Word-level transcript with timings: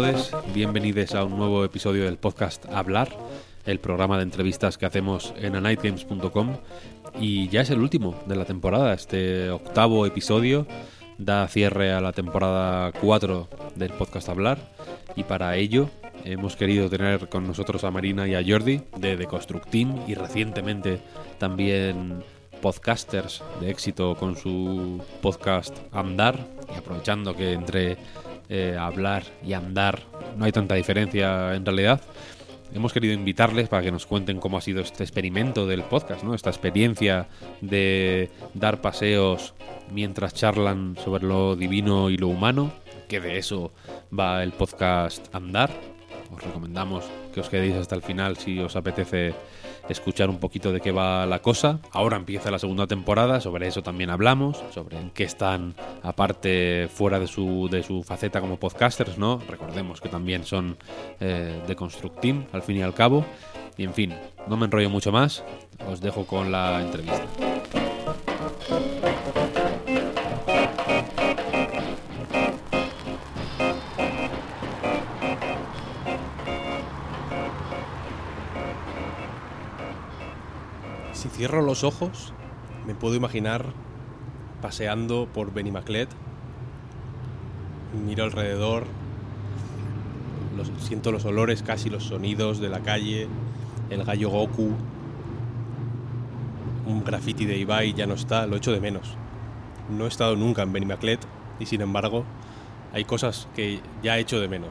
Todos, 0.00 0.30
bienvenidos 0.54 1.12
a 1.16 1.24
un 1.24 1.36
nuevo 1.36 1.64
episodio 1.64 2.04
del 2.04 2.18
podcast 2.18 2.64
Hablar, 2.66 3.08
el 3.66 3.80
programa 3.80 4.16
de 4.16 4.22
entrevistas 4.22 4.78
que 4.78 4.86
hacemos 4.86 5.34
en 5.36 5.56
anightgames.com 5.56 6.56
y 7.18 7.48
ya 7.48 7.62
es 7.62 7.70
el 7.70 7.80
último 7.80 8.14
de 8.26 8.36
la 8.36 8.44
temporada, 8.44 8.94
este 8.94 9.50
octavo 9.50 10.06
episodio 10.06 10.68
da 11.18 11.48
cierre 11.48 11.92
a 11.92 12.00
la 12.00 12.12
temporada 12.12 12.92
4 12.92 13.48
del 13.74 13.90
podcast 13.90 14.28
Hablar. 14.28 14.58
Y 15.16 15.24
para 15.24 15.56
ello 15.56 15.90
hemos 16.24 16.54
querido 16.54 16.88
tener 16.88 17.28
con 17.28 17.48
nosotros 17.48 17.82
a 17.82 17.90
Marina 17.90 18.28
y 18.28 18.36
a 18.36 18.44
Jordi 18.46 18.80
de 18.98 19.16
The 19.16 19.26
Construct 19.26 19.68
Team 19.68 20.04
y 20.06 20.14
recientemente 20.14 21.00
también 21.38 22.22
podcasters 22.62 23.42
de 23.60 23.70
éxito 23.70 24.14
con 24.14 24.36
su 24.36 25.02
podcast 25.20 25.76
Andar. 25.90 26.38
Y 26.72 26.78
aprovechando 26.78 27.34
que 27.34 27.52
entre 27.52 27.96
eh, 28.48 28.76
hablar 28.78 29.24
y 29.44 29.52
andar 29.52 30.02
no 30.36 30.44
hay 30.44 30.52
tanta 30.52 30.74
diferencia 30.74 31.54
en 31.54 31.64
realidad 31.64 32.00
hemos 32.74 32.92
querido 32.92 33.14
invitarles 33.14 33.68
para 33.68 33.82
que 33.82 33.92
nos 33.92 34.06
cuenten 34.06 34.38
cómo 34.38 34.58
ha 34.58 34.60
sido 34.60 34.80
este 34.80 35.02
experimento 35.02 35.66
del 35.66 35.82
podcast, 35.82 36.22
¿no? 36.22 36.34
Esta 36.34 36.50
experiencia 36.50 37.28
de 37.60 38.30
dar 38.54 38.80
paseos 38.80 39.54
mientras 39.90 40.34
charlan 40.34 40.96
sobre 41.02 41.24
lo 41.24 41.56
divino 41.56 42.10
y 42.10 42.16
lo 42.16 42.28
humano, 42.28 42.72
que 43.08 43.20
de 43.20 43.38
eso 43.38 43.72
va 44.16 44.42
el 44.42 44.52
podcast 44.52 45.34
Andar. 45.34 45.70
Os 46.30 46.42
recomendamos 46.42 47.04
que 47.32 47.40
os 47.40 47.48
quedéis 47.48 47.74
hasta 47.74 47.94
el 47.94 48.02
final 48.02 48.36
si 48.36 48.58
os 48.58 48.76
apetece 48.76 49.34
escuchar 49.88 50.30
un 50.30 50.38
poquito 50.38 50.72
de 50.72 50.80
qué 50.80 50.92
va 50.92 51.26
la 51.26 51.40
cosa. 51.40 51.80
Ahora 51.92 52.16
empieza 52.16 52.50
la 52.50 52.58
segunda 52.58 52.86
temporada, 52.86 53.40
sobre 53.40 53.66
eso 53.66 53.82
también 53.82 54.10
hablamos, 54.10 54.62
sobre 54.70 54.98
en 54.98 55.10
qué 55.10 55.24
están 55.24 55.74
aparte 56.02 56.88
fuera 56.92 57.18
de 57.18 57.26
su, 57.26 57.68
de 57.70 57.82
su 57.82 58.02
faceta 58.02 58.40
como 58.40 58.58
podcasters, 58.58 59.18
¿no? 59.18 59.40
Recordemos 59.48 60.00
que 60.00 60.08
también 60.08 60.44
son 60.44 60.76
eh, 61.20 61.62
de 61.66 61.76
Construct 61.76 62.20
Team, 62.20 62.46
al 62.52 62.62
fin 62.62 62.76
y 62.76 62.82
al 62.82 62.94
cabo. 62.94 63.24
Y 63.76 63.84
en 63.84 63.94
fin, 63.94 64.14
no 64.48 64.56
me 64.56 64.66
enrollo 64.66 64.90
mucho 64.90 65.12
más, 65.12 65.44
os 65.88 66.00
dejo 66.00 66.26
con 66.26 66.50
la 66.50 66.82
entrevista. 66.82 67.47
Si 81.18 81.28
cierro 81.28 81.62
los 81.62 81.82
ojos, 81.82 82.32
me 82.86 82.94
puedo 82.94 83.16
imaginar 83.16 83.64
paseando 84.62 85.26
por 85.34 85.52
Benimaclet. 85.52 86.08
Miro 88.06 88.22
alrededor, 88.22 88.84
siento 90.78 91.10
los 91.10 91.24
olores, 91.24 91.64
casi 91.64 91.90
los 91.90 92.04
sonidos 92.04 92.60
de 92.60 92.68
la 92.68 92.84
calle, 92.84 93.26
el 93.90 94.04
gallo 94.04 94.30
Goku. 94.30 94.70
Un 96.86 97.02
graffiti 97.02 97.46
de 97.46 97.56
Ibai 97.56 97.94
ya 97.94 98.06
no 98.06 98.14
está, 98.14 98.46
lo 98.46 98.54
echo 98.54 98.70
de 98.70 98.80
menos. 98.80 99.16
No 99.90 100.04
he 100.04 100.08
estado 100.08 100.36
nunca 100.36 100.62
en 100.62 100.72
Benimaclet 100.72 101.18
y 101.58 101.66
sin 101.66 101.80
embargo 101.80 102.22
hay 102.92 103.04
cosas 103.04 103.48
que 103.56 103.80
ya 104.04 104.18
echo 104.18 104.38
de 104.38 104.46
menos. 104.46 104.70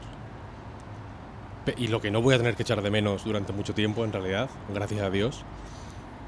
Y 1.76 1.88
lo 1.88 2.00
que 2.00 2.10
no 2.10 2.22
voy 2.22 2.36
a 2.36 2.38
tener 2.38 2.56
que 2.56 2.62
echar 2.62 2.80
de 2.80 2.90
menos 2.90 3.24
durante 3.24 3.52
mucho 3.52 3.74
tiempo, 3.74 4.02
en 4.06 4.14
realidad, 4.14 4.48
gracias 4.72 5.02
a 5.02 5.10
Dios, 5.10 5.44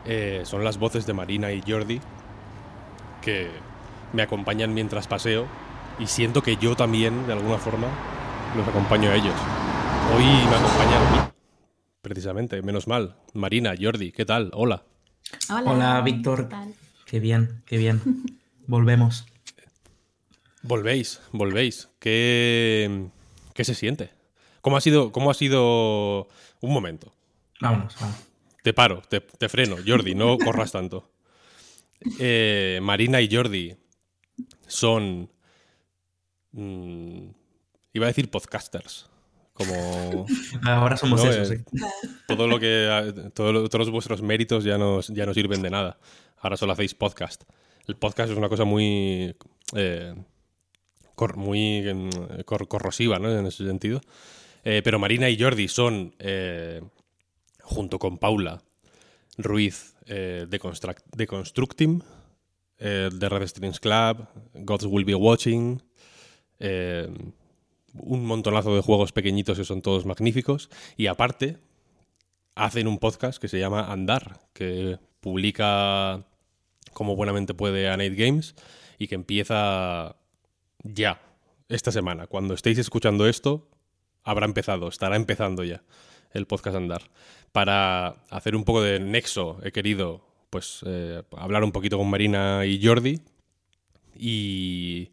eh, 0.05 0.43
son 0.45 0.65
las 0.65 0.79
voces 0.79 1.07
de 1.07 1.13
Marina 1.13 1.53
y 1.53 1.63
Jordi 1.67 2.01
que 3.23 3.51
me 4.13 4.23
acompañan 4.23 4.75
mientras 4.75 5.07
paseo 5.07 5.47
y 5.99 6.07
siento 6.07 6.43
que 6.43 6.57
yo 6.57 6.75
también, 6.77 7.27
de 7.27 7.35
alguna 7.35 7.59
forma, 7.59 7.89
los 8.57 8.67
acompaño 8.67 9.11
a 9.11 9.15
ellos. 9.15 9.35
Hoy 10.17 10.25
me 10.25 10.57
acompañan, 10.57 11.33
precisamente, 12.01 12.63
menos 12.63 12.89
mal, 12.89 13.17
Marina, 13.35 13.75
Jordi, 13.79 14.11
¿qué 14.13 14.25
tal? 14.25 14.51
Hola. 14.55 14.85
Hola, 15.51 15.71
Hola, 15.71 16.01
Víctor. 16.01 16.49
Qué 17.05 17.21
bien, 17.21 17.63
qué 17.67 17.77
bien. 17.77 18.01
Volvemos. 18.67 19.27
Volvéis, 20.63 21.21
volvéis. 21.33 21.89
¿Qué, 21.99 23.09
qué 23.55 23.65
se 23.65 23.75
siente? 23.75 24.11
¿Cómo 24.61 24.77
ha 24.77 24.81
sido? 24.81 25.13
¿Cómo 25.13 25.31
ha 25.31 25.35
sido? 25.35 26.29
Un 26.61 26.73
momento. 26.73 27.13
Vámonos, 27.61 27.97
vamos. 28.01 28.30
Te 28.63 28.73
paro, 28.75 29.03
te, 29.09 29.21
te 29.21 29.49
freno. 29.49 29.77
Jordi, 29.87 30.15
no 30.15 30.37
corras 30.39 30.73
tanto. 30.73 31.11
Eh, 32.19 32.79
Marina 32.83 33.21
y 33.21 33.29
Jordi 33.35 33.77
son. 34.67 35.31
mm, 36.53 37.29
iba 37.93 38.07
a 38.07 38.09
decir 38.09 38.31
podcasters. 38.31 39.07
Como 39.53 40.27
Ahora 40.65 40.97
somos 40.97 41.23
No, 41.23 41.31
eso, 41.31 41.53
eh, 41.53 41.59
sí. 41.59 41.79
todo 42.27 42.47
lo 42.47 42.59
que. 42.59 43.31
todo 43.35 43.53
lo- 43.53 43.69
todos 43.69 43.91
vuestros 43.91 44.23
méritos 44.23 44.65
ya 44.65 44.79
no, 44.79 45.01
ya 45.03 45.27
no 45.27 45.35
sirven 45.35 45.61
de 45.63 45.71
nada. 45.71 45.99
Ahora 46.39 46.57
solo 46.57 46.73
hacéis 46.73 46.95
podcast. 46.95 47.43
El 47.87 47.97
podcast 47.97 48.31
es 48.31 48.39
una 48.39 48.49
cosa 48.49 48.65
muy. 48.65 49.37
eh, 49.75 50.15
cor- 51.15 51.37
muy 51.37 51.83
mm, 51.83 52.43
cor- 52.47 52.69
corrosiva, 52.69 53.19
¿no? 53.19 53.31
En 53.39 53.47
ese 53.47 53.67
sentido. 53.67 54.01
Pero 54.63 54.99
Marina 54.99 55.29
y 55.31 55.39
Jordi 55.41 55.69
son. 55.69 56.15
Junto 57.71 57.99
con 57.99 58.19
Paula 58.19 58.63
Ruiz 59.39 59.95
eh, 60.07 60.47
de, 60.49 60.59
Construct, 60.59 61.05
de 61.15 61.27
Constructim, 61.27 62.01
eh, 62.79 63.09
de 63.13 63.29
Red 63.29 63.47
Strings 63.47 63.81
Club, 63.81 64.27
Gods 64.55 64.85
Will 64.87 65.05
Be 65.05 65.15
Watching, 65.15 65.83
eh, 66.59 67.09
un 67.95 68.27
montonazo 68.27 68.75
de 68.75 68.83
juegos 68.83 69.13
pequeñitos 69.13 69.57
que 69.57 69.65
son 69.65 69.83
todos 69.83 70.05
magníficos. 70.05 70.69
Y 70.97 71.07
aparte, 71.07 71.59
hacen 72.55 72.89
un 72.89 72.99
podcast 72.99 73.41
que 73.41 73.49
se 73.49 73.59
llama 73.59 73.91
Andar, 73.93 74.41
que 74.53 74.99
publica 75.21 76.27
como 76.93 77.17
buenamente 77.17 77.55
puede 77.55 77.89
a 77.89 77.97
Games 77.97 78.55
y 78.99 79.07
que 79.07 79.15
empieza 79.15 80.17
ya, 80.83 81.23
esta 81.69 81.93
semana. 81.93 82.27
Cuando 82.27 82.55
estéis 82.55 82.79
escuchando 82.79 83.29
esto, 83.29 83.69
habrá 84.25 84.45
empezado, 84.47 84.89
estará 84.89 85.17
empezando 85.17 85.63
ya 85.63 85.83
el 86.33 86.47
podcast 86.47 86.77
Andar. 86.77 87.03
Para 87.53 88.09
hacer 88.31 88.55
un 88.55 88.65
poco 88.65 88.83
de 88.83 89.01
nexo, 89.01 89.59
he 89.65 89.73
querido 89.73 90.25
pues 90.51 90.81
eh, 90.87 91.23
hablar 91.37 91.65
un 91.65 91.73
poquito 91.73 91.99
con 91.99 92.09
Marina 92.11 92.65
y 92.65 92.85
Jordi 92.85 93.21
y 94.17 95.11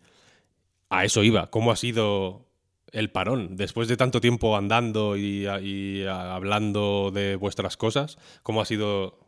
a 0.89 1.05
eso 1.05 1.23
iba. 1.23 1.49
¿Cómo 1.49 1.71
ha 1.71 1.75
sido 1.75 2.45
el 2.91 3.09
parón? 3.11 3.55
Después 3.55 3.87
de 3.87 3.97
tanto 3.97 4.21
tiempo 4.21 4.55
andando 4.57 5.17
y, 5.17 5.47
y 5.47 6.05
hablando 6.05 7.11
de 7.13 7.35
vuestras 7.35 7.77
cosas, 7.77 8.17
¿cómo 8.43 8.61
ha 8.61 8.65
sido 8.65 9.19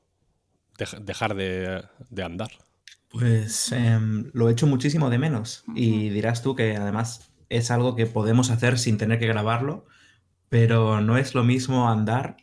dej- 0.77 0.99
dejar 0.99 1.35
de, 1.35 1.83
de 2.09 2.23
andar? 2.23 2.51
Pues 3.09 3.71
em, 3.71 4.29
lo 4.33 4.49
echo 4.49 4.67
muchísimo 4.67 5.09
de 5.09 5.17
menos. 5.17 5.63
Y 5.75 6.09
dirás 6.09 6.43
tú 6.43 6.55
que 6.55 6.75
además 6.75 7.31
es 7.49 7.71
algo 7.71 7.95
que 7.95 8.05
podemos 8.05 8.51
hacer 8.51 8.77
sin 8.77 8.97
tener 8.97 9.19
que 9.19 9.27
grabarlo, 9.27 9.85
pero 10.49 11.01
no 11.01 11.17
es 11.17 11.33
lo 11.33 11.43
mismo 11.43 11.89
andar 11.89 12.37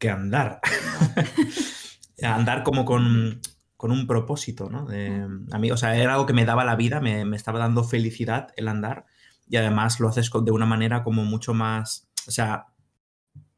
que 0.00 0.10
andar. 0.10 0.60
andar 2.22 2.62
como 2.64 2.84
con, 2.84 3.40
con 3.76 3.92
un 3.92 4.06
propósito, 4.06 4.68
¿no? 4.68 4.86
De- 4.86 5.26
a 5.52 5.58
mí, 5.58 5.70
o 5.70 5.76
sea, 5.76 5.96
era 5.96 6.14
algo 6.14 6.26
que 6.26 6.32
me 6.32 6.44
daba 6.44 6.64
la 6.64 6.76
vida, 6.76 7.00
me, 7.00 7.24
me 7.24 7.36
estaba 7.36 7.58
dando 7.60 7.84
felicidad 7.84 8.48
el 8.56 8.68
andar 8.68 9.04
y 9.48 9.56
además 9.56 10.00
lo 10.00 10.08
haces 10.08 10.30
de 10.44 10.50
una 10.50 10.66
manera 10.66 11.02
como 11.04 11.24
mucho 11.24 11.54
más, 11.54 12.08
o 12.26 12.30
sea, 12.30 12.66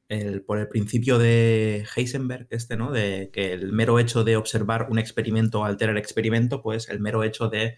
el- 0.09 0.43
por 0.43 0.59
el 0.59 0.69
principio 0.69 1.19
de 1.19 1.87
Heisenberg, 1.97 2.47
este, 2.50 2.77
¿no? 2.77 2.91
De 2.93 3.31
que 3.33 3.53
el 3.53 3.73
mero 3.73 3.99
hecho 3.99 4.25
de 4.25 4.37
observar 4.37 4.89
un 4.91 4.99
experimento 4.99 5.65
altera 5.65 5.93
el 5.93 5.99
experimento, 5.99 6.61
pues 6.62 6.89
el 6.91 7.00
mero 7.00 7.25
hecho 7.25 7.49
de 7.49 7.77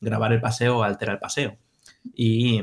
grabar 0.00 0.32
el 0.32 0.40
paseo 0.40 0.82
altera 0.82 1.12
el 1.12 1.18
paseo. 1.18 1.58
Y 2.14 2.62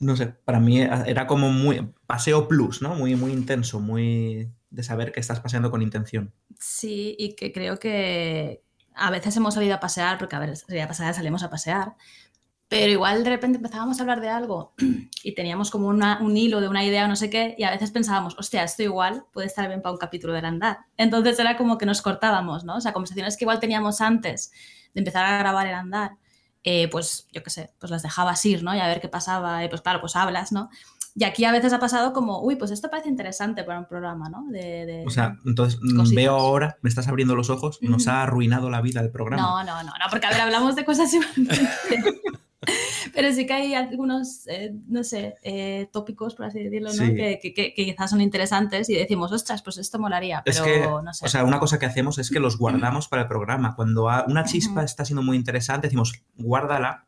no 0.00 0.16
sé, 0.16 0.26
para 0.26 0.60
mí 0.60 0.80
era 0.80 1.26
como 1.26 1.50
muy 1.50 1.92
paseo 2.06 2.46
plus, 2.48 2.82
¿no? 2.82 2.94
Muy, 2.94 3.16
muy 3.16 3.32
intenso, 3.32 3.80
muy 3.80 4.52
de 4.70 4.82
saber 4.82 5.12
que 5.12 5.20
estás 5.20 5.40
paseando 5.40 5.70
con 5.70 5.82
intención. 5.82 6.32
Sí, 6.58 7.16
y 7.18 7.34
que 7.34 7.52
creo 7.52 7.78
que 7.78 8.62
a 8.94 9.10
veces 9.10 9.36
hemos 9.36 9.54
salido 9.54 9.74
a 9.74 9.80
pasear, 9.80 10.18
porque 10.18 10.36
a 10.36 10.40
ver, 10.40 10.52
la 10.68 10.88
pasada 10.88 11.12
salimos 11.12 11.42
a 11.42 11.50
pasear, 11.50 11.94
pero 12.68 12.92
igual 12.92 13.24
de 13.24 13.30
repente 13.30 13.56
empezábamos 13.56 13.98
a 13.98 14.02
hablar 14.02 14.20
de 14.20 14.28
algo 14.28 14.74
y 15.24 15.34
teníamos 15.34 15.70
como 15.70 15.88
un 15.88 16.36
hilo 16.36 16.60
de 16.60 16.68
una 16.68 16.84
idea 16.84 17.06
o 17.06 17.08
no 17.08 17.16
sé 17.16 17.30
qué, 17.30 17.54
y 17.56 17.64
a 17.64 17.70
veces 17.70 17.90
pensábamos, 17.90 18.36
hostia, 18.38 18.62
esto 18.62 18.82
igual 18.82 19.24
puede 19.32 19.46
estar 19.46 19.66
bien 19.68 19.80
para 19.80 19.92
un 19.92 19.98
capítulo 19.98 20.34
del 20.34 20.44
andar. 20.44 20.80
Entonces 20.96 21.38
era 21.38 21.56
como 21.56 21.78
que 21.78 21.86
nos 21.86 22.02
cortábamos, 22.02 22.64
¿no? 22.64 22.76
O 22.76 22.80
sea, 22.80 22.92
conversaciones 22.92 23.36
que 23.36 23.44
igual 23.44 23.60
teníamos 23.60 24.00
antes 24.00 24.52
de 24.94 25.00
empezar 25.00 25.24
a 25.24 25.38
grabar 25.38 25.66
el 25.66 25.74
andar, 25.74 26.12
eh, 26.70 26.86
pues 26.88 27.26
yo 27.32 27.42
qué 27.42 27.48
sé, 27.48 27.72
pues 27.78 27.90
las 27.90 28.02
dejabas 28.02 28.44
ir, 28.44 28.62
¿no? 28.62 28.74
Y 28.74 28.78
a 28.78 28.86
ver 28.86 29.00
qué 29.00 29.08
pasaba, 29.08 29.64
y 29.64 29.70
pues 29.70 29.80
claro, 29.80 30.02
pues 30.02 30.16
hablas, 30.16 30.52
¿no? 30.52 30.68
Y 31.14 31.24
aquí 31.24 31.46
a 31.46 31.50
veces 31.50 31.72
ha 31.72 31.78
pasado 31.78 32.12
como, 32.12 32.42
uy, 32.42 32.56
pues 32.56 32.70
esto 32.72 32.90
parece 32.90 33.08
interesante 33.08 33.64
para 33.64 33.78
un 33.78 33.86
programa, 33.86 34.28
¿no? 34.28 34.44
De, 34.50 35.02
o 35.06 35.08
sea, 35.08 35.38
entonces 35.46 35.80
mm, 35.80 36.14
veo 36.14 36.36
ahora, 36.36 36.76
me 36.82 36.90
estás 36.90 37.08
abriendo 37.08 37.34
los 37.34 37.48
ojos, 37.48 37.78
nos 37.80 38.06
ha 38.06 38.22
arruinado 38.22 38.68
la 38.68 38.82
vida 38.82 39.00
el 39.00 39.10
programa. 39.10 39.42
No, 39.42 39.64
no, 39.64 39.82
no, 39.82 39.92
no, 39.92 40.04
porque 40.10 40.26
a 40.26 40.30
ver, 40.30 40.42
hablamos 40.42 40.76
de 40.76 40.84
cosas 40.84 41.10
Pero 43.18 43.32
sí 43.32 43.46
que 43.46 43.52
hay 43.52 43.74
algunos, 43.74 44.46
eh, 44.46 44.72
no 44.86 45.02
sé, 45.02 45.34
eh, 45.42 45.88
tópicos, 45.92 46.36
por 46.36 46.46
así 46.46 46.62
decirlo, 46.62 46.92
¿no? 46.92 47.04
que, 47.16 47.40
que, 47.42 47.74
quizás 47.74 48.10
son 48.10 48.20
interesantes 48.20 48.88
y 48.88 48.94
decimos, 48.94 49.32
ostras, 49.32 49.60
pues 49.60 49.76
esto 49.78 49.98
molaría, 49.98 50.40
pero 50.44 50.56
es 50.56 50.62
que, 50.62 50.80
no 50.82 51.12
sé. 51.12 51.26
O 51.26 51.28
sea, 51.28 51.42
una 51.42 51.58
cosa 51.58 51.80
que 51.80 51.86
hacemos 51.86 52.18
es 52.18 52.30
que 52.30 52.38
los 52.38 52.58
guardamos 52.58 53.08
para 53.08 53.22
el 53.22 53.28
programa. 53.28 53.74
Cuando 53.74 54.04
una 54.28 54.44
chispa 54.44 54.84
está 54.84 55.04
siendo 55.04 55.24
muy 55.24 55.36
interesante, 55.36 55.88
decimos, 55.88 56.22
guárdala 56.36 57.06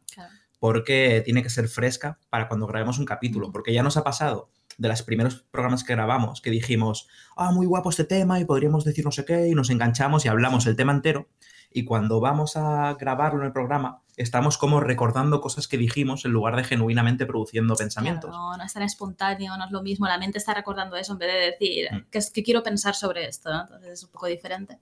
porque 0.58 1.22
tiene 1.24 1.44
que 1.44 1.48
ser 1.48 1.68
fresca 1.68 2.18
para 2.28 2.48
cuando 2.48 2.66
grabemos 2.66 2.98
un 2.98 3.04
capítulo, 3.04 3.52
porque 3.52 3.72
ya 3.72 3.84
nos 3.84 3.96
ha 3.96 4.02
pasado 4.02 4.50
de 4.78 4.88
los 4.88 5.04
primeros 5.04 5.46
programas 5.52 5.84
que 5.84 5.92
grabamos 5.92 6.40
que 6.40 6.50
dijimos, 6.50 7.06
ah, 7.36 7.52
muy 7.52 7.66
guapo 7.66 7.88
este 7.88 8.02
tema 8.02 8.40
y 8.40 8.44
podríamos 8.44 8.84
decir 8.84 9.04
no 9.04 9.12
sé 9.12 9.24
qué 9.24 9.46
y 9.46 9.54
nos 9.54 9.70
enganchamos 9.70 10.24
y 10.24 10.28
hablamos 10.28 10.66
el 10.66 10.74
tema 10.74 10.90
entero 10.90 11.28
y 11.72 11.84
cuando 11.84 12.20
vamos 12.20 12.56
a 12.56 12.94
grabarlo 12.94 13.40
en 13.40 13.46
el 13.46 13.52
programa 13.52 14.02
estamos 14.16 14.58
como 14.58 14.80
recordando 14.80 15.40
cosas 15.40 15.66
que 15.66 15.78
dijimos 15.78 16.24
en 16.24 16.32
lugar 16.32 16.56
de 16.56 16.64
genuinamente 16.64 17.26
produciendo 17.26 17.74
pensamientos. 17.74 18.30
no, 18.30 18.56
no 18.56 18.62
es 18.62 18.72
tan 18.72 18.82
espontáneo, 18.82 19.56
no 19.56 19.64
es 19.64 19.70
lo 19.70 19.82
mismo, 19.82 20.06
la 20.06 20.18
mente 20.18 20.38
está 20.38 20.52
recordando 20.52 20.96
eso 20.96 21.12
en 21.12 21.18
vez 21.18 21.32
de 21.32 21.40
decir 21.52 21.88
mm. 21.90 22.10
que, 22.10 22.20
que 22.32 22.42
quiero 22.42 22.62
pensar 22.62 22.94
sobre 22.94 23.26
esto, 23.26 23.50
entonces 23.50 23.92
es 23.92 24.04
un 24.04 24.10
poco 24.10 24.26
diferente. 24.26 24.78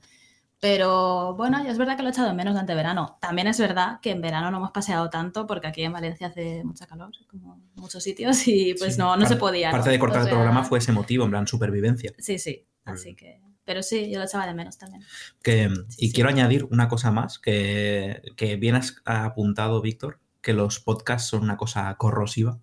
Pero 0.61 1.35
bueno, 1.37 1.59
es 1.65 1.79
verdad 1.79 1.97
que 1.97 2.03
lo 2.03 2.09
he 2.09 2.11
echado 2.11 2.31
en 2.31 2.37
menos 2.37 2.53
durante 2.53 2.75
verano. 2.75 3.17
También 3.21 3.47
es 3.47 3.61
verdad 3.61 4.01
que 4.01 4.11
en 4.11 4.21
verano 4.21 4.51
no 4.51 4.57
hemos 4.57 4.73
paseado 4.73 5.09
tanto 5.09 5.47
porque 5.47 5.69
aquí 5.69 5.83
en 5.83 5.93
Valencia 5.93 6.27
hace 6.27 6.65
mucha 6.65 6.85
calor, 6.87 7.13
como 7.31 7.55
en 7.55 7.81
muchos 7.81 8.03
sitios, 8.03 8.47
y 8.49 8.75
pues 8.75 8.99
no, 8.99 9.17
no 9.17 9.25
se 9.27 9.37
podía. 9.37 9.71
Parte 9.71 9.91
de 9.91 9.99
cortar 10.01 10.23
el 10.23 10.29
programa 10.29 10.65
fue 10.65 10.81
ese 10.81 10.91
motivo, 10.91 11.25
en 11.25 11.31
plan 11.31 11.47
supervivencia. 11.47 12.13
Sí, 12.19 12.41
sí. 12.41 12.67
Así 12.85 13.15
que. 13.15 13.41
Pero 13.69 13.83
sí, 13.83 14.11
yo 14.11 14.19
lo 14.19 14.25
echaba 14.25 14.47
de 14.47 14.55
menos 14.55 14.79
también. 14.79 15.05
Que, 15.43 15.69
y 15.99 16.11
quiero 16.13 16.31
añadir 16.31 16.65
una 16.71 16.89
cosa 16.89 17.11
más 17.11 17.39
que, 17.39 18.23
que 18.35 18.57
bien 18.57 18.77
has 18.77 18.97
apuntado, 19.05 19.83
Víctor, 19.83 20.21
que 20.41 20.55
los 20.55 20.81
podcasts 20.81 21.29
son 21.29 21.43
una 21.43 21.59
cosa 21.59 21.95
corrosiva. 21.99 22.59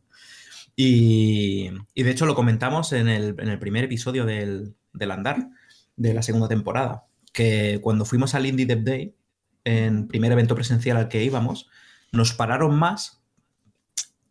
Y, 0.75 1.69
y 1.94 2.04
de 2.04 2.10
hecho 2.12 2.25
lo 2.25 2.34
comentamos 2.34 2.92
en 2.92 3.07
el, 3.07 3.36
en 3.40 3.50
el 3.50 3.60
primer 3.60 3.84
episodio 3.84 4.25
del, 4.25 4.75
del 4.94 5.12
Andar, 5.12 5.50
de 5.96 6.16
la 6.16 6.24
segunda 6.24 6.48
temporada 6.48 7.06
que 7.36 7.80
cuando 7.84 8.06
fuimos 8.06 8.34
al 8.34 8.46
Indie 8.46 8.66
Dev 8.66 8.84
Day, 8.84 9.16
en 9.66 10.07
primer 10.07 10.31
evento 10.31 10.56
presencial 10.56 10.96
al 10.96 11.10
que 11.10 11.24
íbamos, 11.24 11.69
nos 12.13 12.34
pararon 12.34 12.80
más 12.80 13.22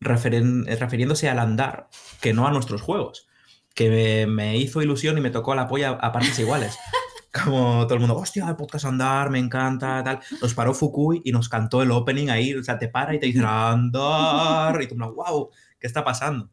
refiriéndose 0.01 1.29
al 1.29 1.39
andar 1.39 1.89
que 2.21 2.33
no 2.33 2.49
a 2.49 2.51
nuestros 2.51 2.81
juegos. 2.81 3.29
Que 3.75 4.27
me, 4.27 4.57
hizo 4.57 4.83
ilusión 4.83 5.19
y 5.19 5.21
me 5.21 5.31
tocó 5.31 5.55
la 5.55 5.67
polla 5.67 5.91
a 5.91 6.13
partes 6.13 6.39
iguales. 6.39 6.79
Como 7.45 7.85
todo 7.85 7.95
el 7.95 8.01
mundo, 8.01 8.17
hostia, 8.17 8.49
el 8.49 8.55
podcast 8.55 8.85
andar, 8.85 9.29
me 9.31 9.41
encanta, 9.41 10.03
tal. 10.05 10.21
Nos 10.41 10.55
paró 10.55 10.73
Fukui 10.73 11.21
y 11.25 11.33
nos 11.33 11.49
cantó 11.49 11.83
el 11.83 11.91
opening 11.91 12.29
ahí, 12.29 12.55
o 12.55 12.63
sea, 12.63 12.79
te 12.79 12.89
para 12.89 13.13
y 13.13 13.19
te 13.19 13.27
dice 13.27 13.43
andar, 13.45 14.81
y 14.81 14.87
tú, 14.87 14.95
wow, 14.95 15.51
¿qué 15.81 15.89
está 15.89 16.05
pasando? 16.05 16.51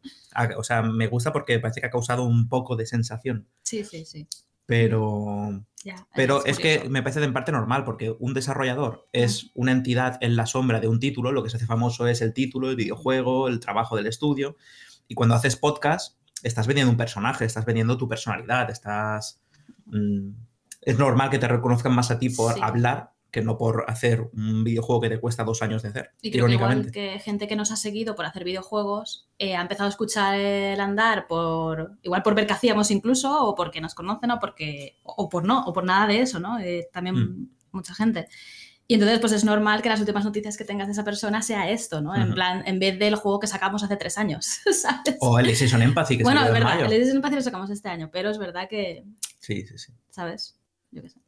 O 0.57 0.63
sea, 0.63 0.81
me 0.81 1.05
gusta 1.05 1.31
porque 1.31 1.59
parece 1.59 1.81
que 1.81 1.87
ha 1.87 1.91
causado 1.91 2.23
un 2.23 2.49
poco 2.49 2.75
de 2.75 2.87
sensación. 2.87 3.47
Sí, 3.61 3.83
sí, 3.83 4.05
sí. 4.05 4.27
Pero, 4.65 5.65
pero 6.15 6.45
es, 6.45 6.57
que 6.57 6.87
me 6.87 7.03
parece 7.03 7.21
en 7.23 7.33
parte 7.33 7.51
normal, 7.51 7.83
porque 7.83 8.15
un 8.19 8.33
desarrollador 8.33 9.09
es 9.11 9.51
una 9.53 9.73
entidad 9.73 10.17
en 10.21 10.37
la 10.37 10.45
sombra 10.45 10.79
de 10.79 10.87
un 10.87 11.01
título, 11.01 11.33
lo 11.33 11.43
que 11.43 11.49
se 11.49 11.57
hace 11.57 11.65
famoso 11.65 12.07
es 12.07 12.21
el 12.21 12.33
título, 12.33 12.69
el 12.69 12.77
videojuego, 12.77 13.49
el 13.49 13.59
trabajo 13.59 13.97
del 13.97 14.07
estudio, 14.07 14.55
y 15.09 15.15
cuando 15.15 15.35
haces 15.35 15.57
podcast, 15.57 16.20
estás 16.43 16.67
vendiendo 16.67 16.91
un 16.91 16.97
personaje, 16.97 17.45
estás 17.45 17.65
vendiendo 17.65 17.97
tu 17.97 18.07
personalidad, 18.07 18.69
estás... 18.69 19.41
Mm, 19.85 20.29
es 20.81 20.97
normal 20.97 21.29
que 21.29 21.37
te 21.37 21.47
reconozcan 21.47 21.93
más 21.93 22.09
a 22.09 22.17
ti 22.17 22.29
por 22.29 22.63
hablar 22.63 23.11
que 23.31 23.41
no 23.41 23.57
por 23.57 23.85
hacer 23.87 24.29
un 24.33 24.63
videojuego 24.63 25.01
que 25.01 25.09
te 25.09 25.19
cuesta 25.19 25.43
dos 25.43 25.61
años 25.61 25.81
de 25.81 25.89
hacer. 25.89 26.11
Y 26.21 26.31
creo 26.31 26.45
irónicamente. 26.45 26.91
Que, 26.91 26.99
igual 27.05 27.17
que 27.17 27.23
gente 27.23 27.47
que 27.47 27.55
nos 27.55 27.71
ha 27.71 27.77
seguido 27.77 28.13
por 28.13 28.25
hacer 28.25 28.43
videojuegos 28.43 29.29
eh, 29.39 29.55
ha 29.55 29.61
empezado 29.61 29.87
a 29.87 29.89
escuchar 29.89 30.37
el 30.37 30.79
andar 30.79 31.27
por 31.27 31.97
igual 32.01 32.23
por 32.23 32.35
ver 32.35 32.45
qué 32.45 32.53
hacíamos 32.53 32.91
incluso, 32.91 33.47
o 33.47 33.55
porque 33.55 33.79
nos 33.79 33.95
conocen, 33.95 34.31
o 34.31 34.39
porque, 34.39 34.97
o 35.03 35.29
por 35.29 35.45
no, 35.45 35.63
o 35.65 35.71
por 35.71 35.85
nada 35.85 36.07
de 36.07 36.21
eso, 36.21 36.39
¿no? 36.39 36.59
Eh, 36.59 36.89
también 36.91 37.15
mm. 37.15 37.49
mucha 37.71 37.95
gente. 37.95 38.27
Y 38.91 38.95
entonces, 38.95 39.19
pues 39.21 39.31
es 39.31 39.45
normal 39.45 39.81
que 39.81 39.87
las 39.87 40.01
últimas 40.01 40.25
noticias 40.25 40.57
que 40.57 40.65
tengas 40.65 40.85
de 40.85 40.91
esa 40.91 41.05
persona 41.05 41.41
sea 41.41 41.71
esto, 41.71 42.01
¿no? 42.01 42.13
En 42.13 42.33
plan, 42.33 42.61
en 42.65 42.77
vez 42.77 42.99
del 42.99 43.15
juego 43.15 43.39
que 43.39 43.47
sacamos 43.47 43.81
hace 43.83 43.95
tres 43.95 44.17
años, 44.17 44.45
¿sabes? 44.73 45.15
O 45.21 45.39
el 45.39 45.55
Season 45.55 45.81
Empathy 45.81 46.17
que 46.17 46.23
Bueno, 46.23 46.43
es 46.43 46.51
verdad, 46.51 46.77
el 46.81 46.89
Season 46.89 47.15
Empathy 47.15 47.35
lo 47.35 47.41
sacamos 47.41 47.69
este 47.69 47.87
año, 47.87 48.09
pero 48.11 48.29
es 48.29 48.37
verdad 48.37 48.67
que... 48.67 49.05
Sí, 49.39 49.65
sí, 49.65 49.77
sí. 49.77 49.93
¿Sabes? 50.09 50.59
Yo 50.91 51.01
qué 51.01 51.07
sé. 51.07 51.19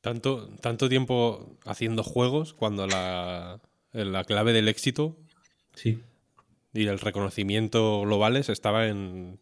Tanto, 0.00 0.48
tanto 0.60 0.88
tiempo 0.88 1.60
haciendo 1.64 2.02
juegos 2.02 2.54
cuando 2.54 2.88
la, 2.88 3.60
la 3.92 4.24
clave 4.24 4.52
del 4.52 4.66
éxito 4.66 5.16
sí. 5.76 6.02
y 6.72 6.88
el 6.88 6.98
reconocimiento 6.98 8.00
globales 8.00 8.48
estaba 8.48 8.88
en, 8.88 9.38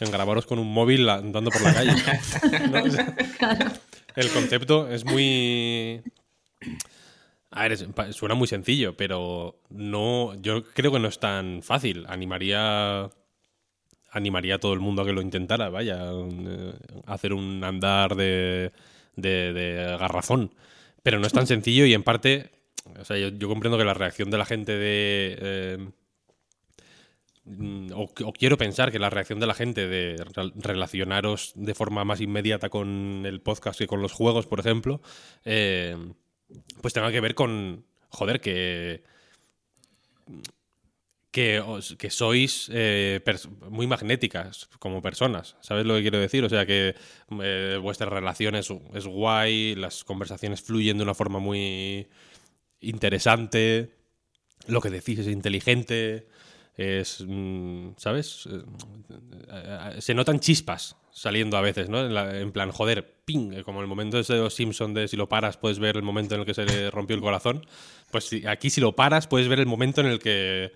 en 0.00 0.10
grabaros 0.10 0.46
con 0.46 0.58
un 0.58 0.72
móvil 0.72 1.06
andando 1.10 1.50
por 1.50 1.60
la 1.60 1.74
calle. 1.74 1.92
el 4.16 4.30
concepto 4.30 4.88
es 4.88 5.04
muy... 5.04 6.02
A 7.50 7.68
ver, 7.68 7.78
suena 8.12 8.34
muy 8.34 8.46
sencillo, 8.46 8.96
pero 8.96 9.60
no, 9.70 10.34
yo 10.40 10.64
creo 10.64 10.92
que 10.92 10.98
no 10.98 11.08
es 11.08 11.18
tan 11.18 11.62
fácil. 11.62 12.04
Animaría, 12.08 13.10
animaría 14.10 14.56
a 14.56 14.58
todo 14.58 14.74
el 14.74 14.80
mundo 14.80 15.02
a 15.02 15.06
que 15.06 15.12
lo 15.12 15.22
intentara, 15.22 15.70
vaya, 15.70 16.10
eh, 16.12 16.72
hacer 17.06 17.32
un 17.32 17.64
andar 17.64 18.16
de 18.16 18.72
de, 19.20 19.96
garrafón. 19.98 20.54
Pero 21.02 21.18
no 21.18 21.26
es 21.26 21.32
tan 21.32 21.46
sencillo 21.54 21.84
y 21.86 21.94
en 21.94 22.02
parte, 22.02 22.50
o 22.98 23.04
sea, 23.04 23.16
yo, 23.16 23.48
comprendo 23.48 23.78
que 23.78 23.84
la 23.84 23.94
reacción 23.94 24.30
de 24.30 24.38
la 24.38 24.44
gente 24.44 24.72
de... 24.72 25.38
Eh, 25.40 25.88
o, 27.94 28.12
quiero 28.34 28.58
pensar 28.58 28.92
que 28.92 28.98
la 28.98 29.08
reacción 29.08 29.40
de 29.40 29.46
la 29.46 29.54
gente 29.54 29.88
de 29.88 30.22
relacionaros 30.56 31.52
de 31.54 31.74
forma 31.74 32.04
más 32.04 32.20
inmediata 32.20 32.68
con 32.68 33.24
el 33.24 33.40
podcast 33.40 33.78
que 33.78 33.86
con 33.86 34.02
los 34.02 34.12
juegos, 34.12 34.46
por 34.46 34.60
ejemplo, 34.60 35.00
eh, 35.46 35.96
pues 36.80 36.94
tenga 36.94 37.10
que 37.10 37.20
ver 37.20 37.34
con, 37.34 37.84
joder, 38.10 38.40
que 38.40 39.02
que, 41.30 42.10
sois 42.10 42.70
eh, 42.72 43.20
muy 43.70 43.86
magnéticas 43.86 44.68
como 44.78 45.02
personas, 45.02 45.56
¿sabes 45.60 45.86
lo 45.86 45.94
que 45.94 46.02
quiero 46.02 46.18
decir? 46.18 46.44
O 46.44 46.48
sea, 46.48 46.66
que 46.66 46.94
eh, 47.42 47.78
vuestra 47.80 48.08
relación 48.08 48.56
es, 48.56 48.68
guay, 49.06 49.74
las 49.74 50.04
conversaciones 50.04 50.62
fluyen 50.62 50.96
de 50.96 51.04
una 51.04 51.14
forma 51.14 51.38
muy 51.38 52.08
interesante, 52.80 53.94
lo 54.66 54.80
que 54.80 54.90
decís 54.90 55.20
es 55.20 55.28
inteligente, 55.28 56.26
es, 56.76 57.24
mm, 57.26 57.90
¿sabes? 57.96 58.48
Eh, 58.50 59.96
se 60.00 60.14
notan 60.14 60.40
chispas 60.40 60.96
saliendo 61.18 61.56
a 61.56 61.60
veces, 61.60 61.88
¿no? 61.88 62.00
En, 62.00 62.52
plan, 62.52 62.70
joder, 62.70 63.16
ping, 63.24 63.62
como 63.64 63.80
el 63.80 63.88
momento 63.88 64.22
de 64.22 64.36
los 64.36 64.54
Simpsons 64.54 64.94
de 64.94 65.08
si 65.08 65.16
lo 65.16 65.28
paras 65.28 65.56
puedes 65.56 65.80
ver 65.80 65.96
el 65.96 66.02
momento 66.02 66.34
en 66.34 66.40
el 66.40 66.46
que 66.46 66.54
se 66.54 66.64
le 66.64 66.90
rompió 66.90 67.16
el 67.16 67.22
corazón, 67.22 67.66
pues 68.12 68.30
aquí 68.46 68.70
si 68.70 68.80
lo 68.80 68.94
paras 68.94 69.26
puedes 69.26 69.48
ver 69.48 69.58
el 69.58 69.66
momento 69.66 70.00
en 70.00 70.06
el 70.06 70.20
que 70.20 70.72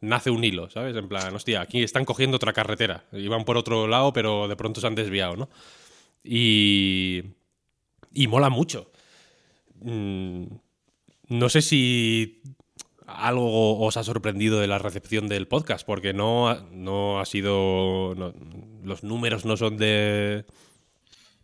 nace 0.00 0.30
un 0.30 0.44
hilo, 0.44 0.70
¿sabes? 0.70 0.96
En 0.96 1.08
plan, 1.08 1.34
hostia, 1.34 1.60
aquí 1.62 1.82
están 1.82 2.04
cogiendo 2.04 2.36
otra 2.36 2.52
carretera. 2.52 3.04
Iban 3.12 3.44
por 3.44 3.56
otro 3.56 3.88
lado, 3.88 4.12
pero 4.12 4.46
de 4.46 4.56
pronto 4.56 4.80
se 4.80 4.86
han 4.86 4.94
desviado, 4.94 5.36
¿no? 5.36 5.48
Y. 6.22 7.22
Y 8.14 8.26
mola 8.26 8.50
mucho. 8.50 8.92
Mm, 9.80 10.44
no 11.28 11.48
sé 11.48 11.62
si 11.62 12.42
algo 13.06 13.80
os 13.80 13.96
ha 13.96 14.04
sorprendido 14.04 14.60
de 14.60 14.66
la 14.66 14.78
recepción 14.78 15.28
del 15.28 15.48
podcast, 15.48 15.86
porque 15.86 16.12
no, 16.12 16.54
no 16.70 17.20
ha 17.20 17.24
sido. 17.24 18.14
Los 18.82 19.02
números 19.04 19.44
no 19.44 19.56
son 19.56 19.76
de. 19.76 20.44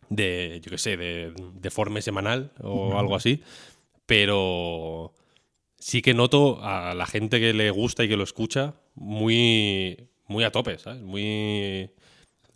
de. 0.09 0.61
yo 0.62 0.71
qué 0.71 0.78
sé, 0.78 0.97
de, 0.97 1.33
de 1.54 1.71
forme 1.71 2.02
semanal 2.02 2.52
o 2.62 2.99
algo 2.99 3.16
así. 3.16 3.42
Pero 4.07 5.12
sí 5.78 6.02
que 6.02 6.14
noto 6.14 6.62
a 6.62 6.95
la 6.95 7.07
gente 7.07 7.40
que 7.40 7.52
le 7.52 7.71
gusta 7.71 8.04
y 8.04 8.09
que 8.09 8.16
lo 8.16 8.25
escucha 8.25 8.75
muy, 8.95 10.09
muy 10.26 10.45
a 10.45 10.50
tope, 10.50 10.78
¿sabes? 10.78 11.02
Muy, 11.02 11.90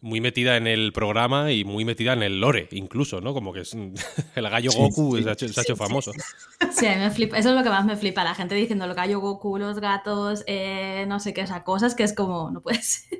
muy 0.03 0.21
metida 0.21 0.57
en 0.59 0.67
el 0.67 0.93
programa 0.93 1.53
y 1.53 1.65
muy 1.65 1.85
metida 1.87 2.13
en 2.13 2.23
el 2.23 2.41
lore, 2.41 2.69
incluso, 2.73 3.21
¿no? 3.23 3.33
Como 3.33 3.53
que 3.53 3.61
es, 3.61 3.73
el 4.35 4.51
gallo 4.51 4.71
Goku 4.73 5.17
se 5.23 5.29
ha 5.29 5.33
hecho, 5.33 5.49
se 5.49 5.61
ha 5.61 5.63
hecho 5.63 5.77
famoso. 5.77 6.13
Sí, 6.73 6.87
a 6.87 6.97
mí 6.97 7.01
me 7.01 7.11
flipa. 7.11 7.39
Eso 7.39 7.51
es 7.51 7.55
lo 7.55 7.63
que 7.63 7.71
más 7.71 7.87
me 7.87 7.97
flipa. 7.97 8.23
La 8.25 8.35
gente 8.35 8.55
diciendo 8.55 8.85
el 8.85 8.95
gallo 8.95 9.21
Goku, 9.21 9.57
los 9.59 9.79
gatos, 9.81 10.45
eh, 10.47 11.07
no 11.09 11.21
sé 11.21 11.33
qué, 11.33 11.43
o 11.43 11.47
sea, 11.47 11.65
cosas 11.65 11.95
que 11.95 12.03
es 12.03 12.13
como, 12.13 12.51
no 12.51 12.61
puede 12.61 12.83
ser 12.83 13.19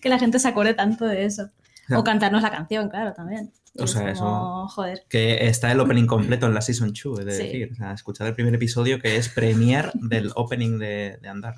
que 0.00 0.08
la 0.08 0.18
gente 0.18 0.38
se 0.38 0.46
acuerde 0.48 0.74
tanto 0.74 1.04
de 1.06 1.24
eso. 1.24 1.50
O 1.96 2.04
cantarnos 2.04 2.42
la 2.42 2.50
canción, 2.50 2.90
claro, 2.90 3.14
también. 3.14 3.50
O 3.78 3.84
Es 3.84 3.92
sea, 3.92 4.00
como, 4.02 4.12
eso- 4.12 4.68
Joder. 4.74 5.04
Que 5.08 5.46
está 5.46 5.72
el 5.72 5.80
opening 5.80 6.04
completo 6.06 6.44
en 6.46 6.52
la 6.52 6.60
Season 6.60 6.92
2, 6.92 7.20
he 7.20 7.24
de 7.24 7.32
Sí. 7.34 7.42
decir. 7.44 7.70
O 7.72 7.74
sea, 7.76 7.92
escuchad 7.92 8.26
el 8.28 8.34
primer 8.34 8.54
episodio 8.54 9.00
que 9.00 9.16
es 9.16 9.30
premier 9.30 9.90
del 9.94 10.30
opening 10.34 10.78
de, 10.78 11.18
de 11.22 11.28
Andar. 11.30 11.54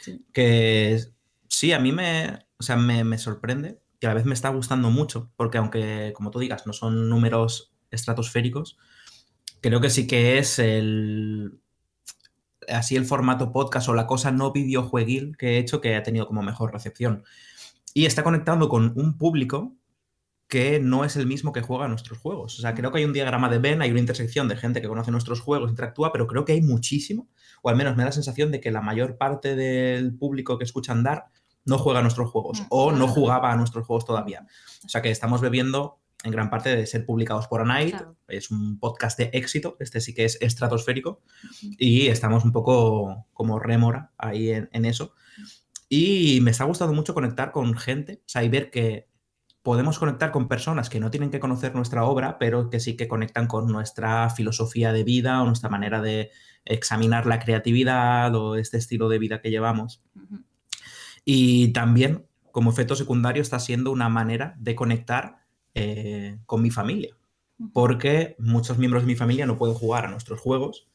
Sí. 0.00 0.24
Que 0.32 0.94
es- 0.94 1.12
sí, 1.46 1.72
a 1.72 1.78
mí 1.78 1.92
me, 1.92 2.40
o 2.58 2.62
sea, 2.64 2.74
me, 2.74 3.04
me 3.04 3.16
sorprende 3.18 3.78
y 4.00 4.06
a 4.06 4.08
la 4.08 4.14
vez 4.14 4.24
me 4.24 4.34
está 4.34 4.48
gustando 4.48 4.90
mucho, 4.90 5.30
porque 5.36 5.58
aunque, 5.58 6.12
como 6.16 6.30
tú 6.30 6.38
digas, 6.38 6.66
no 6.66 6.72
son 6.72 7.08
números 7.08 7.72
estratosféricos, 7.90 8.78
creo 9.60 9.80
que 9.80 9.90
sí 9.90 10.06
que 10.06 10.38
es 10.38 10.58
el 10.58 11.60
así 12.68 12.96
el 12.96 13.04
formato 13.04 13.52
podcast 13.52 13.88
o 13.88 13.94
la 13.94 14.06
cosa 14.06 14.30
no 14.30 14.52
videojueguil 14.52 15.36
que 15.36 15.56
he 15.56 15.58
hecho 15.58 15.80
que 15.80 15.96
ha 15.96 16.02
tenido 16.02 16.26
como 16.26 16.42
mejor 16.42 16.72
recepción. 16.72 17.24
Y 17.94 18.06
está 18.06 18.22
conectando 18.22 18.68
con 18.68 18.92
un 18.96 19.18
público 19.18 19.74
que 20.48 20.80
no 20.80 21.04
es 21.04 21.16
el 21.16 21.26
mismo 21.26 21.52
que 21.52 21.62
juega 21.62 21.88
nuestros 21.88 22.18
juegos. 22.18 22.58
O 22.58 22.62
sea, 22.62 22.74
creo 22.74 22.90
que 22.90 22.98
hay 22.98 23.04
un 23.04 23.12
diagrama 23.12 23.48
de 23.48 23.58
Venn, 23.58 23.82
hay 23.82 23.90
una 23.90 24.00
intersección 24.00 24.48
de 24.48 24.56
gente 24.56 24.80
que 24.80 24.88
conoce 24.88 25.10
nuestros 25.10 25.40
juegos, 25.40 25.70
interactúa, 25.70 26.12
pero 26.12 26.26
creo 26.26 26.44
que 26.44 26.52
hay 26.52 26.60
muchísimo, 26.60 27.28
o 27.62 27.70
al 27.70 27.76
menos 27.76 27.96
me 27.96 28.02
da 28.02 28.06
la 28.06 28.12
sensación 28.12 28.50
de 28.50 28.60
que 28.60 28.70
la 28.70 28.80
mayor 28.80 29.16
parte 29.16 29.54
del 29.54 30.16
público 30.16 30.58
que 30.58 30.64
escucha 30.64 30.92
andar 30.92 31.26
no 31.64 31.78
juega 31.78 32.00
a 32.00 32.02
nuestros 32.02 32.30
juegos 32.30 32.60
Mm, 32.60 32.66
o 32.70 32.90
no 32.92 32.98
claro. 32.98 33.12
jugaba 33.12 33.52
a 33.52 33.56
nuestros 33.56 33.86
juegos 33.86 34.04
todavía. 34.04 34.46
O 34.84 34.88
sea, 34.88 35.02
que 35.02 35.10
estamos 35.10 35.40
bebiendo 35.40 35.98
en 36.22 36.32
gran 36.32 36.50
parte 36.50 36.74
de 36.74 36.86
ser 36.86 37.06
publicados 37.06 37.46
por 37.48 37.60
Anite. 37.62 37.92
Claro. 37.92 38.16
Es 38.28 38.50
un 38.50 38.78
podcast 38.78 39.18
de 39.18 39.30
éxito, 39.32 39.76
este 39.80 40.00
sí 40.00 40.12
que 40.14 40.24
es 40.26 40.36
estratosférico 40.40 41.22
y 41.78 42.08
estamos 42.08 42.44
un 42.44 42.52
poco 42.52 43.26
como 43.32 43.58
rémora 43.58 44.12
ahí 44.18 44.50
en, 44.50 44.68
en 44.72 44.84
eso. 44.84 45.14
Y 45.88 46.40
me 46.42 46.50
está 46.50 46.64
gustando 46.64 46.94
mucho 46.94 47.14
conectar 47.14 47.50
con 47.52 47.74
gente, 47.76 48.20
o 48.20 48.28
sea, 48.28 48.44
y 48.44 48.48
ver 48.48 48.70
que 48.70 49.08
podemos 49.62 49.98
conectar 49.98 50.30
con 50.30 50.46
personas 50.48 50.88
que 50.88 51.00
no 51.00 51.10
tienen 51.10 51.30
que 51.30 51.40
conocer 51.40 51.74
nuestra 51.74 52.04
obra, 52.04 52.38
pero 52.38 52.70
que 52.70 52.80
sí 52.80 52.96
que 52.96 53.08
conectan 53.08 53.46
con 53.46 53.66
nuestra 53.66 54.30
filosofía 54.30 54.92
de 54.92 55.04
vida 55.04 55.42
o 55.42 55.46
nuestra 55.46 55.68
manera 55.68 56.00
de 56.00 56.30
examinar 56.64 57.26
la 57.26 57.38
creatividad 57.40 58.34
o 58.34 58.56
este 58.56 58.76
estilo 58.78 59.08
de 59.08 59.18
vida 59.18 59.40
que 59.40 59.50
llevamos. 59.50 60.02
Ujú. 60.14 60.42
Y 61.24 61.68
también, 61.72 62.26
como 62.52 62.70
efecto 62.70 62.94
secundario, 62.96 63.42
está 63.42 63.58
siendo 63.58 63.92
una 63.92 64.08
manera 64.08 64.54
de 64.58 64.74
conectar 64.74 65.38
eh, 65.74 66.38
con 66.46 66.62
mi 66.62 66.70
familia, 66.70 67.16
porque 67.72 68.36
muchos 68.38 68.78
miembros 68.78 69.02
de 69.02 69.06
mi 69.08 69.16
familia 69.16 69.46
no 69.46 69.56
pueden 69.56 69.74
jugar 69.76 70.06
a 70.06 70.10
nuestros 70.10 70.40
juegos, 70.40 70.88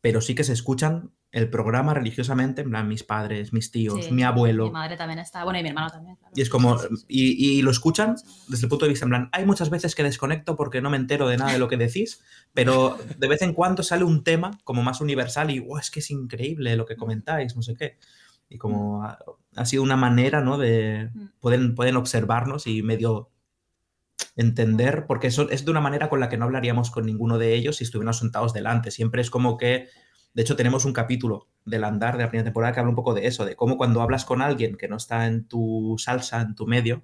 pero 0.00 0.20
sí 0.20 0.34
que 0.34 0.44
se 0.44 0.52
escuchan 0.52 1.12
el 1.30 1.50
programa 1.50 1.92
religiosamente, 1.92 2.62
en 2.62 2.70
plan 2.70 2.88
mis 2.88 3.04
padres, 3.04 3.52
mis 3.52 3.70
tíos, 3.70 4.06
Sí, 4.06 4.12
mi 4.12 4.22
abuelo. 4.22 4.64
Mi 4.64 4.70
madre 4.70 4.96
también 4.96 5.18
está. 5.18 5.44
Bueno, 5.44 5.58
y 5.58 5.62
mi 5.62 5.68
hermano 5.68 5.90
también. 5.90 6.16
claro. 6.16 6.32
Y 6.34 6.40
es 6.40 6.48
como, 6.48 6.78
Sí, 6.78 6.86
sí, 6.88 6.96
sí. 6.96 7.04
y, 7.08 7.58
y 7.58 7.62
lo 7.62 7.70
escuchan 7.70 8.16
desde 8.48 8.64
el 8.66 8.70
punto 8.70 8.86
de 8.86 8.90
vista, 8.90 9.04
en 9.04 9.10
plan, 9.10 9.28
hay 9.32 9.44
muchas 9.44 9.68
veces 9.68 9.94
que 9.94 10.02
desconecto 10.02 10.56
porque 10.56 10.80
no 10.80 10.88
me 10.88 10.96
entero 10.96 11.28
de 11.28 11.36
nada 11.36 11.52
de 11.52 11.58
lo 11.58 11.68
que 11.68 11.76
decís, 11.76 12.22
pero 12.54 12.98
de 13.18 13.28
vez 13.28 13.42
en 13.42 13.52
cuando 13.52 13.82
sale 13.82 14.04
un 14.04 14.24
tema 14.24 14.58
como 14.64 14.82
más 14.82 15.02
universal 15.02 15.50
y, 15.50 15.58
wow, 15.58 15.78
es 15.78 15.90
que 15.90 16.00
es 16.00 16.10
increíble 16.10 16.74
lo 16.76 16.86
que 16.86 16.96
comentáis, 16.96 17.54
no 17.54 17.62
sé 17.62 17.74
qué. 17.74 17.98
Y 18.48 18.58
como 18.58 19.04
ha, 19.04 19.18
ha 19.56 19.64
sido 19.64 19.82
una 19.82 19.96
manera, 19.96 20.40
¿no? 20.40 20.58
De, 20.58 21.10
pueden, 21.40 21.74
pueden 21.74 21.96
observarnos 21.96 22.66
y 22.66 22.82
medio 22.82 23.30
entender, 24.36 25.06
porque 25.06 25.26
eso 25.26 25.50
es 25.50 25.64
de 25.64 25.70
una 25.70 25.80
manera 25.80 26.08
con 26.08 26.20
la 26.20 26.28
que 26.28 26.36
no 26.36 26.44
hablaríamos 26.44 26.90
con 26.90 27.06
ninguno 27.06 27.38
de 27.38 27.54
ellos 27.54 27.76
si 27.76 27.84
estuviéramos 27.84 28.18
sentados 28.18 28.52
delante. 28.52 28.90
Siempre 28.90 29.20
es 29.20 29.30
como 29.30 29.56
que, 29.58 29.88
de 30.34 30.42
hecho, 30.42 30.56
tenemos 30.56 30.84
un 30.84 30.92
capítulo 30.92 31.48
del 31.64 31.84
andar 31.84 32.16
de 32.16 32.24
la 32.24 32.28
primera 32.30 32.44
temporada 32.44 32.72
que 32.72 32.80
habla 32.80 32.90
un 32.90 32.96
poco 32.96 33.14
de 33.14 33.26
eso, 33.26 33.44
de 33.44 33.56
cómo 33.56 33.76
cuando 33.76 34.00
hablas 34.00 34.24
con 34.24 34.40
alguien 34.40 34.76
que 34.76 34.88
no 34.88 34.96
está 34.96 35.26
en 35.26 35.46
tu 35.46 35.96
salsa, 35.98 36.40
en 36.40 36.54
tu 36.54 36.66
medio, 36.66 37.02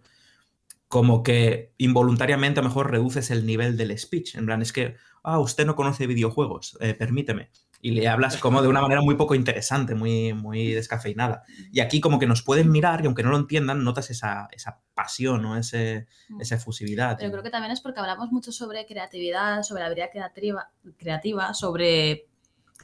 como 0.89 1.23
que 1.25 1.73
involuntariamente 1.77 2.61
a 2.61 2.63
lo 2.63 2.69
mejor 2.69 2.91
reduces 2.91 3.31
el 3.31 3.47
nivel 3.47 3.77
del 3.77 3.97
speech. 3.99 4.37
En 4.37 4.47
plan, 4.47 4.63
es 4.63 4.73
que, 4.73 4.97
ah, 5.25 5.41
usted 5.41 5.67
no 5.67 5.75
conoce 5.75 6.07
videojuegos, 6.07 6.79
eh, 6.81 6.95
permíteme. 6.95 7.51
Y 7.85 7.91
le 7.91 8.09
hablas 8.09 8.39
como 8.39 8.63
de 8.63 8.69
una 8.69 8.81
manera 8.81 9.03
muy 9.03 9.15
poco 9.15 9.35
interesante, 9.35 9.95
muy, 9.95 10.33
muy 10.33 10.73
descafeinada. 10.73 11.43
Y 11.71 11.81
aquí 11.81 12.01
como 12.01 12.19
que 12.19 12.27
nos 12.27 12.41
pueden 12.41 12.71
mirar 12.71 13.03
y 13.03 13.05
aunque 13.05 13.23
no 13.23 13.29
lo 13.29 13.37
entiendan, 13.37 13.85
notas 13.85 14.09
esa, 14.09 14.49
esa 14.53 14.81
pasión, 14.95 15.43
¿no? 15.43 15.59
Ese, 15.59 16.07
esa 16.41 16.55
efusividad. 16.55 17.19
Pero 17.19 17.31
creo 17.31 17.43
que 17.43 17.51
también 17.51 17.73
es 17.73 17.83
porque 17.83 18.01
hablamos 18.01 18.33
mucho 18.33 18.53
sobre 18.53 18.87
creatividad, 18.87 19.63
sobre 19.65 19.81
la 19.81 19.89
habilidad 19.89 20.09
creativa, 20.11 20.71
creativa 20.97 21.53
sobre 21.53 22.27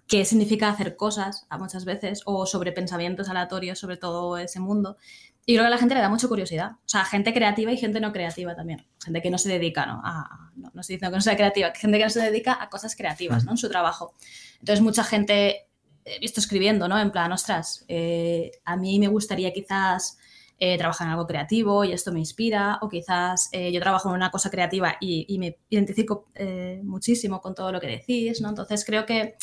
qué 0.06 0.26
significa 0.26 0.68
hacer 0.68 0.96
cosas 0.96 1.46
a 1.48 1.56
muchas 1.56 1.86
veces, 1.86 2.20
o 2.26 2.44
sobre 2.44 2.72
pensamientos 2.72 3.30
aleatorios 3.30 3.78
sobre 3.78 3.96
todo 3.96 4.36
ese 4.36 4.60
mundo. 4.60 4.98
Y 5.50 5.54
creo 5.54 5.64
que 5.64 5.66
a 5.66 5.70
la 5.70 5.78
gente 5.78 5.96
le 5.96 6.00
da 6.00 6.08
mucha 6.08 6.28
curiosidad. 6.28 6.70
O 6.74 6.88
sea, 6.88 7.04
gente 7.04 7.34
creativa 7.34 7.72
y 7.72 7.76
gente 7.76 7.98
no 7.98 8.12
creativa 8.12 8.54
también. 8.54 8.86
Gente 9.04 9.20
que 9.20 9.30
no 9.30 9.36
se 9.36 9.48
dedica, 9.48 9.84
¿no? 9.84 10.00
A, 10.04 10.52
no, 10.54 10.70
no 10.72 10.80
estoy 10.80 10.94
diciendo 10.94 11.10
que 11.10 11.16
no 11.16 11.22
sea 11.22 11.34
creativa, 11.34 11.72
gente 11.74 11.98
que 11.98 12.04
no 12.04 12.10
se 12.10 12.20
dedica 12.20 12.62
a 12.62 12.68
cosas 12.68 12.94
creativas, 12.94 13.44
¿no? 13.44 13.50
En 13.50 13.56
su 13.56 13.68
trabajo. 13.68 14.14
Entonces, 14.60 14.80
mucha 14.80 15.02
gente 15.02 15.66
he 16.04 16.20
visto 16.20 16.38
escribiendo, 16.38 16.86
¿no? 16.86 16.96
En 17.00 17.10
plan, 17.10 17.32
ostras, 17.32 17.84
eh, 17.88 18.52
a 18.64 18.76
mí 18.76 19.00
me 19.00 19.08
gustaría 19.08 19.52
quizás 19.52 20.18
eh, 20.60 20.78
trabajar 20.78 21.08
en 21.08 21.14
algo 21.14 21.26
creativo 21.26 21.82
y 21.82 21.90
esto 21.90 22.12
me 22.12 22.20
inspira, 22.20 22.78
o 22.80 22.88
quizás 22.88 23.48
eh, 23.50 23.72
yo 23.72 23.80
trabajo 23.80 24.08
en 24.08 24.14
una 24.14 24.30
cosa 24.30 24.50
creativa 24.50 24.98
y, 25.00 25.26
y 25.28 25.40
me 25.40 25.58
identifico 25.68 26.28
eh, 26.36 26.80
muchísimo 26.84 27.40
con 27.40 27.56
todo 27.56 27.72
lo 27.72 27.80
que 27.80 27.88
decís, 27.88 28.40
¿no? 28.40 28.50
Entonces 28.50 28.84
creo 28.84 29.04
que, 29.04 29.34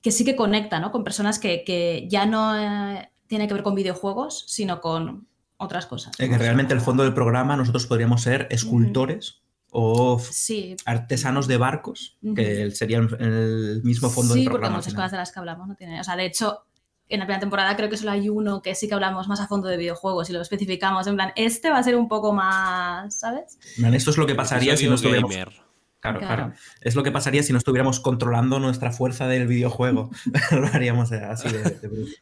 que 0.00 0.10
sí 0.10 0.24
que 0.24 0.34
conecta, 0.34 0.80
¿no? 0.80 0.90
Con 0.90 1.04
personas 1.04 1.38
que, 1.38 1.62
que 1.62 2.08
ya 2.10 2.26
no 2.26 2.58
eh, 2.58 3.11
tiene 3.32 3.48
que 3.48 3.54
ver 3.54 3.62
con 3.62 3.74
videojuegos, 3.74 4.44
sino 4.46 4.82
con 4.82 5.26
otras 5.56 5.86
cosas. 5.86 6.14
Que 6.14 6.36
realmente 6.36 6.74
el 6.74 6.82
fondo 6.82 7.02
del 7.02 7.14
programa 7.14 7.56
nosotros 7.56 7.86
podríamos 7.86 8.20
ser 8.20 8.46
escultores 8.50 9.40
o 9.70 10.18
Sí, 10.18 10.76
artesanos 10.84 11.48
de 11.48 11.56
barcos, 11.56 12.18
que 12.36 12.70
sería 12.72 12.98
el, 12.98 13.80
mismo 13.84 14.10
fondo 14.10 14.34
sí, 14.34 14.40
del 14.40 14.48
porque 14.50 14.56
programa. 14.56 14.74
al 14.74 14.80
muchas 14.80 14.92
final. 14.92 15.04
cosas 15.04 15.12
de 15.12 15.16
las 15.16 15.32
que 15.32 15.38
hablamos 15.38 15.66
no 15.66 15.76
tienen. 15.76 15.98
O 15.98 16.04
sea, 16.04 16.14
de 16.16 16.26
hecho, 16.26 16.66
en 17.08 17.20
la 17.20 17.24
primera 17.24 17.40
temporada 17.40 17.74
creo 17.74 17.88
que 17.88 17.96
solo 17.96 18.10
hay 18.10 18.28
uno 18.28 18.60
que 18.60 18.74
sí 18.74 18.86
que 18.86 18.92
hablamos 18.92 19.28
más 19.28 19.40
a 19.40 19.46
fondo 19.46 19.66
de 19.68 19.78
videojuegos 19.78 20.28
y 20.28 20.34
lo 20.34 20.42
especificamos. 20.42 21.06
En 21.06 21.14
plan, 21.14 21.32
este 21.34 21.70
va 21.70 21.78
a 21.78 21.82
ser 21.82 21.96
un 21.96 22.08
poco 22.08 22.34
más, 22.34 23.18
¿sabes? 23.18 23.58
Esto 23.94 24.10
es 24.10 24.18
lo 24.18 24.26
que 24.26 24.34
pasaría 24.34 24.76
si 24.76 24.86
no 24.88 24.96
estuviéramos... 24.96 25.34
Claro, 25.34 25.52
Claro. 26.00 26.18
claro. 26.18 26.52
Es 26.82 26.96
lo 26.96 27.02
que 27.02 27.12
pasaría 27.12 27.42
si 27.44 27.52
no 27.52 27.58
estuviéramos 27.58 28.00
controlando 28.00 28.58
nuestra 28.58 28.92
fuerza 28.92 29.26
del 29.26 29.46
videojuego. 29.46 30.10
lo 30.50 30.66
haríamos 30.66 31.12
así 31.12 31.48
de, 31.48 31.62
de 31.62 31.88
bruto. 31.88 32.12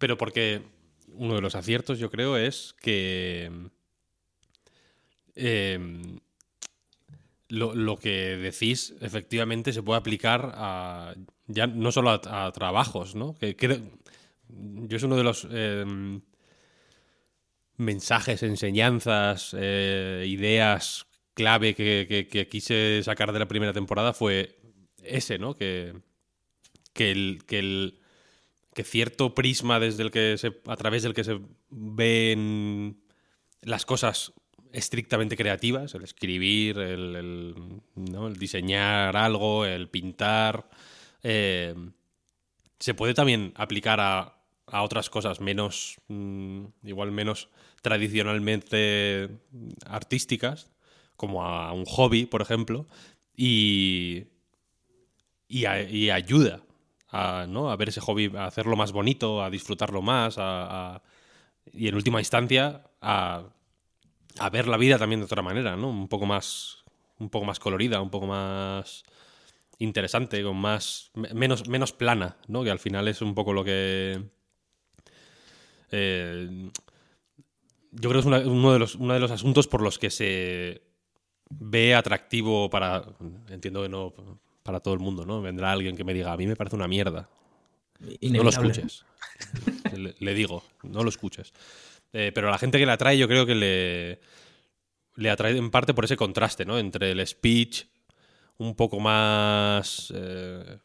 Pero 0.00 0.16
porque 0.18 0.62
uno 1.14 1.34
de 1.36 1.42
los 1.42 1.54
aciertos, 1.54 1.98
yo 2.00 2.10
creo, 2.10 2.36
es 2.36 2.74
que 2.80 3.50
eh, 5.34 5.78
lo, 7.48 7.74
lo 7.74 7.96
que 7.98 8.36
decís 8.36 8.94
efectivamente 9.00 9.72
se 9.72 9.82
puede 9.82 9.98
aplicar 9.98 10.52
a 10.54 11.14
ya 11.46 11.66
no 11.66 11.90
solo 11.90 12.10
a, 12.10 12.52
trabajos, 12.52 13.16
¿no? 13.16 13.34
Que, 13.34 13.56
yo 14.88 14.96
es 14.96 15.02
uno 15.02 15.16
de 15.16 15.24
los 15.24 15.46
eh, 15.50 15.84
mensajes, 17.76 18.42
enseñanzas, 18.42 19.54
eh, 19.58 20.24
ideas 20.26 21.06
clave 21.34 21.74
que, 21.74 22.06
que- 22.08 22.28
que 22.28 22.48
quise 22.48 23.02
sacar 23.02 23.32
de 23.32 23.38
la 23.38 23.48
primera 23.48 23.72
temporada 23.72 24.12
fue 24.12 24.58
ese, 25.02 25.38
¿no? 25.38 25.54
Que, 25.54 25.94
que 26.94 27.12
el, 27.12 27.44
que 27.46 27.60
el 27.60 27.99
que 28.74 28.84
cierto 28.84 29.34
prisma 29.34 29.80
desde 29.80 30.02
el 30.02 30.10
que 30.10 30.36
se, 30.38 30.60
a 30.66 30.76
través 30.76 31.02
del 31.02 31.14
que 31.14 31.24
se 31.24 31.40
ven 31.70 33.00
las 33.62 33.84
cosas 33.84 34.32
estrictamente 34.72 35.36
creativas, 35.36 35.94
el 35.94 36.04
escribir, 36.04 36.78
el, 36.78 37.16
el, 37.16 37.54
¿no? 37.94 38.28
el 38.28 38.36
diseñar 38.36 39.16
algo, 39.16 39.64
el 39.64 39.88
pintar, 39.88 40.68
eh, 41.22 41.74
se 42.78 42.94
puede 42.94 43.14
también 43.14 43.52
aplicar 43.56 44.00
a, 44.00 44.40
a 44.66 44.82
otras 44.82 45.10
cosas 45.10 45.40
menos, 45.40 45.96
mm, 46.08 46.64
igual 46.84 47.10
menos 47.10 47.48
tradicionalmente 47.82 49.28
artísticas, 49.86 50.70
como 51.16 51.44
a 51.44 51.72
un 51.72 51.84
hobby, 51.84 52.26
por 52.26 52.40
ejemplo, 52.40 52.86
y, 53.36 54.24
y, 55.48 55.66
ayuda 56.10 56.62
a, 57.12 57.46
¿no? 57.48 57.70
a 57.70 57.76
ver 57.76 57.88
ese 57.90 58.00
hobby, 58.00 58.30
a 58.36 58.46
hacerlo 58.46 58.76
más 58.76 58.92
bonito, 58.92 59.42
a 59.42 59.50
disfrutarlo 59.50 60.02
más, 60.02 60.36
a- 60.38 61.02
y 61.72 61.88
en 61.88 61.94
última 61.94 62.20
instancia 62.20 62.84
a, 63.00 63.44
a 64.38 64.50
ver 64.50 64.68
la 64.68 64.76
vida 64.76 64.98
también 64.98 65.20
de 65.20 65.26
otra 65.26 65.42
manera, 65.42 65.76
¿no? 65.76 65.88
Un 65.88 66.08
poco 66.08 66.26
más, 66.26 66.84
un 67.18 67.30
poco 67.30 67.44
más 67.44 67.58
colorida, 67.60 68.00
un 68.00 68.10
poco 68.10 68.26
más 68.26 69.04
interesante, 69.78 70.42
con 70.42 70.56
más. 70.56 71.10
menos, 71.14 71.68
menos 71.68 71.92
plana, 71.92 72.36
¿no? 72.48 72.62
Que 72.64 72.70
al 72.70 72.78
final 72.78 73.08
es 73.08 73.22
un 73.22 73.34
poco 73.34 73.52
lo 73.52 73.64
que. 73.64 74.22
Eh, 75.90 76.70
yo 77.92 78.08
creo 78.08 78.22
que 78.22 78.38
es 78.38 78.46
uno, 78.46 78.72
de 78.72 78.78
los, 78.78 78.94
uno 78.94 79.14
de 79.14 79.20
los 79.20 79.30
asuntos 79.30 79.66
por 79.66 79.82
los 79.82 79.98
que 79.98 80.10
se 80.10 80.82
ve 81.50 81.94
atractivo 81.94 82.70
para. 82.70 83.02
Entiendo 83.48 83.82
que 83.82 83.88
no 83.88 84.12
para 84.62 84.80
todo 84.80 84.94
el 84.94 85.00
mundo, 85.00 85.24
¿no? 85.24 85.42
Vendrá 85.42 85.72
alguien 85.72 85.96
que 85.96 86.04
me 86.04 86.14
diga, 86.14 86.32
a 86.32 86.36
mí 86.36 86.46
me 86.46 86.56
parece 86.56 86.76
una 86.76 86.88
mierda. 86.88 87.28
No 88.22 88.42
lo 88.42 88.50
escuches. 88.50 89.04
le, 90.20 90.34
digo, 90.34 90.62
no 90.82 91.02
lo 91.02 91.08
escuches. 91.08 91.52
Eh, 92.12 92.32
pero 92.34 92.48
a 92.48 92.50
la 92.50 92.58
gente 92.58 92.78
que 92.78 92.86
la 92.86 92.94
atrae, 92.94 93.18
yo 93.18 93.28
creo 93.28 93.46
que 93.46 93.54
le, 93.54 94.20
le 95.16 95.30
atrae 95.30 95.56
en 95.56 95.70
parte 95.70 95.94
por 95.94 96.04
ese 96.04 96.16
contraste, 96.16 96.64
¿no? 96.64 96.78
Entre 96.78 97.10
el 97.10 97.26
speech 97.26 97.84
un 98.58 98.74
poco 98.74 99.00
más 99.00 100.12
eh, 100.14 100.78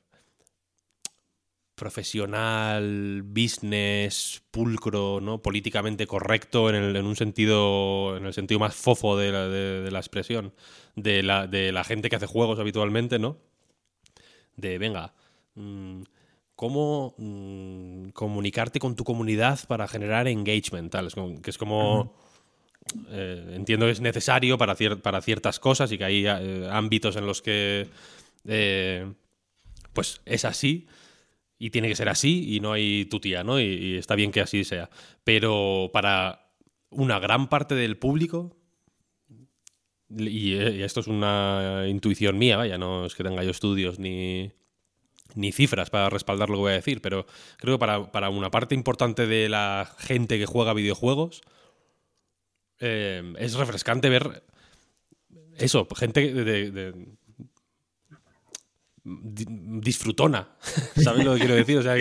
profesional, 1.75 3.21
business, 3.23 4.41
pulcro, 4.49 5.19
¿no? 5.21 5.41
Políticamente 5.41 6.07
correcto 6.07 6.69
en, 6.69 7.05
un 7.05 7.15
sentido, 7.15 8.15
en 8.17 8.25
el 8.25 8.33
sentido 8.33 8.59
más 8.59 8.75
fofo 8.75 9.17
de 9.17 9.91
la, 9.91 9.99
expresión, 9.99 10.53
de 10.95 11.21
la, 11.21 11.47
de 11.47 11.71
la, 11.73 11.83
gente 11.83 12.09
que 12.09 12.15
hace 12.15 12.27
juegos 12.27 12.59
habitualmente, 12.59 13.19
¿no? 13.19 13.37
De, 14.55 14.77
venga, 14.77 15.13
mm, 15.55 16.01
cómo 16.55 17.15
mm, 17.17 18.09
comunicarte 18.09 18.79
con 18.79 18.95
tu 18.95 19.03
comunidad 19.03 19.59
para 19.67 19.87
generar 19.87 20.27
engagement, 20.27 20.91
tal. 20.91 21.11
que 21.41 21.49
es 21.49 21.57
como... 21.57 22.13
Eh, 23.09 23.53
entiendo 23.55 23.87
que 23.87 23.93
es 23.93 23.99
necesario 23.99 24.59
para, 24.59 24.75
para 25.01 25.19
ciertas 25.19 25.59
cosas 25.59 25.91
y 25.91 25.97
que 25.97 26.05
hay 26.05 26.27
eh, 26.27 26.69
ámbitos 26.71 27.15
en 27.15 27.25
los 27.25 27.41
que 27.41 27.89
eh, 28.47 29.11
pues 29.91 30.21
es 30.25 30.45
así 30.45 30.87
y 31.57 31.71
tiene 31.71 31.87
que 31.87 31.95
ser 31.95 32.09
así 32.09 32.55
y 32.55 32.59
no 32.59 32.73
hay 32.73 33.05
tutía, 33.05 33.43
¿no? 33.43 33.59
Y, 33.59 33.95
está 33.97 34.15
bien 34.15 34.31
que 34.31 34.41
así 34.41 34.63
sea. 34.63 34.89
Pero 35.23 35.89
para 35.93 36.51
una 36.89 37.17
gran 37.19 37.47
parte 37.47 37.75
del 37.75 37.97
público, 37.97 38.55
y, 40.09 40.53
esto 40.83 40.99
es 40.99 41.07
una 41.07 41.85
intuición 41.87 42.37
mía, 42.37 42.57
vaya, 42.57 42.77
no 42.77 43.05
es 43.05 43.15
que 43.15 43.23
tenga 43.23 43.43
yo 43.43 43.51
estudios 43.51 43.99
ni, 43.99 44.51
ni 45.35 45.51
cifras 45.51 45.89
para 45.89 46.09
respaldar 46.09 46.49
lo 46.49 46.55
que 46.55 46.61
voy 46.61 46.71
a 46.71 46.75
decir, 46.75 47.01
pero 47.01 47.25
creo 47.57 47.75
que 47.75 47.79
para, 47.79 48.11
para 48.11 48.29
una 48.29 48.51
parte 48.51 48.75
importante 48.75 49.27
de 49.27 49.49
la 49.49 49.89
gente 49.97 50.37
que 50.37 50.45
juega 50.45 50.73
videojuegos, 50.73 51.41
eh, 52.79 53.33
es 53.39 53.53
refrescante 53.55 54.09
ver 54.09 54.43
eso, 55.57 55.87
gente 55.95 56.33
de, 56.33 56.93
disfrutona, 59.03 60.49
¿sabes 61.01 61.23
lo 61.23 61.33
que 61.33 61.39
quiero 61.39 61.55
decir? 61.55 61.77
O 61.77 61.83
sea, 61.83 61.95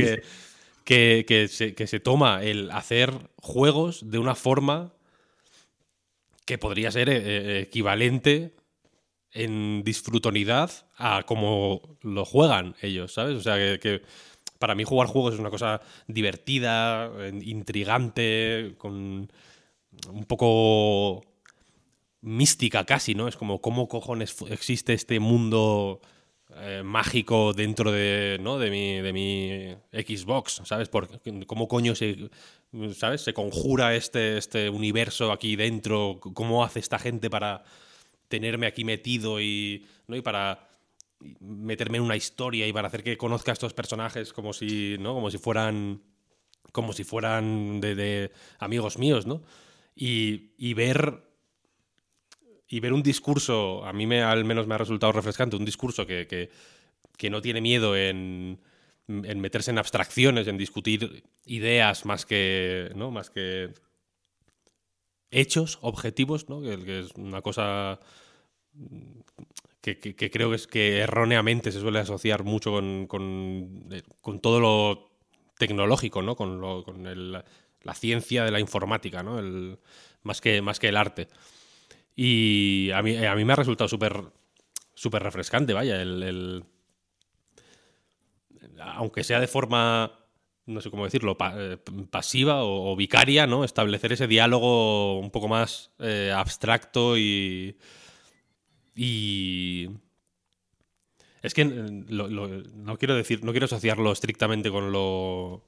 que, 0.85 1.25
que, 1.27 1.49
se, 1.49 2.01
toma 2.01 2.43
el 2.43 2.71
hacer 2.71 3.31
juegos 3.37 4.11
de 4.11 4.19
una 4.19 4.35
forma 4.35 4.94
que 6.45 6.59
podría 6.59 6.91
ser 6.91 7.09
eh, 7.09 7.23
eh, 7.25 7.61
equivalente 7.61 8.55
en 9.33 9.83
disfrutonidad 9.83 10.71
a 10.97 11.25
como 11.25 11.99
lo 12.03 12.25
juegan 12.25 12.77
ellos, 12.83 13.15
¿sabes? 13.15 13.37
O 13.37 13.41
sea, 13.41 13.57
que, 13.79 14.03
para 14.59 14.75
mí 14.75 14.85
jugar 14.85 15.09
juegos 15.09 15.35
es 15.35 15.41
una 15.41 15.51
cosa 15.51 15.81
divertida, 16.07 17.11
intrigante, 17.43 18.75
con 18.79 19.31
un 20.09 20.25
poco 20.27 21.23
mística 22.21 22.85
casi, 22.85 23.15
¿no? 23.15 23.29
Es 23.29 23.37
como, 23.37 23.61
¿cómo 23.61 23.89
cojones 23.89 24.37
existe 24.51 24.95
este 24.95 25.19
mundo 25.21 26.01
eh, 26.57 26.83
mágico 26.85 27.53
dentro 27.53 27.91
de, 27.93 28.39
¿no? 28.41 28.59
de, 28.59 28.71
mi, 28.71 29.01
de 29.01 29.13
mi 29.13 29.75
Xbox? 29.93 30.63
¿Sabes? 30.65 30.89
Por, 30.89 31.09
¿Cómo 31.47 31.69
coño 31.69 31.95
se, 31.95 32.31
¿sabes? 32.95 33.23
se 33.23 33.35
conjura 33.35 33.95
este, 33.95 34.39
este 34.39 34.69
universo 34.71 35.33
aquí 35.33 35.57
dentro? 35.57 36.21
¿Cómo 36.21 36.65
hace 36.65 36.81
esta 36.81 36.99
gente 36.99 37.31
para 37.31 37.65
tenerme 38.29 38.67
aquí 38.67 38.85
metido 38.85 39.41
y, 39.41 39.87
¿no? 40.07 40.17
y 40.17 40.23
para 40.23 40.69
meterme 41.41 41.99
en 41.99 42.05
una 42.05 42.17
historia 42.17 42.67
y 42.67 42.73
para 42.73 42.89
hacer 42.89 43.03
que 43.03 43.17
conozca 43.17 43.53
a 43.53 43.55
estos 43.55 43.75
personajes 43.75 44.33
como 44.33 44.53
si, 44.53 44.97
¿no? 44.99 45.15
como 45.15 45.31
si 45.31 45.39
fueran 45.39 46.03
como 46.73 46.93
si 46.93 47.05
fueran 47.05 47.81
de, 47.81 47.95
de 47.95 48.33
amigos 48.59 48.99
míos, 48.99 49.27
¿no? 49.27 49.43
y, 49.97 50.75
ver 50.75 51.24
y 52.75 52.81
ver 52.81 52.93
un 52.93 53.05
discurso, 53.05 53.85
a 53.85 53.93
mí 53.93 54.05
me, 54.05 54.21
al 54.21 54.45
menos 54.45 54.67
me 54.67 54.75
ha 54.75 54.79
resultado 54.79 55.13
refrescante, 55.13 55.55
un 55.55 55.65
discurso 55.65 56.05
que, 56.09 56.51
no 57.31 57.41
tiene 57.41 57.61
miedo 57.61 57.97
en, 57.97 58.59
meterse 59.07 59.71
en 59.71 59.79
abstracciones, 59.79 60.49
en 60.49 60.59
discutir 60.59 61.23
ideas 61.47 62.05
más 62.05 62.27
que, 62.27 62.91
¿no? 62.97 63.13
más 63.13 63.31
que 63.31 63.73
hechos, 65.31 65.79
objetivos, 65.83 66.49
¿no? 66.49 66.61
que, 66.63 66.99
es 66.99 67.13
una 67.15 67.43
cosa 67.43 68.01
que, 69.81 69.97
creo 70.33 70.51
que 70.51 70.57
es 70.57 70.67
que 70.67 70.99
erróneamente 70.99 71.71
se 71.71 71.79
suele 71.79 72.01
asociar 72.01 72.43
mucho 72.43 72.73
con, 72.73 73.07
con, 73.07 73.87
eh, 73.93 74.03
todo 74.43 74.59
lo 74.59 75.11
tecnológico, 75.59 76.23
¿no? 76.23 76.35
con, 76.35 76.61
lo, 76.61 76.83
con 76.83 77.07
el, 77.07 77.41
la 77.85 77.95
ciencia 77.95 78.43
de 78.43 78.51
la 78.51 78.59
informática, 78.59 79.23
¿no? 79.23 79.39
El, 79.39 79.79
más, 80.25 80.41
que, 80.41 80.61
más 80.61 80.81
que 80.81 80.89
el 80.89 80.97
arte. 80.97 81.29
Y 82.17 82.91
a 82.93 83.03
mí, 83.03 83.17
a 83.17 83.35
mí 83.35 83.45
me 83.45 83.53
ha 83.53 83.57
resultado 83.57 83.89
súper 83.89 84.23
súper 84.95 85.23
refrescante, 85.23 85.73
vaya, 85.73 86.01
el, 86.01 86.65
aunque 88.81 89.25
sea 89.25 89.41
de 89.41 89.49
forma, 89.49 90.13
no 90.67 90.81
sé 90.81 90.91
cómo 90.91 91.05
decirlo, 91.05 91.37
eh, 91.57 91.79
pasiva 92.11 92.65
o, 92.65 92.95
vicaria, 92.97 93.47
¿no? 93.47 93.65
Establecer 93.65 94.13
ese 94.13 94.27
diálogo 94.27 95.19
un 95.19 95.31
poco 95.31 95.49
más 95.49 95.91
eh, 95.99 96.33
abstracto 96.35 97.19
y... 97.19 97.77
Y... 98.97 99.91
Es 101.43 101.53
que 101.53 101.65
no 101.65 102.97
quiero 102.97 103.17
decir, 103.17 103.45
no 103.45 103.51
quiero 103.51 103.67
asociarlo 103.67 104.13
estrictamente 104.13 104.71
con 104.71 104.93
lo 104.93 105.63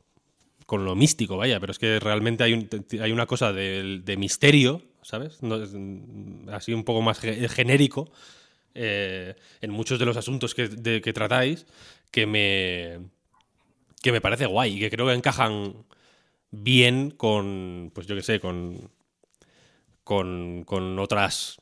con 0.65 0.85
lo 0.85 0.97
místico, 0.97 1.37
vaya, 1.37 1.61
pero 1.61 1.71
es 1.71 1.79
que 1.79 2.01
realmente 2.01 2.43
hay, 2.43 2.69
hay 3.01 3.13
una 3.13 3.27
cosa 3.27 3.53
de, 3.53 4.17
misterio, 4.19 4.83
¿sabes? 5.07 5.39
así 6.51 6.73
un 6.73 6.83
poco 6.83 7.01
más 7.01 7.21
genérico 7.21 8.11
eh, 8.75 9.37
en 9.61 9.71
muchos 9.71 10.01
de 10.01 10.05
los 10.05 10.17
asuntos 10.17 10.53
que, 10.53 11.13
tratáis 11.15 11.65
que 12.11 12.27
me, 12.27 12.99
que 14.03 14.11
me 14.11 14.21
parece 14.21 14.47
guay 14.47 14.77
y 14.77 14.81
que 14.81 14.91
creo 14.91 15.07
que 15.07 15.13
encajan 15.13 15.87
bien 16.51 17.13
con, 17.13 17.93
pues 17.95 18.09
yo 18.09 18.17
qué 18.17 18.23
sé, 18.23 18.41
con, 18.41 18.91
con, 20.03 20.65
con, 20.65 20.99
otras 20.99 21.59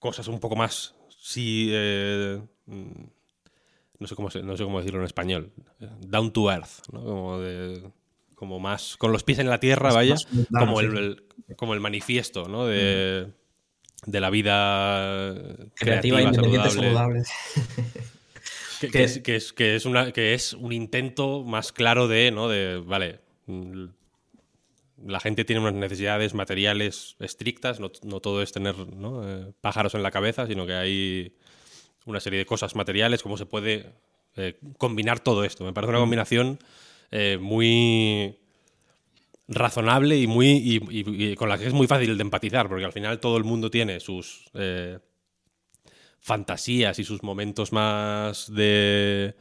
cosas 0.00 0.26
un 0.26 0.40
poco 0.40 0.56
más, 0.56 0.96
sí, 1.08 1.68
eh, 1.70 2.42
no, 2.66 4.06
sé 4.08 4.16
cómo, 4.16 4.28
no 4.42 4.56
sé 4.56 4.64
cómo 4.64 4.78
decirlo 4.78 4.98
en 4.98 5.06
español, 5.06 5.52
down 6.00 6.32
to 6.32 6.50
earth, 6.50 6.88
¿no? 6.92 7.04
Como 7.04 7.38
de 7.38 7.80
como 8.38 8.60
más 8.60 8.96
con 8.96 9.10
los 9.10 9.24
pies 9.24 9.40
en 9.40 9.50
la 9.50 9.58
tierra, 9.58 9.92
vaya, 9.92 10.14
como, 10.56 10.80
el, 10.80 11.24
como 11.56 11.74
el 11.74 11.80
manifiesto 11.80 12.48
¿no? 12.48 12.66
de, 12.66 13.32
de 14.06 14.20
la 14.20 14.30
vida 14.30 15.44
creativa, 15.74 16.22
y 16.22 16.34
saludable. 16.34 17.24
que, 18.92 19.02
es, 19.02 19.18
que, 19.18 19.34
es, 19.34 19.52
que, 19.52 19.74
es 19.74 19.86
una, 19.86 20.12
que 20.12 20.34
es 20.34 20.52
un 20.52 20.72
intento 20.72 21.42
más 21.42 21.72
claro 21.72 22.06
de, 22.06 22.30
¿no? 22.30 22.48
de, 22.48 22.78
vale, 22.78 23.18
la 25.04 25.18
gente 25.18 25.44
tiene 25.44 25.60
unas 25.60 25.74
necesidades 25.74 26.32
materiales 26.32 27.16
estrictas, 27.18 27.80
no, 27.80 27.90
no 28.04 28.20
todo 28.20 28.40
es 28.40 28.52
tener 28.52 28.76
¿no? 28.76 29.28
Eh, 29.28 29.52
pájaros 29.60 29.94
en 29.94 30.04
la 30.04 30.12
cabeza, 30.12 30.46
sino 30.46 30.64
que 30.64 30.74
hay 30.74 31.36
una 32.06 32.20
serie 32.20 32.38
de 32.38 32.46
cosas 32.46 32.76
materiales, 32.76 33.24
cómo 33.24 33.36
se 33.36 33.46
puede 33.46 33.92
eh, 34.36 34.56
combinar 34.76 35.18
todo 35.18 35.42
esto. 35.42 35.64
Me 35.64 35.72
parece 35.72 35.90
una 35.90 35.98
combinación 35.98 36.60
eh, 37.10 37.38
muy 37.40 38.38
razonable 39.48 40.18
y 40.18 40.26
muy 40.26 40.80
y, 40.90 41.34
con 41.34 41.48
la 41.48 41.58
que 41.58 41.66
es 41.66 41.72
muy 41.72 41.86
fácil 41.86 42.16
de 42.16 42.22
empatizar, 42.22 42.68
porque 42.68 42.84
al 42.84 42.92
final 42.92 43.18
todo 43.18 43.36
el 43.36 43.44
mundo 43.44 43.70
tiene 43.70 44.00
sus 44.00 44.50
eh, 44.54 44.98
fantasías 46.20 46.98
y 46.98 47.04
sus 47.04 47.22
momentos 47.22 47.72
más 47.72 48.52
de 48.52 49.34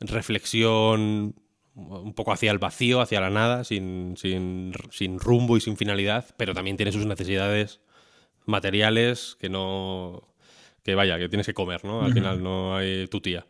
reflexión 0.00 1.34
un 1.74 2.14
poco 2.14 2.32
hacia 2.32 2.50
el 2.50 2.58
vacío, 2.58 3.00
hacia 3.00 3.20
la 3.20 3.30
nada, 3.30 3.64
sin, 3.64 4.16
sin, 4.16 4.72
sin 4.90 5.18
rumbo 5.18 5.56
y 5.56 5.60
sin 5.60 5.76
finalidad, 5.76 6.26
pero 6.36 6.54
también 6.54 6.76
tiene 6.76 6.92
sus 6.92 7.06
necesidades 7.06 7.80
materiales 8.46 9.36
que 9.38 9.48
no 9.48 10.30
que 10.82 10.94
vaya, 10.94 11.18
que 11.18 11.28
tienes 11.28 11.46
que 11.46 11.54
comer, 11.54 11.84
¿no? 11.84 12.02
Al 12.02 12.12
final 12.12 12.42
no 12.42 12.76
hay 12.76 13.06
tu 13.08 13.20
tía. 13.20 13.46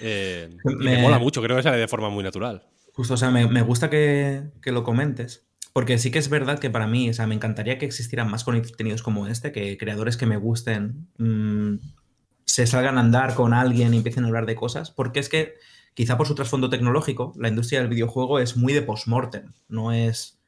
Eh, 0.00 0.48
y 0.64 0.84
me... 0.84 0.98
mola 1.02 1.18
mucho, 1.18 1.42
creo 1.42 1.56
que 1.56 1.62
sale 1.62 1.76
de 1.76 1.88
forma 1.88 2.08
muy 2.08 2.24
natural. 2.24 2.62
Justo, 2.96 3.12
o 3.12 3.16
sea, 3.18 3.30
me, 3.30 3.60
gusta 3.60 3.90
que, 3.90 4.48
lo 4.64 4.82
comentes, 4.82 5.46
porque 5.74 5.98
sí 5.98 6.10
que 6.10 6.18
es 6.18 6.30
verdad 6.30 6.58
que 6.58 6.70
para 6.70 6.86
mí, 6.86 7.10
o 7.10 7.12
sea, 7.12 7.26
me 7.26 7.34
encantaría 7.34 7.76
que 7.76 7.84
existieran 7.84 8.30
más 8.30 8.42
contenidos 8.42 9.02
como 9.02 9.26
este, 9.26 9.52
que 9.52 9.76
creadores 9.76 10.16
que 10.16 10.24
me 10.24 10.38
gusten 10.38 11.06
mm, 11.18 11.74
se 12.46 12.66
salgan 12.66 12.96
a 12.96 13.02
andar 13.02 13.34
con 13.34 13.52
alguien 13.52 13.92
y 13.92 13.98
empiecen 13.98 14.24
a 14.24 14.28
hablar 14.28 14.46
de 14.46 14.54
cosas, 14.54 14.90
porque 14.92 15.20
es 15.20 15.28
que 15.28 15.56
quizá 15.92 16.16
por 16.16 16.26
su 16.26 16.34
trasfondo 16.34 16.70
tecnológico, 16.70 17.34
la 17.36 17.48
industria 17.48 17.80
del 17.80 17.90
videojuego 17.90 18.38
es 18.38 18.56
muy 18.56 18.72
de 18.72 18.80
post-mortem, 18.80 19.52
no 19.68 19.92
es 19.92 20.38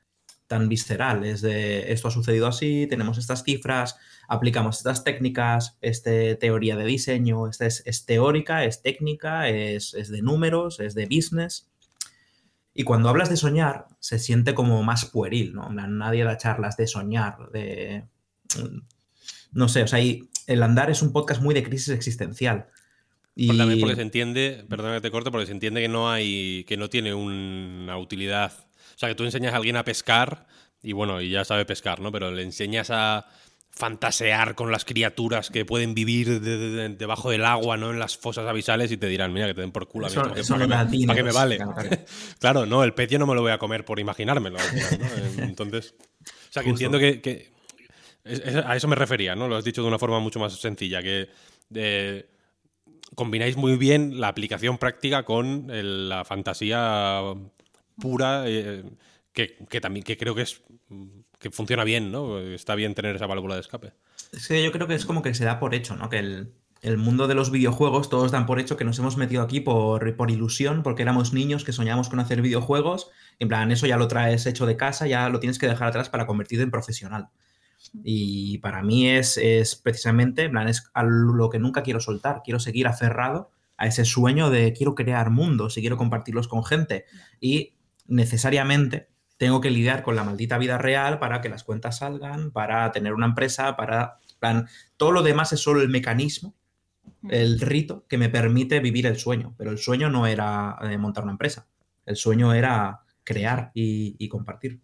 tan 0.46 0.70
visceral, 0.70 1.26
es 1.26 1.42
de 1.42 1.92
esto 1.92 2.08
ha 2.08 2.10
sucedido 2.10 2.46
así, 2.46 2.86
tenemos 2.88 3.18
estas 3.18 3.44
cifras, 3.44 3.98
aplicamos 4.26 4.78
estas 4.78 5.04
técnicas, 5.04 5.76
este 5.82 6.34
teoría 6.36 6.76
de 6.76 6.86
diseño, 6.86 7.46
esta 7.46 7.66
es, 7.66 7.82
es 7.84 8.06
teórica, 8.06 8.64
es 8.64 8.80
técnica, 8.80 9.50
es, 9.50 9.92
es 9.92 10.08
de 10.08 10.22
números, 10.22 10.80
es 10.80 10.94
de 10.94 11.04
business. 11.04 11.67
Y 12.78 12.84
cuando 12.84 13.08
hablas 13.08 13.28
de 13.28 13.36
soñar, 13.36 13.86
se 13.98 14.20
siente 14.20 14.54
como 14.54 14.84
más 14.84 15.06
pueril, 15.06 15.52
¿no? 15.52 15.68
Nadie 15.68 16.22
da 16.22 16.36
charlas 16.36 16.76
de 16.76 16.86
soñar, 16.86 17.50
de... 17.52 18.04
No 19.50 19.68
sé, 19.68 19.82
o 19.82 19.88
sea, 19.88 19.98
el 19.98 20.62
andar 20.62 20.88
es 20.88 21.02
un 21.02 21.12
podcast 21.12 21.42
muy 21.42 21.56
de 21.56 21.64
crisis 21.64 21.88
existencial. 21.88 22.68
Y... 23.34 23.48
También 23.48 23.80
porque 23.80 23.96
se 23.96 24.02
entiende, 24.02 24.64
perdona 24.68 24.94
que 24.94 25.00
te 25.00 25.10
corte, 25.10 25.32
porque 25.32 25.46
se 25.46 25.52
entiende 25.54 25.80
que 25.80 25.88
no 25.88 26.08
hay, 26.08 26.62
que 26.68 26.76
no 26.76 26.88
tiene 26.88 27.14
una 27.14 27.98
utilidad. 27.98 28.52
O 28.94 28.98
sea, 28.98 29.08
que 29.08 29.16
tú 29.16 29.24
enseñas 29.24 29.54
a 29.54 29.56
alguien 29.56 29.74
a 29.74 29.82
pescar 29.82 30.46
y 30.80 30.92
bueno, 30.92 31.20
y 31.20 31.30
ya 31.30 31.44
sabe 31.44 31.64
pescar, 31.64 31.98
¿no? 31.98 32.12
Pero 32.12 32.30
le 32.30 32.44
enseñas 32.44 32.90
a 32.92 33.26
fantasear 33.78 34.56
con 34.56 34.72
las 34.72 34.84
criaturas 34.84 35.50
que 35.50 35.64
pueden 35.64 35.94
vivir 35.94 36.40
debajo 36.40 37.30
del 37.30 37.44
agua, 37.44 37.76
¿no? 37.76 37.90
En 37.92 38.00
las 38.00 38.16
fosas 38.16 38.46
abisales 38.46 38.90
y 38.90 38.96
te 38.96 39.06
dirán, 39.06 39.32
mira, 39.32 39.46
que 39.46 39.54
te 39.54 39.60
den 39.60 39.70
por 39.70 39.86
culo 39.86 40.06
a 40.06 40.10
mí. 40.10 40.16
¿Para, 40.16 40.34
que 41.14 41.22
me, 41.22 41.32
vale? 41.32 41.58
Claro, 42.40 42.66
no, 42.66 42.82
el 42.82 42.92
pez 42.92 43.08
yo 43.08 43.20
no 43.20 43.26
me 43.26 43.36
lo 43.36 43.42
voy 43.42 43.52
a 43.52 43.58
comer 43.58 43.84
por 43.84 44.00
imaginármelo. 44.00 44.58
Entonces, 45.38 45.94
o 46.00 46.52
sea, 46.52 46.64
que 46.64 46.70
entiendo 46.70 46.98
que, 46.98 47.52
a 48.66 48.76
eso 48.76 48.88
me 48.88 48.96
refería, 48.96 49.36
¿no? 49.36 49.46
Lo 49.46 49.56
has 49.56 49.64
dicho 49.64 49.82
de 49.82 49.88
una 49.88 49.98
forma 49.98 50.18
mucho 50.18 50.40
más 50.40 50.52
sencilla, 50.54 51.00
que 51.00 51.28
combináis 53.14 53.56
muy 53.56 53.76
bien 53.76 54.20
la 54.20 54.28
aplicación 54.28 54.76
práctica 54.76 55.24
con 55.24 55.66
la 55.68 56.24
fantasía 56.24 57.22
pura, 58.00 58.44
eh, 58.46 58.82
que, 59.32 59.80
también 59.80 60.02
que 60.02 60.16
creo 60.16 60.34
que 60.34 60.42
es 60.42 60.62
que 61.38 61.50
funciona 61.50 61.84
bien, 61.84 62.10
¿no? 62.10 62.38
Está 62.38 62.74
bien 62.74 62.94
tener 62.94 63.16
esa 63.16 63.26
válvula 63.26 63.54
de 63.54 63.60
escape. 63.60 63.92
Sí, 64.32 64.62
yo 64.62 64.72
creo 64.72 64.86
que 64.86 64.94
es 64.94 65.06
como 65.06 65.22
que 65.22 65.34
se 65.34 65.44
da 65.44 65.58
por 65.58 65.74
hecho, 65.74 65.96
¿no? 65.96 66.08
Que 66.08 66.18
el, 66.18 66.98
mundo 66.98 67.26
de 67.26 67.34
los 67.34 67.50
videojuegos, 67.50 68.08
todos 68.08 68.30
dan 68.30 68.46
por 68.46 68.60
hecho 68.60 68.76
que 68.76 68.84
nos 68.84 68.98
hemos 68.98 69.16
metido 69.16 69.42
aquí 69.42 69.60
por, 69.60 70.16
por 70.16 70.30
ilusión, 70.30 70.82
porque 70.82 71.02
éramos 71.02 71.32
niños 71.32 71.64
que 71.64 71.72
soñamos 71.72 72.08
con 72.08 72.20
hacer 72.20 72.42
videojuegos. 72.42 73.10
En 73.38 73.48
plan, 73.48 73.70
eso 73.70 73.86
ya 73.86 73.96
lo 73.96 74.08
traes 74.08 74.46
hecho 74.46 74.66
de 74.66 74.76
casa, 74.76 75.06
ya 75.06 75.28
lo 75.28 75.40
tienes 75.40 75.58
que 75.58 75.68
dejar 75.68 75.88
atrás 75.88 76.08
para 76.08 76.26
convertirte 76.26 76.64
en 76.64 76.70
profesional. 76.70 77.28
Y 78.02 78.58
para 78.58 78.82
mí 78.82 79.08
es, 79.08 79.38
es 79.38 79.76
precisamente, 79.76 80.44
en 80.44 80.50
plan, 80.52 80.68
es 80.68 80.90
lo 81.02 81.48
que 81.50 81.58
nunca 81.58 81.82
quiero 81.82 82.00
soltar. 82.00 82.42
Quiero 82.44 82.58
seguir 82.58 82.86
aferrado 82.86 83.50
a 83.76 83.86
ese 83.86 84.04
sueño 84.04 84.50
de 84.50 84.72
quiero 84.72 84.96
crear 84.96 85.30
mundos 85.30 85.78
y 85.78 85.80
quiero 85.80 85.96
compartirlos 85.96 86.48
con 86.48 86.64
gente. 86.64 87.06
Y 87.40 87.74
necesariamente 88.06 89.08
tengo 89.38 89.60
que 89.60 89.70
lidiar 89.70 90.02
con 90.02 90.16
la 90.16 90.24
maldita 90.24 90.58
vida 90.58 90.76
real 90.76 91.18
para 91.18 91.40
que 91.40 91.48
las 91.48 91.64
cuentas 91.64 91.98
salgan, 91.98 92.50
para 92.50 92.92
tener 92.92 93.14
una 93.14 93.26
empresa, 93.26 93.76
para... 93.76 94.18
Plan, 94.38 94.68
todo 94.96 95.10
lo 95.10 95.22
demás 95.22 95.52
es 95.52 95.60
solo 95.60 95.80
el 95.80 95.88
mecanismo, 95.88 96.54
el 97.28 97.58
rito 97.58 98.06
que 98.06 98.18
me 98.18 98.28
permite 98.28 98.78
vivir 98.78 99.06
el 99.06 99.18
sueño. 99.18 99.54
Pero 99.58 99.72
el 99.72 99.78
sueño 99.78 100.10
no 100.10 100.28
era 100.28 100.76
eh, 100.82 100.96
montar 100.96 101.24
una 101.24 101.32
empresa. 101.32 101.66
El 102.06 102.14
sueño 102.14 102.52
era 102.52 103.00
crear 103.24 103.72
y 103.74 104.28
compartir. 104.28 104.80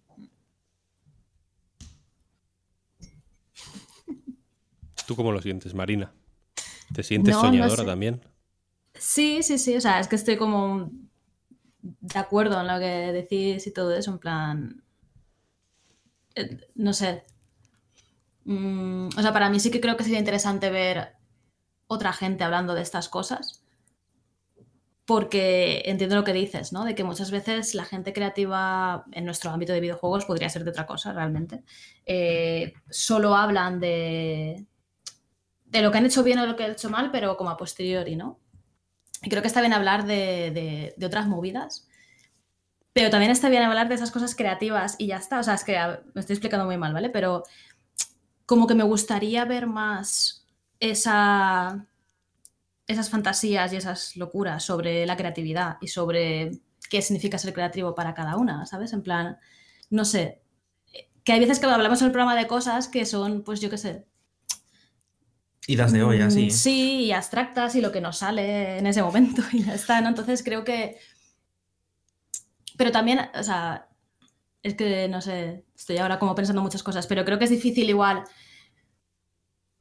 ¿Tú 5.06 5.16
cómo 5.16 5.32
lo 5.32 5.40
sientes, 5.42 5.74
Marina? 5.74 6.12
¿Te 6.92 7.02
sientes 7.02 7.34
soñadora 7.34 7.84
también? 7.84 8.20
Sí, 8.94 9.42
sí, 9.42 9.58
sí. 9.58 9.76
O 9.76 9.80
sea, 9.80 10.00
es 10.00 10.08
que 10.08 10.16
estoy 10.16 10.36
como 10.36 10.90
de 11.84 12.18
acuerdo 12.18 12.60
en 12.60 12.66
lo 12.66 12.78
que 12.78 13.12
decís 13.12 13.66
y 13.66 13.72
todo 13.72 13.94
eso, 13.94 14.10
en 14.12 14.18
plan. 14.18 14.84
Eh, 16.34 16.58
no 16.74 16.92
sé. 16.92 17.24
Mm, 18.44 19.08
o 19.16 19.22
sea, 19.22 19.32
para 19.32 19.50
mí 19.50 19.60
sí 19.60 19.70
que 19.70 19.80
creo 19.80 19.96
que 19.96 20.04
sería 20.04 20.18
interesante 20.18 20.70
ver 20.70 21.14
otra 21.86 22.12
gente 22.12 22.44
hablando 22.44 22.74
de 22.74 22.82
estas 22.82 23.08
cosas. 23.08 23.62
Porque 25.06 25.82
entiendo 25.84 26.16
lo 26.16 26.24
que 26.24 26.32
dices, 26.32 26.72
¿no? 26.72 26.84
De 26.84 26.94
que 26.94 27.04
muchas 27.04 27.30
veces 27.30 27.74
la 27.74 27.84
gente 27.84 28.14
creativa 28.14 29.04
en 29.12 29.26
nuestro 29.26 29.50
ámbito 29.50 29.74
de 29.74 29.80
videojuegos 29.80 30.24
podría 30.24 30.48
ser 30.48 30.64
de 30.64 30.70
otra 30.70 30.86
cosa, 30.86 31.12
realmente. 31.12 31.62
Eh, 32.06 32.72
solo 32.88 33.36
hablan 33.36 33.80
de, 33.80 34.66
de 35.66 35.82
lo 35.82 35.92
que 35.92 35.98
han 35.98 36.06
hecho 36.06 36.22
bien 36.22 36.38
o 36.38 36.46
lo 36.46 36.56
que 36.56 36.64
han 36.64 36.72
hecho 36.72 36.88
mal, 36.88 37.10
pero 37.10 37.36
como 37.36 37.50
a 37.50 37.56
posteriori, 37.58 38.16
¿no? 38.16 38.40
Y 39.24 39.30
creo 39.30 39.42
que 39.42 39.48
está 39.48 39.60
bien 39.60 39.72
hablar 39.72 40.04
de, 40.06 40.94
otras 41.04 41.26
movidas, 41.26 41.88
pero 42.92 43.10
también 43.10 43.32
está 43.32 43.48
bien 43.48 43.62
hablar 43.62 43.88
de 43.88 43.94
esas 43.94 44.10
cosas 44.10 44.34
creativas 44.34 44.96
y 44.98 45.08
ya 45.08 45.16
está. 45.16 45.40
O 45.40 45.42
sea, 45.42 45.54
es 45.54 45.64
que 45.64 45.76
me 46.14 46.20
estoy 46.20 46.34
explicando 46.34 46.66
muy 46.66 46.76
mal, 46.76 46.92
¿vale? 46.92 47.10
Pero 47.10 47.42
como 48.46 48.66
que 48.66 48.74
me 48.74 48.84
gustaría 48.84 49.44
ver 49.46 49.66
más 49.66 50.46
esa, 50.78 51.86
esas 52.86 53.10
fantasías 53.10 53.72
y 53.72 53.76
esas 53.76 54.16
locuras 54.16 54.62
sobre 54.62 55.06
la 55.06 55.16
creatividad 55.16 55.78
y 55.80 55.88
sobre 55.88 56.60
qué 56.90 57.02
significa 57.02 57.38
ser 57.38 57.54
creativo 57.54 57.94
para 57.94 58.14
cada 58.14 58.36
una, 58.36 58.66
¿sabes? 58.66 58.92
En 58.92 59.02
plan, 59.02 59.38
no 59.90 60.04
sé, 60.04 60.42
que 61.24 61.32
hay 61.32 61.40
veces 61.40 61.58
que 61.58 61.66
hablamos 61.66 62.00
en 62.02 62.06
el 62.06 62.12
programa 62.12 62.36
de 62.36 62.46
cosas 62.46 62.88
que 62.88 63.06
son, 63.06 63.42
pues 63.42 63.60
yo 63.60 63.70
qué 63.70 63.78
sé, 63.78 64.06
Idas 65.66 65.92
de 65.92 66.02
olla, 66.02 66.30
sí. 66.30 66.46
Mm, 66.46 66.50
sí, 66.50 67.04
y 67.04 67.12
abstractas 67.12 67.74
y 67.74 67.80
lo 67.80 67.90
que 67.90 68.00
nos 68.00 68.18
sale 68.18 68.78
en 68.78 68.86
ese 68.86 69.02
momento 69.02 69.42
y 69.52 69.64
ya 69.64 69.74
está, 69.74 70.00
¿no? 70.00 70.08
Entonces 70.08 70.42
creo 70.42 70.64
que... 70.64 70.98
Pero 72.76 72.90
también, 72.90 73.20
o 73.38 73.42
sea, 73.42 73.88
es 74.62 74.74
que 74.74 75.08
no 75.08 75.20
sé, 75.20 75.64
estoy 75.76 75.98
ahora 75.98 76.18
como 76.18 76.34
pensando 76.34 76.62
muchas 76.62 76.82
cosas, 76.82 77.06
pero 77.06 77.24
creo 77.24 77.38
que 77.38 77.44
es 77.44 77.50
difícil 77.50 77.88
igual. 77.88 78.24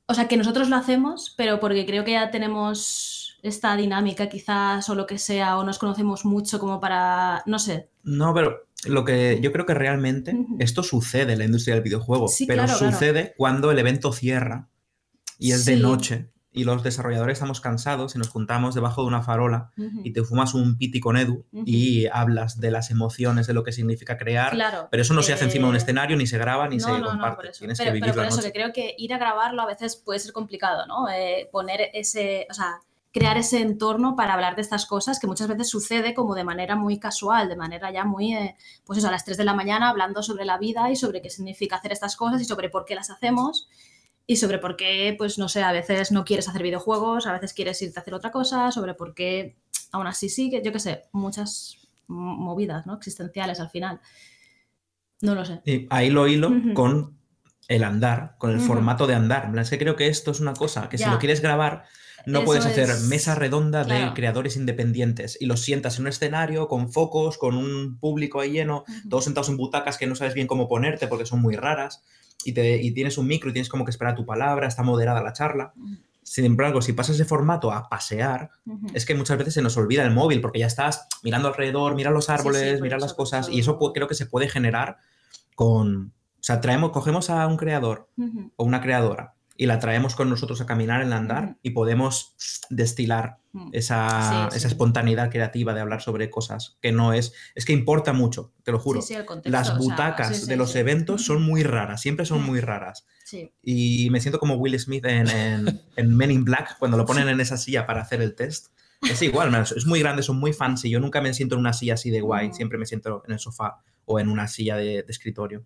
O 0.05 0.13
sea, 0.13 0.27
que 0.27 0.37
nosotros 0.37 0.69
lo 0.69 0.75
hacemos, 0.75 1.33
pero 1.37 1.59
porque 1.59 1.85
creo 1.85 2.03
que 2.03 2.11
ya 2.11 2.29
tenemos 2.29 3.39
esta 3.41 3.75
dinámica 3.75 4.29
quizás 4.29 4.87
o 4.89 4.95
lo 4.95 5.07
que 5.07 5.17
sea, 5.17 5.57
o 5.57 5.63
nos 5.63 5.79
conocemos 5.79 6.23
mucho 6.23 6.59
como 6.59 6.79
para, 6.79 7.43
no 7.45 7.59
sé. 7.59 7.89
No, 8.03 8.33
pero 8.33 8.67
lo 8.85 9.05
que 9.05 9.39
yo 9.41 9.51
creo 9.51 9.65
que 9.65 9.73
realmente 9.73 10.35
esto 10.59 10.83
sucede 10.83 11.33
en 11.33 11.39
la 11.39 11.45
industria 11.45 11.75
del 11.75 11.83
videojuego, 11.83 12.27
pero 12.47 12.67
sucede 12.67 13.33
cuando 13.37 13.71
el 13.71 13.79
evento 13.79 14.11
cierra 14.11 14.69
y 15.43 15.51
es 15.51 15.65
de 15.65 15.75
noche 15.75 16.29
y 16.53 16.63
los 16.63 16.83
desarrolladores 16.83 17.33
estamos 17.33 17.59
cansados 17.59 18.15
y 18.15 18.17
nos 18.17 18.29
juntamos 18.29 18.75
debajo 18.75 19.01
de 19.01 19.07
una 19.07 19.23
farola 19.23 19.71
y 19.75 20.13
te 20.13 20.23
fumas 20.23 20.53
un 20.53 20.77
piti 20.77 21.01
con 21.01 21.17
Edu 21.17 21.45
y 21.51 22.05
hablas 22.05 22.61
de 22.61 22.71
las 22.71 22.91
emociones, 22.91 23.45
de 23.45 23.53
lo 23.53 23.63
que 23.63 23.73
significa 23.73 24.17
crear, 24.17 24.55
pero 24.89 25.01
eso 25.01 25.13
no 25.13 25.21
se 25.21 25.33
hace 25.33 25.43
encima 25.43 25.65
de 25.65 25.71
un 25.71 25.75
escenario, 25.75 26.15
ni 26.15 26.27
se 26.27 26.37
graba, 26.37 26.69
ni 26.69 26.79
se 26.79 26.89
comparte. 26.89 27.49
Tienes 27.57 27.77
pero, 27.77 27.91
que 27.91 27.93
vivir 27.99 28.13
por 28.13 28.25
eso 28.25 28.41
que 28.41 28.53
creo 28.53 28.71
que 28.71 28.95
ir 28.97 29.13
a 29.13 29.17
grabarlo 29.17 29.63
a 29.63 29.65
veces 29.65 29.97
puede 29.97 30.19
ser 30.19 30.31
complicado, 30.31 30.85
¿no? 30.85 31.09
Eh, 31.09 31.49
poner 31.51 31.89
ese, 31.93 32.47
o 32.49 32.53
sea, 32.53 32.79
crear 33.11 33.37
ese 33.37 33.59
entorno 33.59 34.15
para 34.15 34.33
hablar 34.33 34.55
de 34.55 34.61
estas 34.61 34.85
cosas 34.85 35.19
que 35.19 35.27
muchas 35.27 35.47
veces 35.49 35.69
sucede 35.69 36.13
como 36.13 36.35
de 36.35 36.45
manera 36.45 36.77
muy 36.77 36.99
casual, 36.99 37.49
de 37.49 37.57
manera 37.57 37.91
ya 37.91 38.05
muy, 38.05 38.33
eh, 38.33 38.55
pues 38.85 38.99
eso, 38.99 39.09
a 39.09 39.11
las 39.11 39.25
3 39.25 39.37
de 39.37 39.43
la 39.43 39.53
mañana 39.53 39.89
hablando 39.89 40.23
sobre 40.23 40.45
la 40.45 40.57
vida 40.57 40.89
y 40.89 40.95
sobre 40.95 41.21
qué 41.21 41.29
significa 41.29 41.75
hacer 41.75 41.91
estas 41.91 42.15
cosas 42.15 42.41
y 42.41 42.45
sobre 42.45 42.69
por 42.69 42.85
qué 42.85 42.95
las 42.95 43.09
hacemos 43.09 43.67
y 44.25 44.37
sobre 44.37 44.57
por 44.57 44.75
qué, 44.75 45.15
pues 45.17 45.37
no 45.37 45.49
sé, 45.49 45.63
a 45.63 45.71
veces 45.71 46.11
no 46.11 46.23
quieres 46.23 46.47
hacer 46.47 46.63
videojuegos, 46.63 47.27
a 47.27 47.33
veces 47.33 47.53
quieres 47.53 47.81
irte 47.81 47.99
a 47.99 48.01
hacer 48.01 48.13
otra 48.13 48.31
cosa, 48.31 48.71
sobre 48.71 48.93
por 48.93 49.13
qué 49.13 49.57
aún 49.91 50.07
así 50.07 50.29
sí, 50.29 50.49
que 50.49 50.61
yo 50.63 50.71
qué 50.71 50.79
sé, 50.79 51.03
muchas 51.11 51.77
movidas, 52.07 52.85
¿no? 52.85 52.95
Existenciales 52.95 53.59
al 53.59 53.69
final. 53.69 53.99
No 55.21 55.35
lo 55.35 55.45
sé. 55.45 55.61
Y 55.65 55.87
ahí 55.89 56.09
lo 56.09 56.27
hilo 56.27 56.51
con 56.73 57.17
el 57.67 57.83
andar, 57.83 58.35
con 58.37 58.51
el 58.51 58.59
formato 58.59 59.07
de 59.07 59.15
andar. 59.15 59.57
Es 59.57 59.69
que 59.69 59.77
creo 59.77 59.95
que 59.95 60.07
esto 60.07 60.31
es 60.31 60.39
una 60.39 60.53
cosa 60.53 60.89
que 60.89 60.97
si 60.97 61.09
lo 61.09 61.19
quieres 61.19 61.41
grabar, 61.41 61.83
no 62.25 62.43
puedes 62.43 62.65
hacer 62.65 62.89
mesa 63.07 63.35
redonda 63.35 63.83
de 63.83 64.13
creadores 64.13 64.55
independientes 64.55 65.37
y 65.39 65.45
los 65.45 65.61
sientas 65.61 65.97
en 65.97 66.03
un 66.03 66.07
escenario 66.09 66.67
con 66.67 66.91
focos, 66.91 67.37
con 67.37 67.55
un 67.55 67.99
público 67.99 68.39
ahí 68.39 68.51
lleno, 68.51 68.83
todos 69.09 69.25
sentados 69.25 69.49
en 69.49 69.57
butacas 69.57 69.97
que 69.97 70.07
no 70.07 70.15
sabes 70.15 70.33
bien 70.33 70.47
cómo 70.47 70.67
ponerte 70.67 71.07
porque 71.07 71.25
son 71.25 71.41
muy 71.41 71.55
raras 71.55 72.03
y, 72.45 72.91
tienes 72.91 73.17
un 73.17 73.27
micro 73.27 73.49
y 73.49 73.53
tienes 73.53 73.69
como 73.69 73.85
que 73.85 73.91
esperar 73.91 74.15
tu 74.15 74.25
palabra, 74.25 74.67
está 74.67 74.83
moderada 74.83 75.21
la 75.21 75.33
charla. 75.33 75.73
Sin 76.21 76.45
embargo, 76.45 76.81
si 76.81 76.93
pasas 76.93 77.17
de 77.17 77.25
formato 77.25 77.71
a 77.71 77.89
pasear, 77.89 78.49
es 78.93 79.05
que 79.05 79.15
muchas 79.15 79.37
veces 79.37 79.53
se 79.53 79.61
nos 79.61 79.75
olvida 79.77 80.03
el 80.03 80.11
móvil 80.11 80.41
porque 80.41 80.59
ya 80.59 80.67
estás 80.67 81.07
mirando 81.21 81.49
alrededor, 81.49 81.95
mira 81.95 82.11
los 82.11 82.29
árboles, 82.29 82.81
mira 82.81 82.97
las 82.97 83.13
cosas 83.13 83.49
y 83.49 83.59
eso 83.59 83.77
creo 83.93 84.07
que 84.07 84.15
se 84.15 84.25
puede 84.25 84.47
generar 84.49 84.97
con... 85.55 86.13
O 86.39 86.45
sea, 86.45 86.59
traemos, 86.59 86.91
cogemos 86.91 87.29
a 87.29 87.47
un 87.47 87.55
creador 87.55 88.09
o 88.57 88.63
una 88.65 88.81
creadora 88.81 89.33
y 89.55 89.65
la 89.67 89.79
traemos 89.79 90.15
con 90.15 90.29
nosotros 90.29 90.59
a 90.61 90.65
caminar 90.65 91.01
en 91.01 91.07
el 91.07 91.13
andar 91.13 91.57
y 91.61 91.71
podemos 91.71 92.35
destilar 92.69 93.37
Mm. 93.55 93.69
esa, 93.71 94.49
Sí, 94.49 94.57
esa 94.57 94.67
espontaneidad 94.67 95.29
creativa 95.29 95.75
de 95.75 95.81
hablar 95.81 96.01
sobre 96.01 96.31
cosas 96.31 96.79
que 96.81 96.91
no 96.91 97.13
es, 97.13 97.33
es 97.53 97.65
que 97.65 97.73
importa 97.73 98.11
mucho, 98.11 98.51
te 98.63 98.71
lo 98.71 98.79
juro. 98.79 98.99
Sí, 98.99 99.09
sí, 99.09 99.13
el 99.13 99.25
contexto, 99.25 99.51
Las 99.51 99.69
o 99.69 99.73
sea, 99.73 99.79
butacas 99.79 100.47
de 100.47 100.55
los 100.55 100.75
eventos 100.75 101.23
son 101.23 101.43
muy 101.43 101.61
raras, 101.61 102.01
siempre 102.01 102.25
son 102.25 102.41
muy 102.43 102.61
raras. 102.61 103.05
Sí. 103.25 103.53
Y 103.61 104.09
me 104.09 104.21
siento 104.21 104.39
como 104.39 104.55
Will 104.55 104.79
Smith 104.79 105.05
en, 105.05 105.29
en, 105.29 105.81
en 105.95 106.17
Men 106.17 106.31
in 106.31 106.43
Black, 106.45 106.77
cuando 106.79 106.97
lo 106.97 107.05
ponen 107.05 107.29
en 107.29 107.39
esa 107.41 107.57
silla 107.57 107.85
para 107.85 108.01
hacer 108.01 108.23
el 108.23 108.33
test. 108.33 108.69
Es 109.07 109.21
igual, 109.21 109.53
es 109.53 109.85
muy 109.85 109.99
grande, 109.99 110.23
son 110.23 110.39
muy 110.39 110.51
fancy. 110.53 110.89
Yo 110.89 110.99
nunca 110.99 111.21
me 111.21 111.31
siento 111.35 111.53
en 111.53 111.59
una 111.59 111.73
silla 111.73 111.93
así 111.93 112.09
de 112.09 112.21
guay, 112.21 112.49
Mm. 112.49 112.53
siempre 112.53 112.79
me 112.79 112.87
siento 112.87 113.21
en 113.27 113.33
el 113.33 113.39
sofá 113.39 113.83
o 114.05 114.19
en 114.19 114.29
una 114.29 114.47
silla 114.47 114.77
de, 114.77 115.03
de 115.03 115.05
escritorio. 115.09 115.63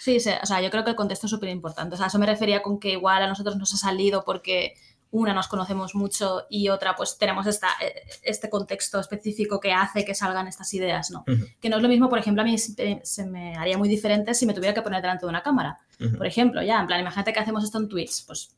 Sí, 0.00 0.18
sí, 0.18 0.30
o 0.42 0.46
sea, 0.46 0.62
yo 0.62 0.70
creo 0.70 0.82
que 0.82 0.90
el 0.90 0.96
contexto 0.96 1.26
es 1.26 1.30
súper 1.30 1.50
importante. 1.50 1.94
O 1.94 1.98
sea, 1.98 2.06
eso 2.06 2.18
me 2.18 2.24
refería 2.24 2.62
con 2.62 2.80
que 2.80 2.92
igual 2.92 3.22
a 3.22 3.26
nosotros 3.26 3.58
nos 3.58 3.74
ha 3.74 3.76
salido 3.76 4.24
porque 4.24 4.72
una 5.10 5.34
nos 5.34 5.46
conocemos 5.46 5.94
mucho 5.94 6.46
y 6.48 6.70
otra 6.70 6.96
pues 6.96 7.18
tenemos 7.18 7.46
esta, 7.46 7.68
eh, 7.82 8.04
este 8.22 8.48
contexto 8.48 8.98
específico 8.98 9.60
que 9.60 9.72
hace 9.72 10.06
que 10.06 10.14
salgan 10.14 10.46
estas 10.48 10.72
ideas, 10.72 11.10
¿no? 11.10 11.24
Que 11.60 11.68
no 11.68 11.76
es 11.76 11.82
lo 11.82 11.88
mismo, 11.90 12.08
por 12.08 12.18
ejemplo, 12.18 12.40
a 12.40 12.46
mí 12.46 12.56
se 12.56 13.26
me 13.26 13.56
haría 13.56 13.76
muy 13.76 13.90
diferente 13.90 14.32
si 14.32 14.46
me 14.46 14.54
tuviera 14.54 14.72
que 14.72 14.80
poner 14.80 15.02
delante 15.02 15.26
de 15.26 15.28
una 15.28 15.42
cámara. 15.42 15.78
Por 16.16 16.26
ejemplo, 16.26 16.62
ya, 16.62 16.80
en 16.80 16.86
plan, 16.86 17.00
imagínate 17.00 17.34
que 17.34 17.40
hacemos 17.40 17.62
esto 17.62 17.76
en 17.76 17.88
Twitch, 17.88 18.24
pues 18.24 18.56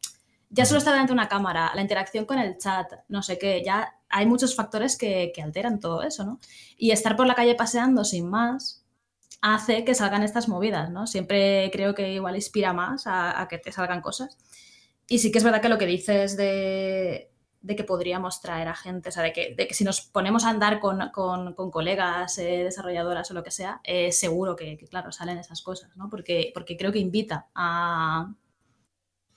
ya 0.48 0.64
solo 0.64 0.78
estar 0.78 0.92
delante 0.92 1.10
de 1.10 1.14
una 1.14 1.28
cámara, 1.28 1.72
la 1.74 1.80
interacción 1.80 2.24
con 2.24 2.38
el 2.38 2.56
chat, 2.56 2.86
no 3.08 3.20
sé 3.22 3.36
qué, 3.36 3.62
ya 3.64 3.96
hay 4.08 4.26
muchos 4.26 4.54
factores 4.54 4.96
que, 4.96 5.32
que 5.34 5.42
alteran 5.42 5.80
todo 5.80 6.02
eso, 6.02 6.24
¿no? 6.24 6.38
Y 6.76 6.92
estar 6.92 7.16
por 7.16 7.26
la 7.26 7.34
calle 7.34 7.56
paseando 7.56 8.04
sin 8.04 8.28
más 8.28 8.81
hace 9.42 9.84
que 9.84 9.94
salgan 9.94 10.22
estas 10.22 10.48
movidas, 10.48 10.90
¿no? 10.90 11.06
Siempre 11.06 11.68
creo 11.72 11.94
que 11.94 12.12
igual 12.14 12.36
inspira 12.36 12.72
más 12.72 13.06
a, 13.06 13.40
a 13.40 13.48
que 13.48 13.58
te 13.58 13.72
salgan 13.72 14.00
cosas. 14.00 14.38
Y 15.08 15.18
sí 15.18 15.30
que 15.30 15.38
es 15.38 15.44
verdad 15.44 15.60
que 15.60 15.68
lo 15.68 15.78
que 15.78 15.86
dices 15.86 16.36
de, 16.36 17.30
de 17.60 17.76
que 17.76 17.84
podríamos 17.84 18.40
traer 18.40 18.68
a 18.68 18.74
gente, 18.74 19.08
o 19.08 19.12
sea, 19.12 19.22
de 19.24 19.32
que, 19.32 19.54
de 19.56 19.66
que 19.66 19.74
si 19.74 19.82
nos 19.84 20.00
ponemos 20.00 20.44
a 20.44 20.50
andar 20.50 20.78
con, 20.80 21.10
con- 21.10 21.54
con 21.54 21.70
colegas, 21.70 22.38
eh, 22.38 22.62
desarrolladoras 22.64 23.30
o 23.30 23.34
lo 23.34 23.42
que 23.42 23.50
sea, 23.50 23.80
eh, 23.84 24.12
seguro 24.12 24.54
que, 24.56 24.76
que, 24.78 24.86
claro, 24.86 25.10
salen 25.12 25.38
esas 25.38 25.60
cosas, 25.60 25.94
¿no? 25.96 26.08
Porque, 26.08 26.50
porque 26.54 26.76
creo 26.76 26.92
que 26.92 27.00
invita 27.00 27.48
a, 27.54 28.32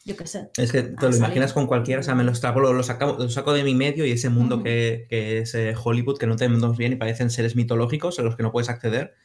yo 0.06 0.16
qué 0.16 0.28
sé, 0.28 0.52
Es 0.58 0.72
que 0.72 0.84
te 0.84 0.92
lo 0.92 1.12
salir. 1.12 1.18
imaginas 1.18 1.52
con 1.52 1.66
cualquiera, 1.66 2.02
o 2.02 2.04
sea, 2.04 2.14
me 2.14 2.24
lo, 2.24 2.36
saco, 2.36 2.60
lo, 2.60 2.74
lo 2.74 2.84
saco, 2.84 3.16
lo 3.20 3.28
saco 3.30 3.54
de 3.54 3.64
mi 3.64 3.74
medio 3.74 4.06
y 4.06 4.12
ese 4.12 4.30
mundo 4.30 4.62
que, 4.62 5.08
que 5.10 5.40
es 5.40 5.56
eh, 5.56 5.74
Hollywood, 5.84 6.20
que 6.20 6.28
no 6.28 6.36
tenemos 6.36 6.78
bien 6.78 6.94
y 6.94 6.96
parecen 6.96 7.32
seres 7.32 7.56
mitológicos 7.56 8.20
a 8.20 8.22
los 8.22 8.36
que 8.36 8.44
no 8.44 8.52
puedes 8.52 8.70
acceder. 8.70 9.16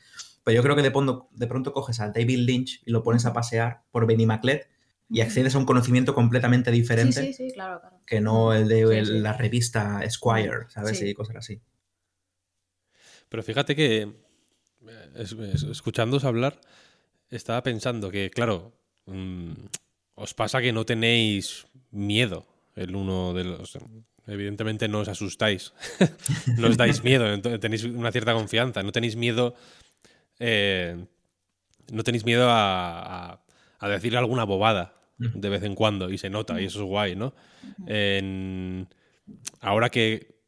Pero 0.45 0.55
yo 0.57 0.63
creo 0.63 0.77
que 0.77 0.83
de 0.83 0.91
pronto, 0.91 1.29
de 1.33 1.47
pronto 1.47 1.73
coges 1.73 2.01
al 2.01 2.13
David 2.13 2.39
Lynch 2.39 2.83
y 2.87 2.91
lo 2.91 3.03
pones 3.03 3.27
a 3.27 3.33
pasear 3.33 3.83
por 3.91 4.07
Benimaclet 4.07 4.69
y 5.09 5.21
accedes 5.21 5.55
a 5.55 5.59
un 5.59 5.67
conocimiento 5.67 6.15
completamente 6.15 6.71
diferente 6.71 7.21
Sí, 7.21 7.33
sí, 7.33 7.49
sí, 7.49 7.55
claro, 7.55 7.81
claro. 7.81 8.01
que 8.07 8.21
no 8.21 8.55
el 8.55 8.69
de 8.69 8.87
Sí, 8.87 8.95
el- 8.95 9.07
sí. 9.07 9.19
la 9.19 9.33
revista 9.35 10.03
Esquire, 10.05 10.69
¿sabes? 10.69 10.99
Sí. 10.99 11.09
Y 11.09 11.15
cosas 11.15 11.37
así. 11.37 11.61
Pero 13.29 13.43
fíjate 13.43 13.77
que, 13.77 14.03
eh, 14.03 15.13
es- 15.17 15.33
es- 15.33 15.63
escuchándoos 15.65 16.25
hablar, 16.25 16.61
estaba 17.31 17.63
pensando 17.63 18.11
que, 18.11 18.31
claro, 18.31 18.73
mm, 19.07 19.53
os 20.15 20.35
pasa 20.35 20.61
que 20.61 20.73
no 20.73 20.85
tenéis 20.85 21.67
miedo 21.91 22.47
el 22.77 22.95
uno 22.97 23.35
de 23.35 23.45
los... 23.45 23.79
Evidentemente 24.27 24.87
no 24.89 25.01
os 25.01 25.09
asustáis, 25.09 25.73
no 26.59 26.69
os 26.69 26.77
dais 26.77 27.03
miedo, 27.03 27.27
tenéis 27.59 27.85
una 27.85 28.13
cierta 28.13 28.33
confianza, 28.35 28.83
no 28.83 28.93
tenéis 28.93 29.17
miedo... 29.17 29.55
eh, 30.41 31.07
no 31.93 32.03
tenéis 32.05 32.25
miedo 32.25 32.49
a, 32.51 33.41
a- 33.79 33.89
decir 33.89 34.17
alguna 34.17 34.45
bobada 34.45 34.95
de 35.19 35.49
vez 35.51 35.63
en 35.65 35.75
cuando 35.75 36.11
y 36.11 36.19
se 36.19 36.31
nota 36.31 36.61
y 36.61 36.67
eso 36.67 36.81
es 36.81 36.87
guay, 36.87 37.15
¿no? 37.17 37.35
Ahora 39.61 39.91
que 39.91 40.41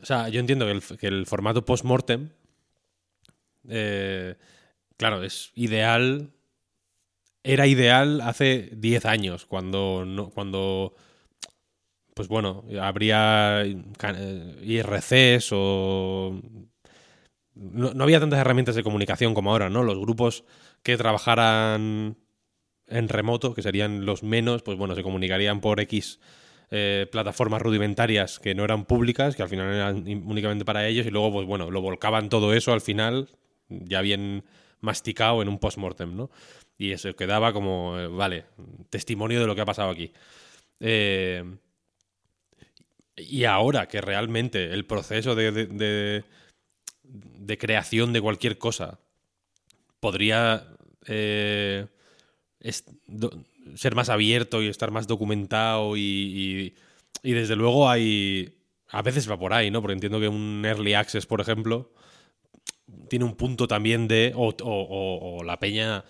o 0.00 0.06
sea, 0.06 0.28
yo 0.28 0.40
entiendo 0.40 0.64
que 0.66 0.72
el, 0.72 0.82
que 0.98 1.06
el 1.08 1.26
formato 1.26 1.64
post-mortem, 1.64 2.30
eh, 3.68 4.36
claro, 4.96 5.22
es 5.22 5.52
ideal. 5.54 6.32
Era 7.42 7.66
ideal 7.66 8.20
hace 8.20 8.70
10 8.76 9.04
años, 9.06 9.46
cuando, 9.46 10.04
no, 10.06 10.28
cuando 10.30 10.94
pues 12.14 12.28
bueno, 12.28 12.64
habría 12.80 13.62
eh, 13.64 14.56
IRCs 14.62 15.50
o... 15.52 16.40
No, 17.58 17.92
no 17.92 18.04
había 18.04 18.20
tantas 18.20 18.38
herramientas 18.38 18.76
de 18.76 18.84
comunicación 18.84 19.34
como 19.34 19.50
ahora, 19.50 19.68
¿no? 19.68 19.82
Los 19.82 19.98
grupos 19.98 20.44
que 20.82 20.96
trabajaran 20.96 22.16
en 22.86 23.08
remoto, 23.08 23.54
que 23.54 23.62
serían 23.62 24.06
los 24.06 24.22
menos, 24.22 24.62
pues 24.62 24.78
bueno, 24.78 24.94
se 24.94 25.02
comunicarían 25.02 25.60
por 25.60 25.80
X 25.80 26.20
eh, 26.70 27.06
plataformas 27.10 27.62
rudimentarias 27.62 28.38
que 28.38 28.54
no 28.54 28.64
eran 28.64 28.84
públicas, 28.84 29.36
que 29.36 29.42
al 29.42 29.48
final 29.48 29.74
eran 29.74 29.96
únicamente 30.26 30.64
para 30.64 30.86
ellos, 30.86 31.06
y 31.06 31.10
luego, 31.10 31.32
pues 31.32 31.46
bueno, 31.46 31.70
lo 31.70 31.80
volcaban 31.82 32.28
todo 32.28 32.54
eso 32.54 32.72
al 32.72 32.80
final, 32.80 33.28
ya 33.68 34.02
bien 34.02 34.44
masticado 34.80 35.42
en 35.42 35.48
un 35.48 35.58
post-mortem, 35.58 36.16
¿no? 36.16 36.30
Y 36.78 36.92
eso 36.92 37.14
quedaba 37.16 37.52
como, 37.52 37.98
eh, 37.98 38.06
vale, 38.08 38.44
testimonio 38.90 39.40
de 39.40 39.46
lo 39.46 39.54
que 39.56 39.62
ha 39.62 39.66
pasado 39.66 39.90
aquí. 39.90 40.12
Eh, 40.80 41.44
y 43.16 43.44
ahora 43.44 43.88
que 43.88 44.00
realmente 44.00 44.72
el 44.72 44.84
proceso 44.86 45.34
de- 45.34 45.50
de 47.08 47.58
creación 47.58 48.12
de 48.12 48.20
cualquier 48.20 48.58
cosa 48.58 49.00
podría 50.00 50.66
eh, 51.06 51.86
ser 53.74 53.94
más 53.94 54.08
abierto 54.08 54.62
y 54.62 54.68
estar 54.68 54.90
más 54.90 55.06
documentado 55.06 55.96
y, 55.96 56.74
y- 57.22 57.32
desde 57.32 57.56
luego 57.56 57.88
hay... 57.90 58.54
A 58.90 59.02
veces 59.02 59.30
va 59.30 59.38
por 59.38 59.52
ahí, 59.52 59.70
¿no? 59.70 59.82
Porque 59.82 59.92
entiendo 59.92 60.18
que 60.18 60.28
un 60.28 60.62
Early 60.64 60.94
Access, 60.94 61.26
por 61.26 61.42
ejemplo, 61.42 61.92
tiene 63.10 63.24
un 63.26 63.34
punto 63.36 63.68
también 63.68 64.08
de... 64.08 64.32
O, 64.34 65.42
la 65.44 65.58
peña 65.58 66.04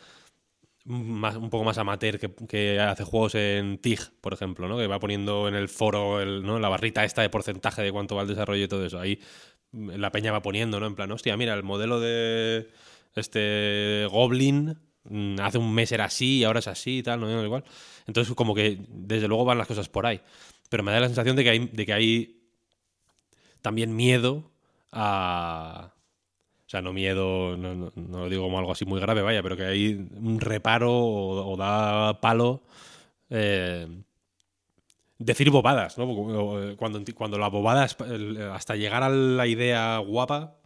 más, 0.85 1.37
un 1.37 1.51
poco 1.51 1.65
más 1.65 1.77
amateur 1.79 2.19
que, 2.21 2.33
que 2.49 2.79
hace 2.81 3.05
juegos 3.05 3.35
en 3.35 3.79
TIG, 3.79 4.01
por 4.21 4.33
ejemplo, 4.33 4.69
¿no? 4.69 4.79
Que 4.79 4.87
va 4.87 5.01
poniendo 5.01 5.49
en 5.49 5.55
el 5.55 5.69
foro 5.69 6.21
el, 6.21 6.43
¿no? 6.45 6.59
la 6.61 6.69
barrita 6.69 7.05
esta 7.05 7.23
de 7.23 7.31
porcentaje 7.31 7.83
de 7.83 7.91
cuánto 7.93 8.15
va 8.15 8.23
el 8.23 8.29
desarrollo 8.29 8.65
y 8.65 8.69
todo 8.69 8.87
eso. 8.87 9.01
Ahí 9.01 9.19
la 9.73 10.11
peña 10.13 10.33
va 10.33 10.43
poniendo, 10.43 10.81
¿no? 10.81 10.87
En 10.87 10.95
plan, 10.95 11.11
hostia, 11.13 11.37
mira, 11.37 11.55
el 11.55 11.63
modelo 11.63 12.01
de 12.01 12.69
este 13.15 14.07
Goblin 14.11 14.79
mm, 15.05 15.41
hace 15.41 15.59
un 15.59 15.75
mes 15.75 15.93
era 15.93 16.05
así 16.07 16.39
y 16.39 16.45
ahora 16.45 16.61
es 16.61 16.69
así 16.69 16.99
y 16.99 17.03
tal, 17.03 17.21
¿no? 17.21 17.45
Igual. 17.45 17.65
Entonces, 18.07 18.35
como 18.35 18.55
que 18.55 18.79
desde 18.89 19.29
luego 19.29 19.45
van 19.45 19.59
las 19.59 19.67
cosas 19.69 19.89
por 19.89 20.07
ahí. 20.07 20.21
Pero 20.71 20.83
me 20.83 20.93
da 20.93 21.01
la 21.01 21.07
sensación 21.07 21.37
de 21.37 21.45
que 21.45 21.51
hay, 21.51 21.59
de 21.67 21.87
que 21.87 21.93
hay 21.93 22.35
también 23.61 23.95
miedo 23.95 24.51
a... 24.93 25.95
O 26.67 26.71
sea, 26.71 26.83
no 26.83 26.93
miedo, 26.93 27.57
no, 27.57 27.75
no- 27.75 27.93
no 27.97 28.19
lo 28.21 28.29
digo 28.29 28.43
como 28.45 28.59
algo 28.59 28.73
así 28.73 28.85
muy 28.85 29.01
grave, 29.01 29.23
vaya, 29.23 29.43
pero 29.43 29.57
que 29.57 29.65
hay 29.65 29.95
un 30.17 30.39
reparo 30.41 30.93
o, 30.93 31.53
o 31.53 31.57
da 31.57 32.21
palo 32.21 32.63
eh, 33.31 33.89
decir 35.19 35.51
bobadas, 35.51 35.99
¿no? 35.99 36.71
Eh, 36.73 36.77
Cuando, 36.77 37.39
la 37.39 37.49
bobada, 37.49 37.85
es- 37.85 37.97
el- 38.09 38.41
hasta 38.53 38.77
llegar 38.77 39.03
a 39.03 39.09
la 39.09 39.47
idea 39.47 39.99
guapa, 39.99 40.57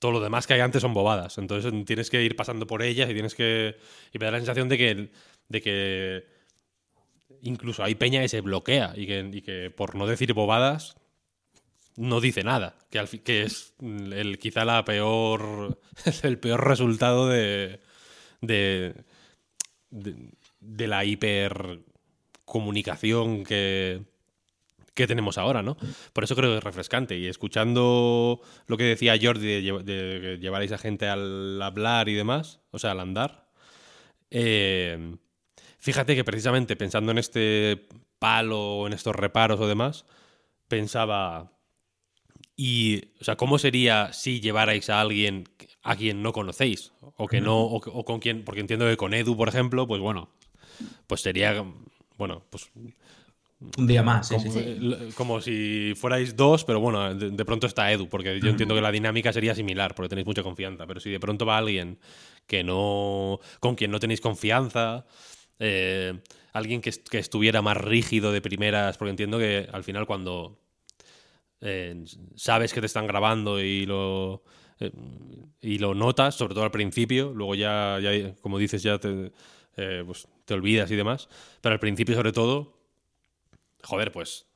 todo 0.00 0.12
lo 0.12 0.20
demás 0.20 0.46
que 0.46 0.54
hay 0.54 0.60
antes 0.60 0.82
son 0.82 0.94
bobadas. 0.94 1.38
Entonces 1.38 1.72
tienes 1.86 2.10
que 2.10 2.22
ir 2.22 2.36
pasando 2.36 2.66
por 2.66 2.82
ellas 2.82 3.08
y 3.10 3.14
tienes 3.14 3.34
que... 3.34 3.76
Y 4.12 4.18
me 4.18 4.26
da 4.26 4.32
la 4.32 4.38
sensación 4.38 4.68
de 4.68 4.78
que, 4.78 5.10
de 5.48 5.60
que 5.62 6.26
incluso 7.42 7.82
hay 7.82 7.94
peña 7.94 8.20
que 8.20 8.28
se 8.28 8.40
bloquea 8.40 8.92
y 8.96 9.06
que, 9.06 9.30
y 9.32 9.42
que 9.42 9.70
por 9.70 9.94
no 9.94 10.06
decir 10.06 10.32
bobadas 10.34 10.96
no 11.96 12.20
dice 12.20 12.42
nada, 12.42 12.76
que, 12.90 12.98
al 12.98 13.08
que 13.08 13.42
es 13.42 13.74
el, 13.80 14.38
quizá 14.38 14.64
la 14.64 14.84
peor, 14.84 15.78
el 16.22 16.38
peor 16.38 16.66
resultado 16.66 17.28
de, 17.28 17.80
de, 18.40 18.94
de, 19.90 20.16
de 20.60 20.86
la 20.88 21.04
hipercomunicación 22.44 23.44
que, 23.44 24.02
que 24.94 25.06
tenemos 25.06 25.38
ahora, 25.38 25.62
¿no? 25.62 25.76
Por 26.12 26.24
eso 26.24 26.36
creo 26.36 26.50
que 26.50 26.58
es 26.58 26.64
refrescante. 26.64 27.16
Y 27.16 27.26
escuchando 27.26 28.40
lo 28.66 28.76
que 28.76 28.84
decía 28.84 29.18
Jordi 29.20 29.62
de, 29.62 29.72
de 29.72 30.20
que 30.20 30.38
llevarais 30.40 30.72
a 30.72 30.78
gente 30.78 31.08
al 31.08 31.60
hablar 31.60 32.08
y 32.08 32.14
demás, 32.14 32.60
o 32.70 32.78
sea, 32.78 32.92
al 32.92 33.00
andar, 33.00 33.48
eh, 34.30 35.16
fíjate 35.78 36.14
que 36.14 36.24
precisamente 36.24 36.76
pensando 36.76 37.12
en 37.12 37.18
este 37.18 37.86
palo, 38.18 38.86
en 38.86 38.92
estos 38.92 39.14
reparos 39.16 39.60
o 39.60 39.68
demás, 39.68 40.06
pensaba, 40.68 41.52
y, 42.56 43.02
o 43.20 43.24
sea, 43.24 43.36
¿cómo 43.36 43.58
sería 43.58 44.12
si 44.12 44.40
llevarais 44.40 44.88
a 44.90 45.00
alguien 45.00 45.48
a 45.82 45.96
quien 45.96 46.22
no 46.22 46.32
conocéis? 46.32 46.92
O 47.16 47.28
que 47.28 47.40
no, 47.40 47.60
o 47.60 48.04
con 48.04 48.20
quien, 48.20 48.44
porque 48.44 48.60
entiendo 48.60 48.86
que 48.86 48.96
con 48.96 49.12
Edu, 49.12 49.36
por 49.36 49.48
ejemplo, 49.48 49.86
pues 49.86 50.00
bueno, 50.00 50.30
pues 51.06 51.20
sería, 51.20 51.64
bueno, 52.16 52.44
pues 52.50 52.70
Un 53.76 53.86
día 53.86 54.02
más, 54.02 54.28
sí, 54.28 54.36
como, 54.36 54.50
sí. 54.50 54.58
eh, 54.60 55.10
como 55.16 55.40
si 55.40 55.94
fuerais 55.96 56.36
dos, 56.36 56.64
pero 56.64 56.80
bueno, 56.80 57.14
de, 57.14 57.30
de 57.30 57.44
pronto 57.44 57.66
está 57.66 57.90
Edu, 57.92 58.08
porque 58.08 58.40
yo 58.40 58.48
entiendo 58.48 58.74
que 58.74 58.80
la 58.80 58.92
dinámica 58.92 59.32
sería 59.32 59.54
similar, 59.54 59.94
porque 59.94 60.10
tenéis 60.10 60.26
mucha 60.26 60.42
confianza, 60.42 60.86
pero 60.86 61.00
si 61.00 61.10
de 61.10 61.20
pronto 61.20 61.46
va 61.46 61.58
alguien 61.58 61.98
que 62.46 62.62
no, 62.62 63.40
con 63.60 63.74
quien 63.74 63.90
no 63.90 64.00
tenéis 64.00 64.20
confianza, 64.20 65.06
eh, 65.58 66.20
alguien 66.52 66.80
que, 66.80 66.90
que, 66.90 67.18
estuviera 67.18 67.62
más 67.62 67.76
rígido 67.76 68.32
de 68.32 68.40
primeras, 68.40 68.98
porque 68.98 69.10
entiendo 69.10 69.38
que 69.38 69.68
al 69.72 69.84
final 69.84 70.06
cuando 70.06 70.58
eh, 71.60 72.04
sabes 72.36 72.72
que 72.72 72.80
te 72.80 72.86
están 72.86 73.06
grabando 73.06 73.60
y 73.60 73.86
lo, 73.86 74.42
eh, 74.80 74.90
y 75.60 75.78
lo 75.78 75.94
notas, 75.94 76.34
sobre 76.34 76.54
todo 76.54 76.64
al 76.64 76.70
principio, 76.70 77.32
luego 77.34 77.54
ya, 77.54 77.98
ya 78.00 78.34
como 78.40 78.58
dices, 78.58 78.82
ya 78.82 78.98
te, 78.98 79.32
pues 80.04 80.28
te 80.44 80.54
olvidas 80.54 80.90
y 80.90 80.96
demás, 80.96 81.28
pero 81.60 81.72
al 81.72 81.80
principio 81.80 82.14
sobre 82.14 82.32
todo, 82.32 82.78
joder, 83.82 84.12
pues... 84.12 84.46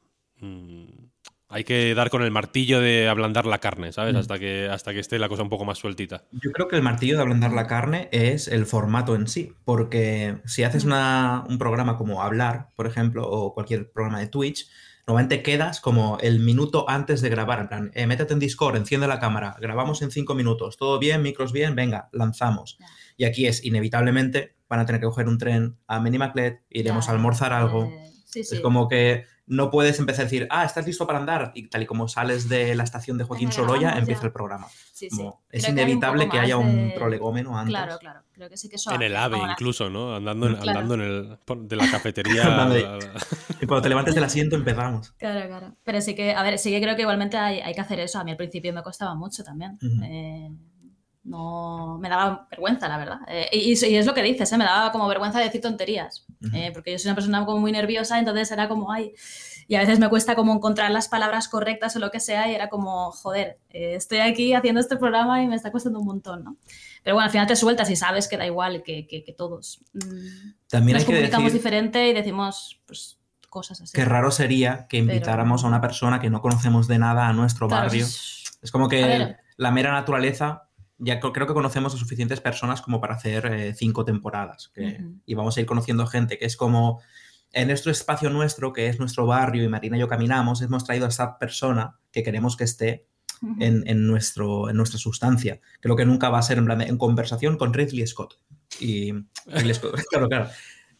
Mmm, 0.40 1.08
hay 1.50 1.64
que 1.64 1.94
dar 1.94 2.10
con 2.10 2.22
el 2.22 2.30
martillo 2.30 2.80
de 2.80 3.08
ablandar 3.08 3.46
la 3.46 3.58
carne, 3.58 3.92
¿sabes? 3.92 4.14
Mm. 4.14 4.18
Hasta, 4.18 4.38
que, 4.38 4.68
hasta 4.70 4.92
que 4.92 5.00
esté 5.00 5.18
la 5.18 5.28
cosa 5.28 5.42
un 5.42 5.48
poco 5.48 5.64
más 5.64 5.78
sueltita. 5.78 6.24
Yo 6.32 6.52
creo 6.52 6.68
que 6.68 6.76
el 6.76 6.82
martillo 6.82 7.16
de 7.16 7.22
ablandar 7.22 7.52
la 7.52 7.66
carne 7.66 8.08
es 8.12 8.48
el 8.48 8.66
formato 8.66 9.14
en 9.14 9.28
sí, 9.28 9.54
porque 9.64 10.38
si 10.44 10.62
haces 10.62 10.84
mm. 10.84 10.88
una, 10.88 11.44
un 11.48 11.58
programa 11.58 11.96
como 11.96 12.22
Hablar, 12.22 12.68
por 12.76 12.86
ejemplo, 12.86 13.26
o 13.26 13.54
cualquier 13.54 13.90
programa 13.90 14.20
de 14.20 14.26
Twitch, 14.26 14.68
normalmente 15.06 15.42
quedas 15.42 15.80
como 15.80 16.18
el 16.20 16.38
minuto 16.40 16.84
antes 16.86 17.22
de 17.22 17.30
grabar, 17.30 17.60
en 17.60 17.68
plan, 17.68 17.90
eh, 17.94 18.06
métete 18.06 18.34
en 18.34 18.40
Discord, 18.40 18.76
enciende 18.76 19.06
la 19.06 19.18
cámara, 19.18 19.56
grabamos 19.58 20.02
en 20.02 20.10
cinco 20.10 20.34
minutos, 20.34 20.76
todo 20.76 20.98
bien, 20.98 21.22
micros 21.22 21.52
bien, 21.52 21.74
venga, 21.74 22.10
lanzamos. 22.12 22.76
Y 23.18 23.24
aquí 23.24 23.46
es, 23.46 23.64
inevitablemente, 23.64 24.54
van 24.68 24.80
a 24.80 24.86
tener 24.86 25.00
que 25.00 25.06
coger 25.06 25.26
un 25.26 25.38
tren 25.38 25.76
a 25.88 26.00
Minimaclet, 26.00 26.62
iremos 26.70 27.08
a 27.08 27.12
almorzar 27.12 27.52
algo. 27.52 27.84
Eh, 27.84 28.12
es 28.32 28.60
como 28.60 28.88
que 28.88 29.24
no 29.46 29.70
puedes 29.70 29.98
empezar 29.98 30.22
a 30.22 30.24
decir, 30.24 30.46
ah, 30.50 30.64
estás 30.64 30.86
listo 30.86 31.04
para 31.06 31.18
andar, 31.18 31.50
y 31.54 31.68
tal 31.68 31.82
y 31.82 31.86
como 31.86 32.06
sales 32.06 32.48
de 32.48 32.76
la 32.76 32.84
estación 32.84 33.18
de 33.18 33.24
Joaquín 33.24 33.50
Sorolla, 33.50 33.98
empieza 33.98 34.26
el 34.26 34.32
programa. 34.32 34.68
es 35.50 35.68
inevitable 35.68 36.28
que, 36.28 36.38
haya 36.38 36.58
un 36.58 36.92
prolegómeno 36.94 37.58
antes. 37.58 37.74
Claro, 37.74 37.98
claro. 37.98 38.20
Creo 38.30 38.48
que 38.48 38.56
sí 38.56 38.68
que 38.68 38.76
eso 38.76 38.92
En 38.92 39.02
el 39.02 39.16
AVE 39.16 39.38
incluso, 39.50 39.90
¿no? 39.90 40.14
Andando, 40.14 40.46
andando 40.46 40.94
en 40.94 41.00
el, 41.00 41.38
de 41.66 41.76
la 41.76 41.90
cafetería. 41.90 42.68
y 43.60 43.66
cuando 43.66 43.82
te 43.82 43.88
levantes 43.88 44.14
del 44.14 44.22
asiento 44.22 44.54
empezamos. 44.54 45.10
Claro, 45.12 45.48
claro. 45.48 45.74
Pero 45.82 46.00
sí 46.00 46.14
que, 46.14 46.34
a 46.34 46.42
ver, 46.44 46.58
sí 46.58 46.70
que 46.70 46.80
creo 46.80 46.94
que 46.94 47.02
igualmente 47.02 47.36
hay, 47.36 47.58
hay 47.60 47.74
que 47.74 47.80
hacer 47.80 47.98
eso. 47.98 48.20
A 48.20 48.24
mí 48.24 48.30
al 48.30 48.36
principio 48.36 48.72
me 48.72 48.82
costaba 48.82 49.16
mucho 49.16 49.42
también 49.42 49.76
no 51.28 51.98
me 52.00 52.08
daba 52.08 52.46
vergüenza, 52.50 52.88
la 52.88 52.98
verdad. 52.98 53.18
Eh, 53.28 53.48
y, 53.52 53.72
es 53.72 54.06
lo 54.06 54.14
que 54.14 54.22
dices, 54.22 54.50
¿eh? 54.52 54.58
me 54.58 54.64
daba 54.64 54.90
como 54.90 55.06
vergüenza 55.08 55.38
decir 55.38 55.60
tonterías, 55.60 56.24
eh, 56.52 56.70
porque 56.72 56.92
yo 56.92 56.98
soy 56.98 57.10
una 57.10 57.14
persona 57.14 57.44
como 57.44 57.60
muy 57.60 57.72
nerviosa, 57.72 58.18
entonces 58.18 58.50
era 58.50 58.68
como, 58.68 58.90
ay, 58.90 59.12
y 59.66 59.74
a 59.74 59.80
veces 59.80 59.98
me 59.98 60.08
cuesta 60.08 60.34
como 60.34 60.54
encontrar 60.54 60.90
las 60.90 61.08
palabras 61.08 61.48
correctas 61.48 61.94
o 61.96 61.98
lo 61.98 62.10
que 62.10 62.20
sea, 62.20 62.50
y 62.50 62.54
era 62.54 62.68
como, 62.68 63.12
joder, 63.12 63.58
estoy 63.68 64.18
aquí 64.18 64.54
haciendo 64.54 64.80
este 64.80 64.96
programa 64.96 65.42
y 65.42 65.46
me 65.46 65.56
está 65.56 65.70
costando 65.70 66.00
un 66.00 66.06
montón, 66.06 66.42
¿no? 66.42 66.56
Pero 67.02 67.14
bueno, 67.14 67.26
al 67.26 67.30
final 67.30 67.46
te 67.46 67.56
sueltas 67.56 67.90
y 67.90 67.96
sabes 67.96 68.28
que 68.28 68.36
da 68.36 68.46
igual, 68.46 68.82
que, 68.82 69.06
que, 69.06 69.34
todos 69.36 69.80
mm, 69.92 70.52
También 70.68 70.96
nos 70.96 71.02
hay 71.02 71.06
comunicamos 71.06 71.52
diferente 71.52 72.08
y 72.08 72.14
decimos, 72.14 72.80
pues, 72.86 73.18
cosas 73.50 73.80
así. 73.82 73.92
Qué 73.92 74.04
raro 74.04 74.30
sería 74.30 74.86
que 74.88 74.98
invitáramos 74.98 75.64
a 75.64 75.68
una 75.68 75.80
persona 75.80 76.20
que 76.20 76.30
no 76.30 76.40
conocemos 76.40 76.88
de 76.88 76.98
nada 76.98 77.28
a 77.28 77.32
nuestro 77.32 77.68
barrio. 77.68 78.04
Es, 78.04 78.72
como 78.72 78.88
que 78.88 79.36
la 79.56 79.70
mera 79.70 79.92
naturaleza 79.92 80.67
ya 80.98 81.20
creo 81.20 81.46
que 81.46 81.54
conocemos 81.54 81.94
a 81.94 81.98
suficientes 81.98 82.40
personas 82.40 82.82
como 82.82 83.00
para 83.00 83.14
hacer 83.14 83.46
eh, 83.46 83.74
cinco 83.74 84.04
temporadas. 84.04 84.72
Y 85.24 85.34
vamos 85.34 85.56
a 85.56 85.60
ir 85.60 85.66
conociendo 85.66 86.06
gente 86.06 86.38
que 86.38 86.44
es 86.44 86.56
como 86.56 87.00
en 87.52 87.68
nuestro 87.68 87.90
espacio 87.92 88.30
nuestro, 88.30 88.72
que 88.72 88.88
es 88.88 88.98
nuestro 88.98 89.26
barrio 89.26 89.64
y 89.64 89.68
Marina 89.68 89.96
y 89.96 90.00
yo 90.00 90.08
caminamos, 90.08 90.60
hemos 90.60 90.84
traído 90.84 91.06
a 91.06 91.08
esa 91.08 91.38
persona 91.38 91.98
que 92.12 92.22
queremos 92.22 92.56
que 92.56 92.64
esté 92.64 93.06
en, 93.60 94.06
nuestro, 94.06 94.68
en 94.68 94.76
nuestra 94.76 94.98
sustancia. 94.98 95.60
Creo 95.80 95.96
que 95.96 96.04
nunca 96.04 96.28
va 96.28 96.38
a 96.38 96.42
ser 96.42 96.58
en, 96.58 96.68
en 96.80 96.98
conversación 96.98 97.56
con 97.56 97.72
Ridley 97.72 98.06
Scott. 98.06 98.34
Y 98.80 99.12
claro, 100.10 100.28
claro. 100.28 100.48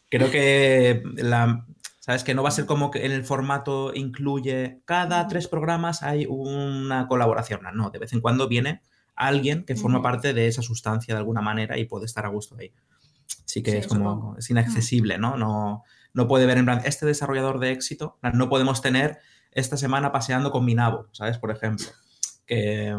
Creo 0.09 0.31
que 0.31 1.03
la, 1.17 1.67
¿Sabes? 1.99 2.23
Que 2.23 2.33
no 2.33 2.41
va 2.41 2.49
a 2.49 2.53
ser 2.53 2.65
como 2.65 2.89
que 2.89 3.05
en 3.05 3.11
el 3.11 3.23
formato 3.23 3.93
incluye 3.93 4.81
cada 4.85 5.27
tres 5.27 5.47
programas 5.47 6.01
hay 6.01 6.25
una 6.27 7.07
colaboración. 7.07 7.61
No, 7.75 7.91
de 7.91 7.99
vez 7.99 8.13
en 8.13 8.21
cuando 8.21 8.47
viene 8.47 8.81
alguien 9.27 9.65
que 9.65 9.75
forma 9.75 10.01
parte 10.01 10.33
de 10.33 10.47
esa 10.47 10.61
sustancia 10.61 11.13
de 11.13 11.19
alguna 11.19 11.41
manera 11.41 11.77
y 11.77 11.85
puede 11.85 12.05
estar 12.05 12.25
a 12.25 12.29
gusto 12.29 12.55
ahí. 12.57 12.73
Sí 13.45 13.61
que 13.61 13.77
es 13.77 13.87
como, 13.87 14.35
es 14.37 14.49
inaccesible, 14.49 15.17
¿no? 15.17 15.37
¿no? 15.37 15.83
No 16.13 16.27
puede 16.27 16.45
ver 16.45 16.57
en 16.57 16.65
plan, 16.65 16.81
este 16.85 17.05
desarrollador 17.05 17.59
de 17.59 17.71
éxito, 17.71 18.17
no 18.33 18.49
podemos 18.49 18.81
tener 18.81 19.19
esta 19.51 19.77
semana 19.77 20.11
paseando 20.11 20.51
con 20.51 20.65
mi 20.65 20.75
nabo, 20.75 21.07
¿sabes? 21.11 21.37
Por 21.37 21.51
ejemplo, 21.51 21.87
que 22.45 22.95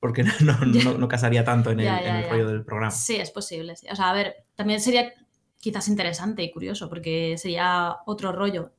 porque 0.00 0.22
no, 0.40 0.98
no, 0.98 1.08
casaría 1.08 1.44
tanto 1.44 1.70
en 1.70 1.80
el, 1.80 2.30
rollo 2.30 2.48
del 2.48 2.64
programa. 2.64 2.90
Sí, 2.90 3.16
es 3.16 3.30
posible. 3.30 3.74
O 3.90 3.96
sea, 3.96 4.10
a 4.10 4.12
ver, 4.12 4.34
también 4.54 4.80
sería 4.80 5.12
quizás 5.58 5.88
interesante 5.88 6.42
y 6.42 6.50
curioso, 6.50 6.88
porque 6.88 7.36
sería 7.38 7.96
otro 8.06 8.32
rollo. 8.32 8.72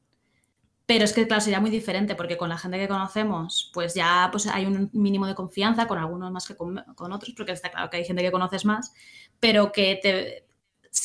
Pero 0.87 1.03
es 1.03 1.11
que, 1.11 1.27
claro, 1.27 1.41
sería 1.41 1.59
muy 1.59 1.69
diferente 1.69 2.15
porque 2.15 2.37
con 2.37 2.47
la 2.47 2.57
gente 2.57 2.79
que 2.79 2.87
conocemos, 2.87 3.69
pues 3.73 3.93
ya 3.93 4.29
pues 4.31 4.47
hay 4.47 4.65
un 4.65 4.89
mínimo 4.93 5.27
de 5.27 5.35
confianza, 5.35 5.85
con 5.85 5.97
algunos 5.97 6.31
más 6.31 6.47
que 6.47 6.55
con, 6.55 6.79
otros, 7.11 7.33
porque 7.35 7.51
está 7.51 7.69
claro 7.69 7.89
que 7.89 7.97
hay 7.97 8.05
gente 8.05 8.23
que 8.23 8.31
conoces 8.31 8.63
más, 8.63 8.93
pero 9.41 9.73
que 9.73 9.99
te 10.01 10.47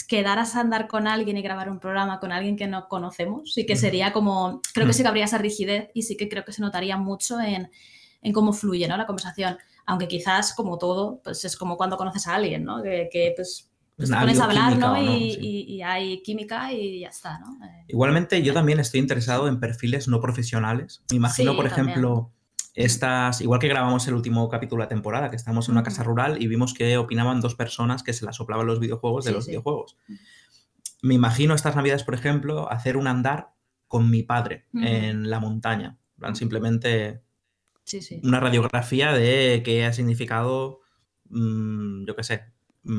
quedaras 0.06 0.54
a 0.54 0.60
andar 0.60 0.86
con 0.86 1.08
alguien 1.08 1.36
y 1.36 1.42
grabar 1.42 1.68
un 1.68 1.80
programa 1.80 2.20
con 2.20 2.30
alguien 2.30 2.56
que 2.56 2.68
no 2.68 2.88
conocemos, 2.88 3.52
sí 3.52 3.66
que 3.66 3.74
sería 3.74 4.12
como, 4.12 4.62
creo 4.72 4.86
que 4.86 4.92
sí 4.92 5.02
que 5.02 5.08
habría 5.08 5.24
esa 5.24 5.38
rigidez 5.38 5.90
y 5.94 6.02
sí 6.02 6.16
que 6.16 6.28
creo 6.28 6.44
que 6.44 6.52
se 6.52 6.62
notaría 6.62 6.96
mucho 6.96 7.38
en, 7.40 7.68
cómo 8.32 8.52
fluye 8.52 8.86
¿no? 8.86 8.96
la 8.96 9.06
conversación, 9.06 9.58
aunque 9.84 10.06
quizás 10.06 10.54
como 10.54 10.78
todo, 10.78 11.20
pues 11.24 11.44
es 11.44 11.56
como 11.56 11.76
cuando 11.76 11.96
conoces 11.96 12.28
a 12.28 12.36
alguien, 12.36 12.62
¿no? 12.62 12.84
que, 12.84 13.08
que 13.12 13.32
pues 13.34 13.71
pues 13.96 14.11
te 14.11 14.16
pones 14.16 14.40
a 14.40 14.44
hablar, 14.44 14.78
¿no? 14.78 15.00
Y, 15.02 15.83
hay 15.83 16.22
química 16.22 16.72
y 16.72 17.00
ya 17.00 17.09
está, 17.09 17.38
¿no? 17.40 17.64
Eh, 17.64 17.85
Igualmente, 17.88 18.42
yo 18.42 18.55
también 18.55 18.78
estoy 18.78 19.00
interesado 19.00 19.48
en 19.48 19.59
perfiles 19.59 20.07
no 20.07 20.20
profesionales. 20.20 21.02
Me 21.11 21.16
imagino, 21.16 21.57
por 21.57 21.66
ejemplo, 21.66 22.33
estas, 22.74 23.40
igual 23.40 23.61
que 23.61 23.68
grabamos 23.68 24.07
el 24.09 24.14
último 24.14 24.48
capítulo 24.48 24.83
de 24.83 24.87
la 24.87 24.88
temporada, 24.88 25.28
que 25.28 25.37
estamos 25.37 25.68
en 25.68 25.72
una 25.72 25.83
casa 25.83 26.02
rural 26.05 26.40
y 26.42 26.46
vimos 26.46 26.72
que 26.72 26.96
opinaban 26.96 27.40
dos 27.40 27.55
personas 27.55 28.02
que 28.02 28.12
se 28.12 28.24
la 28.24 28.33
soplaban 28.33 28.66
los 28.66 28.81
videojuegos 28.81 29.24
de 29.24 29.33
los 29.33 29.46
videojuegos. 29.46 29.96
Me 31.02 31.14
imagino 31.14 31.55
estas 31.55 31.76
navidades, 31.76 32.05
por 32.05 32.14
ejemplo, 32.14 32.70
hacer 32.70 32.96
un 32.96 33.09
andar 33.09 33.50
con 33.88 34.09
mi 34.09 34.22
padre 34.22 34.66
en 34.72 35.28
la 35.28 35.40
montaña. 35.40 35.98
Simplemente 36.35 37.22
una 38.22 38.40
radiografía 38.40 39.12
de 39.12 39.62
qué 39.64 39.85
ha 39.85 39.92
significado, 39.92 40.81
mm, 41.28 42.07
yo 42.07 42.16
qué 42.16 42.22
sé, 42.22 42.52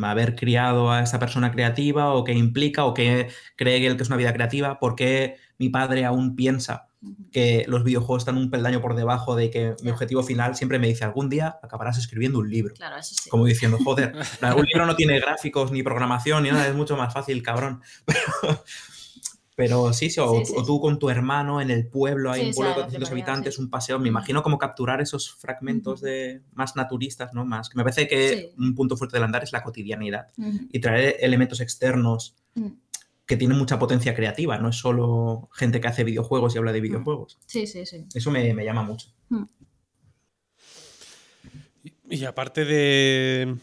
haber 0.03 0.35
criado 0.35 0.91
a 0.91 1.01
esa 1.01 1.19
persona 1.19 1.51
creativa 1.51 2.13
o 2.13 2.23
qué 2.23 2.33
implica 2.33 2.85
o 2.85 2.93
qué 2.93 3.29
cree 3.55 3.85
él 3.85 3.97
que 3.97 4.03
es 4.03 4.09
una 4.09 4.17
vida 4.17 4.33
creativa, 4.33 4.79
por 4.79 4.95
qué 4.95 5.37
mi 5.57 5.69
padre 5.69 6.05
aún 6.05 6.35
piensa 6.35 6.87
que 7.31 7.65
los 7.67 7.83
videojuegos 7.83 8.21
están 8.21 8.37
un 8.37 8.49
peldaño 8.49 8.81
por 8.81 8.95
debajo 8.95 9.35
de 9.35 9.49
que 9.49 9.75
mi 9.83 9.91
objetivo 9.91 10.23
final 10.23 10.55
siempre 10.55 10.79
me 10.79 10.87
dice 10.87 11.03
algún 11.03 11.29
día 11.29 11.59
acabarás 11.61 11.97
escribiendo 11.97 12.39
un 12.39 12.49
libro. 12.49 12.73
Claro, 12.75 12.97
eso 12.97 13.15
sí. 13.15 13.29
Como 13.29 13.45
diciendo, 13.45 13.77
joder, 13.83 14.13
un 14.57 14.65
libro 14.65 14.85
no 14.85 14.95
tiene 14.95 15.19
gráficos 15.19 15.71
ni 15.71 15.83
programación 15.83 16.43
ni 16.43 16.51
nada, 16.51 16.67
es 16.67 16.75
mucho 16.75 16.95
más 16.95 17.13
fácil, 17.13 17.43
cabrón. 17.43 17.81
Pero 18.05 18.63
sí, 19.93 20.09
sí, 20.09 20.19
o, 20.19 20.41
tú 20.65 20.81
con 20.81 20.99
tu 20.99 21.09
hermano 21.09 21.61
en 21.61 21.69
el 21.69 21.87
pueblo, 21.87 22.31
hay 22.31 22.47
un 22.47 22.53
pueblo 22.53 22.69
de 22.71 22.75
400 22.75 23.11
habitantes, 23.11 23.59
un 23.59 23.69
paseo. 23.69 23.99
Me 23.99 24.07
imagino 24.07 24.41
como 24.41 24.57
capturar 24.57 25.01
esos 25.01 25.33
fragmentos 25.33 26.01
de 26.01 26.41
más 26.53 26.75
naturistas, 26.75 27.33
¿no? 27.33 27.45
Más 27.45 27.69
que 27.69 27.77
me 27.77 27.83
parece 27.83 28.07
que 28.07 28.53
un 28.57 28.73
punto 28.75 28.97
fuerte 28.97 29.17
del 29.17 29.23
andar 29.23 29.43
es 29.43 29.51
la 29.51 29.63
cotidianidad 29.63 30.27
y 30.37 30.79
traer 30.79 31.17
elementos 31.19 31.61
externos 31.61 32.35
mm. 32.55 32.67
que 33.25 33.37
tienen 33.37 33.57
mucha 33.57 33.77
potencia 33.77 34.15
creativa, 34.15 34.57
no 34.57 34.69
es 34.69 34.75
solo 34.75 35.49
gente 35.53 35.79
que 35.79 35.87
hace 35.87 36.03
videojuegos 36.03 36.55
y 36.55 36.57
habla 36.57 36.71
de 36.71 36.79
mm. 36.79 36.83
videojuegos. 36.83 37.37
Sí, 37.45 37.67
sí, 37.67 37.85
sí. 37.85 38.05
Eso 38.13 38.31
me, 38.31 38.53
llama 38.65 38.83
mucho. 38.83 39.13
Mm. 39.29 39.43
Y 42.09 42.25
aparte 42.25 42.65
de. 42.65 43.55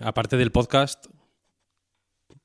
Aparte 0.00 0.36
del 0.36 0.52
podcast, 0.52 1.06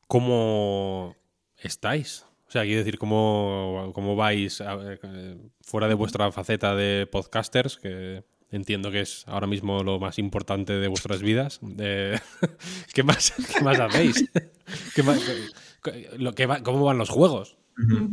¿cómo 0.08 1.16
estáis? 1.58 2.27
O 2.48 2.52
sea, 2.52 2.64
quiero 2.64 2.80
decir, 2.80 2.98
¿cómo, 2.98 3.92
cómo 3.94 4.16
vais 4.16 4.62
eh, 4.62 5.38
fuera 5.62 5.88
de 5.88 5.94
vuestra 5.96 6.32
faceta 6.32 6.76
de 6.76 7.06
podcasters, 7.12 7.78
que 7.78 8.24
entiendo 8.52 8.90
que 8.90 9.02
es 9.02 9.26
ahora 9.28 9.48
mismo 9.48 9.84
lo 9.84 10.00
más 10.00 10.18
importante 10.18 10.74
de 10.74 10.88
vuestras 10.88 11.22
vidas? 11.22 11.60
¿qué, 12.94 13.04
más, 13.04 13.34
más 13.62 13.80
hacéis? 13.80 14.30
¿Cómo 16.64 16.86
van 16.86 16.98
los 16.98 17.10
juegos? 17.10 17.58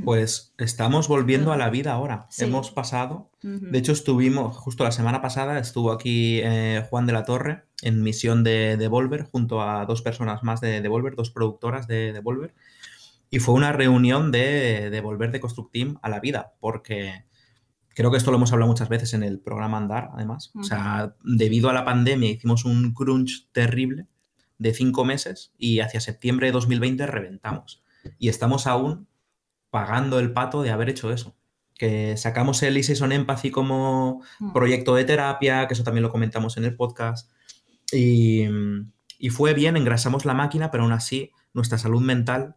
Pues 0.05 0.53
estamos 0.59 1.09
volviendo 1.09 1.51
a 1.53 1.57
la 1.57 1.71
vida 1.71 1.93
ahora. 1.93 2.29
Hemos 2.39 2.71
pasado. 2.71 3.31
De 3.41 3.79
hecho, 3.79 3.93
estuvimos, 3.93 4.57
justo 4.57 4.85
la 4.85 4.93
semana 4.93 5.23
pasada, 5.23 5.59
estuvo 5.59 5.91
aquí 5.91 6.41
eh, 6.43 6.85
Juan 6.91 7.07
de 7.07 7.13
la 7.15 7.25
Torre 7.25 7.65
en 7.81 8.03
misión 8.03 8.45
de 8.45 8.77
Devolver, 8.77 9.25
junto 9.25 9.63
a 9.63 9.87
dos 9.87 10.03
personas 10.03 10.43
más 10.43 10.61
de 10.61 10.83
Devolver, 10.83 11.15
dos 11.15 11.31
productoras 11.31 11.87
de 11.87 12.13
Devolver. 12.13 12.53
Y 13.31 13.41
fue 13.41 13.55
una 13.55 13.73
reunión 13.73 14.31
de, 14.31 15.01
volver 15.03 15.33
de 15.33 15.41
Construct 15.41 15.73
Team 15.73 15.99
a 16.03 16.09
la 16.09 16.21
vida, 16.21 16.55
porque 16.61 17.25
creo 17.89 18.11
que 18.11 18.17
esto 18.17 18.31
lo 18.31 18.37
hemos 18.37 18.53
hablado 18.53 18.71
muchas 18.71 18.89
veces 18.89 19.15
en 19.15 19.23
el 19.23 19.41
programa 19.41 19.79
Andar, 19.79 20.11
además. 20.15 20.53
O 20.55 20.63
sea, 20.63 21.17
debido 21.25 21.69
a 21.69 21.73
la 21.73 21.85
pandemia 21.85 22.31
hicimos 22.31 22.65
un 22.65 22.93
crunch 22.93 23.49
terrible 23.53 24.07
de 24.59 24.73
cinco 24.73 25.05
meses 25.05 25.53
y 25.59 25.81
hacia 25.81 26.01
septiembre 26.01 26.47
de 26.47 26.53
2020 26.53 27.07
reventamos. 27.07 27.83
y 28.19 28.29
estamos 28.29 28.67
aún 28.67 29.09
pagando 29.71 30.21
el 30.21 30.33
pato 30.33 30.63
de 30.63 30.71
haber 30.71 30.91
hecho 30.91 31.13
eso. 31.13 31.37
Que 31.77 32.17
sacamos 32.17 32.63
el 32.63 32.83
Season 32.85 33.11
Empathy 33.11 33.51
como 33.51 34.23
proyecto 34.53 34.95
de 34.95 35.05
terapia, 35.05 35.67
que 35.67 35.75
eso 35.75 35.83
también 35.83 36.05
lo 36.05 36.13
comentamos 36.13 36.57
en 36.57 36.65
el 36.65 36.77
podcast. 36.77 37.33
Y, 37.93 38.45
y 39.19 39.31
fue 39.31 39.55
bien, 39.55 39.77
engrasamos 39.77 40.25
la 40.25 40.35
máquina, 40.35 40.71
pero 40.71 40.85
aún 40.85 40.93
así 40.93 41.33
nuestra 41.53 41.79
salud 41.79 42.01
mental 42.01 42.57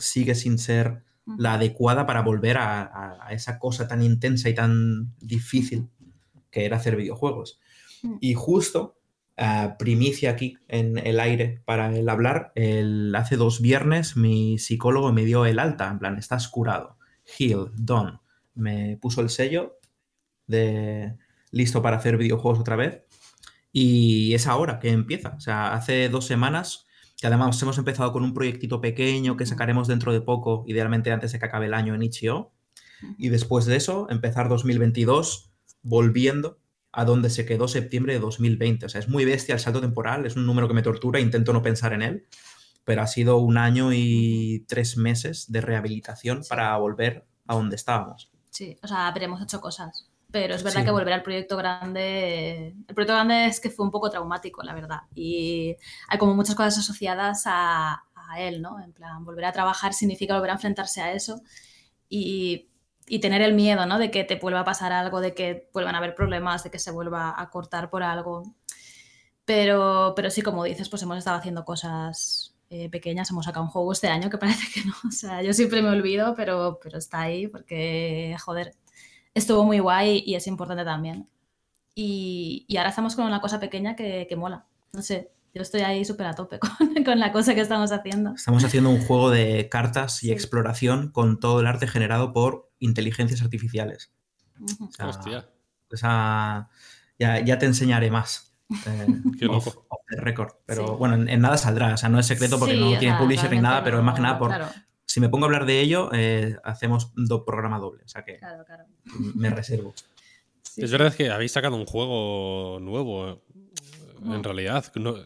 sigue 0.00 0.34
sin 0.34 0.58
ser 0.58 1.02
la 1.38 1.54
adecuada 1.54 2.06
para 2.06 2.22
volver 2.22 2.58
a, 2.58 2.82
a- 2.82 3.18
a 3.28 3.32
esa 3.32 3.58
cosa 3.60 3.86
tan 3.86 4.02
intensa 4.02 4.48
y 4.48 4.54
tan 4.54 5.14
difícil 5.20 5.88
que 6.50 6.64
era 6.64 6.78
hacer 6.78 6.96
videojuegos. 6.96 7.60
Mm. 8.02 8.16
Y 8.20 8.34
justo, 8.34 8.96
primicia 9.78 10.30
aquí 10.32 10.58
en 10.68 10.98
el 10.98 11.18
aire 11.20 11.62
para 11.64 11.94
el 11.96 12.08
hablar, 12.08 12.52
el- 12.56 13.14
hace 13.14 13.36
dos 13.36 13.60
viernes 13.62 14.16
mi 14.16 14.58
psicólogo 14.58 15.12
me 15.12 15.24
dio 15.24 15.46
el 15.46 15.58
alta, 15.58 15.88
en 15.88 15.98
plan, 15.98 16.18
estás 16.18 16.48
curado, 16.48 16.96
heal, 17.38 17.70
done. 17.76 18.18
Me 18.54 18.98
puso 19.00 19.20
el 19.20 19.30
sello 19.30 19.78
de 20.46 21.16
listo 21.52 21.80
para 21.80 21.96
hacer 21.98 22.16
videojuegos 22.16 22.58
otra 22.60 22.76
vez. 22.76 23.02
Y 23.72 24.34
es 24.34 24.46
ahora 24.48 24.80
que 24.80 24.90
empieza. 24.90 25.34
O 25.36 25.40
sea, 25.40 25.72
hace 25.74 26.08
dos 26.08 26.26
semanas, 26.26 26.86
que 27.20 27.26
además 27.26 27.60
hemos 27.62 27.76
empezado 27.78 28.12
con 28.12 28.22
un 28.24 28.32
proyectito 28.34 28.80
pequeño 28.80 29.36
que 29.36 29.46
sacaremos 29.46 29.88
dentro 29.88 30.12
de 30.12 30.20
poco, 30.20 30.64
idealmente 30.66 31.12
antes 31.12 31.32
de 31.32 31.38
que 31.38 31.44
acabe 31.46 31.66
el 31.66 31.74
año 31.74 31.94
en 31.94 32.02
Itch.io. 32.02 32.52
Y 33.18 33.28
después 33.28 33.66
de 33.66 33.76
eso, 33.76 34.06
empezar 34.10 34.48
2022 34.48 35.50
volviendo 35.82 36.58
a 36.92 37.04
donde 37.04 37.30
se 37.30 37.46
quedó 37.46 37.68
septiembre 37.68 38.12
de 38.14 38.18
2020. 38.20 38.86
O 38.86 38.88
sea, 38.88 38.98
es 39.00 39.08
muy 39.08 39.24
bestia 39.24 39.54
el 39.54 39.60
salto 39.60 39.80
temporal, 39.80 40.26
es 40.26 40.36
un 40.36 40.44
número 40.46 40.66
que 40.68 40.74
me 40.74 40.82
tortura, 40.82 41.20
intento 41.20 41.52
no 41.52 41.62
pensar 41.62 41.92
en 41.92 42.02
él, 42.02 42.26
pero 42.84 43.02
ha 43.02 43.06
sido 43.06 43.36
un 43.38 43.58
año 43.58 43.92
y 43.92 44.64
tres 44.68 44.96
meses 44.96 45.50
de 45.52 45.60
rehabilitación 45.60 46.42
Sí. 46.42 46.48
para 46.48 46.76
volver 46.78 47.26
a 47.46 47.54
donde 47.54 47.76
estábamos. 47.76 48.30
Sí, 48.50 48.76
o 48.82 48.88
sea, 48.88 49.10
veremos 49.12 49.40
ocho 49.40 49.60
cosas. 49.60 50.09
Pero 50.32 50.54
es 50.54 50.62
verdad 50.62 50.80
Sí. 50.80 50.84
que 50.86 50.90
volver 50.92 51.12
al 51.14 51.22
proyecto 51.22 51.56
grande. 51.56 52.74
El 52.86 52.94
proyecto 52.94 53.14
grande 53.14 53.46
es 53.46 53.60
que 53.60 53.70
fue 53.70 53.84
un 53.84 53.90
poco 53.90 54.10
traumático, 54.10 54.62
la 54.62 54.74
verdad. 54.74 55.00
Y 55.14 55.76
hay 56.08 56.18
como 56.18 56.34
muchas 56.34 56.54
cosas 56.54 56.78
asociadas 56.78 57.42
a, 57.46 58.04
a 58.14 58.40
él, 58.40 58.62
¿no? 58.62 58.80
En 58.80 58.92
plan, 58.92 59.24
volver 59.24 59.44
a 59.46 59.52
trabajar 59.52 59.92
significa 59.94 60.34
volver 60.34 60.50
a 60.50 60.54
enfrentarse 60.54 61.00
a 61.02 61.12
eso 61.12 61.40
y, 62.08 62.68
y 63.08 63.18
tener 63.20 63.42
el 63.42 63.54
miedo, 63.54 63.86
¿no? 63.86 63.98
De 63.98 64.10
que 64.12 64.22
te 64.24 64.36
vuelva 64.36 64.60
a 64.60 64.64
pasar 64.64 64.92
algo, 64.92 65.20
de 65.20 65.34
que 65.34 65.68
vuelvan 65.72 65.94
a 65.96 65.98
haber 65.98 66.14
problemas, 66.14 66.62
de 66.62 66.70
que 66.70 66.78
se 66.78 66.92
vuelva 66.92 67.34
a 67.36 67.50
cortar 67.50 67.90
por 67.90 68.02
algo. 68.04 68.54
Pero, 69.44 70.12
pero 70.14 70.30
sí, 70.30 70.42
como 70.42 70.64
dices, 70.64 70.88
pues 70.88 71.02
hemos 71.02 71.18
estado 71.18 71.36
haciendo 71.38 71.64
cosas 71.64 72.54
eh, 72.70 72.88
pequeñas. 72.88 73.30
Hemos 73.30 73.46
sacado 73.46 73.64
un 73.64 73.70
juego 73.70 73.92
este 73.92 74.08
año 74.08 74.30
que 74.30 74.38
parece 74.38 74.66
que 74.72 74.86
no. 74.86 74.94
O 75.08 75.10
sea, 75.10 75.42
yo 75.42 75.52
siempre 75.52 75.82
me 75.82 75.88
olvido, 75.90 76.34
pero, 76.36 76.78
pero 76.82 76.98
está 76.98 77.22
ahí 77.22 77.48
porque, 77.48 78.36
joder, 78.44 78.76
estuvo 79.34 79.64
muy 79.64 79.78
guay 79.78 80.22
y 80.26 80.34
es 80.34 80.46
importante 80.46 80.84
también. 80.84 81.28
Y, 81.94 82.64
y 82.68 82.76
ahora 82.76 82.90
estamos 82.90 83.16
con 83.16 83.26
una 83.26 83.40
cosa 83.40 83.58
pequeña 83.60 83.96
que, 83.96 84.26
que 84.28 84.36
mola. 84.36 84.66
No 84.92 85.02
sé, 85.02 85.32
yo 85.54 85.62
estoy 85.62 85.80
ahí 85.82 86.04
súper 86.04 86.26
a 86.26 86.34
tope 86.34 86.58
con, 86.78 87.04
con 87.04 87.18
la 87.18 87.32
cosa 87.32 87.54
que 87.54 87.60
estamos 87.60 87.92
haciendo. 87.92 88.34
Estamos 88.34 88.64
haciendo 88.64 88.90
un 88.90 89.00
juego 89.04 89.30
de 89.30 89.68
cartas 89.68 90.22
y 90.22 90.26
Sí. 90.28 90.32
exploración 90.32 91.10
con 91.10 91.40
todo 91.40 91.60
el 91.60 91.66
arte 91.66 91.86
generado 91.86 92.32
por 92.32 92.70
inteligencias 92.78 93.42
artificiales. 93.42 94.12
Ujú. 94.60 94.84
O 94.86 94.92
sea, 94.92 95.08
Hostia. 95.08 95.48
esa- 95.90 96.68
ya, 97.18 97.40
ya 97.44 97.58
te 97.58 97.66
enseñaré 97.66 98.10
más. 98.10 98.54
eh, 98.86 99.06
Qué 99.38 99.46
off- 99.46 99.66
loco. 99.66 99.86
off 99.88 100.00
record. 100.10 100.52
Pero 100.66 100.86
Sí. 100.86 100.94
bueno, 100.98 101.14
en, 101.16 101.28
en 101.28 101.40
nada 101.40 101.56
saldrá. 101.58 101.94
O 101.94 101.96
sea, 101.96 102.08
no 102.08 102.18
es 102.18 102.26
secreto 102.26 102.58
porque 102.58 102.74
Sí, 102.74 102.80
no 102.80 102.98
tiene 102.98 103.14
sea, 103.14 103.18
publisher 103.18 103.50
ni 103.50 103.58
nada, 103.58 103.80
realmente 103.80 103.84
pero 103.90 103.98
es 103.98 104.04
más 104.04 104.14
que 104.14 104.20
no- 104.22 104.26
nada 104.28 104.38
por. 104.38 104.48
Claro, 104.48 104.66
Si 105.12 105.18
me 105.18 105.28
pongo 105.28 105.44
a 105.44 105.48
hablar 105.48 105.66
de 105.66 105.80
ello, 105.80 106.08
eh, 106.12 106.56
hacemos 106.62 107.10
un 107.16 107.26
programa 107.44 107.80
doble. 107.80 108.04
O 108.04 108.08
sea 108.08 108.24
que 108.24 108.36
claro, 108.38 108.64
claro. 108.64 108.84
me 109.34 109.50
reservo. 109.50 109.92
Sí, 110.62 110.82
Es 110.84 110.92
verdad 110.92 111.12
que 111.12 111.30
habéis 111.30 111.50
sacado 111.50 111.74
un 111.74 111.84
juego 111.84 112.78
nuevo, 112.80 113.42
en 114.24 114.44
realidad. 114.44 114.84
No- 114.94 115.16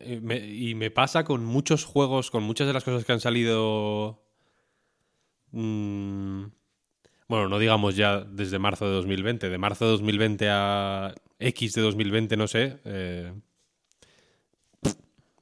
y 0.00 0.16
me- 0.20 0.38
y 0.46 0.74
me 0.74 0.90
pasa 0.90 1.24
con 1.24 1.44
muchos 1.44 1.84
juegos, 1.84 2.30
con 2.30 2.42
muchas 2.42 2.66
de 2.66 2.72
las 2.72 2.84
cosas 2.84 3.04
que 3.04 3.12
han 3.12 3.20
salido. 3.20 4.22
mm, 5.50 6.44
bueno, 7.28 7.48
no 7.50 7.58
digamos 7.58 7.96
ya 7.96 8.20
desde 8.20 8.58
marzo 8.58 8.86
de 8.86 8.92
2020. 8.94 9.50
De 9.50 9.58
marzo 9.58 9.84
de 9.84 9.90
2020 9.90 10.48
a 10.50 11.14
X 11.38 11.74
de 11.74 11.82
2020, 11.82 12.36
no 12.38 12.46
sé. 12.48 12.80
eh, 12.86 13.32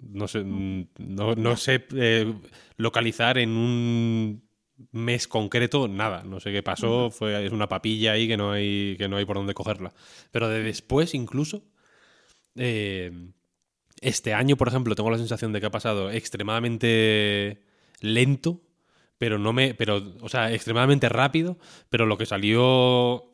no 0.00 0.26
sé, 0.26 0.40
mm, 0.40 0.88
no, 0.98 1.34
no 1.36 1.57
sé 1.57 1.84
eh, 1.94 2.34
localizar 2.83 3.39
en 3.39 3.51
un 3.51 4.43
mes 4.91 5.28
concreto 5.28 5.89
nada. 5.89 6.22
No 6.24 6.41
sé 6.41 6.53
qué 6.53 6.62
pasó. 6.62 7.11
Fue, 7.11 7.47
es 7.47 7.53
una 7.53 7.68
papilla 7.68 8.12
ahí 8.12 8.26
que 8.28 8.37
no 8.37 8.53
hay, 8.53 8.97
que 8.99 9.09
no 9.09 9.16
hay 9.16 9.24
por 9.24 9.37
dónde 9.37 9.55
cogerla. 9.55 9.95
Pero 10.30 10.49
de 10.49 10.62
después, 10.62 11.14
incluso. 11.14 11.64
eh, 12.57 13.11
este 14.01 14.35
año, 14.35 14.57
por 14.57 14.66
ejemplo, 14.66 14.97
tengo 14.97 15.11
la 15.11 15.18
sensación 15.18 15.53
de 15.53 15.61
que 15.61 15.66
ha 15.66 15.70
pasado 15.70 16.11
extremadamente 16.11 17.62
lento, 18.01 18.61
pero 19.16 19.39
no 19.39 19.53
me. 19.53 19.74
Pero, 19.74 20.03
o 20.20 20.28
sea, 20.28 20.53
extremadamente 20.53 21.09
rápido. 21.09 21.59
Pero 21.89 22.07
lo 22.07 22.18
que 22.18 22.26
salió 22.26 23.33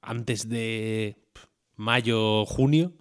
antes 0.00 0.48
de 0.48 1.16
mayo, 1.76 2.44
junio, 2.44 2.92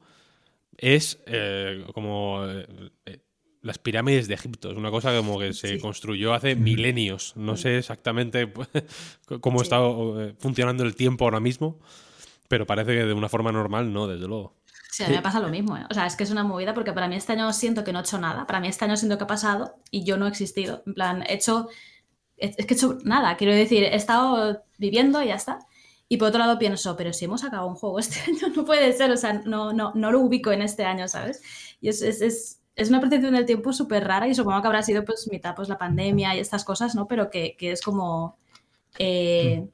es 0.77 1.23
eh, 1.25 1.83
como 1.93 2.45
eh, 2.45 3.19
las 3.61 3.77
pirámides 3.77 4.27
de 4.27 4.33
Egipto. 4.33 4.71
Es 4.71 4.77
una 4.77 4.89
cosa 4.91 5.15
como 5.15 5.37
que 5.39 5.53
se 5.53 5.67
Sí. 5.75 5.79
construyó 5.79 6.33
hace 6.33 6.55
milenios. 6.55 7.33
No 7.35 7.57
sé 7.57 7.77
exactamente 7.77 8.51
cómo 9.41 9.59
Sí. 9.59 9.63
está 9.63 9.77
eh, 9.79 10.33
funcionando 10.39 10.83
el 10.83 10.95
tiempo 10.95 11.25
ahora 11.25 11.39
mismo, 11.39 11.79
pero 12.47 12.65
parece 12.65 12.93
que 12.95 13.05
de 13.05 13.13
una 13.13 13.29
forma 13.29 13.51
normal 13.51 13.93
no, 13.93 14.07
desde 14.07 14.27
luego. 14.27 14.55
Sí, 14.91 15.03
a 15.03 15.07
mí 15.07 15.15
me 15.15 15.21
pasa 15.21 15.39
lo 15.39 15.47
mismo. 15.49 15.77
¿eh? 15.77 15.85
O 15.89 15.93
sea, 15.93 16.05
es 16.05 16.15
que 16.15 16.23
es 16.23 16.31
una 16.31 16.43
movida 16.43 16.73
porque 16.73 16.91
para 16.91 17.07
mí 17.07 17.15
este 17.15 17.31
año 17.33 17.53
siento 17.53 17.83
que 17.83 17.93
no 17.93 17.99
he 17.99 18.01
hecho 18.01 18.17
nada. 18.19 18.45
Para 18.45 18.59
mí 18.59 18.67
este 18.67 18.83
año 18.83 18.97
siento 18.97 19.17
que 19.17 19.23
ha 19.23 19.27
pasado 19.27 19.75
y 19.89 20.03
yo 20.03 20.17
no 20.17 20.25
he 20.25 20.29
existido. 20.29 20.83
En 20.85 20.93
plan, 20.93 21.23
he 21.27 21.35
hecho. 21.35 21.69
Es 22.37 22.57
es 22.57 22.65
que 22.65 22.73
he 22.73 22.77
hecho 22.77 22.97
nada. 23.05 23.37
Quiero 23.37 23.53
decir, 23.53 23.83
he 23.83 23.95
estado 23.95 24.63
viviendo 24.79 25.21
y 25.23 25.27
ya 25.27 25.35
está. 25.35 25.59
Y 26.09 26.17
por 26.17 26.27
otro 26.27 26.39
lado 26.39 26.59
pienso, 26.59 26.97
pero 26.97 27.13
si 27.13 27.23
hemos 27.23 27.43
acabado 27.45 27.69
un 27.69 27.75
juego 27.75 27.99
este 27.99 28.19
año, 28.31 28.53
no 28.53 28.65
puede 28.65 28.91
ser. 28.91 29.11
O 29.11 29.17
sea, 29.17 29.33
no, 29.45 29.71
no, 29.71 29.93
no 29.95 30.11
lo 30.11 30.19
ubico 30.19 30.51
en 30.51 30.61
este 30.61 30.83
año, 30.83 31.07
¿sabes? 31.07 31.41
Y 31.79 31.87
es, 31.87 32.01
es, 32.01 32.21
es, 32.21 32.60
es 32.75 32.89
una 32.89 32.99
percepción 32.99 33.33
del 33.33 33.45
tiempo 33.45 33.73
súper 33.73 34.05
rara 34.05 34.27
y 34.27 34.35
supongo 34.35 34.61
que 34.61 34.67
habrá 34.67 34.83
sido 34.83 35.03
pues 35.03 35.27
mitad 35.31 35.55
pues 35.55 35.69
la 35.69 35.77
pandemia 35.77 36.35
y 36.35 36.39
estas 36.39 36.63
cosas, 36.63 36.95
¿no? 36.95 37.07
Pero 37.07 37.29
que, 37.29 37.55
que 37.57 37.71
es 37.71 37.81
como. 37.81 38.37
eh, 38.97 39.67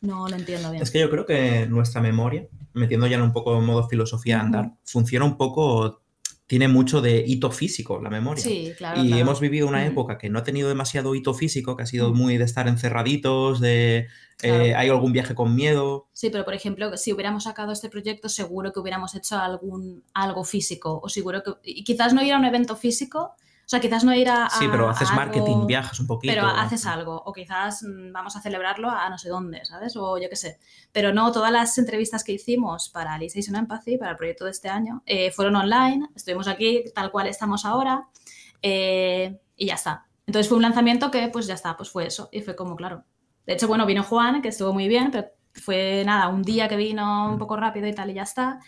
no 0.00 0.28
lo 0.28 0.36
entiendo 0.36 0.70
bien. 0.70 0.82
Es 0.82 0.90
que 0.90 1.00
yo 1.00 1.08
creo 1.10 1.24
que 1.24 1.66
nuestra 1.66 2.00
memoria, 2.00 2.46
metiendo 2.74 3.06
ya 3.06 3.16
en 3.16 3.22
un 3.22 3.32
poco 3.32 3.58
modo 3.60 3.88
filosofía 3.88 4.38
andar, 4.40 4.72
funciona 4.84 5.24
un 5.24 5.38
poco, 5.38 6.02
tiene 6.46 6.68
mucho 6.68 7.00
de 7.00 7.24
hito 7.26 7.50
físico 7.50 8.00
la 8.02 8.10
memoria. 8.10 8.42
Sí, 8.42 8.72
claro. 8.76 9.02
y 9.02 9.08
claro. 9.08 9.22
hemos 9.22 9.40
vivido 9.40 9.66
una 9.66 9.86
época 9.86 10.18
que 10.18 10.28
no 10.28 10.38
ha 10.38 10.44
tenido 10.44 10.68
demasiado 10.68 11.14
hito 11.14 11.32
físico, 11.32 11.76
que 11.76 11.84
ha 11.84 11.86
sido 11.86 12.12
muy 12.12 12.36
de 12.36 12.44
estar 12.44 12.68
encerraditos, 12.68 13.60
de 13.60 14.08
eh, 14.42 14.74
hay 14.74 14.88
algún 14.88 15.12
viaje 15.12 15.34
con 15.34 15.54
miedo. 15.54 16.08
Sí, 16.12 16.28
pero 16.30 16.44
por 16.44 16.54
ejemplo, 16.54 16.96
si 16.96 17.12
hubiéramos 17.12 17.44
sacado 17.44 17.72
este 17.72 17.88
proyecto, 17.88 18.28
seguro 18.28 18.72
que 18.72 18.80
hubiéramos 18.80 19.14
hecho 19.14 19.38
algún 19.38 20.04
algo 20.12 20.44
físico. 20.44 21.00
O 21.02 21.08
seguro 21.08 21.42
que. 21.42 21.52
Y 21.62 21.84
quizás 21.84 22.12
no 22.12 22.22
ir 22.22 22.34
a 22.34 22.38
un 22.38 22.44
evento 22.44 22.76
físico. 22.76 23.34
O 23.64 23.68
sea, 23.68 23.80
quizás 23.80 24.04
no 24.04 24.14
ir 24.14 24.28
a. 24.28 24.50
Sí, 24.50 24.66
pero 24.70 24.88
haces 24.88 25.10
marketing, 25.12 25.66
viajas 25.66 25.98
un 26.00 26.06
poquito. 26.06 26.32
Pero 26.34 26.46
haces 26.46 26.84
algo. 26.86 27.22
O 27.24 27.32
quizás 27.32 27.82
mm, 27.82 28.12
vamos 28.12 28.36
a 28.36 28.40
celebrarlo 28.40 28.90
a 28.90 29.08
no 29.08 29.16
sé 29.16 29.28
dónde, 29.30 29.64
¿sabes? 29.64 29.96
O 29.96 30.18
yo 30.18 30.28
qué 30.28 30.36
sé. 30.36 30.58
Pero 30.92 31.12
no, 31.12 31.32
todas 31.32 31.50
las 31.50 31.76
entrevistas 31.78 32.22
que 32.24 32.32
hicimos 32.32 32.90
para 32.90 33.14
Alicization 33.14 33.56
Empathy, 33.56 33.96
para 33.96 34.10
el 34.12 34.16
proyecto 34.16 34.44
de 34.44 34.50
este 34.50 34.68
año, 34.68 35.02
eh, 35.06 35.30
fueron 35.30 35.56
online. 35.56 36.08
Estuvimos 36.14 36.46
aquí 36.46 36.84
tal 36.94 37.10
cual 37.10 37.26
estamos 37.26 37.64
ahora. 37.64 38.08
eh, 38.62 39.40
y 39.56 39.66
ya 39.66 39.74
está. 39.74 40.06
Entonces 40.26 40.48
fue 40.48 40.56
un 40.56 40.62
lanzamiento 40.62 41.10
que, 41.10 41.28
pues 41.28 41.46
ya 41.46 41.54
está, 41.54 41.76
pues 41.76 41.90
fue 41.90 42.06
eso. 42.06 42.28
Y 42.32 42.40
fue 42.40 42.56
como, 42.56 42.76
claro. 42.76 43.04
De 43.46 43.52
hecho, 43.54 43.68
bueno, 43.68 43.86
vino 43.86 44.02
Juan, 44.02 44.40
que 44.42 44.48
estuvo 44.48 44.72
muy 44.72 44.88
bien, 44.88 45.10
pero 45.10 45.28
fue 45.52 46.02
nada, 46.04 46.28
un 46.28 46.42
día 46.42 46.66
que 46.68 46.76
vino 46.76 47.28
un 47.30 47.38
poco 47.38 47.56
rápido 47.56 47.86
y 47.86 47.94
tal, 47.94 48.10
y 48.10 48.14
ya 48.14 48.22
está. 48.22 48.58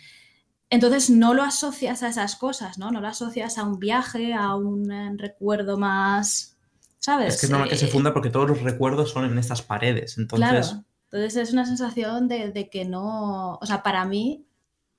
Entonces 0.71 1.11
no 1.11 1.33
lo 1.35 1.43
asocias 1.43 2.03
a 2.03 2.09
esas 2.09 2.37
cosas, 2.37 2.79
¿no? 2.79 2.91
No 2.91 3.01
lo 3.01 3.09
asocias 3.09 3.57
a 3.59 3.65
un 3.65 3.79
viaje, 3.79 4.35
a 4.35 4.55
un 4.57 4.91
eh, 4.91 5.13
recuerdo 5.17 5.79
más, 5.79 6.57
¿sabes? 6.99 7.35
Es 7.35 7.41
que 7.41 7.47
es 7.47 7.51
normal 7.53 7.69
que 7.69 7.77
se 7.77 7.87
Eh, 7.87 7.89
funda 7.89 8.13
porque 8.13 8.31
todos 8.31 8.49
los 8.49 8.63
recuerdos 8.63 9.11
son 9.13 9.25
en 9.27 9.39
estas 9.39 9.63
paredes. 9.63 10.19
Entonces, 10.19 10.69
Claro. 10.69 10.85
Entonces 11.11 11.37
es 11.37 11.53
una 11.53 11.65
sensación 11.67 12.27
de, 12.29 12.51
de 12.51 12.69
que 12.69 12.85
no, 12.85 13.55
o 13.61 13.67
sea, 13.67 13.83
para 13.83 14.05
mí, 14.05 14.45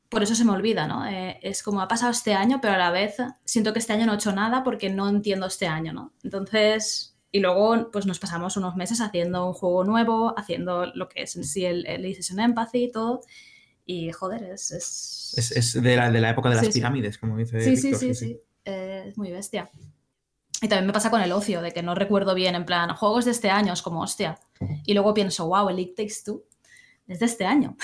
por 0.09 0.23
eso 0.23 0.35
se 0.35 0.45
me 0.45 0.53
olvida, 0.53 0.87
¿no? 0.87 1.05
Eh, 1.05 1.37
es 1.41 1.61
como 1.63 1.81
ha 1.81 1.87
pasado 1.89 2.11
este 2.11 2.33
año, 2.33 2.59
pero 2.61 2.75
a 2.75 2.77
la 2.77 2.91
vez 2.91 3.17
siento 3.43 3.73
que 3.73 3.79
este 3.79 3.91
año 3.93 4.05
no 4.05 4.13
he 4.13 4.15
hecho 4.15 4.31
nada 4.31 4.63
porque 4.63 4.89
no 4.89 5.09
entiendo 5.09 5.47
este 5.47 5.67
año, 5.67 5.91
¿no? 5.91 6.13
Entonces, 6.23 7.17
y 7.29 7.41
luego 7.41 7.91
pues 7.91 8.05
nos 8.05 8.19
pasamos 8.19 8.55
unos 8.55 8.77
meses 8.77 9.01
haciendo 9.01 9.45
un 9.47 9.53
juego 9.53 9.83
nuevo, 9.83 10.33
haciendo 10.39 10.85
lo 10.85 11.09
que 11.09 11.23
es 11.23 11.35
en 11.35 11.43
sí 11.43 11.65
el, 11.65 11.85
el 11.87 12.15
Session 12.15 12.39
Empathy 12.39 12.85
y 12.85 12.91
todo, 12.91 13.21
y 13.87 14.11
joder, 14.11 14.43
es... 14.43 14.69
es... 14.71 15.33
es, 15.37 15.51
es 15.51 15.81
de, 15.81 15.95
la, 15.95 16.11
de 16.11 16.21
la 16.21 16.31
época 16.31 16.49
de 16.49 16.55
las 16.55 16.65
Sí, 16.65 16.73
sí. 16.73 16.79
pirámides, 16.79 17.17
como 17.17 17.37
dice 17.37 17.61
Sí, 17.61 17.77
sí, 17.77 17.95
sí, 17.95 18.13
sí. 18.13 18.39
Eh, 18.65 19.05
es 19.07 19.17
muy 19.17 19.31
bestia. 19.31 19.71
Y 20.61 20.67
también 20.67 20.87
me 20.87 20.93
pasa 20.93 21.09
con 21.09 21.21
el 21.21 21.31
ocio, 21.31 21.61
de 21.61 21.71
que 21.71 21.81
no 21.81 21.95
recuerdo 21.95 22.35
bien, 22.35 22.53
en 22.55 22.65
plan, 22.65 22.93
juegos 22.95 23.25
de 23.25 23.31
este 23.31 23.49
año, 23.49 23.71
es 23.71 23.81
como, 23.81 24.01
hostia. 24.01 24.39
Y 24.85 24.93
luego 24.93 25.13
pienso, 25.13 25.47
wow, 25.47 25.69
el 25.69 25.79
It 25.79 25.95
Takes 25.95 26.23
Two 26.25 26.43
es 27.07 27.19
de 27.19 27.25
este 27.25 27.45
año. 27.45 27.77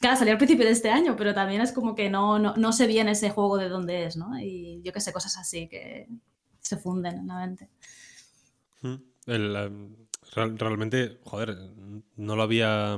Claro, 0.00 0.16
salió 0.16 0.32
al 0.32 0.38
principio 0.38 0.64
de 0.64 0.72
este 0.72 0.90
año, 0.90 1.14
pero 1.14 1.34
también 1.34 1.60
es 1.60 1.72
como 1.72 1.94
que 1.94 2.08
no, 2.08 2.38
no, 2.38 2.72
sé 2.72 2.86
bien 2.86 3.08
ese 3.08 3.30
juego 3.30 3.58
de 3.58 3.68
dónde 3.68 4.06
es, 4.06 4.16
¿no? 4.16 4.38
Y 4.40 4.80
yo 4.82 4.92
qué 4.92 5.00
sé, 5.00 5.12
cosas 5.12 5.36
así 5.36 5.68
que 5.68 6.08
se 6.58 6.78
funden 6.78 7.18
en 7.18 7.26
la 7.26 7.36
mente. 7.36 7.68
realmente, 10.34 11.20
joder, 11.22 11.56
no 12.16 12.34
lo 12.36 12.42
había... 12.42 12.96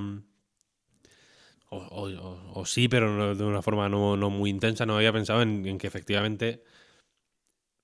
O, 1.74 2.64
sí, 2.66 2.88
pero 2.88 3.34
de 3.34 3.44
una 3.44 3.62
forma 3.62 3.88
no, 3.88 4.16
muy 4.30 4.50
intensa, 4.50 4.84
no 4.84 4.96
había 4.96 5.12
pensado 5.12 5.42
en, 5.42 5.78
que 5.78 5.86
efectivamente 5.86 6.62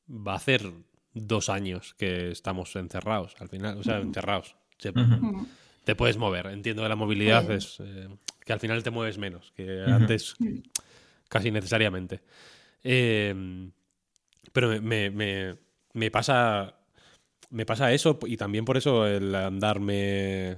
va 0.09 0.32
a 0.32 0.36
hacer 0.36 0.70
dos 1.14 1.49
años 1.49 1.95
que 1.95 2.30
estamos 2.30 2.76
encerrados, 2.76 3.34
al 3.39 3.49
final, 3.49 3.78
o 3.78 3.82
sea, 3.82 3.99
encerrados. 3.99 4.57
Te 5.84 5.95
puedes 5.95 6.18
mover. 6.18 6.47
Entiendo 6.47 6.82
que 6.82 6.89
la 6.89 6.97
movilidad 6.97 7.51
es... 7.51 7.80
Eh, 7.80 8.09
que 8.49 8.55
al 8.55 8.61
final 8.61 8.82
te 8.82 8.91
mueves 8.91 9.18
menos 9.18 9.53
que 9.55 9.84
antes, 9.86 10.34
casi 11.28 11.51
necesariamente. 11.51 12.22
Em, 12.82 13.70
pero 14.55 14.80
me, 14.80 16.11
pasa. 16.11 16.74
Me 17.51 17.66
pasa 17.66 17.93
eso 17.93 18.18
y 18.26 18.39
también 18.39 18.64
por 18.64 18.78
eso 18.78 19.07
el 19.07 19.34
andar 19.34 19.80
me, 19.80 20.57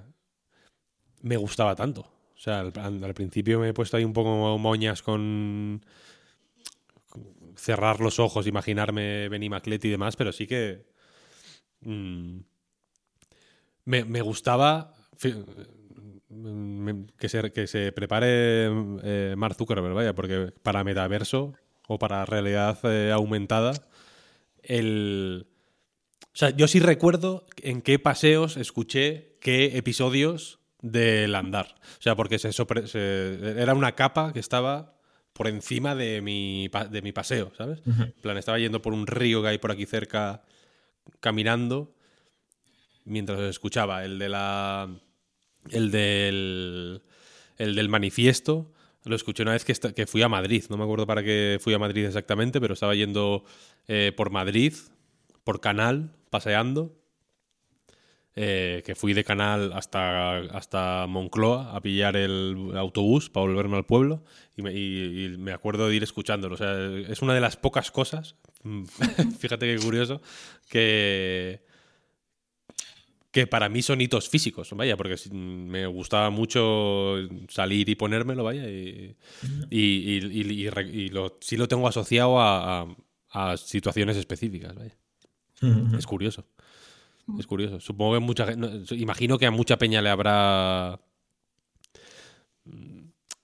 gustaba 1.20 1.74
tanto. 1.74 2.08
O 2.40 2.42
sea, 2.42 2.60
al, 2.60 3.14
principio 3.14 3.60
me 3.60 3.68
he 3.68 3.74
puesto 3.74 3.98
ahí 3.98 4.04
un 4.04 4.14
poco 4.14 4.56
moñas 4.56 5.02
con, 5.02 5.84
cerrar 7.54 8.00
los 8.00 8.18
ojos, 8.18 8.46
imaginarme 8.46 9.28
Benny 9.28 9.50
Maclet 9.50 9.84
y 9.84 9.90
demás, 9.90 10.16
pero 10.16 10.32
sí 10.32 10.46
que 10.46 10.86
mm, 11.82 12.38
me, 13.84 14.22
gustaba 14.22 14.94
que 15.18 15.34
se, 17.28 17.52
que 17.52 17.66
se 17.66 17.92
prepare 17.92 18.70
eh, 19.02 19.34
Mark 19.36 19.56
Zuckerberg, 19.56 19.92
vaya, 19.92 20.14
porque 20.14 20.50
para 20.62 20.82
metaverso 20.82 21.52
o 21.88 21.98
para 21.98 22.24
realidad 22.24 22.78
eh, 22.84 23.12
aumentada, 23.12 23.86
el... 24.62 25.46
O 26.32 26.36
sea, 26.40 26.56
yo 26.56 26.68
sí 26.68 26.80
recuerdo 26.80 27.44
en 27.58 27.82
qué 27.82 27.98
paseos 27.98 28.56
escuché 28.56 29.36
qué 29.42 29.76
episodios 29.76 30.59
del 30.82 31.34
andar. 31.34 31.74
O 31.98 32.02
sea, 32.02 32.16
porque 32.16 32.38
se, 32.38 32.50
era 33.60 33.74
una 33.74 33.92
capa 33.92 34.32
que 34.32 34.40
estaba 34.40 34.94
por 35.32 35.48
encima 35.48 35.94
de 35.94 36.20
mi, 36.20 36.68
de 36.90 37.02
mi 37.02 37.12
paseo, 37.12 37.52
¿sabes? 37.56 37.80
En 37.86 38.12
plan, 38.20 38.36
estaba 38.36 38.58
yendo 38.58 38.82
por 38.82 38.92
un 38.92 39.06
río 39.06 39.42
que 39.42 39.48
hay 39.48 39.58
por 39.58 39.70
aquí 39.70 39.86
cerca, 39.86 40.42
caminando, 41.20 41.94
mientras 43.04 43.40
escuchaba 43.40 44.04
el 44.04 44.18
de 44.18 44.28
la 44.28 44.88
el 45.70 45.90
del, 45.90 47.02
el 47.58 47.74
del 47.74 47.88
manifiesto. 47.88 48.72
Lo 49.04 49.16
escuché 49.16 49.42
una 49.42 49.52
vez 49.52 49.64
que, 49.64 49.74
que, 49.74 50.06
fui 50.06 50.22
a 50.22 50.28
Madrid. 50.28 50.64
No 50.68 50.76
me 50.76 50.84
acuerdo 50.84 51.06
para 51.06 51.22
qué 51.22 51.58
fui 51.60 51.72
a 51.72 51.78
Madrid 51.78 52.04
exactamente, 52.04 52.60
pero 52.60 52.74
estaba 52.74 52.94
yendo 52.94 53.44
eh, 53.88 54.12
por 54.14 54.30
Madrid, 54.30 54.74
por 55.42 55.60
Canal, 55.60 56.12
paseando. 56.28 56.99
Eh, 58.36 58.82
que 58.86 58.94
fui 58.94 59.12
de 59.12 59.24
Canal 59.24 59.72
hasta, 59.72 60.36
hasta 60.36 61.06
Moncloa 61.08 61.74
a 61.74 61.80
pillar 61.80 62.14
el 62.14 62.70
autobús 62.76 63.28
para 63.28 63.46
volverme 63.46 63.76
al 63.76 63.86
pueblo. 63.86 64.22
Y 64.56 64.62
me, 64.62 64.72
y 64.72 65.36
me 65.36 65.52
acuerdo 65.52 65.88
de 65.88 65.96
ir 65.96 66.02
escuchándolo. 66.04 66.54
O 66.54 66.58
sea, 66.58 66.74
es 67.08 67.22
una 67.22 67.34
de 67.34 67.40
las 67.40 67.56
pocas 67.56 67.90
cosas, 67.90 68.36
fíjate 69.38 69.66
qué 69.66 69.82
curioso, 69.82 70.20
que, 70.68 71.64
que 73.30 73.46
para 73.46 73.68
mí 73.68 73.82
son 73.82 74.00
hitos 74.00 74.28
físicos, 74.28 74.70
vaya, 74.72 74.96
porque 74.96 75.16
me 75.32 75.86
gustaba 75.86 76.30
mucho 76.30 77.16
salir 77.48 77.88
y 77.88 77.94
ponérmelo, 77.94 78.44
vaya, 78.44 78.68
y, 78.68 79.16
lo, 81.10 81.38
sí 81.40 81.56
lo 81.56 81.68
tengo 81.68 81.88
asociado 81.88 82.40
a, 82.40 82.86
situaciones 83.56 84.16
específicas, 84.16 84.74
vaya. 84.74 84.96
Es 85.96 86.06
curioso. 86.06 86.46
Es 87.38 87.46
curioso. 87.46 87.80
Supongo 87.80 88.14
que 88.14 88.20
mucha 88.20 88.46
gente, 88.46 88.94
imagino 88.96 89.38
que 89.38 89.46
a 89.46 89.50
mucha 89.50 89.78
peña 89.78 90.02
le 90.02 90.10
habrá 90.10 91.00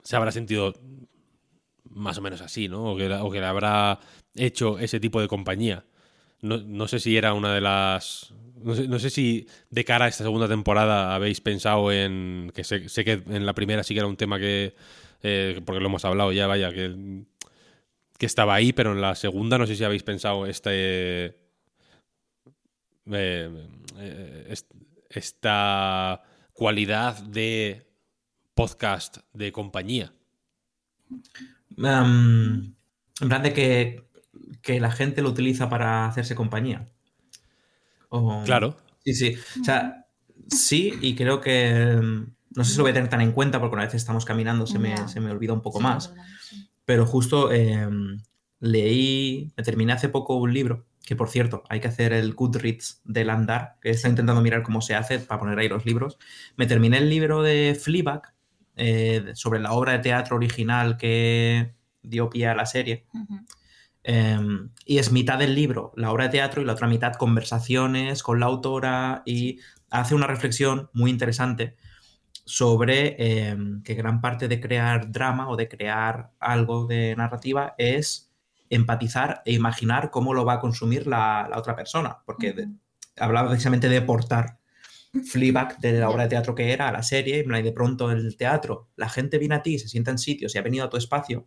se 0.03 0.17
habrá 0.17 0.31
sentido 0.31 0.75
más 1.91 2.19
o 2.19 2.23
menos 2.23 2.41
así, 2.41 2.69
¿no? 2.69 2.93
O 2.93 2.97
que, 2.97 3.09
le 3.09 3.47
habrá 3.47 3.99
hecho 4.35 4.79
ese 4.79 5.01
tipo 5.01 5.21
de 5.21 5.29
compañía. 5.29 5.85
No, 6.43 6.59
no 6.59 6.87
sé 6.87 7.01
si 7.01 7.17
era 7.17 7.33
una 7.33 7.55
de 7.55 7.61
las 7.61 8.33
no 8.63 8.99
sé, 8.99 9.11
si 9.11 9.47
de 9.71 9.85
cara 9.85 10.07
a 10.07 10.09
esta 10.09 10.25
segunda 10.25 10.49
temporada 10.49 11.15
habéis 11.15 11.41
pensado 11.41 11.93
en. 11.93 12.51
que 12.55 12.65
sé, 12.65 12.87
que 13.05 13.23
en 13.27 13.47
la 13.47 13.55
primera 13.55 13.83
sí 13.83 13.95
que 13.95 14.01
era 14.01 14.09
un 14.09 14.17
tema 14.17 14.39
que. 14.39 14.75
Eh, 15.23 15.61
porque 15.65 15.81
lo 15.81 15.87
hemos 15.87 16.05
hablado 16.05 16.33
ya, 16.33 16.47
vaya, 16.47 16.73
que, 16.73 17.23
que 18.19 18.27
estaba 18.27 18.55
ahí, 18.55 18.73
pero 18.73 18.93
en 18.93 19.01
la 19.01 19.15
segunda 19.15 19.59
no 19.59 19.67
sé 19.67 19.77
si 19.77 19.85
habéis 19.85 20.03
pensado 20.03 20.47
este. 20.47 21.37
Eh, 23.13 23.69
eh, 23.99 24.55
esta 25.11 26.23
cualidad 26.53 27.23
de 27.23 27.87
podcast 28.55 29.19
de 29.33 29.53
compañía. 29.53 30.13
en 31.77 32.75
plan 33.29 33.43
de 33.43 33.53
que, 33.53 34.09
que 34.63 34.81
la 34.81 34.91
gente 34.91 35.23
lo 35.23 35.31
utiliza 35.31 35.69
para 35.69 36.07
hacerse 36.07 36.35
compañía 36.35 36.89
claro. 38.45 38.77
Sí, 39.05 39.15
sí. 39.15 39.37
O 39.61 39.65
sea, 39.65 40.07
sí, 40.49 40.95
y 41.01 41.15
creo 41.15 41.41
que. 41.41 41.99
Mm, 42.01 42.35
no 42.55 42.65
sé 42.65 42.73
si 42.73 42.79
lo 42.79 42.85
voy 42.85 42.93
a 42.93 42.95
tener 42.95 43.11
tan 43.11 43.21
en 43.21 43.33
cuenta 43.33 43.61
porque 43.61 43.75
una 43.75 43.85
vez 43.85 43.95
estamos 43.95 44.25
caminando 44.25 44.67
se 44.67 44.79
me, 44.79 45.09
se 45.09 45.21
me 45.21 45.31
olvida 45.31 45.53
un 45.53 45.61
poco 45.61 45.79
más. 45.79 46.15
Pero 46.87 47.05
justo 47.05 47.53
em, 47.53 48.19
leí, 48.61 49.53
me 49.57 49.63
terminé 49.63 49.93
hace 49.93 50.09
poco 50.09 50.37
un 50.37 50.55
libro, 50.55 50.87
que 51.07 51.17
por 51.17 51.31
cierto, 51.31 51.63
hay 51.71 51.81
que 51.81 51.89
hacer 51.89 52.13
el 52.13 52.35
Goodreads 52.35 53.01
del 53.05 53.31
andar, 53.31 53.77
que 53.81 53.91
está 53.91 54.09
intentando 54.09 54.43
mirar 54.43 54.63
cómo 54.63 54.83
se 54.83 54.97
hace 54.97 55.21
para 55.21 55.41
poner 55.41 55.59
ahí 55.59 55.69
los 55.69 55.87
libros. 55.87 56.19
Me 56.57 56.67
terminé 56.67 56.99
el 56.99 57.09
libro 57.09 57.43
de 57.43 57.79
Fleabag, 57.81 58.35
eh, 58.75 59.31
sobre 59.35 59.61
la 59.61 59.73
obra 59.73 59.93
de 59.93 60.01
teatro 60.01 60.37
original 60.37 60.99
que 60.99 61.75
dio 62.03 62.29
pie 62.29 62.49
a 62.49 62.55
la 62.57 62.67
serie. 62.67 63.07
Em, 64.03 64.71
y 64.85 64.99
es 64.99 65.11
mitad 65.11 65.39
del 65.39 65.55
libro 65.55 65.93
la 65.97 66.13
obra 66.13 66.25
de 66.25 66.31
teatro 66.31 66.63
y 66.63 66.65
la 66.65 66.75
otra 66.75 66.87
mitad 66.87 67.15
conversaciones 67.15 68.23
con 68.23 68.39
la 68.39 68.47
autora 68.47 69.23
y 69.25 69.59
hace 69.91 70.15
una 70.15 70.29
reflexión 70.29 70.91
muy 70.93 71.11
interesante 71.11 71.77
sobre 72.45 73.17
em, 73.49 73.83
que 73.83 73.95
gran 73.95 74.21
parte 74.21 74.47
de 74.47 74.61
crear 74.61 75.11
drama 75.11 75.49
o 75.49 75.57
de 75.57 75.69
crear 75.69 76.31
algo 76.39 76.87
de 76.87 77.17
narrativa 77.17 77.75
es 77.79 78.26
empatizar 78.71 79.43
e 79.45 79.53
imaginar 79.53 80.11
cómo 80.11 80.35
lo 80.35 80.45
va 80.45 80.55
a 80.55 80.61
consumir 80.61 81.07
la, 81.07 81.51
otra 81.55 81.77
persona, 81.77 82.19
porque 82.25 82.69
hablaba 83.17 83.49
precisamente 83.49 83.89
de 83.89 84.03
portar 84.03 84.59
Fleabag 85.25 85.79
de 85.79 86.01
la 86.01 86.11
obra 86.11 86.25
de 86.25 86.29
teatro 86.29 86.55
que 86.55 86.73
era 86.73 86.89
a 86.89 86.93
la 86.93 87.03
serie 87.03 87.45
y 87.47 87.63
de 87.63 87.73
pronto 87.73 88.11
en 88.11 88.19
el 88.19 88.37
teatro. 88.37 88.91
La 88.97 89.09
gente 89.09 89.39
viene 89.39 89.55
a 89.55 89.63
ti, 89.63 89.79
se 89.79 89.89
sienta 89.89 90.11
en 90.11 90.19
sitios 90.19 90.55
y 90.55 90.59
ha 90.59 90.63
venido 90.63 90.85
a 90.85 90.91
tu 90.91 90.97
espacio 90.97 91.47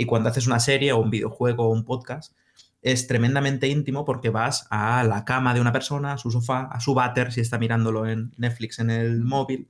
y 0.00 0.06
cuando 0.06 0.28
haces 0.28 0.46
una 0.46 0.60
serie 0.60 0.92
o 0.92 0.98
un 0.98 1.10
videojuego 1.10 1.64
o 1.66 1.72
un 1.72 1.84
podcast, 1.84 2.34
es 2.82 3.06
tremendamente 3.06 3.68
íntimo 3.68 4.04
porque 4.04 4.30
vas 4.30 4.66
a 4.70 5.04
la 5.04 5.24
cama 5.24 5.52
de 5.52 5.60
una 5.60 5.72
persona, 5.72 6.14
a 6.14 6.18
su 6.18 6.30
sofá, 6.30 6.68
a 6.72 6.80
su 6.80 6.94
váter, 6.94 7.32
si 7.32 7.42
está 7.42 7.58
mirándolo 7.58 8.06
en 8.06 8.32
Netflix 8.38 8.78
en 8.78 8.90
el 8.90 9.22
móvil. 9.22 9.68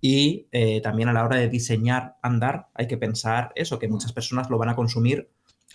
Y 0.00 0.48
eh, 0.52 0.80
también 0.82 1.08
a 1.08 1.12
la 1.12 1.24
hora 1.24 1.36
de 1.36 1.48
diseñar 1.48 2.16
andar, 2.22 2.68
hay 2.74 2.86
que 2.88 2.98
pensar 2.98 3.52
eso, 3.54 3.78
que 3.78 3.88
muchas 3.88 4.12
personas 4.12 4.50
lo 4.50 4.58
van 4.58 4.68
a 4.68 4.76
consumir 4.76 5.30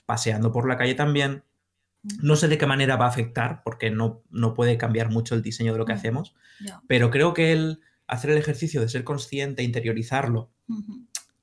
paseando 0.07 0.51
por 0.51 0.67
la 0.67 0.77
calle 0.77 0.95
también. 0.95 1.43
No 2.23 2.35
sé 2.35 2.47
de 2.47 2.57
qué 2.57 2.65
manera 2.65 2.95
va 2.95 3.05
a 3.05 3.09
afectar, 3.09 3.61
porque 3.63 3.91
no, 3.91 4.23
no 4.31 4.55
puede 4.55 4.77
cambiar 4.79 5.11
mucho 5.11 5.35
el 5.35 5.43
diseño 5.43 5.73
de 5.73 5.77
lo 5.77 5.85
que 5.85 5.93
hacemos, 5.93 6.33
pero 6.87 7.11
creo 7.11 7.35
que 7.35 7.51
el 7.51 7.81
hacer 8.07 8.31
el 8.31 8.37
ejercicio 8.37 8.81
de 8.81 8.89
ser 8.89 9.03
consciente, 9.03 9.61
interiorizarlo, 9.61 10.49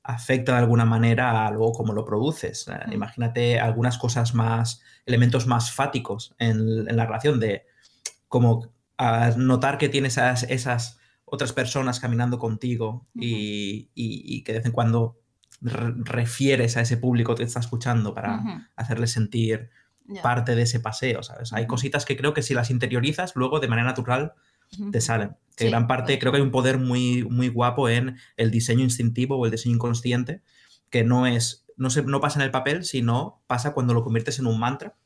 afecta 0.02 0.52
de 0.52 0.58
alguna 0.58 0.84
manera 0.84 1.46
a 1.46 1.50
luego 1.50 1.72
cómo 1.72 1.92
lo 1.92 2.04
produces. 2.04 2.66
Eh, 2.68 2.94
imagínate 2.94 3.60
algunas 3.60 3.98
cosas 3.98 4.34
más, 4.34 4.82
elementos 5.06 5.46
más 5.46 5.72
fáticos 5.72 6.34
en, 6.38 6.84
la 6.84 7.06
relación 7.06 7.38
de 7.38 7.66
como 8.28 8.72
notar 9.36 9.76
que 9.78 9.88
tienes 9.88 10.14
esas, 10.14 10.44
esas 10.44 10.98
otras 11.24 11.52
personas 11.52 12.00
caminando 12.00 12.38
contigo 12.38 13.06
y, 13.14 14.42
que 14.44 14.52
de 14.52 14.58
vez 14.58 14.66
en 14.66 14.72
cuando 14.72 15.20
refieres 15.60 16.76
a 16.76 16.82
ese 16.82 16.96
público 16.96 17.34
que 17.34 17.42
te 17.42 17.48
está 17.48 17.60
escuchando 17.60 18.14
para 18.14 18.68
hacerle 18.76 19.06
sentir 19.06 19.70
parte 20.22 20.54
de 20.54 20.62
ese 20.62 20.80
paseo, 20.80 21.22
¿sabes? 21.22 21.52
Hay 21.52 21.66
cositas 21.66 22.04
que 22.04 22.16
creo 22.16 22.34
que 22.34 22.42
si 22.42 22.54
las 22.54 22.70
interiorizas, 22.70 23.32
luego 23.36 23.60
de 23.60 23.68
manera 23.68 23.88
natural 23.88 24.34
te 24.90 25.00
salen. 25.00 25.36
Que 25.56 25.68
gran 25.68 25.86
parte, 25.86 26.18
creo 26.18 26.32
que 26.32 26.38
hay 26.38 26.42
un 26.42 26.50
poder 26.50 26.78
muy, 26.78 27.24
muy 27.24 27.48
guapo 27.48 27.88
en 27.88 28.16
el 28.36 28.50
diseño 28.50 28.82
instintivo 28.82 29.36
o 29.36 29.44
el 29.44 29.52
diseño 29.52 29.76
inconsciente, 29.76 30.42
que 30.90 31.04
no 31.04 31.26
es, 31.26 31.64
no, 31.76 31.90
se, 31.90 32.02
no 32.02 32.20
pasa 32.20 32.40
en 32.40 32.44
el 32.44 32.50
papel, 32.50 32.84
sino 32.84 33.42
pasa 33.46 33.72
cuando 33.72 33.94
lo 33.94 34.02
conviertes 34.02 34.38
en 34.38 34.46
un 34.46 34.58
mantra, 34.58 34.96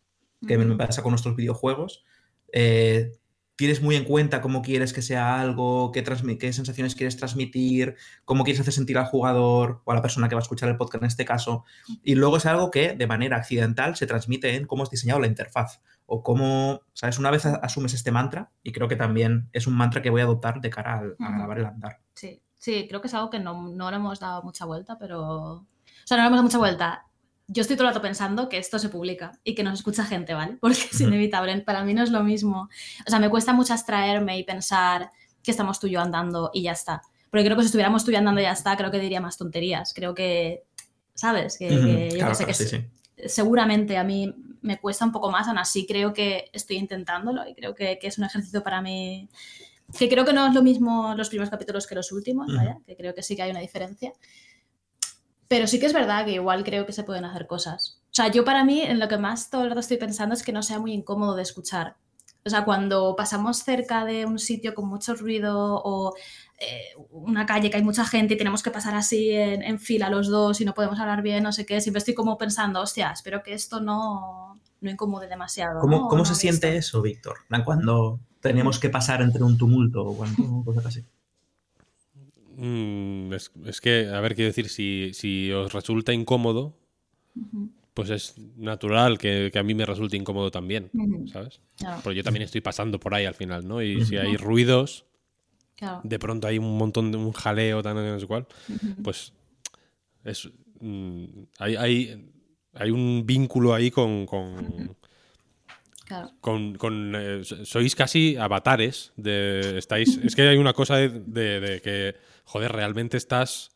que 0.47 0.57
me 0.57 0.77
pasa 0.77 1.03
con 1.03 1.11
nuestros 1.11 1.35
videojuegos, 1.37 2.05
eh, 2.53 3.13
tienes 3.59 3.83
muy 3.83 3.97
en 3.97 4.05
cuenta 4.05 4.41
cómo 4.41 4.63
quieres 4.63 4.93
que 4.93 5.03
sea 5.03 5.41
algo, 5.41 5.91
qué, 5.91 6.05
qué, 6.05 6.53
sensaciones 6.53 6.95
quieres 6.95 7.17
transmitir, 7.17 7.97
cómo 8.25 8.45
quieres 8.45 8.61
hacer 8.61 8.73
sentir 8.73 8.97
al 8.99 9.07
jugador 9.07 9.83
o 9.85 9.91
a 9.91 9.97
la 9.97 10.01
persona 10.01 10.29
que 10.29 10.37
va 10.37 10.41
a 10.41 10.43
escuchar 10.43 10.69
el 10.69 10.77
podcast 10.77 11.03
en 11.03 11.09
este 11.09 11.25
caso. 11.25 11.65
Y 12.05 12.15
luego 12.15 12.37
es 12.37 12.47
algo 12.47 12.71
que 12.71 12.95
de 12.95 13.07
manera 13.09 13.37
accidental 13.37 13.97
se 13.97 14.07
transmite 14.07 14.55
en 14.55 14.65
cómo 14.65 14.85
has 14.85 14.91
diseñado 14.91 15.19
la 15.19 15.27
interfaz 15.27 15.81
o 16.07 16.23
cómo, 16.23 16.83
¿sabes? 16.93 17.19
Una 17.19 17.33
vez 17.33 17.47
asumes 17.47 17.95
este 17.95 18.13
mantra, 18.13 18.53
y 18.63 18.71
creo 18.71 18.87
que 18.87 18.95
también 18.95 19.49
es 19.53 19.67
un 19.67 19.77
mantra 19.77 20.03
que 20.03 20.11
voy 20.11 20.21
a 20.21 20.25
adoptar 20.25 20.61
de 20.61 20.71
cara 20.71 21.03
a 21.19 21.33
grabar 21.33 21.59
el 21.59 21.67
andar. 21.67 21.99
Sí, 22.15 22.41
sí, 22.59 22.87
creo 22.89 23.01
que 23.01 23.09
es 23.09 23.15
algo 23.15 23.29
que 23.29 23.41
no, 23.41 23.71
no 23.71 23.91
le 23.91 23.97
hemos 23.97 24.21
dado 24.21 24.45
mucha 24.45 24.67
vuelta, 24.67 24.97
pero... 25.01 25.21
O 25.21 25.67
sea, 26.05 26.17
no 26.17 26.23
le 26.23 26.27
hemos 26.29 26.37
dado 26.37 26.45
mucha 26.45 26.59
vuelta 26.59 27.08
yo 27.49 27.63
estoy 27.63 27.77
todo 27.77 27.89
el 27.89 27.95
rato 27.95 28.03
pensando 28.03 28.49
que 28.49 28.59
esto 28.59 28.79
se 28.79 28.91
publica 28.91 29.33
y 29.43 29.55
que 29.55 29.63
nos 29.63 29.75
escucha 29.81 30.05
gente, 30.05 30.35
¿vale? 30.35 30.57
Porque 30.61 30.79
es 30.93 31.01
inevitable. 31.01 31.59
Para 31.63 31.83
mí 31.83 31.95
no 31.95 32.03
es 32.03 32.11
lo 32.11 32.23
mismo. 32.23 32.69
O 33.07 33.11
sea, 33.11 33.19
me 33.19 33.31
cuesta 33.31 33.53
mucho 33.53 33.73
abstraerme 33.73 34.39
y 34.39 34.45
pensar 34.45 35.11
que 35.43 35.51
estamos 35.51 35.81
tú 35.81 35.87
y 35.87 35.93
yo 35.93 36.01
andando 36.01 36.51
y 36.53 36.63
ya 36.63 36.73
está. 36.73 37.03
Porque 37.31 37.45
creo 37.45 37.57
que 37.57 37.63
si 37.63 37.67
estuviéramos 37.67 38.05
tú 38.05 38.11
y 38.11 38.15
yo 38.15 38.19
andando 38.19 38.41
y 38.41 38.45
ya 38.45 38.53
está, 38.53 38.77
creo 38.77 38.91
que 38.91 39.01
diría 39.01 39.21
más 39.21 39.39
tonterías. 39.39 39.95
Creo 39.95 40.15
que, 40.15 40.65
¿sabes? 41.15 41.59
Que, 41.59 42.11
yo 42.19 42.35
sé 42.35 42.47
que 42.47 43.29
seguramente 43.29 43.97
a 43.97 44.05
mí 44.05 44.35
me 44.61 44.79
cuesta 44.79 45.05
un 45.05 45.13
poco 45.13 45.31
más, 45.31 45.49
aún 45.49 45.59
así 45.59 45.87
creo 45.87 46.13
que 46.13 46.51
estoy 46.53 46.77
intentándolo 46.77 47.47
y 47.49 47.55
creo 47.55 47.75
que, 47.75 47.99
es 48.01 48.19
un 48.19 48.25
ejercicio 48.25 48.63
para 48.63 48.83
mí 48.83 49.29
que 49.99 50.09
creo 50.09 50.25
que 50.25 50.35
no 50.35 50.47
es 50.47 50.55
lo 50.55 50.63
mismo 50.63 51.15
los 51.17 51.29
primeros 51.31 51.49
capítulos 51.49 51.87
que 51.87 51.95
los 51.95 52.13
últimos, 52.13 52.55
¿vale? 52.55 52.77
que 52.87 52.95
creo 52.95 53.15
que 53.15 53.23
sí 53.23 53.35
que 53.35 53.43
hay 53.43 53.51
una 53.51 53.61
diferencia. 53.61 54.13
Pero 55.49 55.67
sí 55.67 55.81
que 55.81 55.87
es 55.87 55.95
verdad 55.95 56.27
que 56.27 56.33
igual 56.33 56.63
creo 56.63 56.85
que 56.85 56.93
se 56.93 57.05
pueden 57.05 57.25
hacer 57.25 57.47
cosas. 57.47 57.99
O 58.11 58.15
sea, 58.15 58.29
yo 58.29 58.45
para 58.45 58.65
mí 58.65 58.83
en 58.83 59.01
lo 59.01 59.09
que 59.09 59.17
más 59.17 59.51
todo 59.51 59.63
el 59.63 59.71
rato 59.71 59.81
estoy 59.81 59.97
pensando 59.97 60.35
es 60.35 60.43
que 60.43 60.53
no 60.53 60.63
sea 60.63 60.79
muy 60.79 60.93
incómodo 60.93 61.35
de 61.35 61.43
escuchar. 61.43 61.97
O 62.45 62.51
sea, 62.51 62.65
cuando 62.65 63.15
pasamos 63.17 63.59
cerca 63.59 64.05
de 64.05 64.25
un 64.25 64.39
sitio 64.39 64.75
con 64.75 64.89
mucho 64.89 65.15
ruido 65.15 65.83
o 65.85 66.15
eh, 66.59 66.95
una 67.11 67.47
calle 67.47 67.71
que 67.71 67.77
hay 67.77 67.83
mucha 67.83 68.05
gente 68.05 68.35
y 68.35 68.37
tenemos 68.39 68.63
que 68.63 68.71
pasar 68.71 68.95
así 68.95 69.31
en, 69.33 69.79
fila 69.79 70.09
los 70.09 70.29
dos 70.29 70.61
y 70.61 70.65
no 70.65 70.75
podemos 70.75 70.99
hablar 70.99 71.23
bien, 71.23 71.43
no 71.43 71.53
sé 71.53 71.67
qué, 71.67 71.81
siempre 71.81 71.99
estoy 71.99 72.15
como 72.15 72.39
pensando, 72.39 72.81
hostia, 72.81 73.11
espero 73.11 73.43
que 73.43 73.53
esto 73.53 73.81
no, 73.81 74.59
no 74.81 74.91
incomode 74.91 75.29
demasiado. 75.29 75.81
¿Cómo, 75.81 76.09
¿cómo 76.09 76.25
se 76.25 76.35
siente 76.35 76.77
eso, 76.77 77.03
Víctor? 77.03 77.39
Cuando 77.65 78.21
tenemos 78.41 78.79
que 78.79 78.89
pasar 78.89 79.21
entre 79.21 79.43
un 79.43 79.59
tumulto 79.59 80.05
o 80.05 80.65
cosas 80.65 80.87
así. 80.87 81.05
Mm, 82.61 83.33
es, 83.35 83.81
que, 83.81 84.09
a 84.09 84.21
ver, 84.21 84.35
quiero 84.35 84.49
decir, 84.49 84.69
si, 84.69 85.13
si 85.15 85.53
os 85.53 85.73
resulta 85.73 86.13
incómodo, 86.13 86.75
pues 87.95 88.11
es 88.11 88.35
natural 88.57 89.17
que, 89.17 89.53
a 89.55 89.63
mí 89.63 89.75
me 89.75 89.87
resulte 89.87 90.17
incómodo 90.17 90.51
también, 90.51 90.91
¿sabes? 91.33 91.61
Porque 92.03 92.17
yo 92.17 92.25
también 92.25 92.43
estoy 92.43 92.61
pasando 92.61 92.99
por 92.99 93.15
ahí 93.15 93.27
al 93.27 93.35
final, 93.35 93.67
¿no? 93.67 93.81
Y 93.81 94.05
si 94.05 94.17
hay 94.17 94.37
ruidos, 94.37 95.05
de 96.03 96.19
pronto 96.19 96.49
hay 96.49 96.59
un 96.59 96.77
montón 96.77 97.13
de 97.13 97.19
un 97.19 97.31
jaleo, 97.31 97.81
tan 97.81 97.95
no 97.95 98.19
sé 98.19 98.27
cuál, 98.27 98.49
pues 99.05 99.33
es, 100.25 100.51
mm, 100.81 101.25
hay, 101.61 101.77
hay, 101.77 102.33
hay, 102.75 102.91
un 102.91 103.23
vínculo 103.25 103.73
ahí 103.73 103.93
con, 103.93 104.27
con 104.27 104.97
Con, 106.41 107.15
eh, 107.15 107.43
sois 107.45 107.95
casi 107.95 108.37
avatares 108.37 109.13
de 109.17 109.77
estáis 109.77 110.17
es 110.17 110.35
que 110.35 110.49
hay 110.49 110.57
una 110.57 110.73
cosa 110.73 110.97
de 110.97 111.81
que 111.85 112.17
joder, 112.49 112.73
realmente 112.73 113.17
estás... 113.17 113.71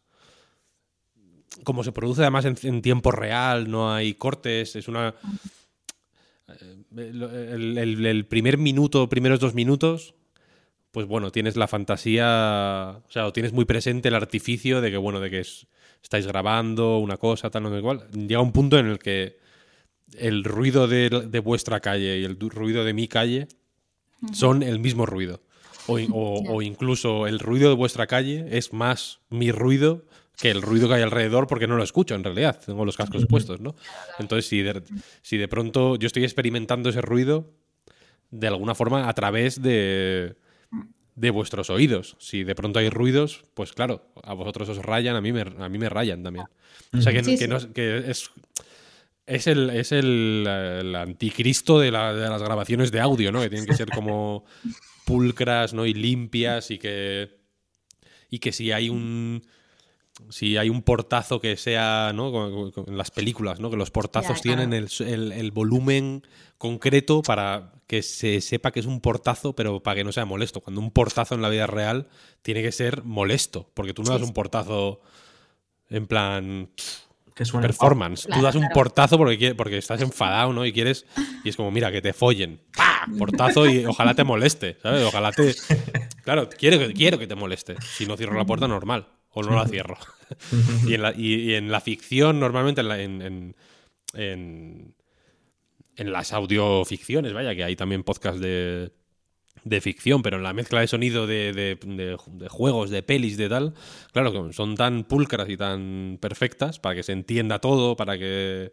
Como 1.65 1.85
se 1.85 1.93
produce 1.93 2.23
además 2.23 2.47
en, 2.47 2.81
tiempo 2.81 3.13
real, 3.13 3.71
no 3.71 3.93
hay 3.93 4.15
cortes, 4.15 4.75
es 4.75 4.89
una... 4.89 5.15
Eh, 6.49 6.83
el, 6.97 8.27
primer 8.27 8.57
minuto, 8.57 9.09
primeros 9.11 9.39
dos 9.39 9.53
minutos, 9.55 10.15
pues 10.91 11.07
bueno, 11.07 11.31
tienes 11.31 11.57
la 11.57 11.69
fantasía, 11.69 13.03
o 13.07 13.11
sea, 13.11 13.31
tienes 13.33 13.53
muy 13.53 13.67
presente 13.67 14.09
el 14.09 14.15
artificio 14.15 14.81
de 14.81 14.91
que, 14.91 14.97
bueno, 14.97 15.21
de 15.21 15.31
que 15.31 15.41
estáis 16.03 16.27
grabando 16.27 16.99
una 16.99 17.19
cosa, 17.19 17.51
tal, 17.51 17.65
no 17.65 17.77
igual. 17.77 18.09
Llega 18.13 18.41
un 18.41 18.53
punto 18.53 18.79
en 18.79 18.87
el 18.87 18.99
que 18.99 19.37
el 20.19 20.45
ruido 20.45 20.89
de, 20.89 21.41
vuestra 21.45 21.81
calle 21.81 22.21
y 22.21 22.25
el 22.25 22.39
ruido 22.41 22.85
de 22.85 22.95
mi 22.95 23.09
calle 23.09 23.49
son 24.33 24.63
el 24.63 24.79
mismo 24.79 25.05
ruido. 25.05 25.43
O, 25.87 26.63
incluso 26.63 27.27
el 27.27 27.39
ruido 27.39 27.69
de 27.69 27.75
vuestra 27.75 28.07
calle 28.07 28.47
es 28.51 28.73
más 28.73 29.21
mi 29.31 29.51
ruido 29.51 30.05
que 30.37 30.51
el 30.51 30.63
ruido 30.63 30.89
que 30.89 30.95
hay 30.95 31.03
alrededor 31.03 31.47
porque 31.47 31.67
no 31.67 31.77
lo 31.77 31.85
escucho 31.85 32.15
en 32.15 32.25
realidad, 32.25 32.61
tengo 32.65 32.85
los 32.85 32.97
cascos 32.97 33.27
puestos, 33.27 33.61
¿no? 33.61 33.75
Entonces, 34.19 34.49
si 34.49 34.63
de, 34.63 34.83
si 35.21 35.37
de 35.37 35.47
pronto 35.47 35.97
yo 35.97 36.07
estoy 36.07 36.25
experimentando 36.25 36.91
ese 36.91 37.01
ruido 37.01 37.51
de 38.31 38.49
alguna 38.49 38.75
forma 38.75 39.09
a 39.09 39.13
través 39.13 39.61
de, 39.61 40.37
de 41.15 41.31
vuestros 41.31 41.71
oídos. 41.71 42.17
Si 42.19 42.45
de 42.45 42.55
pronto 42.55 42.79
hay 42.79 42.89
ruidos, 42.89 43.45
pues 43.55 43.73
claro, 43.73 44.07
a 44.23 44.35
vosotros 44.35 44.69
os 44.71 44.79
rayan, 44.79 45.17
a 45.17 45.21
mí 45.21 45.33
me, 45.33 45.43
a 45.43 45.69
mí 45.69 45.79
me 45.79 45.89
rayan 45.89 46.23
también. 46.23 46.47
O 46.93 47.01
sea, 47.01 47.13
que, 47.13 47.19
es, 48.09 48.31
es 49.27 49.47
el, 49.47 49.71
es 49.71 49.93
el, 49.93 50.95
anticristo 50.97 51.79
de, 51.79 51.87
de, 51.87 51.93
las 51.93 52.43
grabaciones 52.43 52.91
de 52.91 53.01
audio, 53.01 53.31
¿no? 53.31 53.41
Que 53.41 53.51
tienen 53.51 53.67
que 53.67 53.75
ser 53.77 53.91
como 53.91 54.45
pulcras 55.05 55.75
¿no? 55.75 55.87
y 55.87 55.95
limpias 55.95 56.71
y 56.71 56.79
que, 56.79 57.39
y 58.31 58.39
que 58.39 58.53
si 58.53 58.73
hay 58.73 58.89
un 58.89 59.43
si 60.31 60.57
hay 60.57 60.69
un 60.69 60.83
portazo 60.83 61.41
que 61.41 61.57
sea, 61.57 62.13
¿no? 62.15 62.73
En 62.87 62.99
las 62.99 63.11
películas, 63.11 63.61
¿no? 63.61 63.71
Que 63.71 63.77
los 63.77 63.91
portazos 63.91 64.41
tienen 64.41 64.73
el, 64.73 65.51
volumen 65.53 66.23
concreto 66.59 67.23
para 67.23 67.73
que 67.87 68.03
se 68.03 68.41
sepa 68.41 68.71
que 68.73 68.81
es 68.81 68.87
un 68.87 69.01
portazo, 69.01 69.55
pero 69.55 69.83
para 69.83 69.97
que 69.97 70.05
no 70.05 70.13
sea 70.13 70.25
molesto. 70.25 70.61
Cuando 70.61 70.81
un 70.81 70.91
portazo 70.91 71.35
en 71.35 71.43
la 71.43 71.49
vida 71.49 71.67
real 71.67 72.09
tiene 72.43 72.63
que 72.63 72.73
ser 72.73 73.03
molesto, 73.05 73.71
porque 73.75 73.95
tú 73.95 74.03
no 74.03 74.13
das 74.13 74.23
un 74.23 74.33
portazo 74.33 75.01
en 75.91 76.07
plan 76.07 76.71
que 77.35 77.45
suena 77.45 77.67
performance. 77.67 78.29
Tú 78.29 78.43
das 78.43 78.55
un 78.55 78.69
portazo 78.69 79.19
porque, 79.19 79.55
porque 79.55 79.79
estás 79.79 80.01
enfadado, 80.03 80.53
¿no? 80.53 80.65
Y 80.65 80.73
quieres. 80.73 81.07
Y 81.45 81.49
es 81.49 81.57
como, 81.57 81.71
mira, 81.71 81.91
que 81.91 82.03
te 82.03 82.13
follen. 82.13 82.61
¡Pah! 82.77 82.92
Portazo 83.19 83.67
y 83.67 83.85
ojalá 83.85 84.15
te 84.15 84.25
moleste, 84.25 84.79
¿sabes? 84.83 85.05
Ojalá 85.05 85.33
te. 85.33 85.55
Claro, 86.23 86.49
quiero 86.49 86.79
que, 86.79 86.93
quiero 86.93 87.19
que 87.19 87.27
te 87.27 87.35
moleste. 87.35 87.77
Si 87.81 88.07
no 88.07 88.17
cierro 88.17 88.37
la 88.37 88.47
puerta, 88.47 88.69
normal. 88.69 89.07
O 89.31 89.43
no 89.43 89.57
la 89.57 89.67
cierro. 89.67 89.97
y, 90.87 90.95
en 90.95 91.03
la, 91.03 91.13
y, 91.17 91.55
en 91.55 91.73
la 91.73 91.81
ficción, 91.81 92.39
normalmente 92.39 92.81
en, 92.83 93.55
en, 94.15 94.95
en, 95.97 96.13
las 96.13 96.33
audioficciones, 96.33 97.33
vaya, 97.33 97.55
que 97.55 97.65
hay 97.65 97.75
también 97.75 98.05
podcast 98.05 98.39
de 98.39 98.93
de 99.65 99.81
ficción, 99.81 100.23
pero 100.23 100.39
en 100.39 100.43
la 100.43 100.53
mezcla 100.53 100.81
de 100.81 100.89
sonido 100.89 101.27
de, 101.27 101.53
de, 101.53 102.49
juegos, 102.49 102.91
de 102.91 103.03
pelis, 103.03 103.37
de 103.37 103.49
tal, 103.49 103.75
claro, 104.13 104.53
son 104.53 104.75
tan 104.75 105.05
pulcras 105.05 105.49
y 105.49 105.57
tan 105.57 106.19
perfectas 106.21 106.79
para 106.79 106.97
que 106.97 107.03
se 107.03 107.13
entienda 107.13 107.59
todo, 107.61 107.97
para 107.97 108.19
que... 108.19 108.73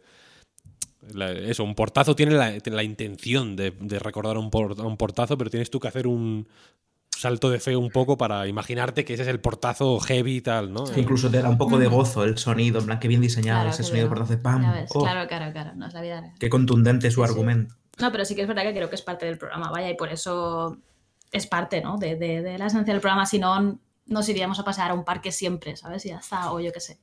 eso, 1.46 1.64
un 1.64 1.74
portazo 1.74 2.14
tiene 2.14 2.32
la, 2.34 2.82
intención 2.82 3.56
de, 3.56 3.72
recordar 3.98 4.36
un, 4.36 4.50
un 4.52 4.96
portazo, 4.96 5.38
pero 5.38 5.50
tienes 5.50 5.70
tú 5.70 5.80
que 5.80 5.88
hacer 5.88 6.06
un 6.06 6.46
salto 7.20 7.50
de 7.50 7.60
fe 7.60 7.76
un 7.76 7.90
poco 7.90 8.16
para 8.16 8.46
imaginarte 8.46 9.04
que 9.04 9.14
ese 9.14 9.24
es 9.24 9.28
el 9.28 9.40
portazo 9.40 10.00
heavy 10.00 10.36
y 10.36 10.40
tal, 10.40 10.72
¿no? 10.72 10.84
incluso 10.96 11.30
te 11.30 11.42
da 11.42 11.50
un 11.50 11.58
poco 11.58 11.78
de 11.78 11.86
gozo 11.86 12.24
el 12.24 12.38
sonido, 12.38 12.80
en 12.80 12.86
plan, 12.86 12.98
que 12.98 13.08
bien 13.08 13.20
diseñado 13.20 13.68
ese 13.68 13.82
sonido 13.82 14.04
de 14.04 14.08
portazo 14.08 14.32
de 14.32 14.38
¡pam! 14.38 14.64
Oh. 14.88 15.02
Claro, 15.02 15.28
claro, 15.28 15.52
claro, 15.52 15.72
no 15.74 15.86
es 15.86 15.92
la 15.92 16.00
vida. 16.00 16.32
Qué 16.38 16.48
contundente 16.48 17.10
su 17.10 17.22
argumento. 17.22 17.74
No, 17.98 18.10
pero 18.10 18.24
sí 18.24 18.34
que 18.34 18.42
es 18.42 18.48
verdad 18.48 18.62
que 18.62 18.72
creo 18.72 18.88
que 18.88 18.94
es 18.94 19.02
parte 19.02 19.26
del 19.26 19.36
programa, 19.36 19.70
vaya, 19.70 19.90
y 19.90 19.94
por 19.94 20.10
eso 20.10 20.78
es 21.30 21.46
parte, 21.46 21.82
¿no? 21.82 21.98
De, 21.98 22.16
de, 22.16 22.58
la 22.58 22.66
esencia 22.66 22.94
del 22.94 23.02
programa, 23.02 23.26
si 23.26 23.38
no, 23.38 23.78
nos 24.06 24.28
iríamos 24.28 24.58
a 24.58 24.64
pasar 24.64 24.90
a 24.90 24.94
un 24.94 25.04
parque 25.04 25.30
siempre, 25.30 25.76
¿sabes? 25.76 26.06
Y 26.06 26.08
ya 26.08 26.18
está, 26.18 26.52
o 26.52 26.60
yo 26.60 26.72
qué 26.72 26.80
sé. 26.80 26.98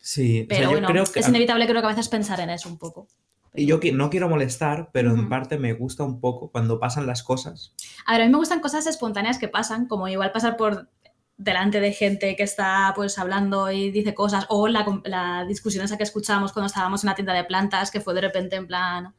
Sí, 0.00 0.46
pero 0.48 0.70
bueno, 0.70 0.88
es 1.14 1.28
inevitable 1.28 1.66
creo 1.66 1.80
que 1.80 1.86
a 1.86 1.90
veces 1.90 2.08
pensar 2.08 2.40
en 2.40 2.50
eso 2.50 2.68
un 2.68 2.78
poco. 2.78 3.06
Y 3.54 3.66
yo 3.66 3.80
no 3.92 4.10
quiero 4.10 4.28
molestar, 4.28 4.90
pero 4.92 5.10
en 5.10 5.28
parte 5.28 5.58
me 5.58 5.72
gusta 5.72 6.04
un 6.04 6.20
poco 6.20 6.50
cuando 6.50 6.78
pasan 6.78 7.06
las 7.06 7.22
cosas. 7.22 7.74
A 8.06 8.12
ver, 8.12 8.22
a 8.22 8.24
mí 8.26 8.30
me 8.30 8.38
gustan 8.38 8.60
cosas 8.60 8.86
espontáneas 8.86 9.38
que 9.38 9.48
pasan, 9.48 9.86
como 9.86 10.06
igual 10.06 10.30
pasar 10.30 10.56
por 10.56 10.88
delante 11.36 11.80
de 11.80 11.92
gente 11.92 12.36
que 12.36 12.42
está 12.42 12.92
pues 12.94 13.18
hablando 13.18 13.70
y 13.70 13.90
dice 13.90 14.14
cosas, 14.14 14.46
o 14.50 14.68
la, 14.68 14.86
la 15.04 15.44
discusión 15.46 15.84
esa 15.84 15.96
que 15.96 16.02
escuchábamos 16.02 16.52
cuando 16.52 16.66
estábamos 16.66 17.02
en 17.02 17.08
la 17.08 17.14
tienda 17.14 17.32
de 17.32 17.44
plantas, 17.44 17.90
que 17.90 18.00
fue 18.00 18.14
de 18.14 18.20
repente 18.20 18.56
en 18.56 18.66
plan, 18.66 19.14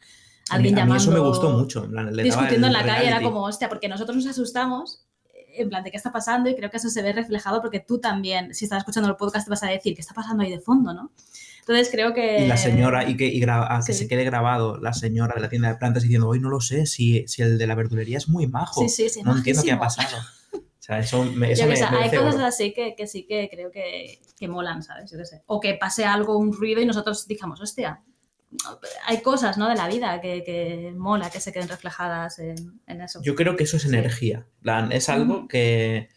alguien 0.49 0.77
a 0.79 0.85
mí, 0.85 0.95
eso 0.95 1.11
me 1.11 1.19
gustó 1.19 1.49
mucho. 1.49 1.87
discutiendo 2.23 2.67
en 2.67 2.73
la 2.73 2.85
calle 2.85 3.07
era 3.07 3.21
como, 3.21 3.43
hostia, 3.43 3.69
porque 3.69 3.89
nosotros 3.89 4.15
nos 4.15 4.27
asustamos 4.27 5.05
en 5.53 5.69
plan 5.69 5.83
de 5.83 5.91
qué 5.91 5.97
está 5.97 6.11
pasando 6.11 6.49
y 6.49 6.55
creo 6.55 6.69
que 6.69 6.77
eso 6.77 6.89
se 6.89 7.01
ve 7.01 7.11
reflejado 7.11 7.61
porque 7.61 7.79
tú 7.79 7.99
también, 7.99 8.53
si 8.53 8.65
estás 8.65 8.79
escuchando 8.79 9.09
el 9.09 9.15
podcast, 9.15 9.45
te 9.45 9.49
vas 9.49 9.63
a 9.63 9.67
decir 9.67 9.95
qué 9.95 10.01
está 10.01 10.13
pasando 10.13 10.43
ahí 10.43 10.51
de 10.51 10.59
fondo, 10.59 10.93
¿no? 10.93 11.11
Entonces 11.61 11.89
creo 11.91 12.13
que... 12.13 12.43
Y 12.43 12.47
la 12.47 12.57
señora, 12.57 13.07
y 13.07 13.15
que, 13.15 13.27
y 13.27 13.39
que 13.39 13.93
se 13.93 14.07
quede 14.07 14.23
grabado 14.23 14.77
la 14.77 14.93
señora 14.93 15.35
de 15.35 15.41
la 15.41 15.49
tienda 15.49 15.69
de 15.69 15.75
plantas 15.75 16.03
diciendo, 16.03 16.27
hoy 16.27 16.39
no 16.39 16.49
lo 16.49 16.59
sé, 16.59 16.85
si, 16.85 17.27
si 17.27 17.41
el 17.41 17.57
de 17.57 17.67
la 17.67 17.75
verdulería 17.75 18.17
es 18.17 18.27
muy 18.27 18.47
majo. 18.47 18.81
Sí, 18.81 18.89
sí, 18.89 19.09
sí. 19.09 19.21
No 19.23 19.37
entiendo 19.37 19.63
qué 19.63 19.71
ha 19.71 19.79
pasado. 19.79 20.17
O 20.53 20.83
sea, 20.83 20.97
eso 20.97 21.23
me, 21.23 21.51
eso 21.51 21.63
Hay 21.63 22.09
cosas 22.09 22.41
así 22.41 22.73
que, 22.73 22.95
que, 22.95 23.05
sí 23.05 23.27
que 23.27 23.47
creo 23.51 23.71
que, 23.71 24.19
que 24.37 24.47
molan, 24.47 24.81
¿sabes? 24.81 25.11
Yo 25.11 25.17
qué 25.19 25.25
sé. 25.25 25.43
O 25.45 25.59
que 25.59 25.75
pase 25.75 26.05
algo, 26.05 26.37
un 26.37 26.51
ruido 26.51 26.81
y 26.81 26.85
nosotros 26.85 27.27
digamos, 27.27 27.61
hostia, 27.61 28.01
hay 29.05 29.21
cosas 29.21 29.57
¿no? 29.57 29.69
de 29.69 29.75
la 29.75 29.87
vida 29.87 30.19
que, 30.19 30.43
que 30.43 30.93
mola 30.97 31.29
que 31.29 31.39
se 31.39 31.53
queden 31.53 31.69
reflejadas 31.69 32.39
en, 32.39 32.81
en 32.87 33.01
eso. 33.01 33.21
Yo 33.21 33.35
creo 33.35 33.55
que 33.55 33.63
eso 33.63 33.77
es 33.77 33.85
energía. 33.85 34.47
Es 34.89 35.09
algo 35.09 35.47
que 35.47 36.09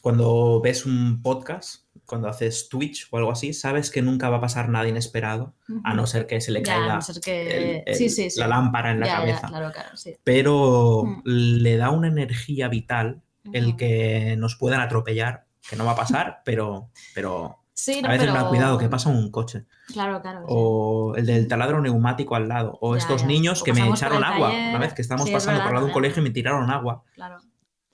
cuando 0.00 0.60
ves 0.60 0.86
un 0.86 1.22
podcast, 1.22 1.84
cuando 2.10 2.28
haces 2.28 2.68
Twitch 2.68 3.08
o 3.10 3.16
algo 3.16 3.30
así, 3.32 3.54
sabes 3.54 3.90
que 3.90 4.02
nunca 4.02 4.28
va 4.28 4.36
a 4.38 4.40
pasar 4.42 4.68
nada 4.68 4.86
inesperado, 4.88 5.54
a 5.84 5.94
no 5.94 6.06
ser 6.06 6.26
que 6.26 6.40
se 6.40 6.50
le 6.50 6.62
Ya, 6.62 6.74
caiga 6.74 6.94
no 6.96 7.00
ser 7.02 7.20
que... 7.22 7.56
el- 7.76 7.82
el- 7.86 7.94
sí, 7.94 8.10
sí, 8.10 8.28
sí. 8.30 8.38
la 8.40 8.48
lámpara 8.48 8.90
en 8.90 9.00
la 9.00 9.06
Ya, 9.06 9.12
ya, 9.12 9.18
cabeza. 9.20 9.46
claro, 9.48 9.72
claro, 9.72 9.96
sí. 9.96 10.16
Pero 10.24 11.04
Mm. 11.04 11.22
le 11.24 11.76
da 11.76 11.90
una 11.90 12.08
energía 12.08 12.68
vital 12.68 13.22
el 13.52 13.76
que 13.76 14.34
nos 14.36 14.56
puedan 14.56 14.80
atropellar, 14.80 15.46
que 15.68 15.76
no 15.76 15.84
va 15.84 15.92
a 15.92 15.96
pasar, 15.96 16.42
pero, 16.44 16.90
pero 17.14 17.56
Sí, 17.72 18.02
a 18.04 18.08
veces 18.08 18.28
pero... 18.28 18.34
da 18.42 18.48
cuidado 18.48 18.76
que 18.76 18.88
pasa 18.90 19.08
un 19.08 19.30
coche. 19.30 19.64
Claro, 19.86 20.20
claro. 20.20 20.40
sí. 20.40 20.44
O 20.48 21.14
el 21.16 21.24
del 21.24 21.48
taladro 21.48 21.80
neumático 21.80 22.34
al 22.36 22.46
lado. 22.48 22.76
O 22.82 22.92
Ya, 22.94 22.98
estos 22.98 23.22
ya. 23.22 23.26
niños 23.28 23.62
O 23.62 23.64
que 23.64 23.72
me 23.72 23.80
por 23.86 23.96
echaron 23.96 24.22
agua. 24.22 24.48
taller. 24.50 24.68
Una 24.68 24.78
vez 24.80 24.92
que 24.92 25.00
estábamos 25.00 25.28
Sí, 25.28 25.34
es 25.34 25.36
pasando 25.42 25.60
por 25.60 25.64
verdad, 25.64 25.68
al 25.68 25.74
lado 25.76 25.86
de 25.86 25.90
un 25.90 25.94
colegio 25.94 26.20
y 26.20 26.24
me 26.24 26.30
tiraron 26.30 26.70
agua. 26.70 27.04
Claro. 27.14 27.38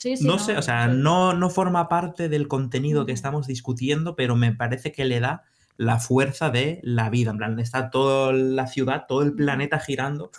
Sí, 0.07 0.18
sí, 0.18 0.24
no, 0.24 0.38
sé, 0.38 0.57
o 0.57 0.62
sea, 0.62 0.86
no, 0.86 1.34
no 1.34 1.50
forma 1.50 1.88
parte 1.88 2.28
del 2.28 2.46
contenido 2.46 3.07
que 3.07 3.12
estamos 3.12 3.48
discutiendo, 3.48 4.14
pero 4.14 4.36
me 4.36 4.52
parece 4.52 4.92
que 4.92 5.04
le 5.04 5.18
da 5.18 5.42
la 5.76 5.98
fuerza 5.98 6.50
de 6.50 6.78
la 6.84 7.11
vida. 7.11 7.32
En 7.32 7.38
plan, 7.38 7.59
está 7.59 7.90
toda 7.90 8.32
la 8.32 8.68
ciudad, 8.68 9.07
todo 9.09 9.22
el 9.22 9.34
planeta 9.34 9.80
girando, 9.80 10.30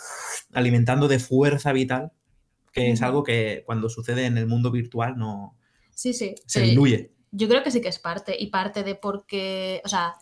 alimentando 0.53 1.09
de 1.09 1.19
fuerza 1.19 1.73
vital, 1.73 2.13
que 2.71 2.91
es 2.91 3.01
algo 3.01 3.23
que 3.23 3.63
cuando 3.65 3.89
sucede 3.89 4.25
en 4.25 4.37
el 4.37 4.47
mundo 4.47 4.71
virtual 4.71 5.17
no 5.17 5.57
Sí, 5.91 6.13
sí. 6.13 6.35
se 6.45 6.61
diluye. 6.61 7.11
Yo 7.31 7.49
creo 7.49 7.61
que 7.61 7.71
sí 7.71 7.81
que 7.81 7.89
es 7.89 7.99
parte, 7.99 8.37
y 8.39 8.47
parte 8.47 8.83
de 8.83 8.95
porque, 8.95 9.81
o 9.83 9.89
sea, 9.89 10.13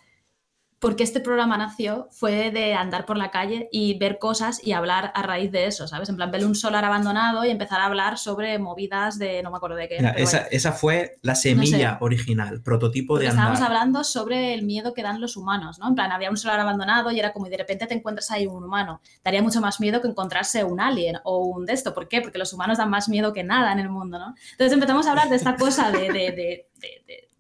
porque 0.86 1.02
este 1.04 1.20
programa 1.20 1.58
nació 1.58 2.08
fue 2.12 2.52
de 2.52 2.76
andar 2.76 3.08
por 3.08 3.18
la 3.18 3.32
calle 3.32 3.70
y 3.72 3.98
ver 3.98 4.20
cosas 4.20 4.60
y 4.64 4.74
hablar 4.74 5.12
a 5.16 5.24
raíz 5.24 5.52
de 5.52 5.66
eso, 5.66 5.88
¿sabes? 5.88 6.10
En 6.10 6.16
plan, 6.16 6.30
ver 6.30 6.46
un 6.46 6.54
solar 6.54 6.86
abandonado 6.86 7.44
y 7.44 7.50
empezar 7.50 7.82
a 7.82 7.86
hablar 7.86 8.20
sobre 8.20 8.60
movidas 8.60 9.18
de, 9.18 9.42
no 9.42 9.50
me 9.50 9.58
acuerdo 9.58 9.78
de 9.78 9.88
qué. 9.88 9.96
Mira, 9.98 10.12
esa, 10.12 10.72
fue 10.74 11.18
la 11.24 11.34
semilla 11.34 11.98
original, 12.02 12.62
prototipo 12.62 13.16
Porque 13.16 13.24
de 13.24 13.30
estábamos 13.32 13.58
andar. 13.62 13.72
hablando 13.72 14.04
sobre 14.04 14.54
el 14.54 14.62
miedo 14.62 14.94
que 14.94 15.02
dan 15.02 15.20
los 15.22 15.38
humanos, 15.38 15.80
¿no? 15.80 15.88
En 15.88 15.96
plan, 15.96 16.12
había 16.12 16.30
un 16.30 16.38
solar 16.38 16.60
abandonado 16.60 17.10
y 17.12 17.18
era 17.20 17.34
como 17.34 17.48
y 17.48 17.50
de 17.50 17.58
repente 17.58 17.88
te 17.88 17.96
encuentras 17.96 18.30
ahí 18.30 18.46
un 18.46 18.64
humano. 18.64 19.02
Daría 19.24 19.42
mucho 19.42 19.62
más 19.62 19.80
miedo 19.80 20.02
que 20.04 20.08
encontrarse 20.08 20.64
un 20.64 20.80
alien 20.80 21.18
o 21.24 21.40
un 21.46 21.66
de 21.66 21.74
esto. 21.74 21.96
¿Por 21.96 22.08
qué? 22.08 22.22
Porque 22.22 22.38
los 22.38 22.54
humanos 22.54 22.78
dan 22.78 22.92
más 22.92 23.10
miedo 23.10 23.34
que 23.34 23.44
nada 23.44 23.72
en 23.72 23.80
el 23.80 23.90
mundo, 23.90 24.20
¿no? 24.20 24.36
Entonces 24.52 24.72
empezamos 24.74 25.08
a 25.08 25.10
hablar 25.10 25.30
de 25.30 25.36
esta 25.38 25.56
cosa 25.56 25.90
de- 25.90 26.10
de- 26.12 26.32
de- 26.32 26.68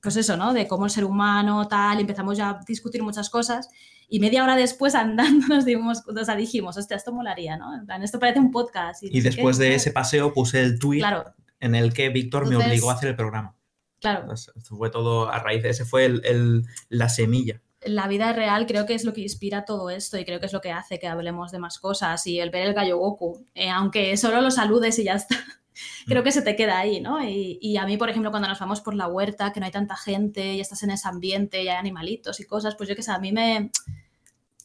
pues 0.05 0.15
eso, 0.15 0.37
¿no? 0.37 0.53
De 0.53 0.67
cómo 0.67 0.85
el 0.85 0.91
ser 0.91 1.03
humano, 1.03 1.67
tal, 1.67 1.97
y 1.97 2.01
empezamos 2.01 2.37
ya 2.37 2.49
a 2.51 2.59
discutir 2.65 3.03
muchas 3.03 3.29
cosas. 3.29 3.69
Y 4.07 4.19
media 4.19 4.43
hora 4.43 4.55
después 4.55 4.93
andando 4.95 5.47
nos, 5.47 5.65
dimos, 5.65 6.03
o 6.07 6.23
sea, 6.23 6.35
dijimos, 6.35 6.77
hostia, 6.77 6.95
esto 6.95 7.11
molaría, 7.11 7.57
¿no? 7.57 7.75
En 7.75 7.85
plan, 7.85 8.01
esto 8.03 8.19
parece 8.19 8.39
un 8.39 8.51
podcast. 8.51 9.03
Y 9.03 9.21
sé 9.21 9.29
después 9.29 9.57
de 9.57 9.75
ese 9.75 9.91
paseo 9.91 10.31
puse 10.33 10.61
el 10.61 10.79
tweet 10.79 10.99
Claro, 10.99 11.25
en 11.59 11.75
el 11.75 11.93
que 11.93 12.09
Víctor 12.09 12.43
me 12.43 12.49
Entonces- 12.51 12.69
obligó 12.71 12.91
a 12.91 12.93
hacer 12.93 13.09
el 13.09 13.15
programa. 13.15 13.55
claro. 13.99 14.21
Entonces, 14.21 14.53
fue 14.63 14.89
todo 14.91 15.29
a 15.29 15.39
raíz 15.39 15.63
de 15.63 15.69
ese 15.71 15.83
fue 15.85 16.05
el- 16.05 16.21
el- 16.25 16.63
la 16.89 17.09
semilla. 17.09 17.61
la 17.81 18.07
vida 18.07 18.33
real 18.33 18.65
creo 18.67 18.85
que 18.87 18.93
es 18.95 19.03
lo 19.05 19.13
que 19.13 19.21
inspira 19.21 19.63
todo 19.65 19.89
esto 19.91 20.17
y 20.17 20.25
creo 20.25 20.39
que 20.39 20.47
es 20.47 20.53
lo 20.53 20.59
que 20.61 20.71
hace 20.71 20.97
que 20.99 21.07
hablemos 21.07 21.51
de 21.51 21.59
más 21.59 21.77
cosas 21.79 22.25
y 22.25 22.39
el 22.39 22.49
ver 22.49 22.67
el 22.67 22.73
gallo 22.73 22.97
Goku, 22.97 23.45
eh, 23.53 23.69
aunque 23.69 24.17
solo 24.17 24.41
lo 24.41 24.49
saludes 24.51 24.97
y 24.99 25.03
ya 25.03 25.13
está, 25.13 25.35
creo 26.07 26.23
que 26.23 26.31
se 26.31 26.41
te 26.41 26.55
queda 26.55 26.77
ahí, 26.79 27.01
¿no? 27.01 27.23
Y, 27.23 27.57
y 27.61 27.77
a 27.77 27.85
mí, 27.85 27.97
por 27.97 28.09
ejemplo, 28.09 28.31
cuando 28.31 28.47
nos 28.47 28.59
vamos 28.59 28.81
por 28.81 28.95
la 28.95 29.07
huerta, 29.07 29.53
que 29.53 29.59
no 29.59 29.65
hay 29.65 29.71
tanta 29.71 29.95
gente 29.95 30.53
y 30.53 30.61
estás 30.61 30.83
en 30.83 30.91
ese 30.91 31.07
ambiente 31.07 31.63
y 31.63 31.67
hay 31.67 31.77
animalitos 31.77 32.39
y 32.39 32.45
cosas, 32.45 32.75
pues 32.75 32.89
yo 32.89 32.95
que 32.95 33.03
sé, 33.03 33.11
a 33.11 33.19
mí 33.19 33.31
me, 33.31 33.71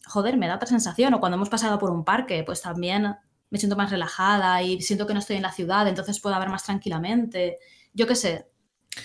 joder, 0.07 0.37
me 0.37 0.47
da 0.49 0.57
otra 0.57 0.69
sensación. 0.69 1.15
O 1.15 1.21
cuando 1.21 1.37
hemos 1.37 1.49
pasado 1.49 1.79
por 1.79 1.91
un 1.91 2.05
parque, 2.05 2.43
pues 2.45 2.63
también 2.63 3.17
me 3.51 3.59
siento 3.59 3.77
más 3.77 3.91
relajada 3.91 4.63
y 4.63 4.81
siento 4.81 5.07
que 5.07 5.15
no 5.15 5.21
estoy 5.21 5.37
en 5.37 5.43
la 5.43 5.53
ciudad, 5.53 5.89
entonces 5.89 6.21
puedo 6.21 6.39
ver 6.39 6.49
más 6.49 6.65
tranquilamente. 6.65 7.59
Yo 7.93 8.07
qué 8.07 8.15
sé, 8.15 8.47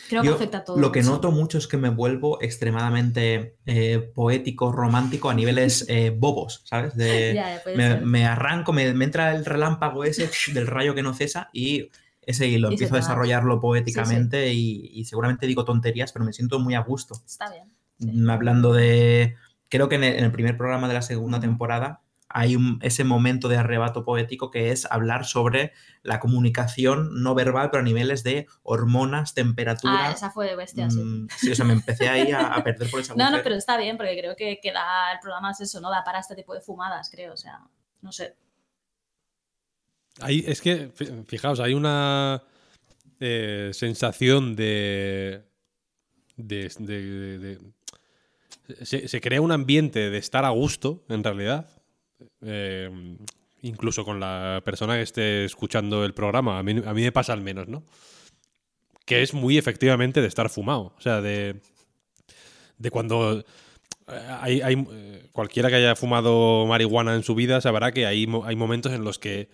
creo 0.10 0.24
que 0.24 0.30
afecta 0.30 0.60
a 0.60 0.64
todo. 0.64 0.78
Lo 0.80 0.92
que 0.92 1.04
noto 1.04 1.32
mucho 1.32 1.58
es 1.58 1.68
que 1.68 1.78
me 1.78 1.90
vuelvo 1.90 2.42
extremadamente 2.42 3.58
eh, 3.66 4.12
poético, 4.14 4.72
romántico 4.72 5.30
a 5.30 5.34
niveles 5.34 5.86
eh, 5.90 6.16
bobos, 6.16 6.64
¿sabes? 6.66 6.96
De, 6.96 7.34
Ya, 7.36 7.62
puede 7.64 7.78
me, 7.78 8.02
me 8.02 8.26
arranco, 8.26 8.74
me, 8.74 8.94
me 8.94 9.06
entra 9.06 9.36
el 9.36 9.46
relámpago 9.46 10.04
ese 10.04 10.30
del 10.54 10.68
rayo 10.68 10.96
que 10.96 11.04
no 11.04 11.14
cesa 11.14 11.50
y 11.54 11.90
ese 12.22 12.48
hilo 12.48 12.70
Y 12.70 12.74
empiezo 12.74 12.96
a 12.96 12.98
desarrollarlo 12.98 13.62
poéticamente 13.62 14.52
Y, 14.52 14.90
y 14.94 15.06
seguramente 15.06 15.46
digo 15.46 15.64
tonterías, 15.64 16.12
pero 16.12 16.26
me 16.26 16.34
siento 16.34 16.60
muy 16.60 16.74
a 16.74 16.80
gusto. 16.80 17.22
Está 17.26 17.52
bien. 17.52 17.72
Sí. 18.00 18.12
Mm, 18.12 18.30
Hablando 18.30 18.74
de... 18.74 19.36
Creo 19.70 19.90
que 19.90 19.96
en 19.96 20.04
el, 20.04 20.16
en 20.16 20.24
el 20.26 20.32
primer 20.32 20.58
programa 20.58 20.88
de 20.88 20.94
la 20.96 21.02
segunda 21.02 21.40
temporada 21.40 22.02
hay 22.38 22.58
un- 22.58 22.80
ese 22.82 23.06
momento 23.06 23.48
de 23.48 23.56
arrebato 23.56 24.04
poético 24.04 24.52
que 24.52 24.72
es 24.72 24.86
hablar 24.92 25.24
sobre 25.26 25.72
la 26.04 26.20
comunicación 26.20 27.24
no 27.24 27.34
verbal, 27.34 27.70
pero 27.72 27.80
a 27.80 27.84
niveles 27.86 28.24
de 28.24 28.46
hormonas, 28.62 29.34
temperatura. 29.34 30.10
Ah, 30.10 30.12
esa 30.12 30.30
fue 30.32 30.54
bestia, 30.58 30.92
sí. 30.92 31.00
Mm, 31.00 31.28
sí, 31.38 31.52
o 31.52 31.56
sea, 31.56 31.64
me 31.64 31.72
empecé 31.74 32.10
ahí 32.10 32.32
a, 32.34 32.48
a 32.48 32.62
perder 32.62 32.90
por 32.92 33.00
esa 33.00 33.14
No, 33.18 33.32
no, 33.32 33.38
pero 33.42 33.56
está 33.56 33.78
bien, 33.78 33.96
porque 33.96 34.18
creo 34.20 34.36
que, 34.36 34.60
que 34.62 34.74
da, 34.74 35.14
el 35.14 35.20
programa 35.20 35.52
es 35.52 35.62
eso, 35.62 35.80
¿no? 35.80 35.90
Da 35.90 36.04
para 36.04 36.20
este 36.20 36.36
tipo 36.36 36.54
de 36.54 36.60
fumadas, 36.60 37.10
creo, 37.10 37.32
o 37.34 37.38
sea, 37.38 37.62
no 38.02 38.12
sé. 38.12 38.36
Hay- 40.20 40.44
es 40.48 40.62
que, 40.62 40.90
fi- 40.94 41.08
fijaos, 41.28 41.60
hay 41.62 41.74
una 41.74 42.44
eh, 43.22 43.70
sensación 43.74 44.56
de. 44.58 45.46
de, 46.36 46.70
de- 46.80 47.38
de- 47.40 47.56
de- 48.68 48.86
se, 48.86 49.08
se 49.08 49.22
crea 49.22 49.40
un 49.42 49.52
ambiente 49.54 50.10
de 50.10 50.18
estar 50.18 50.44
a 50.44 50.50
gusto, 50.50 51.06
en 51.08 51.24
realidad. 51.24 51.70
Eh, 52.42 53.18
incluso 53.62 54.06
con 54.06 54.20
la 54.20 54.62
persona 54.64 54.96
que 54.96 55.02
esté 55.02 55.46
escuchando 55.46 56.06
el 56.06 56.14
programa. 56.14 56.60
A 56.60 56.64
mí, 56.64 56.82
a 56.86 56.94
mí 56.94 57.02
me 57.02 57.12
pasa 57.12 57.34
al 57.34 57.42
menos, 57.42 57.68
¿no? 57.68 57.84
Que 59.06 59.22
es 59.22 59.34
muy 59.34 59.58
efectivamente 59.58 60.22
de 60.22 60.28
estar 60.28 60.50
fumado. 60.50 60.94
O 60.98 61.02
sea, 61.02 61.22
de. 61.22 61.62
De 62.78 62.92
cuando. 62.92 63.40
eh, 63.40 64.28
Hay, 64.42 64.62
hay, 64.62 64.88
eh, 64.92 65.30
cualquiera 65.32 65.70
que 65.70 65.76
haya 65.76 65.96
fumado 65.96 66.66
marihuana 66.68 67.16
en 67.16 67.24
su 67.24 67.36
vida 67.36 67.62
sabrá 67.62 67.92
que 67.92 68.06
hay, 68.06 68.28
hay 68.44 68.56
momentos 68.56 68.94
en 68.94 69.04
los 69.04 69.20
que 69.20 69.50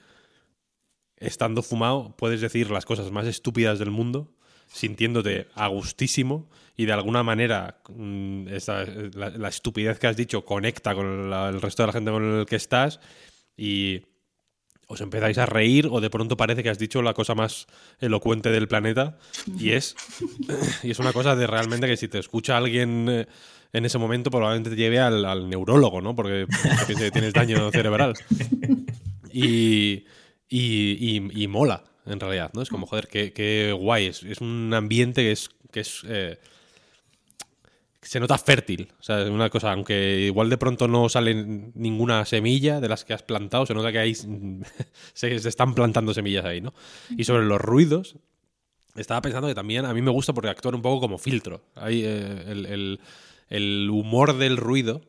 estando 1.17 1.61
fumado 1.61 2.15
puedes 2.17 2.41
decir 2.41 2.71
las 2.71 2.85
cosas 2.85 3.11
más 3.11 3.27
estúpidas 3.27 3.77
del 3.79 3.91
mundo, 3.91 4.33
sintiéndote 4.71 5.47
a 5.55 5.67
gustísimo 5.67 6.49
y 6.77 6.85
de 6.85 6.93
alguna 6.93 7.23
manera 7.23 7.81
mm, 7.89 8.47
la, 9.15 9.49
estupidez 9.49 9.99
que 9.99 10.07
has 10.07 10.15
dicho 10.17 10.45
conecta 10.45 10.95
con 10.95 11.31
el 11.33 11.61
resto 11.61 11.83
de 11.83 11.87
la 11.87 11.93
gente 11.93 12.11
con 12.11 12.39
el 12.39 12.45
que 12.45 12.55
estás 12.55 12.99
y 13.57 14.01
os 14.87 15.01
empezáis 15.01 15.37
a 15.37 15.45
reír 15.45 15.87
o 15.91 16.01
de 16.01 16.09
pronto 16.09 16.35
parece 16.37 16.63
que 16.63 16.69
has 16.69 16.79
dicho 16.79 17.01
la 17.01 17.13
cosa 17.13 17.35
más 17.35 17.67
elocuente 17.99 18.49
del 18.49 18.67
planeta 18.67 19.17
y 19.59 19.71
es, 19.71 19.95
y 20.83 20.91
es 20.91 20.99
una 20.99 21.13
cosa 21.13 21.35
de 21.35 21.47
realmente 21.47 21.87
que 21.87 21.97
si 21.97 22.07
te 22.07 22.19
escucha 22.19 22.57
alguien 22.57 23.07
eh, 23.09 23.27
en 23.73 23.85
ese 23.85 23.97
momento 23.97 24.31
probablemente 24.31 24.71
te 24.71 24.75
lleve 24.75 24.99
al, 24.99 25.49
neurólogo, 25.49 26.01
¿no? 26.01 26.13
Porque, 26.15 26.45
tienes 27.13 27.33
daño 27.33 27.71
cerebral. 27.71 28.15
Y, 29.31 30.03
y- 30.49 31.43
y 31.43 31.47
mola, 31.47 31.85
en 32.05 32.19
realidad, 32.19 32.51
¿no? 32.53 32.61
Es 32.61 32.69
como, 32.69 32.85
joder, 32.87 33.07
qué, 33.07 33.33
qué 33.33 33.71
guay. 33.77 34.07
Es, 34.07 34.23
es 34.23 34.41
un 34.41 34.73
ambiente 34.73 35.21
que 35.23 35.31
es. 35.31 35.49
Que 35.71 35.79
es 35.81 36.01
eh, 36.07 36.39
se 38.01 38.19
nota 38.19 38.37
fértil. 38.37 38.91
O 38.99 39.03
sea, 39.03 39.21
es 39.21 39.29
una 39.29 39.49
cosa, 39.49 39.71
aunque 39.71 40.21
igual 40.21 40.49
de 40.49 40.57
pronto 40.57 40.87
no 40.87 41.07
sale 41.07 41.35
ninguna 41.75 42.25
semilla 42.25 42.79
de 42.79 42.89
las 42.89 43.05
que 43.05 43.13
has 43.13 43.21
plantado, 43.21 43.65
se 43.65 43.73
nota 43.75 43.91
que 43.91 43.99
ahí 43.99 44.15
se, 45.13 45.39
se 45.39 45.49
están 45.49 45.75
plantando 45.75 46.13
semillas 46.13 46.45
ahí, 46.45 46.61
¿no? 46.61 46.73
Y 47.15 47.23
sobre 47.25 47.45
los 47.45 47.61
ruidos, 47.61 48.15
estaba 48.95 49.21
pensando 49.21 49.47
que 49.47 49.55
también 49.55 49.85
a 49.85 49.93
mí 49.93 50.01
me 50.01 50.11
gusta 50.11 50.33
porque 50.33 50.49
actúan 50.49 50.75
un 50.75 50.81
poco 50.81 50.99
como 51.01 51.17
filtro. 51.19 51.61
Hay 51.75 52.03
eh, 52.03 52.43
el, 52.47 52.65
el- 52.65 52.99
el 53.49 53.89
humor 53.91 54.37
del 54.37 54.55
ruido, 54.55 55.01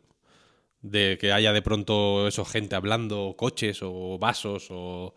de 0.83 1.17
que 1.21 1.33
haya 1.33 1.53
de 1.53 1.63
pronto 1.63 2.27
eso, 2.29 2.45
gente 2.45 2.75
hablando, 2.75 3.23
o 3.27 3.37
coches 3.37 3.79
o 3.83 4.19
vasos 4.19 4.67
o, 4.71 5.15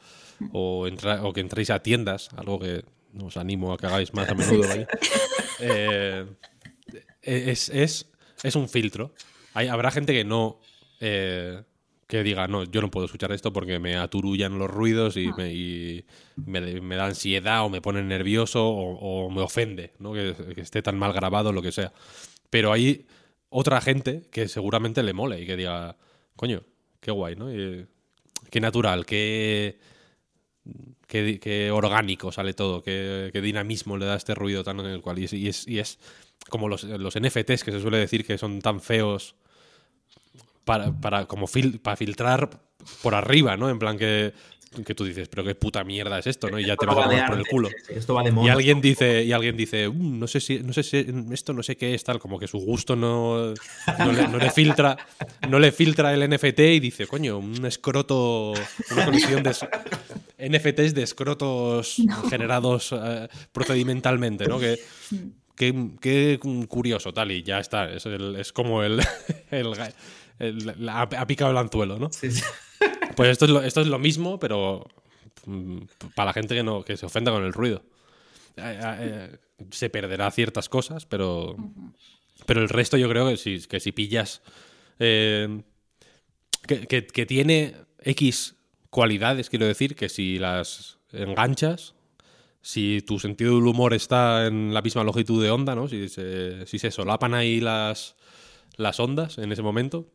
o, 0.52 0.88
entra- 0.88 1.24
o 1.24 1.34
que 1.34 1.42
entréis 1.42 1.70
a 1.70 1.80
tiendas, 1.80 2.30
algo 2.36 2.60
que 2.60 2.84
os 3.22 3.38
animo 3.38 3.74
a 3.74 3.78
que 3.78 3.86
hagáis 3.88 4.14
más 4.14 4.30
a 4.30 4.36
menudo. 4.36 4.68
vaya. 4.68 4.88
Eh, 5.60 6.26
es, 7.22 7.70
es, 7.70 8.12
es 8.44 8.56
un 8.56 8.68
filtro. 8.70 9.14
Hay, 9.54 9.68
habrá 9.68 9.92
gente 9.92 10.14
que 10.14 10.24
no. 10.26 10.60
eh, 11.00 11.64
que 12.08 12.22
diga, 12.22 12.48
no, 12.48 12.66
yo 12.66 12.82
no 12.82 12.92
puedo 12.92 13.08
escuchar 13.08 13.32
esto 13.32 13.52
porque 13.52 13.80
me 13.80 13.96
aturullan 13.96 14.60
los 14.60 14.70
ruidos 14.70 15.18
y, 15.18 15.32
me, 15.36 15.52
y 15.52 16.06
me, 16.36 16.80
me 16.80 16.96
da 16.98 17.08
ansiedad 17.08 17.66
o 17.66 17.70
me 17.70 17.82
pone 17.82 18.04
nervioso 18.04 18.64
o, 18.64 19.26
o 19.26 19.30
me 19.32 19.42
ofende, 19.42 19.94
¿no? 19.98 20.14
Que, 20.14 20.36
que 20.54 20.62
esté 20.62 20.84
tan 20.84 21.00
mal 21.00 21.14
grabado, 21.14 21.52
lo 21.52 21.64
que 21.64 21.72
sea. 21.72 21.92
Pero 22.52 22.72
hay 22.72 23.08
otra 23.50 23.82
gente 23.82 24.22
que 24.32 24.48
seguramente 24.48 25.02
le 25.02 25.14
mole 25.14 25.42
y 25.42 25.48
que 25.48 25.56
diga, 25.58 25.98
coño, 26.36 26.62
qué 27.00 27.10
guay, 27.10 27.36
¿no? 27.38 27.52
Y, 27.52 27.88
qué 28.52 28.60
natural, 28.62 29.04
qué, 29.08 29.80
qué, 31.08 31.40
qué 31.40 31.72
orgánico 31.72 32.32
sale 32.32 32.54
todo, 32.54 32.82
qué, 32.84 33.30
qué 33.32 33.42
dinamismo 33.42 33.98
le 33.98 34.06
da 34.06 34.16
este 34.16 34.36
ruido 34.36 34.64
tan 34.64 34.80
en 34.80 34.88
el 34.88 35.02
cual. 35.02 35.20
Y 35.20 35.48
es, 35.48 35.68
y 35.68 35.80
es, 35.80 36.00
como 36.50 36.68
los, 36.70 36.84
los 36.84 37.20
NFTs 37.20 37.64
que 37.64 37.72
se 37.72 37.82
suele 37.82 37.98
decir 37.98 38.26
que 38.26 38.38
son 38.38 38.62
tan 38.62 38.82
feos 38.82 39.36
para, 40.64 40.92
para 40.92 41.26
como 41.26 41.48
para 41.82 41.96
filtrar 41.96 42.50
por 43.02 43.16
arriba, 43.16 43.58
¿no? 43.58 43.70
En 43.70 43.80
plan 43.80 43.98
que, 43.98 44.34
que 44.84 44.96
tú 44.96 45.06
dices, 45.06 45.28
pero 45.30 45.44
qué 45.44 45.56
puta 45.56 45.84
mierda 45.84 46.20
es 46.20 46.28
esto, 46.28 46.50
¿no? 46.50 46.60
Y 46.60 46.66
ya 46.66 46.76
te 46.76 46.86
vas 46.86 46.98
a 46.98 47.26
por 47.28 47.38
el 47.38 47.46
culo. 47.48 47.70
Esto 47.90 48.14
va 48.14 48.24
de 48.24 48.30
Y 48.30 48.32
moda. 48.34 48.54
alguien 48.54 48.82
dice, 48.82 49.24
y 49.24 49.32
alguien 49.32 49.56
dice, 49.56 49.88
"Mm, 49.90 50.20
no 50.20 50.28
sé 50.28 50.40
si, 50.40 50.60
no 50.60 50.74
sé 50.74 50.84
si 50.84 51.06
esto 51.32 51.54
no 51.54 51.64
sé 51.64 51.78
qué 51.78 51.94
es 51.94 52.04
tal, 52.04 52.20
como 52.20 52.38
que 52.40 52.48
su 52.48 52.58
gusto 52.60 52.96
no, 52.96 53.54
no, 54.00 54.12
le, 54.12 54.28
no 54.28 54.38
le 54.38 54.50
filtra, 54.52 54.98
no 55.50 55.60
le 55.60 55.72
filtra 55.72 56.14
el 56.14 56.24
NFT 56.30 56.60
y 56.76 56.80
dice, 56.80 57.08
coño, 57.08 57.38
un 57.38 57.66
escroto, 57.66 58.54
una 58.92 59.06
colección 59.06 59.44
de 59.44 59.52
NFTs 60.38 60.94
de 60.94 61.04
escrotos 61.04 61.96
generados 62.30 62.94
eh, 62.94 63.28
procedimentalmente, 63.52 64.48
¿no? 64.48 64.60
Que, 64.60 64.80
que, 65.56 65.90
que 66.02 66.40
curioso, 66.68 67.14
tal, 67.14 67.32
y 67.32 67.42
ya 67.44 67.60
está. 67.60 67.90
Es, 67.92 68.06
el- 68.06 68.36
es 68.36 68.52
como 68.52 68.84
el, 68.84 69.00
el, 69.52 69.74
ha 70.90 71.28
picado 71.28 71.52
el 71.52 71.58
anzuelo, 71.58 71.98
¿no? 71.98 72.10
Sí, 72.12 72.30
sí. 72.32 72.42
Pues 73.16 73.30
esto 73.30 73.46
es 73.46 73.52
lo, 73.52 73.62
esto 73.62 73.82
es 73.82 73.88
lo 73.88 74.00
mismo, 74.00 74.40
pero 74.40 74.86
mm, 75.46 75.78
para 76.16 76.28
la 76.28 76.34
gente 76.34 76.56
que 76.56 76.64
no 76.64 76.84
que 76.84 76.98
se 76.98 77.06
ofenda 77.06 77.32
con 77.32 77.44
el 77.44 77.54
ruido. 77.54 77.84
Eh, 78.58 78.80
eh, 79.00 79.38
se 79.72 79.90
perderá 79.90 80.30
ciertas 80.32 80.70
cosas, 80.70 81.06
pero, 81.06 81.56
pero 82.46 82.62
el 82.62 82.70
resto 82.70 82.98
yo 82.98 83.10
creo 83.10 83.28
que 83.28 83.38
si, 83.38 83.60
que 83.68 83.80
si 83.80 83.92
pillas 83.92 84.42
eh, 85.00 85.62
que, 86.68 86.88
que- 86.88 87.08
que 87.08 87.26
tiene 87.26 87.76
X 88.00 88.56
cualidades, 88.90 89.50
quiero 89.50 89.66
decir, 89.66 89.96
que 89.96 90.10
si 90.10 90.40
las 90.40 90.98
enganchas, 91.12 91.96
si 92.62 93.02
tu 93.06 93.20
sentido 93.20 93.56
del 93.56 93.68
humor 93.68 93.94
está 93.94 94.48
en 94.48 94.74
la 94.74 94.82
misma 94.82 95.04
longitud 95.04 95.42
de 95.44 95.52
onda, 95.52 95.76
¿no? 95.76 95.88
Si 95.88 96.10
se, 96.10 96.66
si 96.66 96.80
se 96.80 96.92
solapan 96.92 97.34
ahí 97.34 97.60
las, 97.60 98.16
las 98.78 99.00
ondas 99.00 99.38
en 99.38 99.52
ese 99.52 99.62
momento, 99.62 100.08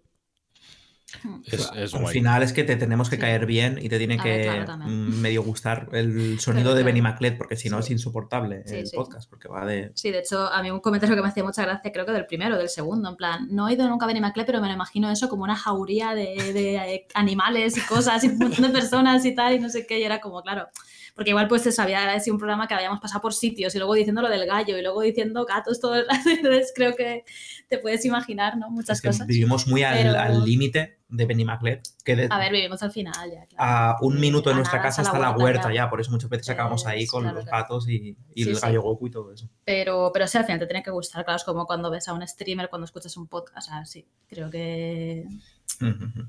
es, 1.46 1.70
es 1.76 1.94
Al 1.94 2.00
guay. 2.02 2.12
final 2.12 2.42
es 2.42 2.52
que 2.52 2.64
te 2.64 2.76
tenemos 2.76 3.08
que 3.10 3.16
Sí. 3.16 3.20
caer 3.22 3.46
bien 3.46 3.78
y 3.80 3.88
te 3.88 3.98
tiene 3.98 4.18
A 4.20 4.24
ver, 4.24 4.40
que 4.40 4.64
claro, 4.64 4.84
mm, 4.86 5.20
medio 5.20 5.42
gustar 5.42 5.88
el 5.92 6.38
sonido 6.40 6.40
Claro, 6.40 6.54
de 6.54 6.62
claro. 6.82 6.84
Benny 6.86 7.02
Maclet, 7.02 7.36
porque 7.38 7.56
si 7.56 7.68
no 7.70 7.78
Sí. 7.82 7.86
es 7.86 7.90
insoportable 8.00 8.62
Sí, 8.66 8.74
el 8.76 8.86
sí. 8.86 8.96
podcast, 8.96 9.28
porque 9.28 9.48
va 9.48 9.64
de... 9.66 9.92
Sí, 9.94 10.10
de 10.10 10.20
hecho, 10.20 10.46
a 10.52 10.62
mí 10.62 10.70
un 10.70 10.80
comentario 10.80 11.16
que 11.16 11.22
me 11.22 11.28
hacía 11.28 11.44
mucha 11.44 11.62
gracia, 11.62 11.92
creo 11.92 12.06
que 12.06 12.12
del 12.12 12.26
primero, 12.26 12.56
del 12.58 12.68
segundo, 12.68 13.08
en 13.08 13.16
plan, 13.16 13.48
no 13.50 13.68
he 13.68 13.72
ido 13.74 13.88
nunca 13.88 14.04
a 14.04 14.08
Benny 14.08 14.20
Maclet, 14.20 14.46
pero 14.46 14.60
me 14.60 14.68
lo 14.68 14.74
imagino 14.74 15.10
eso 15.10 15.28
como 15.28 15.44
una 15.44 15.56
jauría 15.56 16.14
de, 16.14 16.52
de, 16.52 16.76
eh, 16.76 17.06
animales 17.14 17.76
y 17.76 17.80
cosas 17.82 18.22
y 18.24 18.28
un 18.28 18.38
montón 18.38 18.62
de 18.64 18.70
personas 18.70 19.24
y 19.24 19.34
tal, 19.34 19.54
y 19.54 19.58
no 19.60 19.68
sé 19.68 19.86
qué, 19.86 19.98
y 19.98 20.02
era 20.04 20.20
como, 20.20 20.42
claro, 20.42 20.68
porque 21.14 21.30
igual 21.30 21.48
pues 21.48 21.66
eso, 21.66 21.82
había 21.82 22.18
sido 22.20 22.34
un 22.34 22.38
programa 22.40 22.66
que 22.68 22.74
habíamos 22.74 23.00
pasado 23.00 23.20
por 23.20 23.34
sitios 23.34 23.74
y 23.74 23.78
luego 23.78 23.94
diciendo 23.94 24.22
lo 24.22 24.28
del 24.28 24.46
gallo 24.46 24.76
y 24.78 24.82
luego 24.82 25.00
diciendo 25.02 25.44
gatos 25.44 25.80
todo 25.80 25.96
el 25.96 26.06
rato, 26.08 26.28
entonces 26.30 26.72
creo 26.74 26.94
que 26.96 27.24
te 27.68 27.78
puedes 27.78 28.04
imaginar, 28.04 28.56
¿no? 28.56 28.70
Muchas 28.70 28.98
es 28.98 29.02
que 29.02 29.08
cosas. 29.08 29.26
vivimos 29.26 29.66
muy 29.66 29.82
al 29.82 29.96
Pero- 29.98 30.18
al 30.20 30.44
límite 30.44 30.98
de 31.08 31.26
Benny 31.26 31.44
Maclet, 31.44 31.82
que 32.04 32.14
de- 32.14 32.28
A 32.30 32.38
ver, 32.38 32.52
vivimos 32.52 32.80
al 32.84 32.92
final 32.92 33.12
ya, 33.32 33.44
claro. 33.46 33.56
a 33.58 33.96
un 34.00 34.20
minuto 34.20 34.48
de 34.50 34.54
nuestra 34.56 34.78
nada, 34.78 34.88
casa 34.90 35.02
está 35.02 35.16
está 35.16 35.18
la 35.20 35.30
huerta 35.36 35.44
huerta 35.44 35.68
ya. 35.70 35.74
ya, 35.86 35.90
por 35.90 36.00
eso 36.00 36.10
muchas 36.12 36.30
veces 36.30 36.48
acabamos 36.50 36.86
ahí 36.86 37.02
Es- 37.02 37.10
con 37.10 37.22
claro, 37.22 37.36
los 37.38 37.44
claro. 37.46 37.62
gatos 37.64 37.88
y, 37.88 38.16
y 38.34 38.44
Sí, 38.44 38.50
el 38.50 38.54
sí. 38.56 38.62
gallo 38.62 38.82
Goku 38.82 39.08
y 39.08 39.10
todo 39.10 39.32
eso. 39.32 39.50
Pero, 39.64 40.10
pero 40.14 40.28
sí, 40.28 40.38
al 40.38 40.44
final 40.44 40.60
te 40.60 40.66
tiene 40.66 40.82
que 40.84 40.92
gustar, 40.92 41.24
claro, 41.24 41.36
es 41.38 41.44
como 41.44 41.66
cuando 41.66 41.90
ves 41.90 42.06
a 42.06 42.12
un 42.12 42.26
streamer, 42.26 42.68
cuando 42.68 42.84
escuchas 42.84 43.16
un 43.16 43.26
podcast, 43.26 43.66
o 43.68 43.70
sea, 43.72 43.84
sí, 43.84 44.06
creo 44.28 44.48
que 44.50 45.26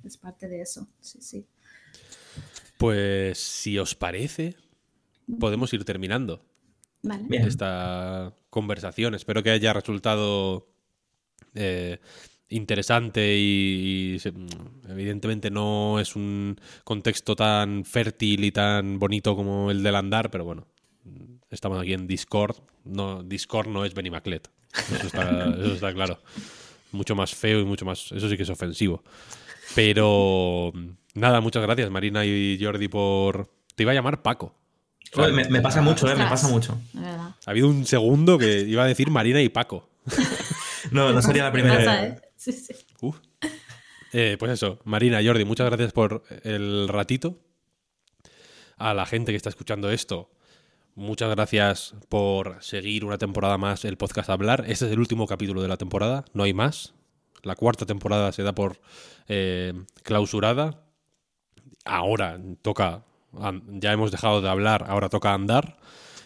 es 0.03 0.17
parte 0.17 0.47
de 0.47 0.61
eso, 0.61 0.87
sí, 0.99 1.19
sí. 1.21 1.45
Pues 2.77 3.37
si 3.37 3.77
os 3.77 3.93
parece, 3.95 4.55
podemos 5.39 5.73
ir 5.73 5.83
terminando 5.85 6.43
Vale. 7.03 7.23
Bien. 7.27 7.47
esta 7.47 8.33
conversación. 8.49 9.15
Espero 9.15 9.43
que 9.43 9.51
haya 9.51 9.73
resultado 9.73 10.67
eh, 11.55 11.99
interesante 12.49 13.37
y, 13.37 14.21
evidentemente 14.87 15.49
no 15.49 15.99
es 15.99 16.15
un 16.15 16.59
contexto 16.83 17.35
tan 17.35 17.85
fértil 17.85 18.43
y 18.43 18.51
tan 18.51 18.99
bonito 18.99 19.35
como 19.35 19.71
el 19.71 19.83
del 19.83 19.95
andar, 19.95 20.29
pero 20.29 20.45
bueno, 20.45 20.67
estamos 21.49 21.81
aquí 21.81 21.93
en 21.93 22.07
Discord. 22.07 22.57
No, 22.83 23.23
Discord 23.23 23.67
no 23.67 23.85
es 23.85 23.93
Benny 23.93 24.09
Maclet. 24.09 24.49
Eso 24.73 25.07
está, 25.07 25.49
eso 25.49 25.73
está 25.73 25.93
claro. 25.93 26.19
Mucho 26.91 27.15
más 27.15 27.33
feo 27.33 27.61
y 27.61 27.65
mucho 27.65 27.85
más... 27.85 28.11
Eso 28.11 28.27
sí 28.27 28.35
que 28.35 28.43
es 28.43 28.49
ofensivo. 28.49 29.01
Pero 29.75 30.73
nada, 31.13 31.39
muchas 31.39 31.63
gracias 31.63 31.89
Marina 31.89 32.25
y 32.25 32.59
Jordi 32.61 32.89
por... 32.89 33.49
Te 33.75 33.83
iba 33.83 33.93
a 33.93 33.95
llamar 33.95 34.21
Paco. 34.21 34.60
Me, 35.17 35.49
me 35.49 35.61
pasa 35.61 35.81
mucho, 35.81 36.09
¿eh? 36.09 36.15
Me 36.15 36.25
pasa 36.25 36.47
mucho. 36.47 36.79
Ha 36.95 37.35
habido 37.45 37.67
un 37.67 37.85
segundo 37.85 38.37
que 38.37 38.61
iba 38.61 38.83
a 38.83 38.87
decir 38.87 39.09
Marina 39.09 39.41
y 39.41 39.49
Paco. 39.49 39.89
No, 40.89 41.13
no 41.13 41.21
sería 41.21 41.43
la 41.43 41.51
Me 41.51 41.61
primera. 41.61 42.05
¿eh? 42.05 42.21
Sí, 42.35 42.51
sí. 42.51 42.73
Uf. 43.01 43.15
Eh, 44.13 44.35
pues 44.39 44.51
eso, 44.51 44.79
Marina, 44.83 45.19
Jordi, 45.23 45.45
muchas 45.45 45.67
gracias 45.67 45.93
por 45.93 46.23
el 46.43 46.87
ratito. 46.87 47.37
A 48.77 48.93
la 48.95 49.05
gente 49.05 49.31
que 49.31 49.35
está 49.37 49.49
escuchando 49.49 49.91
esto, 49.91 50.31
muchas 50.95 51.29
gracias 51.29 51.93
por 52.09 52.57
seguir 52.63 53.05
una 53.05 53.19
temporada 53.19 53.59
más 53.59 53.85
el 53.85 53.95
podcast 53.95 54.29
Hablar. 54.31 54.65
Este 54.67 54.87
es 54.87 54.91
el 54.91 54.99
último 54.99 55.27
capítulo 55.27 55.61
de 55.61 55.67
la 55.67 55.77
temporada, 55.77 56.25
no 56.33 56.43
hay 56.43 56.53
más. 56.53 56.93
La 57.43 57.55
cuarta 57.55 57.85
temporada 57.85 58.31
se 58.31 58.41
da 58.43 58.53
por 58.53 58.81
eh, 59.27 59.73
clausurada. 60.03 60.83
Ahora 61.85 62.39
toca, 62.63 63.05
ya 63.67 63.91
hemos 63.91 64.11
dejado 64.11 64.41
de 64.41 64.49
hablar, 64.49 64.85
ahora 64.87 65.09
toca 65.09 65.33
andar. 65.33 65.77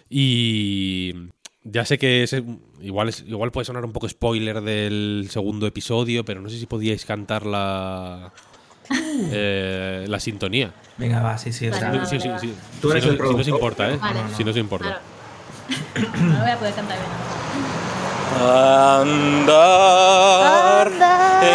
Y 0.09 1.13
ya 1.63 1.83
sé 1.85 1.97
que 1.97 2.23
es, 2.23 2.35
igual, 2.81 3.09
es, 3.09 3.23
igual 3.27 3.51
puede 3.51 3.65
sonar 3.65 3.85
un 3.85 3.91
poco 3.91 4.07
spoiler 4.07 4.61
del 4.61 5.27
segundo 5.29 5.65
episodio, 5.67 6.23
pero 6.25 6.41
no 6.41 6.49
sé 6.49 6.57
si 6.59 6.65
podíais 6.67 7.05
cantar 7.05 7.45
la, 7.45 8.31
eh, 9.31 10.05
la 10.07 10.19
sintonía. 10.19 10.73
Venga, 10.97 11.21
va, 11.21 11.37
sí, 11.37 11.51
sí. 11.51 11.69
sea, 11.71 11.87
Vale, 11.87 11.99
va. 11.99 12.05
Sí, 12.05 12.19
sí, 12.19 12.29
sí. 12.39 12.53
Tú 12.81 12.91
eres 12.91 13.03
si, 13.03 13.09
no, 13.09 13.13
el 13.13 13.17
si 13.17 13.23
no 13.23 13.29
os 13.29 13.35
productor. 13.35 13.47
importa, 13.47 13.91
¿eh? 13.91 13.97
Vale. 13.97 14.19
Si 14.35 14.43
no 14.43 14.51
os 14.51 14.57
importa. 14.57 14.85
Claro. 14.85 15.01
No 16.21 16.33
lo 16.33 16.39
voy 16.41 16.51
a 16.51 16.57
poder 16.59 16.73
cantar 16.75 16.97
bien. 16.99 17.09
Andar. 18.33 20.15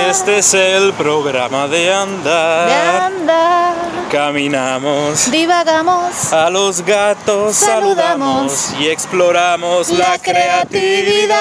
Este 0.09 0.39
es 0.39 0.55
el 0.55 0.93
programa 0.95 1.67
de 1.69 1.81
de 1.81 1.93
andar. 1.93 3.03
andar, 3.03 3.75
Caminamos. 4.11 5.31
divagamos 5.31 6.33
A 6.33 6.49
los 6.51 6.83
gatos 6.83 7.57
Saludamos. 7.57 8.53
saludamos 8.53 8.75
y 8.81 8.89
exploramos 8.89 9.91
la, 9.91 10.11
la 10.11 10.19
creatividad. 10.19 11.39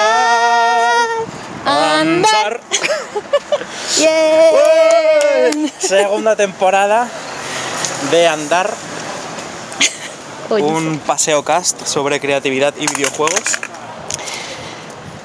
Andar. 1.64 2.60
Segunda 5.78 6.36
temporada 6.36 7.08
de 8.10 8.26
Andar, 8.28 8.72
un 10.50 10.98
paseo 11.06 11.44
cast 11.44 11.86
sobre 11.86 12.18
creatividad 12.20 12.74
y 12.76 12.86
videojuegos. 12.86 13.42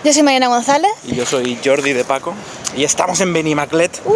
Yo 0.06 0.14
soy 0.14 0.22
Mariana 0.22 0.48
González. 0.50 0.92
Y 1.04 1.16
yo 1.16 1.26
soy 1.26 1.58
Jordi 1.66 1.92
de 1.94 2.04
Paco. 2.06 2.36
Y 2.78 2.84
estamos 2.84 3.20
en 3.22 3.34
Benimaclet, 3.34 4.02
Uh. 4.06 4.14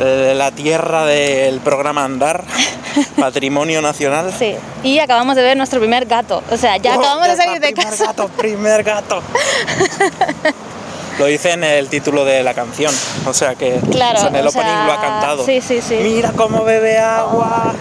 eh, 0.00 0.32
la 0.36 0.52
tierra 0.52 1.04
del 1.06 1.58
programa 1.58 2.04
Andar, 2.04 2.44
patrimonio 3.18 3.82
nacional. 3.82 4.32
Sí, 4.38 4.54
y 4.84 5.00
acabamos 5.00 5.34
de 5.34 5.42
ver 5.42 5.56
nuestro 5.56 5.80
primer 5.80 6.06
gato. 6.06 6.40
O 6.52 6.56
sea, 6.56 6.76
ya 6.76 6.96
Oh, 6.96 7.00
acabamos 7.00 7.26
ya 7.26 7.32
de 7.34 7.36
salir 7.42 7.60
de 7.60 7.72
primer 7.72 7.90
casa. 7.90 8.04
gato, 8.06 8.28
primer 8.28 8.84
gato. 8.84 9.20
Lo 11.18 11.24
dice 11.26 11.50
en 11.50 11.64
el 11.64 11.88
título 11.88 12.24
de 12.24 12.44
la 12.44 12.54
canción, 12.54 12.94
o 13.26 13.34
sea 13.34 13.56
que 13.56 13.80
Claro, 13.90 14.18
o 14.18 14.20
sea, 14.20 14.28
en 14.30 14.36
el 14.36 14.46
opening 14.46 14.66
sea, 14.66 14.86
lo 14.86 14.92
ha 14.92 15.00
cantado. 15.00 15.44
sí, 15.44 15.60
sí, 15.60 15.80
sí. 15.82 15.96
Mira 16.00 16.30
cómo 16.36 16.62
bebe 16.62 16.96
agua. 16.96 17.74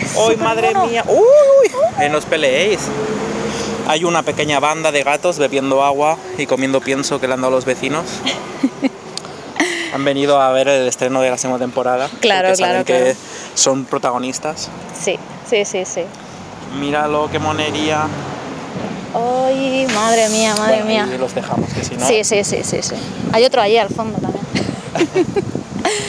Es 0.00 0.16
¡Hoy, 0.16 0.36
madre 0.36 0.74
mía! 0.74 1.04
¡Uy! 1.06 1.70
Eh, 2.00 2.08
no 2.08 2.18
os 2.18 2.24
peleéis. 2.24 2.80
Hay 3.88 4.04
una 4.04 4.22
pequeña 4.22 4.60
banda 4.60 4.92
de 4.92 5.02
gatos 5.02 5.38
bebiendo 5.38 5.82
agua 5.84 6.16
y 6.38 6.46
comiendo 6.46 6.80
pienso 6.80 7.20
que 7.20 7.26
le 7.26 7.34
han 7.34 7.40
dado 7.40 7.52
los 7.52 7.64
vecinos. 7.64 8.04
Han 9.94 10.04
venido 10.04 10.40
a 10.40 10.50
ver 10.52 10.68
el 10.68 10.88
estreno 10.88 11.20
de 11.20 11.28
la 11.30 11.36
segunda 11.36 11.62
temporada. 11.62 12.08
Claro, 12.20 12.48
porque 12.48 12.62
saben 12.62 12.84
claro, 12.84 12.84
claro. 12.84 13.04
que 13.04 13.16
son 13.54 13.84
protagonistas. 13.84 14.70
Sí, 14.98 15.18
sí, 15.48 15.66
sí, 15.66 15.84
sí. 15.84 16.02
Míralo, 16.80 17.28
qué 17.30 17.38
monería. 17.38 18.06
Ay, 19.14 19.86
madre 19.94 20.30
mía, 20.30 20.54
madre 20.56 20.76
Bueno, 20.76 20.86
mía. 20.86 21.08
ahí 21.12 21.18
los 21.18 21.34
dejamos, 21.34 21.70
que 21.74 21.84
si 21.84 21.94
no. 21.96 22.06
Sí, 22.06 22.24
sí, 22.24 22.42
sí, 22.42 22.60
sí, 22.64 22.82
sí. 22.82 22.94
Hay 23.32 23.44
otro 23.44 23.60
allí 23.60 23.76
al 23.76 23.90
fondo 23.90 24.18
también. 24.18 24.42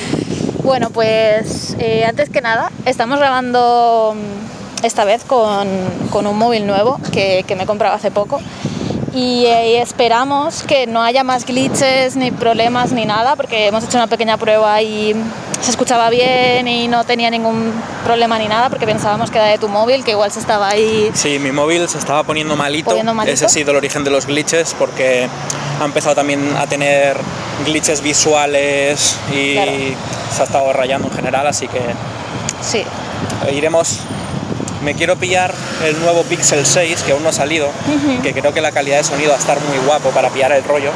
bueno, 0.63 0.89
pues 0.89 1.75
eh, 1.79 2.05
antes 2.05 2.29
que 2.29 2.41
nada, 2.41 2.71
estamos 2.85 3.19
grabando 3.19 4.15
mm, 4.15 4.62
esta 4.83 5.05
vez 5.05 5.23
con, 5.23 5.67
con 6.11 6.27
un 6.27 6.37
móvil 6.37 6.67
nuevo 6.67 6.99
que, 7.11 7.43
que 7.47 7.55
me 7.55 7.63
he 7.63 7.65
comprado 7.65 7.95
hace 7.95 8.11
poco. 8.11 8.39
Y 9.15 9.45
eh, 9.45 9.79
esperamos 9.79 10.63
que 10.63 10.87
no 10.87 11.03
haya 11.03 11.23
más 11.23 11.45
glitches 11.45 12.15
ni 12.15 12.31
problemas 12.31 12.91
ni 12.93 13.05
nada, 13.05 13.35
porque 13.35 13.67
hemos 13.67 13.83
hecho 13.83 13.97
una 13.97 14.07
pequeña 14.07 14.37
prueba 14.37 14.81
y 14.81 15.13
se 15.61 15.69
escuchaba 15.69 16.09
bien 16.09 16.67
y 16.67 16.87
no 16.87 17.03
tenía 17.03 17.29
ningún 17.29 17.71
problema 18.03 18.39
ni 18.39 18.47
nada, 18.47 18.69
porque 18.69 18.87
pensábamos 18.87 19.29
que 19.29 19.37
era 19.37 19.47
de 19.47 19.59
tu 19.59 19.69
móvil, 19.69 20.03
que 20.03 20.11
igual 20.11 20.31
se 20.31 20.39
estaba 20.39 20.67
ahí 20.67 21.11
Sí, 21.13 21.37
mi 21.37 21.51
móvil 21.51 21.87
se 21.87 21.99
estaba 21.99 22.23
poniendo 22.23 22.55
malito. 22.55 22.89
Poniendo 22.89 23.13
malito. 23.13 23.35
Ese 23.35 23.45
ha 23.45 23.49
sido 23.49 23.69
el 23.71 23.77
origen 23.77 24.03
de 24.03 24.09
los 24.09 24.25
glitches 24.25 24.75
porque 24.79 25.29
ha 25.79 25.85
empezado 25.85 26.15
también 26.15 26.55
a 26.57 26.65
tener 26.65 27.15
glitches 27.65 28.01
visuales 28.01 29.15
y 29.31 29.53
Claro. 29.53 29.71
se 30.35 30.41
ha 30.41 30.45
estado 30.45 30.73
rayando 30.73 31.07
en 31.09 31.13
general, 31.13 31.45
así 31.45 31.67
que 31.67 31.81
Sí. 32.61 32.83
iremos. 33.53 33.99
Me 34.83 34.95
quiero 34.95 35.15
pillar 35.15 35.53
el 35.85 35.99
nuevo 36.01 36.23
Pixel 36.23 36.65
6, 36.65 37.03
que 37.03 37.13
aún 37.13 37.23
no 37.23 37.29
ha 37.29 37.33
salido, 37.33 37.69
que 38.21 38.33
creo 38.33 38.53
que 38.53 38.59
la 38.61 38.71
calidad 38.71 38.97
de 38.97 39.03
sonido 39.03 39.29
va 39.31 39.37
a 39.37 39.39
estar 39.39 39.59
muy 39.61 39.77
guapo 39.85 40.09
para 40.09 40.29
pillar 40.29 40.51
el 40.51 40.63
rollo. 40.63 40.91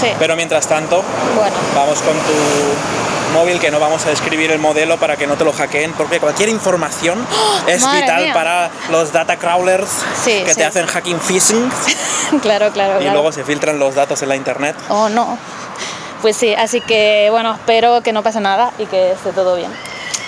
Sí. 0.00 0.06
Pero 0.18 0.36
mientras 0.36 0.66
tanto, 0.68 1.02
Bueno. 1.34 1.54
vamos 1.74 1.98
con 2.02 2.12
tu 2.14 3.34
móvil, 3.38 3.58
que 3.58 3.70
no 3.70 3.80
vamos 3.80 4.04
a 4.06 4.10
describir 4.10 4.50
el 4.52 4.58
modelo 4.60 4.96
para 4.98 5.16
que 5.16 5.26
no 5.26 5.34
te 5.36 5.44
lo 5.44 5.52
hackeen, 5.52 5.92
porque 5.94 6.20
cualquier 6.20 6.50
información 6.50 7.26
es 7.66 7.82
Madre 7.82 8.00
vital 8.02 8.22
mía. 8.24 8.32
para 8.34 8.70
los 8.90 9.12
data 9.12 9.36
crawlers 9.36 9.88
Sí, 10.22 10.42
que 10.44 10.50
sí. 10.50 10.56
te 10.58 10.64
hacen 10.64 10.86
hacking 10.86 11.18
phishing 11.20 11.68
claro, 12.42 12.70
claro, 12.70 12.94
y 12.98 13.02
claro. 13.02 13.12
luego 13.12 13.32
se 13.32 13.42
filtran 13.42 13.78
los 13.78 13.94
datos 13.96 14.22
en 14.22 14.28
la 14.28 14.36
internet. 14.36 14.76
Oh, 14.88 15.08
no. 15.08 15.36
Pues 16.20 16.36
sí, 16.36 16.54
así 16.54 16.80
que 16.80 17.26
bueno, 17.32 17.54
espero 17.54 18.02
que 18.02 18.12
no 18.12 18.22
pase 18.22 18.38
nada 18.40 18.70
y 18.78 18.86
que 18.86 19.12
esté 19.12 19.32
todo 19.32 19.56
bien. 19.56 19.72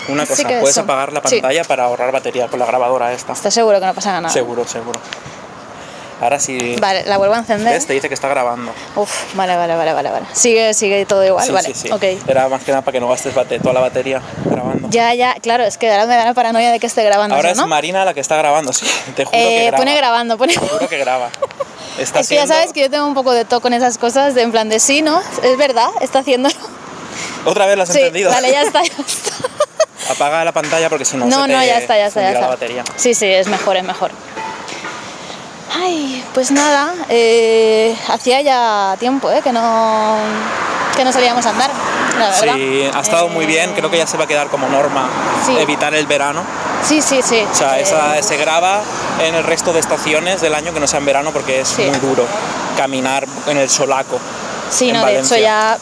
Una 0.09 0.25
Así 0.25 0.33
cosa, 0.33 0.49
que 0.49 0.59
puedes 0.61 0.77
eso. 0.77 0.83
apagar 0.83 1.13
la 1.13 1.21
Sí. 1.25 1.37
pantalla 1.41 1.65
para 1.65 1.85
ahorrar 1.85 2.13
batería 2.13 2.49
con 2.49 2.59
la 2.59 2.67
grabadora 2.67 3.13
esta. 3.13 3.33
¿Estás 3.33 3.55
seguro 3.55 3.81
que 3.81 3.87
no 3.87 3.95
pasa 3.95 4.13
nada? 4.13 4.29
Seguro, 4.33 4.67
seguro. 4.67 5.01
Ahora 6.21 6.39
sí. 6.39 6.77
Vale, 6.81 7.05
la 7.07 7.19
vuelvo 7.19 7.35
a 7.35 7.39
encender. 7.39 7.75
¿Ves? 7.75 7.87
Te 7.87 7.93
dice 7.93 8.09
que 8.09 8.15
está 8.15 8.29
grabando. 8.29 8.73
Uf, 8.95 9.35
vale, 9.35 9.57
vale, 9.57 9.75
vale, 9.77 9.93
vale, 9.93 10.11
vale. 10.11 10.27
Sigue, 10.33 10.73
sigue 10.73 11.05
todo 11.07 11.25
igual, 11.25 11.45
sí, 11.45 11.53
vale. 11.53 11.69
sí, 11.69 11.89
sí. 11.89 11.91
Ok. 11.93 12.05
Era 12.29 12.49
más 12.49 12.63
que 12.63 12.71
nada 12.71 12.83
para 12.83 12.93
que 12.93 13.01
no 13.01 13.09
gastes 13.09 13.35
bate- 13.35 13.59
toda 13.61 13.75
la 13.75 13.81
batería 13.81 14.23
grabando. 14.45 14.89
Ya, 14.91 15.13
ya, 15.15 15.35
claro, 15.43 15.65
es 15.65 15.77
que 15.77 15.91
ahora 15.91 16.07
me 16.07 16.15
da 16.17 16.25
la 16.25 16.33
paranoia 16.35 16.71
de 16.71 16.79
que 16.81 16.87
esté 16.87 17.03
grabando 17.03 17.35
Ahora 17.35 17.49
eso, 17.51 17.61
es 17.61 17.63
¿no? 17.63 17.67
Marina 17.69 18.05
la 18.05 18.15
que 18.15 18.21
está 18.21 18.37
grabando, 18.37 18.73
sí. 18.73 18.87
Te 19.17 19.25
juro 19.25 19.37
que 19.37 19.63
Eh, 19.65 19.67
graba. 19.67 19.79
pone 19.79 19.97
grabando, 19.97 20.39
pone... 20.39 20.55
Te 20.55 20.61
juro 20.61 20.89
que 20.89 20.99
graba. 20.99 21.31
Está 21.99 22.21
Es 22.21 22.29
que 22.29 22.35
ya 22.37 22.43
haciendo- 22.43 22.55
sabes 22.55 22.73
que 22.73 22.81
yo 22.81 22.91
tengo 22.91 23.07
un 23.07 23.15
poco 23.15 23.33
de 23.33 23.45
toque 23.45 23.63
con 23.63 23.73
esas 23.73 23.99
cosas, 23.99 24.35
de 24.35 24.43
en 24.43 24.51
plan 24.53 24.69
de 24.69 24.81
sí, 24.81 25.03
¿no? 25.03 25.21
Es 25.43 25.57
verdad, 25.59 25.89
está 26.01 26.21
haciéndolo. 26.21 26.55
Otra 27.45 27.67
vez 27.67 27.77
lo 27.77 27.83
has 27.83 27.89
Sí, 27.93 27.99
entendido. 27.99 28.31
vale, 28.31 28.51
ya 28.51 28.63
está, 28.63 28.83
ya 28.83 28.89
está. 29.07 29.64
Apaga 30.11 30.45
la 30.45 30.53
pantalla 30.53 30.89
porque 30.89 31.05
si 31.05 31.17
no, 31.17 31.27
No, 31.27 31.43
se 31.43 31.47
te 31.49 31.53
no, 31.55 31.65
ya 31.65 31.79
está, 31.79 31.97
ya 31.97 32.07
está, 32.07 32.21
ya 32.21 32.27
fundirá 32.27 32.31
está. 32.33 32.41
la 32.43 32.49
batería. 32.49 32.85
Sí, 32.97 33.15
sí, 33.15 33.27
es 33.27 33.49
mejor, 33.49 33.77
es 33.77 33.85
mejor. 33.85 34.11
Ay, 35.83 36.25
pues 36.33 36.51
nada, 36.51 36.95
eh, 37.09 37.97
hacía 38.09 38.41
ya 38.43 38.97
tiempo 38.99 39.31
¿eh? 39.31 39.41
que, 39.43 39.53
no, 39.53 40.17
que 40.97 41.05
no 41.05 41.13
salíamos 41.13 41.45
a 41.47 41.51
andar, 41.51 41.71
la 42.19 42.31
verdad. 42.31 42.55
Sí, 42.55 42.89
ha 42.95 43.01
estado 43.01 43.29
muy 43.29 43.45
bien. 43.47 43.71
Eh, 43.71 43.73
Creo 43.77 43.91
que 43.91 43.99
ya 43.99 44.07
se 44.07 44.17
va 44.17 44.25
a 44.25 44.27
quedar 44.27 44.49
como 44.49 44.69
norma 44.69 45.09
Sí. 45.45 45.57
evitar 45.59 45.93
el 45.95 46.07
verano. 46.07 46.43
Sí, 46.87 47.03
sí, 47.03 47.21
sí. 47.23 47.45
O 47.51 47.55
sea, 47.55 47.79
eh, 47.79 47.83
esa, 47.83 48.23
se 48.23 48.37
graba 48.37 48.83
en 49.21 49.35
el 49.35 49.43
resto 49.43 49.73
de 49.73 49.81
estaciones 49.81 50.41
del 50.41 50.55
año 50.55 50.73
que 50.73 50.81
no 50.81 50.87
sean 50.87 51.05
verano 51.05 51.33
porque 51.33 51.61
es 51.61 51.69
Sí. 51.69 51.83
muy 51.83 51.99
duro 51.99 52.25
caminar 52.77 53.27
en 53.47 53.57
el 53.59 53.69
solaco. 53.69 54.19
Sí, 54.71 54.91
en 54.91 54.97
no, 54.97 55.07
de 55.07 55.19
hecho 55.21 55.37
ya 55.37 55.77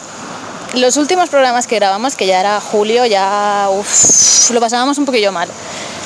los 0.73 0.97
últimos 0.97 1.29
programas 1.29 1.67
que 1.67 1.75
grabamos, 1.75 2.15
que 2.15 2.25
ya 2.25 2.39
era 2.39 2.59
julio, 2.59 3.05
ya 3.05 3.67
uf, 3.71 4.49
lo 4.51 4.59
pasábamos 4.59 4.97
un 4.97 5.05
poquillo 5.05 5.31
mal. 5.31 5.47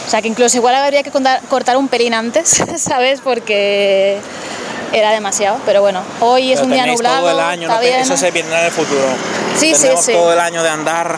O 0.06 0.10
sea, 0.10 0.22
que 0.22 0.28
incluso 0.28 0.58
igual 0.58 0.76
habría 0.76 1.04
que 1.04 1.12
contar- 1.12 1.42
cortar 1.50 1.78
un 1.78 1.88
pelín 1.88 2.14
antes, 2.14 2.62
¿sabes? 2.78 3.20
Porque 3.22 4.20
era 4.94 5.12
demasiado. 5.12 5.58
Pero 5.66 5.82
bueno, 5.82 6.02
hoy 6.22 6.52
es 6.54 6.60
Pero 6.60 6.68
un 6.68 6.74
día 6.74 6.86
nublado, 6.86 7.22
todo 7.22 7.32
el 7.32 7.40
año, 7.40 7.68
no 7.68 7.80
eso 7.82 8.16
se 8.18 8.32
viene 8.32 8.50
en 8.58 8.66
el 8.66 8.72
futuro. 8.72 9.06
Sí, 9.58 9.74
sí, 9.76 9.82
Tenemos 9.84 10.06
sí. 10.06 10.12
todo 10.14 10.32
el 10.34 10.40
año 10.40 10.64
de 10.64 10.70
andar. 10.70 11.18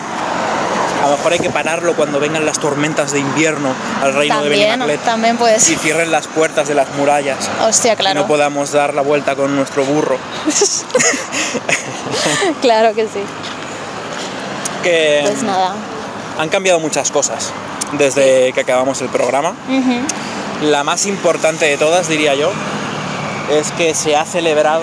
A 1.02 1.10
lo 1.10 1.18
mejor 1.18 1.34
hay 1.34 1.40
que 1.40 1.50
pararlo 1.50 1.96
cuando 1.96 2.20
vengan 2.20 2.46
las 2.46 2.60
tormentas 2.60 3.12
de 3.12 3.20
invierno 3.20 3.70
al 4.04 4.14
reino 4.14 4.44
de 4.44 4.50
Benimaclet 4.50 5.00
también 5.02 5.38
puede 5.38 5.56
y 5.56 5.60
ser. 5.60 5.78
cierren 5.78 6.12
las 6.12 6.28
puertas 6.28 6.68
de 6.68 6.76
las 6.76 6.90
murallas 6.96 7.50
Hostia, 7.62 7.94
y 7.94 7.96
claro. 7.96 8.22
no 8.22 8.28
podamos 8.28 8.72
dar 8.74 8.94
la 8.94 9.02
vuelta 9.02 9.36
con 9.36 9.56
nuestro 9.56 9.84
burro. 9.86 10.18
claro 12.62 12.94
que 12.94 13.04
sí. 13.04 13.22
Que 14.84 15.22
Pues 15.24 15.44
nada. 15.44 15.74
han 16.38 16.50
cambiado 16.50 16.80
muchas 16.80 17.12
cosas 17.12 17.52
desde 17.94 18.52
que 18.54 18.62
acabamos 18.62 19.02
el 19.02 19.10
programa. 19.10 19.54
La 20.62 20.84
más 20.84 21.06
importante 21.06 21.66
de 21.66 21.78
todas, 21.78 22.08
diría 22.10 22.36
yo, 22.36 22.52
es 23.52 23.72
que 23.72 23.96
se 23.96 24.16
ha 24.18 24.26
celebrado, 24.26 24.82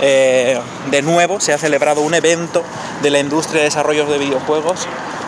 eh, 0.00 0.58
de 0.90 1.02
nuevo, 1.02 1.40
se 1.40 1.52
ha 1.52 1.58
celebrado 1.58 2.00
un 2.02 2.14
evento 2.14 2.62
de 3.02 3.10
la 3.10 3.18
industria 3.18 3.60
de 3.60 3.64
desarrollo 3.66 4.06
de 4.06 4.18
videojuegos 4.18 4.86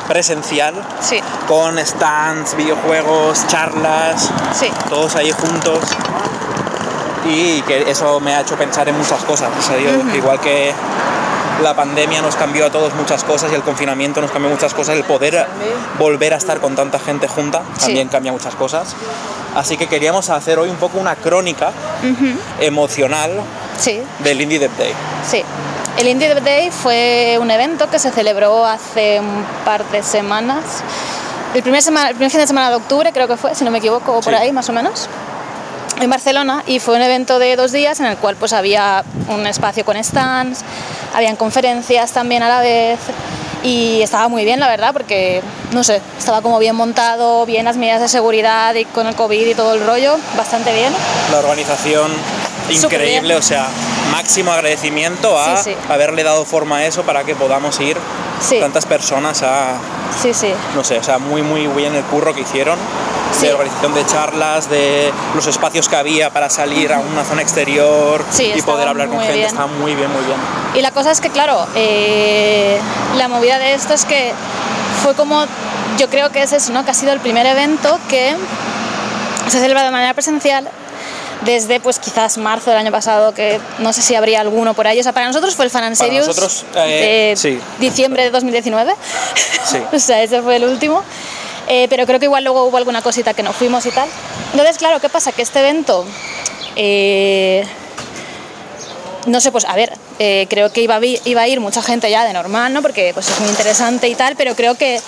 presencial, 0.08 0.74
Sí, 1.00 1.20
con 1.46 1.78
stands, 1.78 2.56
videojuegos, 2.56 3.46
charlas, 3.46 4.28
sí. 4.58 4.66
todos 4.88 5.14
ahí 5.16 5.30
juntos. 5.30 5.78
Y 7.26 7.62
que 7.62 7.90
eso 7.90 8.18
me 8.18 8.34
ha 8.34 8.40
hecho 8.40 8.56
pensar 8.56 8.88
en 8.88 8.96
muchas 8.98 9.22
cosas. 9.24 9.50
O 9.56 9.62
sea, 9.62 9.76
digo, 9.76 9.90
igual 10.16 10.40
que 10.40 10.72
la 11.62 11.76
pandemia 11.76 12.22
nos 12.22 12.34
cambió 12.36 12.66
a 12.66 12.70
todos 12.70 12.94
muchas 12.94 13.22
cosas 13.22 13.52
y 13.52 13.54
el 13.54 13.62
confinamiento 13.62 14.20
nos 14.22 14.30
cambió 14.30 14.50
muchas 14.50 14.72
cosas, 14.72 14.96
el 14.96 15.04
poder 15.04 15.46
volver 15.98 16.32
a 16.32 16.38
estar 16.38 16.58
con 16.60 16.74
tanta 16.74 16.98
gente 16.98 17.28
junta 17.28 17.62
Sí. 17.76 17.86
también 17.86 18.08
cambia 18.08 18.32
muchas 18.32 18.54
cosas. 18.54 18.96
Así 19.54 19.76
que 19.76 19.86
queríamos 19.86 20.30
hacer 20.30 20.58
hoy 20.58 20.70
un 20.70 20.76
poco 20.76 20.98
una 20.98 21.14
crónica 21.16 21.70
emocional 22.60 23.30
Sí, 23.80 24.00
del 24.20 24.40
Indie 24.40 24.58
Dev 24.60 24.70
Day. 24.76 24.92
sí. 25.28 25.42
El 25.98 26.06
Indie 26.08 26.28
Dev 26.32 26.42
Day 26.42 26.70
fue 26.70 27.36
un 27.42 27.50
evento 27.50 27.90
que 27.90 27.98
se 27.98 28.10
celebró 28.10 28.64
hace 28.64 29.20
un 29.20 29.44
par 29.66 29.84
de 29.90 30.02
semanas. 30.02 30.82
El 31.52 31.62
primer, 31.62 31.82
semana, 31.82 32.08
el 32.08 32.14
primer 32.14 32.30
fin 32.30 32.40
de 32.40 32.46
semana 32.46 32.70
de 32.70 32.76
octubre, 32.76 33.12
creo 33.12 33.28
que 33.28 33.36
fue, 33.36 33.54
si 33.54 33.64
no 33.64 33.70
me 33.70 33.78
equivoco, 33.78 34.12
o 34.12 34.20
por 34.22 34.32
Sí. 34.32 34.38
ahí 34.40 34.50
más 34.52 34.66
o 34.70 34.72
menos, 34.72 35.08
en 36.00 36.08
Barcelona. 36.08 36.62
Y 36.66 36.78
fue 36.78 36.94
un 36.96 37.02
evento 37.02 37.38
de 37.38 37.54
dos 37.56 37.72
días 37.72 38.00
en 38.00 38.06
el 38.06 38.16
cual 38.16 38.36
pues, 38.36 38.54
había 38.54 39.04
un 39.28 39.46
espacio 39.46 39.84
con 39.84 40.02
stands, 40.02 40.60
habían 41.14 41.36
conferencias 41.36 42.12
también 42.12 42.42
a 42.44 42.48
la 42.48 42.60
vez. 42.60 42.98
Y 43.62 44.00
estaba 44.02 44.28
muy 44.28 44.44
bien, 44.44 44.58
la 44.58 44.68
verdad, 44.68 44.92
porque, 44.92 45.42
no 45.72 45.84
sé, 45.84 46.00
estaba 46.18 46.40
como 46.40 46.58
bien 46.58 46.74
montado, 46.76 47.44
bien 47.44 47.66
las 47.66 47.76
medidas 47.76 48.00
de 48.00 48.08
seguridad 48.08 48.74
y 48.74 48.86
con 48.86 49.06
el 49.06 49.14
COVID 49.14 49.46
y 49.46 49.54
todo 49.54 49.74
el 49.74 49.84
rollo, 49.86 50.16
bastante 50.36 50.72
bien. 50.72 50.92
La 51.30 51.38
organización 51.40 52.10
increíble, 52.70 53.34
o 53.36 53.42
sea, 53.42 53.68
máximo 54.12 54.52
agradecimiento 54.52 55.38
a 55.38 55.58
Sí, 55.58 55.70
sí. 55.72 55.76
haberle 55.90 56.22
dado 56.22 56.44
forma 56.44 56.78
a 56.78 56.86
eso 56.86 57.02
para 57.02 57.24
que 57.24 57.34
podamos 57.34 57.78
ir 57.80 57.96
Sí. 58.40 58.58
tantas 58.60 58.86
personas 58.86 59.42
a, 59.42 59.74
Sí, 60.22 60.32
sí. 60.32 60.52
no 60.74 60.82
sé, 60.82 60.98
o 60.98 61.02
sea, 61.02 61.18
muy 61.18 61.42
muy 61.42 61.66
bien 61.66 61.94
el 61.94 62.02
curro 62.04 62.34
que 62.34 62.40
hicieron 62.40 62.78
Sí. 63.38 63.46
de 63.46 63.52
organización 63.52 63.94
de 63.94 64.06
charlas, 64.06 64.68
de 64.68 65.12
los 65.34 65.46
espacios 65.46 65.88
que 65.88 65.96
había 65.96 66.30
para 66.30 66.50
salir 66.50 66.92
a 66.92 66.98
una 66.98 67.24
zona 67.24 67.42
exterior 67.42 68.24
Sí, 68.30 68.44
y 68.46 68.50
estaba 68.58 68.72
poder 68.74 68.88
hablar 68.88 69.08
con 69.08 69.18
gente, 69.20 69.34
bien. 69.34 69.46
está 69.46 69.66
muy 69.66 69.94
bien, 69.94 70.10
muy 70.12 70.24
bien. 70.24 70.38
Y 70.74 70.80
la 70.82 70.90
cosa 70.90 71.10
es 71.10 71.20
que, 71.20 71.30
claro, 71.30 71.66
eh, 71.74 72.78
la 73.16 73.28
movida 73.28 73.58
de 73.58 73.74
esto 73.74 73.94
es 73.94 74.04
que 74.04 74.32
fue 75.02 75.14
como, 75.14 75.44
yo 75.98 76.08
creo 76.10 76.30
que 76.30 76.42
es 76.42 76.52
eso, 76.52 76.72
¿no? 76.72 76.84
Que 76.84 76.90
ha 76.90 76.94
sido 76.94 77.12
el 77.12 77.20
primer 77.20 77.46
evento 77.46 77.98
que 78.08 78.34
se 79.48 79.58
ha 79.58 79.60
celebrado 79.60 79.86
de 79.86 79.92
manera 79.92 80.14
presencial 80.14 80.68
desde, 81.42 81.80
pues 81.80 81.98
quizás 81.98 82.36
marzo 82.36 82.70
del 82.70 82.78
año 82.78 82.92
pasado, 82.92 83.32
que 83.32 83.58
no 83.78 83.92
sé 83.92 84.02
si 84.02 84.14
habría 84.14 84.40
alguno 84.40 84.74
por 84.74 84.86
ahí. 84.86 85.00
O 85.00 85.02
sea, 85.02 85.12
para 85.12 85.26
nosotros 85.26 85.54
fue 85.56 85.64
el 85.64 85.70
Fan 85.70 85.84
and 85.84 85.96
Para 85.96 86.08
Serious 86.08 86.26
nosotros, 86.26 86.64
eh, 86.76 87.30
de 87.30 87.36
sí. 87.36 87.60
diciembre 87.78 88.24
de 88.24 88.30
2019. 88.30 88.94
Sí. 89.64 89.78
o 89.92 89.98
sea, 89.98 90.22
ese 90.22 90.42
fue 90.42 90.56
el 90.56 90.64
último. 90.64 91.02
Eh, 91.72 91.86
pero 91.88 92.04
creo 92.04 92.18
que 92.18 92.24
igual 92.26 92.42
luego 92.44 92.64
hubo 92.64 92.76
alguna 92.76 93.00
cosita 93.00 93.32
que 93.32 93.42
no 93.44 93.52
fuimos 93.52 93.86
y 93.86 93.90
tal. 93.92 94.08
Entonces, 94.50 94.76
claro, 94.76 95.00
¿qué 95.00 95.08
pasa? 95.08 95.30
Que 95.32 95.42
este 95.42 95.60
evento... 95.60 96.04
eh, 96.76 97.64
no 99.26 99.38
sé, 99.40 99.52
pues 99.52 99.66
a 99.66 99.74
ver, 99.74 99.92
eh, 100.18 100.46
creo 100.48 100.72
que 100.72 100.80
iba 100.80 100.96
a, 100.96 101.00
iba 101.04 101.42
a 101.42 101.46
ir 101.46 101.60
mucha 101.60 101.82
gente 101.82 102.10
ya 102.10 102.24
de 102.24 102.32
normal, 102.32 102.72
¿no? 102.72 102.80
Porque 102.80 103.12
pues 103.12 103.28
es 103.28 103.38
muy 103.40 103.50
interesante 103.50 104.08
y 104.08 104.14
tal, 104.14 104.34
pero 104.34 104.56
creo 104.56 104.76
que 104.76 104.98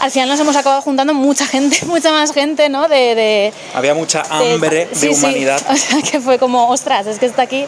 al 0.00 0.10
final 0.12 0.28
nos 0.28 0.38
hemos 0.38 0.54
acabado 0.54 0.82
juntando 0.82 1.14
mucha 1.14 1.46
gente, 1.54 1.84
mucha 1.86 2.12
más 2.12 2.32
gente, 2.32 2.68
¿no? 2.68 2.86
De, 2.88 3.14
de- 3.16 3.52
Había 3.74 3.92
mucha 3.94 4.22
hambre 4.30 4.86
de 4.86 4.94
sí, 4.94 5.08
humanidad. 5.08 5.60
O 5.68 5.76
sea, 5.76 6.00
que 6.00 6.20
fue 6.20 6.38
como, 6.38 6.68
ostras, 6.68 7.06
es 7.08 7.18
que 7.18 7.26
está 7.26 7.42
aquí 7.42 7.66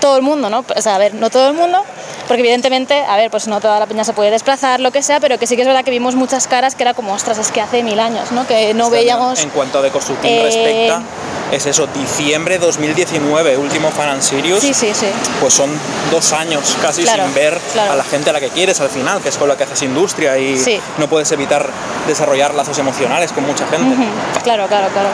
todo 0.00 0.16
el 0.16 0.22
mundo, 0.22 0.50
¿no? 0.50 0.62
O 0.76 0.82
sea, 0.82 0.96
a 0.96 0.98
ver, 0.98 1.14
no 1.14 1.30
todo 1.30 1.48
el 1.48 1.54
mundo, 1.54 1.82
porque 2.30 2.42
evidentemente, 2.42 2.94
a 3.08 3.16
ver, 3.16 3.28
pues 3.28 3.48
no 3.48 3.60
toda 3.60 3.80
la 3.80 3.86
peña 3.86 4.04
se 4.04 4.12
puede 4.12 4.30
desplazar, 4.30 4.78
lo 4.78 4.92
que 4.92 5.02
sea, 5.02 5.18
pero 5.18 5.36
que 5.36 5.48
sí 5.48 5.56
que 5.56 5.62
es 5.62 5.66
verdad 5.66 5.82
que 5.82 5.90
vimos 5.90 6.14
muchas 6.14 6.46
caras 6.46 6.76
que 6.76 6.84
era 6.84 6.94
como, 6.94 7.12
ostras, 7.12 7.38
es 7.38 7.50
que 7.50 7.60
hace 7.60 7.82
mil 7.82 7.98
años, 7.98 8.30
¿no? 8.30 8.46
Que 8.46 8.72
no 8.72 8.88
veíamos... 8.88 9.40
En 9.42 9.50
cuanto 9.50 9.80
a 9.80 9.82
de 9.82 9.90
Costutín 9.90 10.30
Eh, 10.30 10.42
respecta, 10.44 11.02
es 11.50 11.66
eso, 11.66 11.88
diciembre 11.88 12.58
2019, 12.60 13.56
último 13.56 13.90
Fan 13.90 14.10
and 14.10 14.22
Serious. 14.22 14.60
Sí, 14.60 14.72
sí, 14.72 14.92
sí. 14.94 15.06
Pues 15.40 15.54
son 15.54 15.70
dos 16.12 16.32
años 16.32 16.76
casi 16.80 17.02
Claro, 17.02 17.24
sin 17.24 17.34
ver 17.34 17.58
claro. 17.72 17.94
a 17.94 17.96
la 17.96 18.04
gente 18.04 18.30
a 18.30 18.32
la 18.32 18.38
que 18.38 18.50
quieres 18.50 18.80
al 18.80 18.90
final, 18.90 19.20
que 19.20 19.30
es 19.30 19.36
con 19.36 19.48
la 19.48 19.56
que 19.56 19.64
haces 19.64 19.82
industria 19.82 20.38
y 20.38 20.56
Sí. 20.56 20.80
no 20.98 21.08
puedes 21.08 21.32
evitar 21.32 21.68
desarrollar 22.06 22.54
lazos 22.54 22.78
emocionales 22.78 23.32
con 23.32 23.44
mucha 23.44 23.66
gente. 23.66 23.96
Claro, 24.44 24.68
claro, 24.68 24.86
claro. 24.92 25.08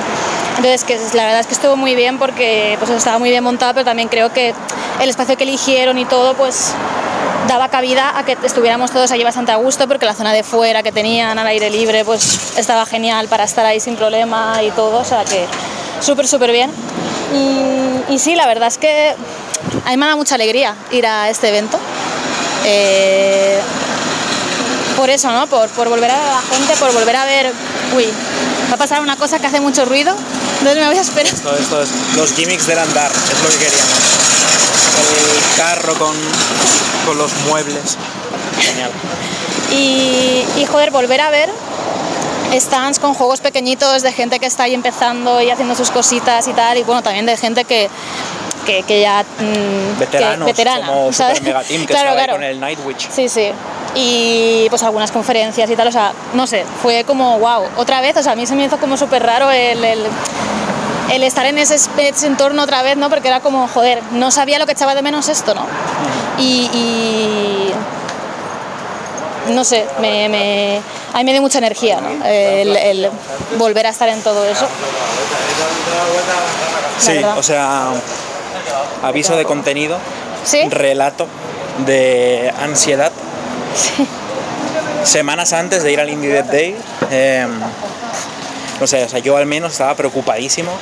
Entonces, 0.56 0.84
que 0.84 0.98
la 1.16 1.24
verdad 1.24 1.40
es 1.40 1.46
que 1.46 1.54
estuvo 1.54 1.76
muy 1.76 1.94
bien 1.94 2.18
porque 2.18 2.76
pues, 2.78 2.90
estaba 2.90 3.18
muy 3.18 3.30
bien 3.30 3.44
montado, 3.44 3.74
pero 3.74 3.84
también 3.84 4.08
creo 4.08 4.32
que 4.32 4.54
el 5.00 5.08
espacio 5.08 5.36
que 5.36 5.44
eligieron 5.44 5.98
y 5.98 6.04
todo, 6.04 6.34
pues 6.34 6.72
daba 7.46 7.68
cabida 7.68 8.18
a 8.18 8.24
que 8.24 8.36
estuviéramos 8.42 8.90
todos 8.90 9.10
allí 9.12 9.22
bastante 9.22 9.52
a 9.52 9.56
gusto 9.56 9.86
porque 9.86 10.04
la 10.04 10.14
zona 10.14 10.32
de 10.32 10.42
fuera 10.42 10.82
que 10.82 10.90
tenían 10.90 11.38
al 11.38 11.46
aire 11.46 11.70
libre 11.70 12.04
pues 12.04 12.58
estaba 12.58 12.84
genial 12.86 13.28
para 13.28 13.44
estar 13.44 13.64
ahí 13.64 13.78
sin 13.78 13.94
problema 13.94 14.60
y 14.62 14.70
todo, 14.72 14.98
o 14.98 15.04
sea 15.04 15.24
que 15.24 15.46
súper, 16.00 16.26
súper 16.26 16.50
bien. 16.50 16.70
Y, 17.34 18.14
y 18.14 18.18
sí, 18.18 18.34
la 18.34 18.46
verdad 18.46 18.68
es 18.68 18.78
que 18.78 19.14
a 19.84 19.90
mí 19.90 19.96
me 19.96 20.06
da 20.06 20.16
mucha 20.16 20.34
alegría 20.34 20.74
ir 20.90 21.06
a 21.06 21.28
este 21.28 21.48
evento. 21.48 21.78
Eh, 22.64 23.60
por 24.96 25.10
eso, 25.10 25.30
¿no? 25.30 25.46
Por, 25.46 25.68
por 25.70 25.88
volver 25.88 26.10
a 26.10 26.14
ver 26.14 26.28
a 26.28 26.34
la 26.34 26.42
gente, 26.42 26.74
por 26.78 26.92
volver 26.92 27.16
a 27.16 27.24
ver, 27.26 27.52
uy, 27.94 28.06
va 28.70 28.74
a 28.74 28.76
pasar 28.76 29.00
una 29.00 29.16
cosa 29.16 29.38
que 29.38 29.46
hace 29.46 29.60
mucho 29.60 29.84
ruido, 29.84 30.14
entonces 30.58 30.76
me 30.76 30.86
voy 30.86 30.98
a 30.98 31.00
esperar. 31.00 31.32
Esto, 31.32 31.56
esto 31.56 31.82
es 31.82 31.88
los 32.16 32.32
gimmicks 32.32 32.66
del 32.66 32.78
andar, 32.78 33.10
es 33.10 33.42
lo 33.42 33.48
que 33.50 33.64
queríamos. 33.64 33.92
El 34.98 35.56
carro 35.56 35.94
con, 35.94 36.16
con 37.06 37.18
los 37.18 37.30
muebles. 37.48 37.96
Genial. 38.60 38.90
Y, 39.72 40.44
y, 40.60 40.66
joder, 40.70 40.90
volver 40.90 41.20
a 41.20 41.30
ver 41.30 41.50
stands 42.54 42.98
con 42.98 43.14
juegos 43.14 43.40
pequeñitos 43.40 44.02
de 44.02 44.12
gente 44.12 44.38
que 44.38 44.46
está 44.46 44.64
ahí 44.64 44.74
empezando 44.74 45.42
y 45.42 45.50
haciendo 45.50 45.74
sus 45.74 45.90
cositas 45.90 46.46
y 46.48 46.52
tal, 46.52 46.78
y 46.78 46.82
bueno, 46.84 47.02
también 47.02 47.26
de 47.26 47.36
gente 47.36 47.64
que, 47.64 47.90
que, 48.66 48.82
que 48.82 49.00
ya... 49.00 49.22
mm, 49.22 49.98
Veteranos, 49.98 50.46
que, 50.46 50.52
veterana, 50.52 50.86
como 50.86 51.12
¿sabes? 51.12 51.38
Super 51.38 51.54
Mega 51.54 51.64
Team, 51.66 51.80
que 51.82 51.86
Claro, 51.94 52.10
estaba 52.10 52.20
ahí 52.20 52.24
claro. 52.26 52.32
con 52.34 52.44
el 52.44 52.60
Nightwitch. 52.60 53.08
Sí, 53.10 53.28
sí. 53.28 53.50
Y 53.94 54.66
pues 54.68 54.82
algunas 54.82 55.10
conferencias 55.10 55.70
y 55.70 55.76
tal, 55.76 55.88
o 55.88 55.92
sea, 55.92 56.12
no 56.34 56.46
sé, 56.46 56.66
fue 56.82 57.04
como 57.04 57.38
wow. 57.38 57.64
Otra 57.76 58.02
vez, 58.02 58.14
o 58.18 58.22
sea, 58.22 58.32
a 58.32 58.36
mí 58.36 58.46
se 58.46 58.54
me 58.54 58.64
hizo 58.64 58.76
como 58.76 58.98
súper 58.98 59.22
raro 59.22 59.50
el, 59.50 59.82
el, 59.82 60.00
el 61.12 61.22
estar 61.22 61.46
en 61.46 61.56
ese, 61.56 61.76
ese 61.76 62.26
entorno 62.26 62.62
otra 62.64 62.82
vez, 62.82 62.98
¿no? 62.98 63.08
Porque 63.08 63.28
era 63.28 63.40
como, 63.40 63.66
joder, 63.68 64.02
no 64.12 64.30
sabía 64.30 64.58
lo 64.58 64.66
que 64.66 64.72
echaba 64.72 64.94
de 64.94 65.00
menos 65.00 65.30
esto, 65.30 65.54
¿no? 65.54 65.64
Y, 66.38 66.68
y 66.74 67.72
no 69.54 69.64
sé, 69.64 69.86
me, 70.00 70.28
me, 70.28 70.80
a 71.14 71.18
mí 71.18 71.24
me 71.24 71.32
dio 71.32 71.40
mucha 71.40 71.58
energía, 71.58 72.00
¿no? 72.00 72.24
El, 72.26 72.76
el 72.76 73.10
volver 73.58 73.86
a 73.86 73.90
estar 73.90 74.08
en 74.08 74.20
todo 74.20 74.44
eso. 74.44 74.66
Sí, 76.98 77.20
o 77.36 77.42
sea, 77.42 77.92
aviso 79.02 79.36
de 79.36 79.44
contenido, 79.44 79.98
¿Sí? 80.44 80.68
relato 80.68 81.26
de 81.86 82.52
ansiedad. 82.62 83.12
Semanas 85.04 85.52
antes 85.52 85.82
de 85.82 85.92
ir 85.92 86.00
al 86.00 86.10
Indie 86.10 86.30
Dead 86.32 86.44
Day, 86.44 86.76
eh, 87.10 87.46
no 88.80 88.86
sé, 88.86 89.04
o 89.04 89.08
sea, 89.08 89.18
yo 89.20 89.36
al 89.36 89.46
menos 89.46 89.72
estaba 89.72 89.94
preocupadísimo. 89.94 90.72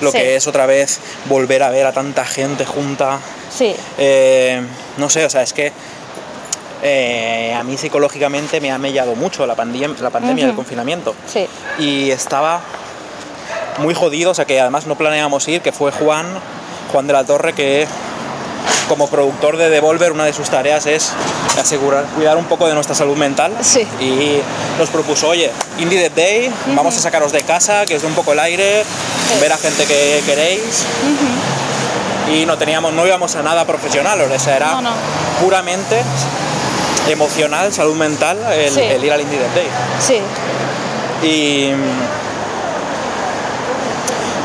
Lo 0.00 0.10
Sí. 0.10 0.18
que 0.18 0.34
es 0.36 0.46
otra 0.48 0.66
vez 0.66 0.98
volver 1.26 1.62
a 1.62 1.70
ver 1.70 1.86
a 1.86 1.92
tanta 1.92 2.24
gente 2.24 2.64
junta. 2.66 3.20
Sí, 3.56 3.74
Eh, 3.98 4.60
no 4.96 5.08
sé, 5.10 5.24
o 5.24 5.30
sea, 5.30 5.42
es 5.42 5.52
que 5.52 5.72
eh, 6.84 7.54
a 7.56 7.62
mí 7.62 7.78
psicológicamente 7.78 8.60
me 8.60 8.72
ha 8.72 8.78
mellado 8.78 9.14
mucho 9.14 9.46
la, 9.46 9.54
pandem- 9.54 9.96
la 9.98 10.10
pandemia 10.10 10.46
del 10.46 10.54
Ujú. 10.54 10.62
confinamiento. 10.62 11.14
sí, 11.32 11.46
Y 11.78 12.10
estaba 12.10 12.60
muy 13.78 13.94
jodido, 13.94 14.32
o 14.32 14.34
sea 14.34 14.44
que 14.46 14.58
además 14.60 14.86
no 14.88 14.96
planeábamos 14.96 15.46
ir, 15.46 15.60
que 15.60 15.70
fue 15.70 15.92
Juan, 15.92 16.26
Juan 16.92 17.06
de 17.06 17.12
la 17.14 17.24
Torre, 17.24 17.52
que 17.54 17.86
como 18.88 19.08
productor 19.08 19.56
de 19.56 19.70
Devolver 19.70 20.12
una 20.12 20.24
de 20.24 20.32
sus 20.32 20.50
tareas 20.50 20.86
es 20.86 21.12
asegurar, 21.58 22.04
cuidar 22.14 22.36
un 22.36 22.44
poco 22.44 22.66
de 22.68 22.74
nuestra 22.74 22.94
salud 22.94 23.16
mental. 23.16 23.52
Sí. 23.62 23.86
Y 24.00 24.40
nos 24.78 24.90
propuso, 24.90 25.28
oye, 25.28 25.50
Indie 25.78 25.98
Dead 25.98 26.10
Day, 26.12 26.52
vamos 26.74 26.96
a 26.96 27.00
sacaros 27.00 27.32
de 27.32 27.40
casa, 27.42 27.86
que 27.86 27.98
dé 27.98 28.06
un 28.06 28.14
poco 28.14 28.32
el 28.34 28.40
aire, 28.40 28.84
ver 29.40 29.52
a 29.52 29.56
gente 29.56 29.84
que 29.86 30.22
queréis. 30.26 30.84
Y 32.32 32.44
no 32.46 32.56
teníamos, 32.58 32.92
no 32.92 33.06
íbamos 33.06 33.34
a 33.36 33.42
nada 33.42 33.64
profesional, 33.66 34.20
o 34.20 34.38
sea, 34.38 34.56
era 34.56 34.72
No, 34.74 34.82
no. 34.82 34.90
puramente 35.42 36.02
emocional, 37.08 37.72
salud 37.72 37.96
mental, 37.96 38.38
el, 38.52 38.70
Sí. 38.70 38.80
el 38.80 39.04
ir 39.04 39.12
al 39.12 39.20
Indie 39.22 39.38
Dead 39.38 39.50
Day. 39.54 39.66
sí, 39.98 40.20
Y, 41.26 41.70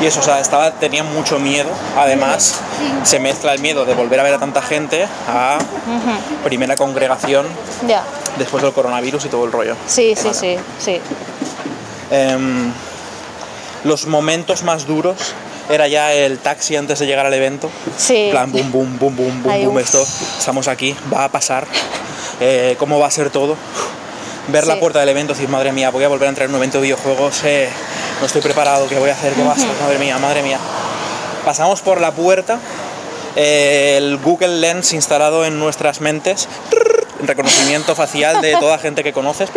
y 0.02 0.06
eso, 0.06 0.20
o 0.20 0.24
sea, 0.24 0.40
estaba, 0.40 0.72
tenía 0.72 1.04
mucho 1.04 1.40
miedo. 1.40 1.70
Además, 1.98 2.60
se 3.04 3.20
mezcla 3.20 3.54
el 3.54 3.62
miedo 3.62 3.86
de 3.86 3.96
volver 3.96 4.20
a 4.20 4.24
ver 4.24 4.34
a 4.36 4.40
tanta 4.40 4.62
gente 4.62 5.08
a 5.28 5.58
primera 6.44 6.76
congregación 6.76 7.46
después 8.38 8.64
del 8.64 8.74
coronavirus 8.74 9.26
y 9.26 9.30
todo 9.30 9.46
el 9.46 9.52
rollo. 9.52 9.76
Sí, 9.88 10.14
sí, 10.16 10.30
sí, 10.34 10.58
sí. 10.80 11.02
Em, 12.12 12.72
los 13.84 14.06
momentos 14.08 14.64
más 14.64 14.86
duros 14.86 15.34
era 15.70 15.88
ya 15.88 16.14
el 16.14 16.40
taxi 16.40 16.76
antes 16.76 17.00
de 17.00 17.08
llegar 17.08 17.26
al 17.26 17.34
evento. 17.34 17.70
Sí. 17.98 18.16
En 18.16 18.32
plan, 18.32 18.52
boom, 18.52 18.72
boom, 18.72 19.00
boom, 19.00 19.16
boom, 19.16 19.44
boom, 19.44 19.66
boom, 19.66 19.80
esto, 19.80 20.02
estamos 20.38 20.68
aquí, 20.68 20.96
va 21.14 21.26
a 21.26 21.32
pasar, 21.32 21.66
eh, 22.40 22.76
cómo 22.78 23.00
va 23.00 23.08
a 23.08 23.12
ser 23.12 23.30
todo. 23.30 23.58
Ver 24.48 24.66
la 24.66 24.76
Sí. 24.76 24.80
puerta 24.80 25.00
del 25.00 25.10
evento, 25.10 25.34
decir, 25.34 25.50
madre 25.50 25.72
mía, 25.72 25.90
voy 25.90 26.04
a 26.04 26.08
volver 26.08 26.28
a 26.28 26.30
entrar 26.30 26.46
en 26.48 26.52
un 26.56 26.58
evento 26.60 26.78
de 26.78 26.84
videojuegos, 26.84 27.42
eh, 27.44 27.70
no 28.22 28.26
estoy 28.26 28.42
preparado, 28.42 28.88
¿qué 28.88 28.98
voy 28.98 29.10
a 29.10 29.14
hacer? 29.14 29.34
¿Qué 29.34 29.44
va 29.44 29.54
a 29.54 29.58
ser? 29.58 29.68
Madre 29.82 29.98
mía, 30.00 30.18
madre 30.20 30.42
mía. 30.42 30.58
Pasamos 31.44 31.82
por 31.82 32.00
la 32.00 32.12
puerta, 32.12 32.60
eh, 33.36 33.96
el 33.98 34.18
Google 34.18 34.60
Lens 34.60 34.94
instalado 34.94 35.44
en 35.46 35.60
nuestras 35.60 36.00
mentes, 36.02 36.48
reconocimiento 37.24 37.94
facial 37.96 38.42
de 38.42 38.56
toda 38.60 38.78
gente 38.78 39.04
que 39.04 39.12
conoces. 39.12 39.50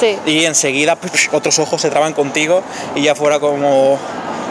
Sí. 0.00 0.18
y 0.26 0.44
enseguida 0.44 0.98
otros 1.32 1.58
ojos 1.58 1.80
se 1.80 1.88
traban 1.90 2.12
contigo 2.12 2.62
y 2.94 3.02
ya 3.02 3.14
fuera 3.14 3.38
como... 3.40 3.98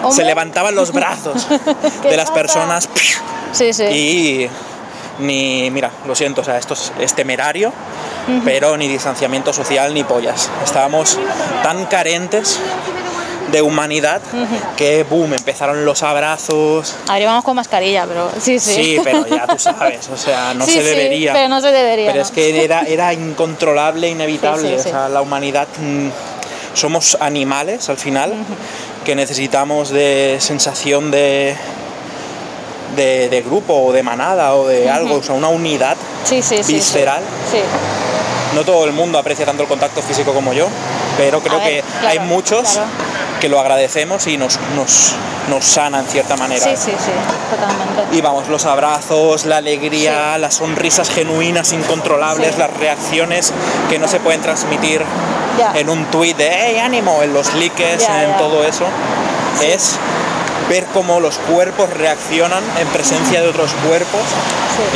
Se 0.02 0.08
Hombre. 0.08 0.26
levantaban 0.26 0.76
los 0.76 0.92
brazos 0.94 1.48
¿Qué 2.02 2.10
de 2.10 2.18
las 2.18 2.30
personas 2.32 2.88
sí. 3.52 3.72
y 3.84 4.50
ni, 5.20 5.70
mira, 5.72 5.90
lo 6.06 6.16
siento, 6.16 6.42
o 6.42 6.44
sea, 6.44 6.58
esto 6.58 6.76
es, 6.76 6.92
es 7.00 7.14
temerario, 7.16 7.74
pero 8.44 8.78
ni 8.78 8.88
distanciamiento 8.88 9.54
social 9.54 9.94
ni 9.94 10.04
pollas. 10.04 10.50
Estábamos 10.64 11.18
tan 11.64 11.86
carentes 11.86 12.60
de 13.52 13.62
humanidad 13.62 14.22
que, 14.76 15.04
boom, 15.04 15.34
empezaron 15.34 15.86
los 15.86 16.04
abrazos. 16.04 16.96
Ahora 17.08 17.26
vamos 17.28 17.46
con 17.46 17.56
mascarilla, 17.56 18.06
pero 18.06 18.30
sí, 18.42 18.60
sí. 18.60 18.74
Sí, 18.74 19.00
pero 19.04 19.26
ya 19.26 19.48
tú 19.48 19.58
sabes, 19.58 20.10
o 20.10 20.18
sea, 20.18 20.54
no 20.54 20.66
Sí, 20.66 20.72
se 20.74 20.80
sí, 20.80 20.84
debería. 20.86 21.32
pero 21.34 21.48
no 21.48 21.62
se 21.62 21.72
debería. 21.72 22.08
Pero 22.12 22.18
¿no? 22.24 22.26
es 22.26 22.32
que 22.32 22.64
era, 22.64 22.82
era 22.82 23.14
incontrolable, 23.14 24.10
inevitable. 24.10 24.68
Sí, 24.82 24.88
o 24.90 24.92
sea, 24.92 25.08
la 25.08 25.22
humanidad 25.22 25.68
mm, 25.80 26.10
somos 26.74 27.18
animales 27.22 27.88
al 27.90 27.98
final 27.98 28.34
que 29.06 29.16
necesitamos 29.16 29.90
de 29.92 30.36
sensación 30.42 31.10
de, 31.12 31.56
de, 32.98 33.30
de 33.30 33.42
grupo 33.42 33.74
o 33.82 33.94
de 33.94 34.04
manada 34.04 34.56
o 34.56 34.68
de 34.68 34.90
algo, 34.90 35.16
o 35.16 35.24
sea, 35.24 35.36
una 35.36 35.48
unidad. 35.48 35.96
Visceral. 36.68 37.22
Sí. 37.50 37.60
No 38.56 38.64
todo 38.64 38.86
el 38.86 38.94
mundo 38.94 39.20
aprecia 39.20 39.46
tanto 39.46 39.64
el 39.64 39.70
contacto 39.70 40.02
físico 40.02 40.34
como 40.34 40.54
yo, 40.54 40.68
pero 41.18 41.42
creo 41.42 41.60
ver, 41.60 41.68
que 41.68 41.82
claro, 41.84 42.08
hay 42.08 42.20
muchos 42.20 42.70
claro. 42.72 42.88
que 43.40 43.50
lo 43.50 43.60
agradecemos 43.60 44.26
y 44.28 44.38
nos, 44.38 44.60
nos, 44.76 45.14
nos 45.50 45.66
sana 45.66 46.00
en 46.00 46.08
cierta 46.08 46.36
manera. 46.38 46.64
Sí, 46.64 46.72
sí, 46.76 46.92
sí, 46.98 47.12
totalmente. 47.52 48.16
Y 48.18 48.22
vamos, 48.22 48.48
los 48.48 48.66
abrazos, 48.66 49.46
la 49.46 49.58
alegría, 49.58 50.38
las 50.38 50.56
sonrisas 50.56 51.10
genuinas, 51.10 51.74
incontrolables, 51.74 52.54
Sí. 52.54 52.60
las 52.60 52.72
reacciones 52.78 53.54
que 53.90 54.00
no 54.00 54.08
se 54.08 54.20
pueden 54.20 54.42
transmitir 54.42 55.04
en 55.76 55.90
un 55.90 56.06
tuit 56.06 56.38
de 56.38 56.50
hey, 56.52 56.80
ánimo, 56.80 57.22
en 57.24 57.34
los 57.34 57.54
likes, 57.56 57.84
en 57.84 58.38
todo 58.38 58.64
eso, 58.64 58.86
es 59.64 59.98
ver 60.70 60.86
cómo 60.94 61.20
los 61.20 61.38
cuerpos 61.40 61.90
reaccionan 61.90 62.64
en 62.80 62.88
presencia 62.90 63.42
de 63.42 63.48
otros 63.50 63.72
cuerpos 63.88 64.22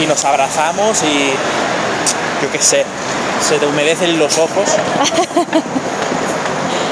y 0.01 0.05
nos 0.05 0.23
abrazamos 0.25 1.01
y 1.03 1.31
yo 2.43 2.51
qué 2.51 2.61
sé, 2.61 2.85
se 3.47 3.57
te 3.57 3.65
humedecen 3.65 4.17
los 4.19 4.37
ojos. 4.37 4.69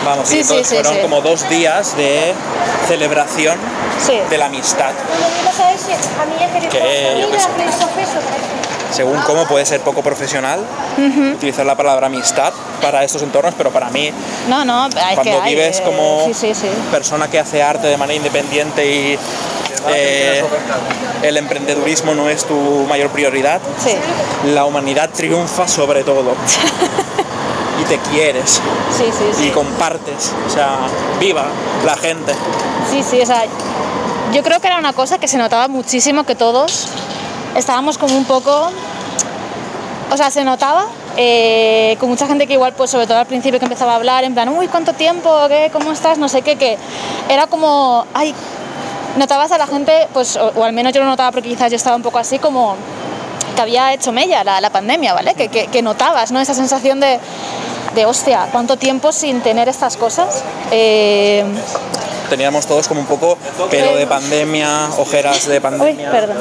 Vamos, 0.05 0.27
Sí, 0.29 0.39
y 0.39 0.43
sí, 0.43 0.49
entonces 0.53 0.67
sí, 0.67 0.75
fueron 0.75 0.93
sí. 0.95 0.99
como 1.01 1.21
dos 1.21 1.47
días 1.49 1.95
de 1.97 2.33
celebración 2.87 3.57
Sí. 4.05 4.17
de 4.29 4.37
la 4.37 4.45
amistad. 4.45 4.91
Que, 6.71 7.17
yo 7.21 7.29
qué 7.31 7.39
sé, 7.39 7.47
según 8.91 9.19
cómo 9.21 9.45
puede 9.45 9.65
ser 9.65 9.81
poco 9.81 10.01
profesional 10.01 10.61
utilizar 11.35 11.65
la 11.65 11.75
palabra 11.75 12.07
amistad 12.07 12.53
para 12.81 13.03
estos 13.03 13.21
entornos, 13.21 13.53
pero 13.57 13.71
para 13.71 13.89
mí, 13.89 14.11
No, 14.47 14.65
no, 14.65 14.87
es 14.87 14.95
que 14.95 15.15
cuando 15.15 15.41
hay, 15.43 15.53
vives 15.55 15.79
eh, 15.79 15.83
como 15.83 16.25
Sí, 16.27 16.33
sí, 16.33 16.55
sí. 16.55 16.67
persona 16.91 17.29
que 17.29 17.37
hace 17.39 17.61
arte 17.61 17.87
de 17.87 17.97
manera 17.97 18.15
independiente 18.17 18.85
y 18.85 19.19
eh, 19.89 20.43
el 21.23 21.37
emprendedurismo 21.37 22.13
no 22.13 22.29
es 22.29 22.45
tu 22.45 22.55
mayor 22.87 23.09
prioridad, 23.09 23.61
Sí, 23.83 23.91
la 24.53 24.65
humanidad 24.65 25.09
triunfa 25.09 25.67
sobre 25.67 26.03
todo. 26.03 26.33
y 27.81 27.83
te 27.85 27.97
quieres 28.11 28.61
sí, 28.91 29.05
sí. 29.35 29.47
y 29.47 29.49
compartes, 29.51 30.33
o 30.47 30.49
sea, 30.49 30.79
viva 31.19 31.45
la 31.85 31.95
gente. 31.95 32.33
Sí, 32.91 33.03
sí, 33.03 33.21
o 33.21 33.25
sea, 33.25 33.43
yo 34.33 34.43
creo 34.43 34.59
que 34.59 34.67
era 34.67 34.77
una 34.77 34.93
cosa 34.93 35.17
que 35.17 35.27
se 35.27 35.37
notaba 35.37 35.67
muchísimo 35.67 36.23
que 36.25 36.35
todos 36.35 36.87
estábamos 37.55 37.97
como 37.97 38.17
un 38.17 38.25
poco, 38.25 38.69
o 40.11 40.17
sea, 40.17 40.29
se 40.29 40.43
notaba 40.43 40.87
eh, 41.17 41.97
con 41.99 42.09
mucha 42.09 42.27
gente 42.27 42.47
que 42.47 42.53
igual, 42.53 42.73
pues 42.73 42.91
sobre 42.91 43.07
todo 43.07 43.17
al 43.17 43.25
principio 43.25 43.59
que 43.59 43.65
empezaba 43.65 43.93
a 43.93 43.95
hablar, 43.95 44.23
en 44.23 44.33
plan, 44.33 44.49
uy, 44.49 44.67
¿cuánto 44.67 44.93
tiempo? 44.93 45.29
¿Qué? 45.47 45.69
¿Cómo 45.71 45.91
estás? 45.91 46.17
No 46.17 46.29
sé 46.29 46.41
qué, 46.41 46.55
que 46.55 46.77
era 47.29 47.47
como, 47.47 48.05
ay, 48.13 48.33
notabas 49.17 49.51
a 49.51 49.57
la 49.57 49.67
gente, 49.67 50.07
pues, 50.13 50.35
o, 50.35 50.51
o 50.55 50.63
al 50.63 50.73
menos 50.73 50.93
yo 50.93 51.01
lo 51.01 51.07
notaba 51.07 51.31
porque 51.31 51.49
quizás 51.49 51.71
yo 51.71 51.75
estaba 51.75 51.95
un 51.95 52.03
poco 52.03 52.19
así 52.19 52.39
como 52.39 52.75
que 53.55 53.61
había 53.61 53.93
hecho 53.93 54.11
mella 54.11 54.43
la, 54.43 54.61
la 54.61 54.69
pandemia, 54.69 55.13
¿vale? 55.13 55.33
Que, 55.33 55.49
que, 55.49 55.67
que 55.67 55.81
notabas, 55.81 56.31
¿no? 56.31 56.39
Esa 56.39 56.53
sensación 56.53 56.99
de, 56.99 57.19
de, 57.95 58.05
hostia, 58.05 58.47
¿cuánto 58.51 58.77
tiempo 58.77 59.11
sin 59.11 59.41
tener 59.41 59.67
estas 59.67 59.97
cosas? 59.97 60.43
Eh, 60.71 61.43
teníamos 62.29 62.65
todos 62.67 62.87
como 62.87 63.01
un 63.01 63.07
poco 63.07 63.37
pelo 63.69 63.95
de 63.95 64.05
pandemia, 64.07 64.89
ojeras 64.97 65.47
de 65.47 65.59
pandemia, 65.59 66.11
perdón. 66.11 66.37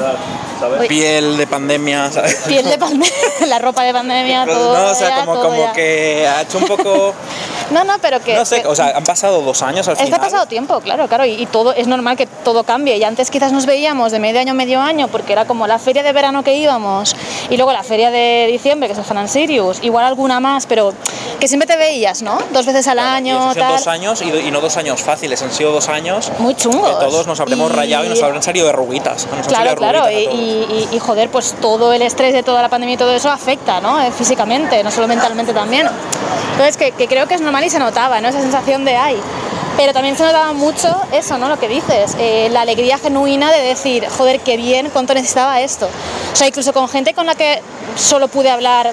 Uy. 0.79 0.87
piel 0.87 1.37
de 1.37 1.47
pandemia, 1.47 2.11
¿sabes? 2.11 2.43
Piel 2.47 2.65
de 2.65 2.77
pandemia, 2.77 3.11
la 3.47 3.59
ropa 3.59 3.83
de 3.83 3.93
pandemia, 3.93 4.45
todo. 4.45 4.77
no, 4.77 4.91
o 4.91 4.95
sea, 4.95 5.09
ya, 5.09 5.25
como, 5.25 5.41
como 5.41 5.73
que 5.73 6.27
ha 6.27 6.41
hecho 6.41 6.59
un 6.59 6.65
poco, 6.65 7.13
No, 7.71 7.83
no, 7.83 7.93
pero 8.01 8.19
que. 8.21 8.35
no 8.35 8.45
sé, 8.45 8.61
que- 8.61 8.67
o 8.67 8.75
sea, 8.75 8.93
han 8.97 9.03
pasado 9.03 9.41
dos 9.41 9.61
años 9.61 9.87
al 9.87 9.93
Es 9.93 9.99
que 9.99 10.05
final. 10.05 10.19
ha 10.19 10.23
pasado 10.23 10.45
tiempo, 10.47 10.79
claro, 10.79 11.07
claro, 11.07 11.25
y, 11.25 11.31
y 11.33 11.45
todo 11.45 11.73
es 11.73 11.87
normal 11.87 12.17
que 12.17 12.25
todo 12.25 12.63
cambie. 12.63 12.97
Y 12.97 13.03
antes 13.03 13.29
quizás 13.29 13.51
nos 13.51 13.65
veíamos 13.65 14.11
de 14.11 14.19
medio 14.19 14.39
año 14.39 14.51
a 14.51 14.55
medio 14.55 14.81
año, 14.81 15.07
porque 15.07 15.33
era 15.33 15.45
como 15.45 15.67
la 15.67 15.77
feria 15.79 16.03
de 16.03 16.11
verano 16.13 16.43
que 16.43 16.55
íbamos, 16.55 17.15
y 17.49 17.57
luego 17.57 17.71
la 17.73 17.83
feria 17.83 18.09
de 18.11 18.47
diciembre, 18.51 18.87
que 18.87 18.93
es 18.93 18.99
el 18.99 19.05
Fan 19.05 19.27
Sirius, 19.27 19.79
igual 19.83 20.05
alguna 20.05 20.39
más, 20.39 20.65
pero 20.65 20.93
que 21.39 21.47
siempre 21.47 21.67
te 21.67 21.77
veías, 21.77 22.21
¿no? 22.21 22.37
Dos 22.51 22.65
veces 22.65 22.87
al 22.87 22.97
Y 22.97 23.01
año, 23.01 23.39
son 23.41 23.55
tal. 23.55 23.71
dos 23.73 23.87
años 23.87 24.21
y, 24.21 24.29
y 24.47 24.51
no 24.51 24.61
dos 24.61 24.77
años 24.77 25.01
fáciles, 25.01 25.41
han 25.41 25.51
sido 25.51 25.71
dos 25.71 25.89
años 25.89 26.31
Muy 26.39 26.55
chungos. 26.55 26.89
que 26.97 27.05
todos 27.05 27.27
nos 27.27 27.39
habremos 27.39 27.71
Y- 27.71 27.75
rayado 27.75 28.05
y 28.05 28.09
nos 28.09 28.21
habrán 28.23 28.41
salido 28.43 28.65
de 28.65 28.71
ruguitas. 28.73 29.27
Claro, 29.47 29.75
claro, 29.75 30.09
y, 30.09 30.15
y- 30.15 30.87
y, 30.91 30.99
joder, 30.99 31.29
pues 31.29 31.55
todo 31.61 31.93
el 31.93 32.01
estrés 32.01 32.33
de 32.33 32.43
toda 32.43 32.61
la 32.61 32.69
pandemia 32.69 32.95
y 32.95 32.97
todo 32.97 33.11
eso 33.13 33.29
afecta, 33.29 33.79
¿no? 33.79 34.01
Eh, 34.01 34.11
Físicamente, 34.11 34.83
no 34.83 34.91
solo 34.91 35.07
mentalmente 35.07 35.53
también. 35.53 35.87
Entonces, 36.51 36.75
que, 36.77 36.91
que 36.91 37.07
creo 37.07 37.25
que 37.27 37.35
es 37.35 37.41
normal 37.41 37.58
y 37.63 37.69
se 37.69 37.79
notaba, 37.79 38.21
¿no? 38.21 38.29
Esa 38.29 38.41
sensación 38.41 38.85
de 38.85 38.95
ay. 38.95 39.17
Pero 39.77 39.93
también 39.93 40.17
se 40.17 40.23
notaba 40.23 40.51
mucho 40.53 41.01
eso, 41.13 41.37
¿no? 41.37 41.47
Lo 41.47 41.57
que 41.57 41.69
dices, 41.69 42.15
eh, 42.19 42.49
la 42.51 42.61
alegría 42.61 42.97
genuina 42.97 43.51
de 43.51 43.61
decir, 43.61 44.05
joder, 44.09 44.41
qué 44.41 44.57
bien, 44.57 44.89
cuánto 44.91 45.13
necesitaba 45.13 45.61
esto. 45.61 45.87
O 46.33 46.35
sea, 46.35 46.47
incluso 46.47 46.73
con 46.73 46.89
gente 46.89 47.13
con 47.13 47.25
la 47.25 47.35
que 47.35 47.61
solo 47.95 48.27
pude 48.27 48.49
hablar 48.49 48.91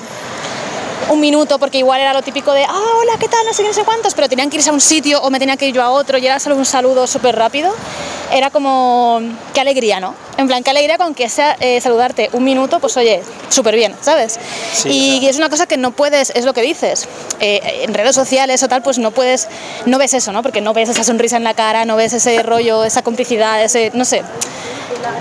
un 1.10 1.20
minuto 1.20 1.58
porque 1.58 1.78
igual 1.78 2.00
era 2.00 2.12
lo 2.12 2.22
típico 2.22 2.52
de, 2.52 2.64
ah, 2.64 2.82
hola, 3.00 3.12
¿qué 3.18 3.28
tal? 3.28 3.44
No 3.46 3.52
sé 3.52 3.62
qué, 3.62 3.68
no 3.68 3.74
sé 3.74 3.84
cuántos, 3.84 4.14
pero 4.14 4.28
tenían 4.28 4.50
que 4.50 4.56
irse 4.56 4.70
a 4.70 4.72
un 4.72 4.80
sitio 4.80 5.20
o 5.22 5.30
me 5.30 5.38
tenía 5.38 5.56
que 5.56 5.68
ir 5.68 5.74
yo 5.74 5.82
a 5.82 5.90
otro 5.90 6.18
y 6.18 6.26
era 6.26 6.38
solo 6.38 6.56
un 6.56 6.66
saludo 6.66 7.06
súper 7.06 7.36
rápido. 7.36 7.72
Era 8.32 8.50
como, 8.50 9.20
qué 9.54 9.60
alegría, 9.60 10.00
¿no? 10.00 10.14
En 10.36 10.48
plan, 10.48 10.64
qué 10.64 10.70
alegría 10.70 10.98
con 10.98 11.14
que 11.14 11.28
sea 11.28 11.56
eh, 11.60 11.80
saludarte 11.80 12.28
un 12.32 12.42
minuto, 12.42 12.80
pues 12.80 12.96
oye, 12.96 13.22
súper 13.48 13.76
bien, 13.76 13.94
¿sabes? 14.00 14.38
Sí, 14.72 15.20
y, 15.22 15.26
es 15.28 15.36
una 15.36 15.48
cosa 15.48 15.66
que 15.66 15.76
no 15.76 15.92
puedes, 15.92 16.30
es 16.30 16.44
lo 16.44 16.52
que 16.52 16.62
dices, 16.62 17.08
eh, 17.38 17.82
en 17.82 17.94
redes 17.94 18.16
sociales 18.16 18.62
o 18.64 18.68
tal, 18.68 18.82
pues 18.82 18.98
no 18.98 19.12
puedes, 19.12 19.48
no 19.86 19.98
ves 19.98 20.12
eso, 20.14 20.32
¿no? 20.32 20.42
Porque 20.42 20.60
no 20.60 20.74
ves 20.74 20.88
esa 20.88 21.04
sonrisa 21.04 21.36
en 21.36 21.44
la 21.44 21.54
cara, 21.54 21.84
no 21.84 21.94
ves 21.94 22.14
ese 22.14 22.42
rollo, 22.42 22.84
esa 22.84 23.02
complicidad, 23.02 23.62
ese, 23.62 23.92
no 23.94 24.04
sé 24.04 24.22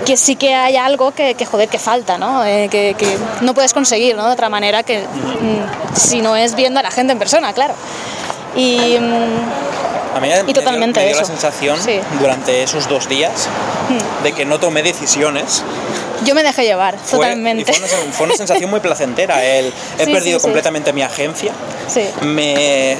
que 0.04 0.16
sí 0.16 0.36
que 0.36 0.54
hay 0.54 0.76
algo 0.76 1.12
que, 1.12 1.34
que 1.34 1.46
joder, 1.46 1.68
que 1.68 1.78
falta, 1.78 2.18
¿no? 2.18 2.44
Eh, 2.44 2.68
que, 2.70 2.94
que 2.98 3.18
no 3.40 3.54
puedes 3.54 3.72
conseguir, 3.72 4.16
¿no? 4.16 4.26
De 4.26 4.32
otra 4.32 4.48
manera 4.48 4.82
que 4.82 5.00
mm, 5.00 5.65
si 5.94 6.20
no 6.22 6.36
es 6.36 6.54
viendo 6.54 6.80
a 6.80 6.82
la 6.82 6.90
gente 6.90 7.12
en 7.12 7.18
persona, 7.18 7.52
claro. 7.52 7.74
Y 8.54 8.96
A 8.96 10.20
mí 10.20 10.28
me 10.28 10.42
dio- 10.44 10.52
totalmente 10.54 11.00
me 11.00 11.06
dio, 11.08 11.16
la 11.16 11.24
sensación 11.24 11.78
Sí. 11.82 12.00
durante 12.20 12.62
esos 12.62 12.88
dos 12.88 13.08
días 13.08 13.48
de 14.22 14.32
que 14.32 14.44
no 14.46 14.58
tomé 14.58 14.82
decisiones. 14.82 15.62
yo 16.24 16.34
me 16.34 16.42
dejé 16.42 16.64
llevar, 16.64 16.96
Fue, 16.98 17.18
totalmente. 17.18 17.62
y 17.62 17.64
fue, 17.74 17.76
una, 17.78 18.12
fue 18.12 18.26
una 18.26 18.36
sensación 18.36 18.70
muy 18.70 18.80
placentera. 18.80 19.44
El, 19.44 19.66
he 19.98 20.04
Sí, 20.06 20.12
perdido 20.12 20.38
sí, 20.38 20.42
completamente 20.44 20.92
mi 20.94 21.02
agencia. 21.02 21.52
Sí. 21.86 22.08
Me, 22.22 22.96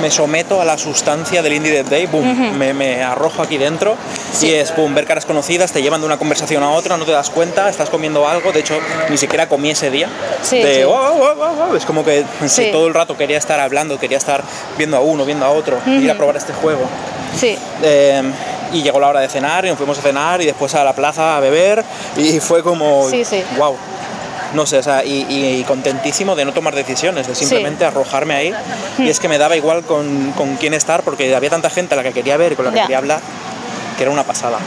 me 0.00 0.10
someto 0.10 0.60
a 0.60 0.64
la 0.64 0.78
sustancia 0.78 1.42
del 1.42 1.52
Indie 1.54 1.72
Dead 1.72 1.84
Day, 1.84 2.06
boom, 2.06 2.56
me, 2.58 2.72
me 2.72 3.02
arrojo 3.02 3.42
aquí 3.42 3.58
dentro 3.58 3.96
y 4.42 4.50
es, 4.50 4.74
boom, 4.74 4.94
ver 4.94 5.04
caras 5.06 5.26
conocidas, 5.26 5.72
te 5.72 5.82
llevan 5.82 6.00
de 6.00 6.06
una 6.06 6.18
conversación 6.18 6.62
a 6.62 6.70
otra, 6.70 6.96
no 6.96 7.04
te 7.04 7.12
das 7.12 7.30
cuenta, 7.30 7.68
estás 7.68 7.90
comiendo 7.90 8.26
algo, 8.28 8.52
de 8.52 8.60
hecho 8.60 8.78
ni 9.08 9.16
siquiera 9.16 9.48
comí 9.48 9.70
ese 9.70 9.90
día. 9.90 10.08
Sí, 10.42 10.60
es 10.60 11.84
como 11.84 12.04
que 12.04 12.24
todo 12.72 12.86
el 12.86 12.94
rato 12.94 13.16
quería 13.16 13.38
estar 13.38 13.60
hablando, 13.60 13.98
quería 13.98 14.18
estar 14.18 14.42
viendo 14.78 14.96
a 14.96 15.00
uno, 15.00 15.24
viendo 15.24 15.44
a 15.44 15.50
otro, 15.50 15.78
ir 15.86 16.10
a 16.10 16.14
probar 16.14 16.36
este 16.36 16.52
juego. 16.52 16.82
Sí. 17.36 17.56
Eh, 17.82 18.22
y 18.72 18.82
llegó 18.82 19.00
la 19.00 19.08
hora 19.08 19.20
de 19.20 19.28
cenar 19.28 19.64
y 19.64 19.68
nos 19.68 19.76
fuimos 19.78 19.98
a 19.98 20.02
cenar 20.02 20.40
y 20.40 20.46
después 20.46 20.74
a 20.74 20.84
la 20.84 20.92
plaza 20.92 21.36
a 21.36 21.40
beber 21.40 21.84
y 22.16 22.38
fue 22.38 22.62
como 22.62 23.08
Sí, 23.08 23.24
sí. 23.24 23.42
wow 23.58 23.76
no 24.54 24.66
sé 24.66 24.78
o 24.78 24.82
sea 24.82 25.04
y, 25.04 25.64
contentísimo 25.66 26.34
de 26.36 26.44
no 26.44 26.52
tomar 26.52 26.74
decisiones 26.74 27.26
de 27.26 27.34
simplemente 27.34 27.84
arrojarme 27.84 28.34
ahí 28.34 28.54
y 28.98 29.08
es 29.08 29.20
que 29.20 29.28
me 29.28 29.38
daba 29.38 29.56
igual 29.56 29.82
con, 29.84 30.32
con 30.32 30.56
quién 30.56 30.74
estar 30.74 31.02
porque 31.02 31.34
había 31.34 31.50
tanta 31.50 31.70
gente 31.70 31.94
a 31.94 31.96
la 31.96 32.02
que 32.02 32.12
quería 32.12 32.36
ver 32.36 32.52
y 32.52 32.56
con 32.56 32.64
la 32.64 32.72
que 32.72 32.80
quería 32.80 32.98
hablar 32.98 33.20
que 33.96 34.04
era 34.04 34.10
una 34.10 34.24
pasada 34.24 34.58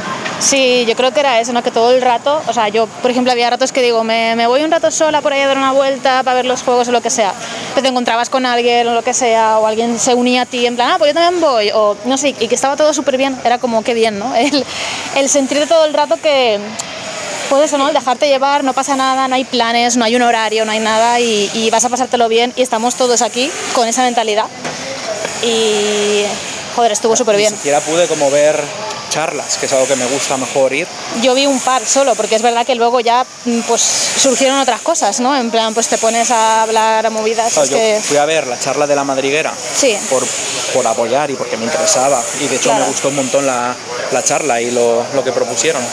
Sí, 0.43 0.85
yo 0.85 0.95
creo 0.95 1.13
que 1.13 1.21
era 1.21 1.39
eso, 1.39 1.53
¿no? 1.53 1.63
Que 1.63 1.71
todo 1.71 1.91
el 1.91 2.01
rato, 2.01 2.41
o 2.47 2.53
sea, 2.53 2.67
yo, 2.67 2.85
por 2.85 3.09
ejemplo, 3.09 3.31
había 3.31 3.49
ratos 3.49 3.71
que 3.71 3.81
digo, 3.81 4.03
me, 4.03 4.35
me 4.35 4.45
voy 4.45 4.61
un 4.61 4.69
rato 4.69 4.91
sola 4.91 5.21
por 5.21 5.31
ahí 5.31 5.39
a 5.39 5.47
dar 5.47 5.57
una 5.57 5.71
vuelta 5.71 6.21
para 6.23 6.35
ver 6.35 6.45
los 6.45 6.63
juegos 6.63 6.89
o 6.89 6.91
lo 6.91 7.01
que 7.01 7.09
sea. 7.09 7.33
Pero 7.73 7.81
te 7.81 7.87
encontrabas 7.87 8.29
con 8.29 8.45
alguien 8.45 8.85
o 8.89 8.93
lo 8.93 9.03
que 9.03 9.13
sea, 9.13 9.57
o 9.59 9.67
alguien 9.67 9.97
se 9.99 10.13
unía 10.13 10.41
a 10.41 10.45
ti 10.45 10.65
en 10.65 10.75
plan, 10.75 10.89
ah, 10.91 10.95
pues 10.97 11.13
yo 11.13 11.19
también 11.19 11.41
voy, 11.41 11.71
o 11.73 11.95
no 12.03 12.17
sé, 12.17 12.35
y 12.37 12.47
que 12.49 12.55
estaba 12.55 12.75
todo 12.75 12.93
súper 12.93 13.15
bien, 13.15 13.37
era 13.45 13.57
como, 13.57 13.83
qué 13.83 13.93
bien, 13.93 14.19
¿no? 14.19 14.35
El, 14.43 14.65
el 15.15 15.29
sentir 15.29 15.65
todo 15.65 15.85
el 15.85 15.93
rato 15.93 16.17
que, 16.21 16.59
pues 17.49 17.63
eso, 17.65 17.77
¿no? 17.77 17.91
Dejarte 17.91 18.27
llevar, 18.27 18.63
no 18.63 18.73
pasa 18.73 18.95
nada, 18.95 19.27
no 19.27 19.35
hay 19.35 19.43
planes, 19.43 19.97
no 19.97 20.05
hay 20.05 20.15
un 20.15 20.21
horario, 20.21 20.65
no 20.65 20.71
hay 20.71 20.79
nada, 20.79 21.19
y, 21.19 21.49
y 21.53 21.69
vas 21.69 21.85
a 21.85 21.89
pasártelo 21.89 22.27
bien, 22.27 22.53
y 22.55 22.61
estamos 22.61 22.95
todos 22.95 23.21
aquí 23.21 23.51
con 23.73 23.87
esa 23.87 24.01
mentalidad. 24.03 24.45
Y, 25.43 26.23
joder, 26.75 26.91
estuvo 26.91 27.15
súper 27.15 27.35
bien. 27.37 27.51
ni 27.51 27.57
siquiera 27.57 27.79
pude 27.81 28.07
como 28.07 28.29
ver 28.31 28.59
charlas 29.09 29.57
que 29.59 29.67
es 29.67 29.73
algo 29.73 29.85
que 29.85 29.95
me 29.95 30.05
gusta 30.07 30.37
mejor 30.37 30.73
ir 30.73 30.87
Yo 31.21 31.35
vi 31.35 31.45
un 31.45 31.59
par 31.59 31.85
solo, 31.85 32.15
porque 32.15 32.33
es 32.35 32.41
verdad 32.41 32.65
que 32.65 32.73
luego 32.73 32.99
ya 32.99 33.23
mm, 33.45 33.59
pues 33.67 33.79
surgieron 34.17 34.57
otras 34.59 34.81
cosas, 34.81 35.19
¿no? 35.19 35.35
En 35.37 35.51
plan, 35.51 35.71
pues 35.75 35.87
te 35.87 35.99
pones 35.99 36.31
a 36.31 36.63
hablar 36.63 37.05
a 37.05 37.09
movidas. 37.11 37.53
Claro, 37.53 37.65
es 37.65 37.69
yo 37.69 37.77
que... 37.77 37.99
fui 38.01 38.17
a 38.17 38.25
ver 38.25 38.47
la 38.47 38.57
charla 38.59 38.87
de 38.87 38.95
la 38.95 39.03
madriguera 39.03 39.53
Sí. 39.75 39.95
por, 40.09 40.23
por 40.73 40.87
apoyar 40.87 41.29
y 41.29 41.35
porque 41.35 41.57
me 41.57 41.65
interesaba 41.65 42.23
y 42.39 42.47
de 42.47 42.55
hecho 42.55 42.69
Claro. 42.69 42.85
me 42.85 42.89
gustó 42.89 43.09
un 43.09 43.17
montón 43.17 43.45
la, 43.45 43.75
la 44.11 44.23
charla 44.23 44.59
y 44.61 44.71
lo, 44.71 45.05
lo 45.13 45.23
que 45.23 45.31
propusieron 45.31 45.83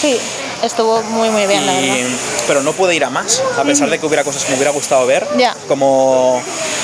Sí, 0.00 0.18
estuvo 0.66 1.02
muy, 1.02 1.28
muy 1.30 1.46
bien, 1.46 1.64
la 1.66 1.72
verdad. 1.72 1.96
pero 2.46 2.62
no 2.62 2.72
pude 2.72 2.94
ir 2.94 3.04
a 3.04 3.10
más, 3.10 3.42
a 3.58 3.62
pesar 3.64 3.88
de 3.90 3.98
que 3.98 4.06
hubiera 4.06 4.24
cosas 4.24 4.44
que 4.44 4.50
me 4.50 4.56
hubiera 4.56 4.70
gustado 4.72 5.06
ver, 5.06 5.26
Ya. 5.36 5.54
como 5.68 6.42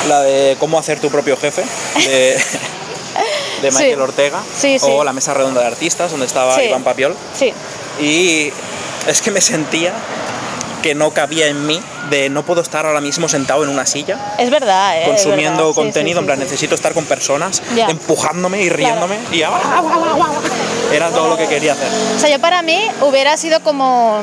la 0.09 0.20
de 0.23 0.57
cómo 0.61 0.78
hacer 0.78 1.01
tu 1.01 1.11
propio 1.11 1.36
jefe, 1.36 1.62
de, 1.97 2.40
de 3.62 3.70
Sí. 3.70 3.78
Michael 3.78 4.01
Ortega, 4.01 4.40
Sí, 4.59 4.78
sí. 4.78 4.86
o 4.89 5.05
la 5.05 5.12
mesa 5.12 5.35
redonda 5.35 5.61
de 5.61 5.66
artistas, 5.66 6.11
donde 6.11 6.27
estaba. 6.27 6.62
Iván 6.62 6.82
Papiol, 6.85 7.15
Sí, 7.39 7.52
y 8.01 8.52
es 9.07 9.20
que 9.23 9.31
me 9.31 9.40
sentía 9.40 9.93
que 10.82 10.94
no 10.94 11.12
cabía 11.12 11.47
en 11.48 11.66
mí 11.66 11.81
de 12.11 12.28
no 12.31 12.44
puedo 12.44 12.61
estar 12.61 12.86
ahora 12.86 13.01
mismo 13.01 13.28
sentado 13.28 13.62
en 13.65 13.70
una 13.70 13.86
silla 13.86 14.19
es 14.39 14.51
verdad, 14.51 15.01
¿eh? 15.01 15.05
Consumiendo 15.07 15.59
verdad. 15.59 15.70
Sí, 15.70 15.74
contenido, 15.74 16.19
sí, 16.19 16.20
en 16.20 16.27
plan 16.27 16.39
necesito 16.39 16.74
estar 16.74 16.94
con 16.94 17.05
personas 17.05 17.62
empujándome 17.77 18.62
y 18.62 18.69
riéndome 18.69 19.19
y 19.32 19.43
ah, 19.43 19.51
ah, 19.52 19.82
ah. 19.82 20.31
era 20.93 21.11
todo 21.11 21.28
lo 21.28 21.36
que 21.36 21.47
quería 21.47 21.73
hacer. 21.73 21.89
O 22.16 22.19
sea, 22.19 22.31
yo 22.31 22.40
para 22.40 22.62
mí 22.62 22.81
hubiera 23.01 23.36
sido 23.36 23.61
como... 23.61 24.23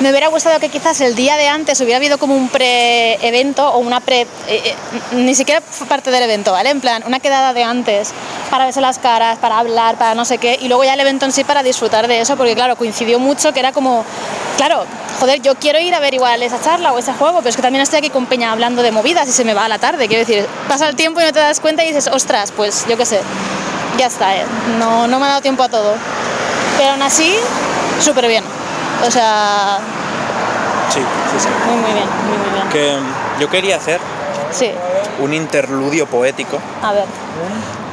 Me 0.00 0.08
hubiera 0.08 0.28
gustado 0.28 0.58
que 0.60 0.70
quizás 0.70 0.98
el 1.02 1.14
día 1.14 1.36
de 1.36 1.48
antes 1.48 1.78
hubiera 1.82 1.98
habido 1.98 2.16
como 2.16 2.34
un 2.34 2.48
pre-evento 2.48 3.68
o 3.68 3.78
una 3.78 4.00
pre... 4.00 4.22
eh, 4.22 4.26
eh, 4.48 4.74
ni 5.12 5.34
siquiera 5.34 5.60
parte 5.90 6.10
del 6.10 6.22
evento, 6.22 6.52
¿vale? 6.52 6.70
En 6.70 6.80
plan, 6.80 7.02
una 7.06 7.20
quedada 7.20 7.52
de 7.52 7.62
antes 7.64 8.12
para 8.50 8.64
verse 8.64 8.80
las 8.80 8.98
caras, 8.98 9.38
para 9.38 9.58
hablar, 9.58 9.98
para 9.98 10.14
no 10.14 10.24
sé 10.24 10.38
qué, 10.38 10.58
y 10.58 10.68
luego 10.68 10.84
ya 10.84 10.94
el 10.94 11.00
evento 11.00 11.26
en 11.26 11.32
sí 11.32 11.44
para 11.44 11.62
disfrutar 11.62 12.08
de 12.08 12.18
eso, 12.20 12.38
porque 12.38 12.54
claro, 12.54 12.76
coincidió 12.76 13.18
mucho 13.18 13.52
que 13.52 13.60
era 13.60 13.72
como, 13.72 14.06
claro, 14.56 14.86
joder, 15.20 15.42
yo 15.42 15.54
quiero 15.56 15.78
ir 15.78 15.94
a 15.94 16.00
ver 16.00 16.14
igual 16.14 16.42
esa 16.42 16.58
charla 16.62 16.94
o 16.94 16.98
ese 16.98 17.12
juego, 17.12 17.38
pero 17.40 17.50
es 17.50 17.56
que 17.56 17.62
también 17.62 17.82
estoy 17.82 17.98
aquí 17.98 18.08
con 18.08 18.24
Peña 18.24 18.52
hablando 18.52 18.82
de 18.82 18.92
movidas 18.92 19.28
y 19.28 19.32
se 19.32 19.44
me 19.44 19.52
va 19.52 19.66
a 19.66 19.68
la 19.68 19.78
tarde, 19.78 20.08
quiero 20.08 20.26
decir, 20.26 20.46
pasa 20.66 20.88
el 20.88 20.96
tiempo 20.96 21.20
y 21.20 21.24
no 21.24 21.32
te 21.34 21.40
das 21.40 21.60
cuenta 21.60 21.84
y 21.84 21.88
dices, 21.88 22.08
ostras, 22.08 22.52
pues 22.56 22.86
yo 22.88 22.96
qué 22.96 23.04
sé, 23.04 23.20
ya 23.98 24.06
está, 24.06 24.34
¿eh? 24.34 24.46
no, 24.78 25.06
no 25.06 25.18
me 25.18 25.26
ha 25.26 25.28
dado 25.28 25.42
tiempo 25.42 25.62
a 25.62 25.68
todo. 25.68 25.94
Pero 26.78 26.92
aún 26.92 27.02
así, 27.02 27.34
súper 28.00 28.26
bien. 28.26 28.59
O 29.06 29.10
sea, 29.10 29.78
Sí, 30.92 31.00
sí, 31.00 31.36
sí. 31.40 31.48
muy, 31.66 31.76
muy 31.76 31.92
bien, 31.92 32.06
muy, 32.28 32.38
muy 32.38 32.50
bien. 32.50 32.68
Que 32.70 32.96
mm, 33.00 33.40
yo 33.40 33.48
quería 33.50 33.76
hacer 33.76 34.00
Sí, 34.50 34.70
un 35.20 35.32
interludio 35.32 36.06
poético 36.06 36.58
a 36.82 36.92
ver. 36.92 37.04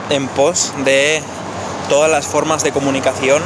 en 0.09 0.27
pos 0.29 0.73
de 0.83 1.21
todas 1.89 2.09
las 2.09 2.25
formas 2.25 2.63
de 2.63 2.71
comunicación 2.71 3.41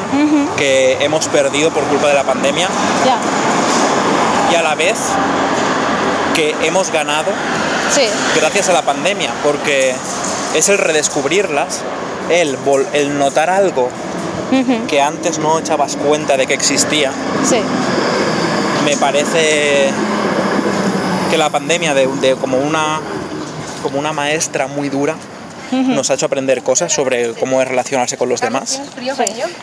que 0.58 0.98
hemos 1.04 1.28
perdido 1.28 1.70
por 1.72 1.84
culpa 1.84 2.08
de 2.08 2.14
la 2.14 2.24
pandemia 2.24 2.68
Ya, 3.06 3.18
y 4.52 4.56
a 4.56 4.62
la 4.64 4.76
vez 4.76 4.96
que 6.36 6.56
hemos 6.64 6.90
ganado 6.92 7.32
sí, 7.94 8.04
gracias 8.40 8.70
a 8.70 8.74
la 8.74 8.82
pandemia, 8.84 9.32
porque 9.44 9.94
es 10.56 10.70
el 10.70 10.78
redescubrirlas, 10.78 11.82
el, 12.30 12.58
el 12.94 13.20
notar 13.20 13.50
algo 13.50 13.90
que 14.88 15.02
antes 15.02 15.40
no 15.40 15.60
echabas 15.60 15.96
cuenta 15.96 16.38
de 16.38 16.46
que 16.48 16.54
existía. 16.54 17.12
sí, 17.44 17.58
Me 18.86 18.98
parece 18.98 19.90
que 21.30 21.38
la 21.38 21.50
pandemia 21.50 21.94
de, 21.94 22.08
de 22.08 22.36
como 22.36 22.58
una 22.58 23.00
como 23.82 23.98
una 23.98 24.14
maestra 24.14 24.68
muy 24.68 24.90
dura 24.90 25.16
nos 25.72 26.10
ha 26.12 26.16
hecho 26.16 26.26
aprender 26.26 26.62
cosas 26.64 26.92
sobre 26.92 27.34
cómo 27.34 27.62
es 27.62 27.68
relacionarse 27.68 28.18
con 28.18 28.28
los 28.28 28.42
demás. 28.42 28.82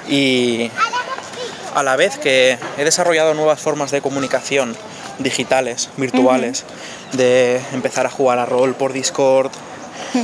y 0.08 0.70
a 1.74 1.82
la 1.82 1.96
vez 1.96 2.18
que 2.18 2.58
he 2.78 2.84
desarrollado 2.84 3.34
nuevas 3.34 3.60
formas 3.60 3.90
de 3.90 4.00
comunicación 4.00 4.74
digitales, 5.18 5.90
virtuales, 5.96 6.64
de 7.12 7.60
empezar 7.72 8.06
a 8.06 8.10
jugar 8.10 8.38
a 8.38 8.46
rol 8.46 8.74
por 8.74 8.92
Discord, 8.92 9.50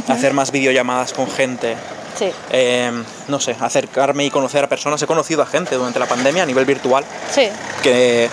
hacer 0.09 0.33
más 0.33 0.53
videollamadas 0.53 1.13
con 1.13 1.31
gente, 1.31 1.77
Sí. 2.19 2.31
eh, 2.51 2.93
no 3.29 3.41
sé, 3.41 3.57
acercarme 3.61 4.25
y 4.25 4.31
conocer 4.31 4.65
a 4.65 4.69
personas. 4.69 5.03
He 5.03 5.07
conocido 5.07 5.43
a 5.43 5.47
gente 5.47 5.75
durante 5.77 5.99
la 5.99 6.07
pandemia 6.07 6.43
a 6.43 6.47
nivel 6.47 6.65
virtual 6.65 7.05
Sí. 7.33 7.49
que 7.83 8.29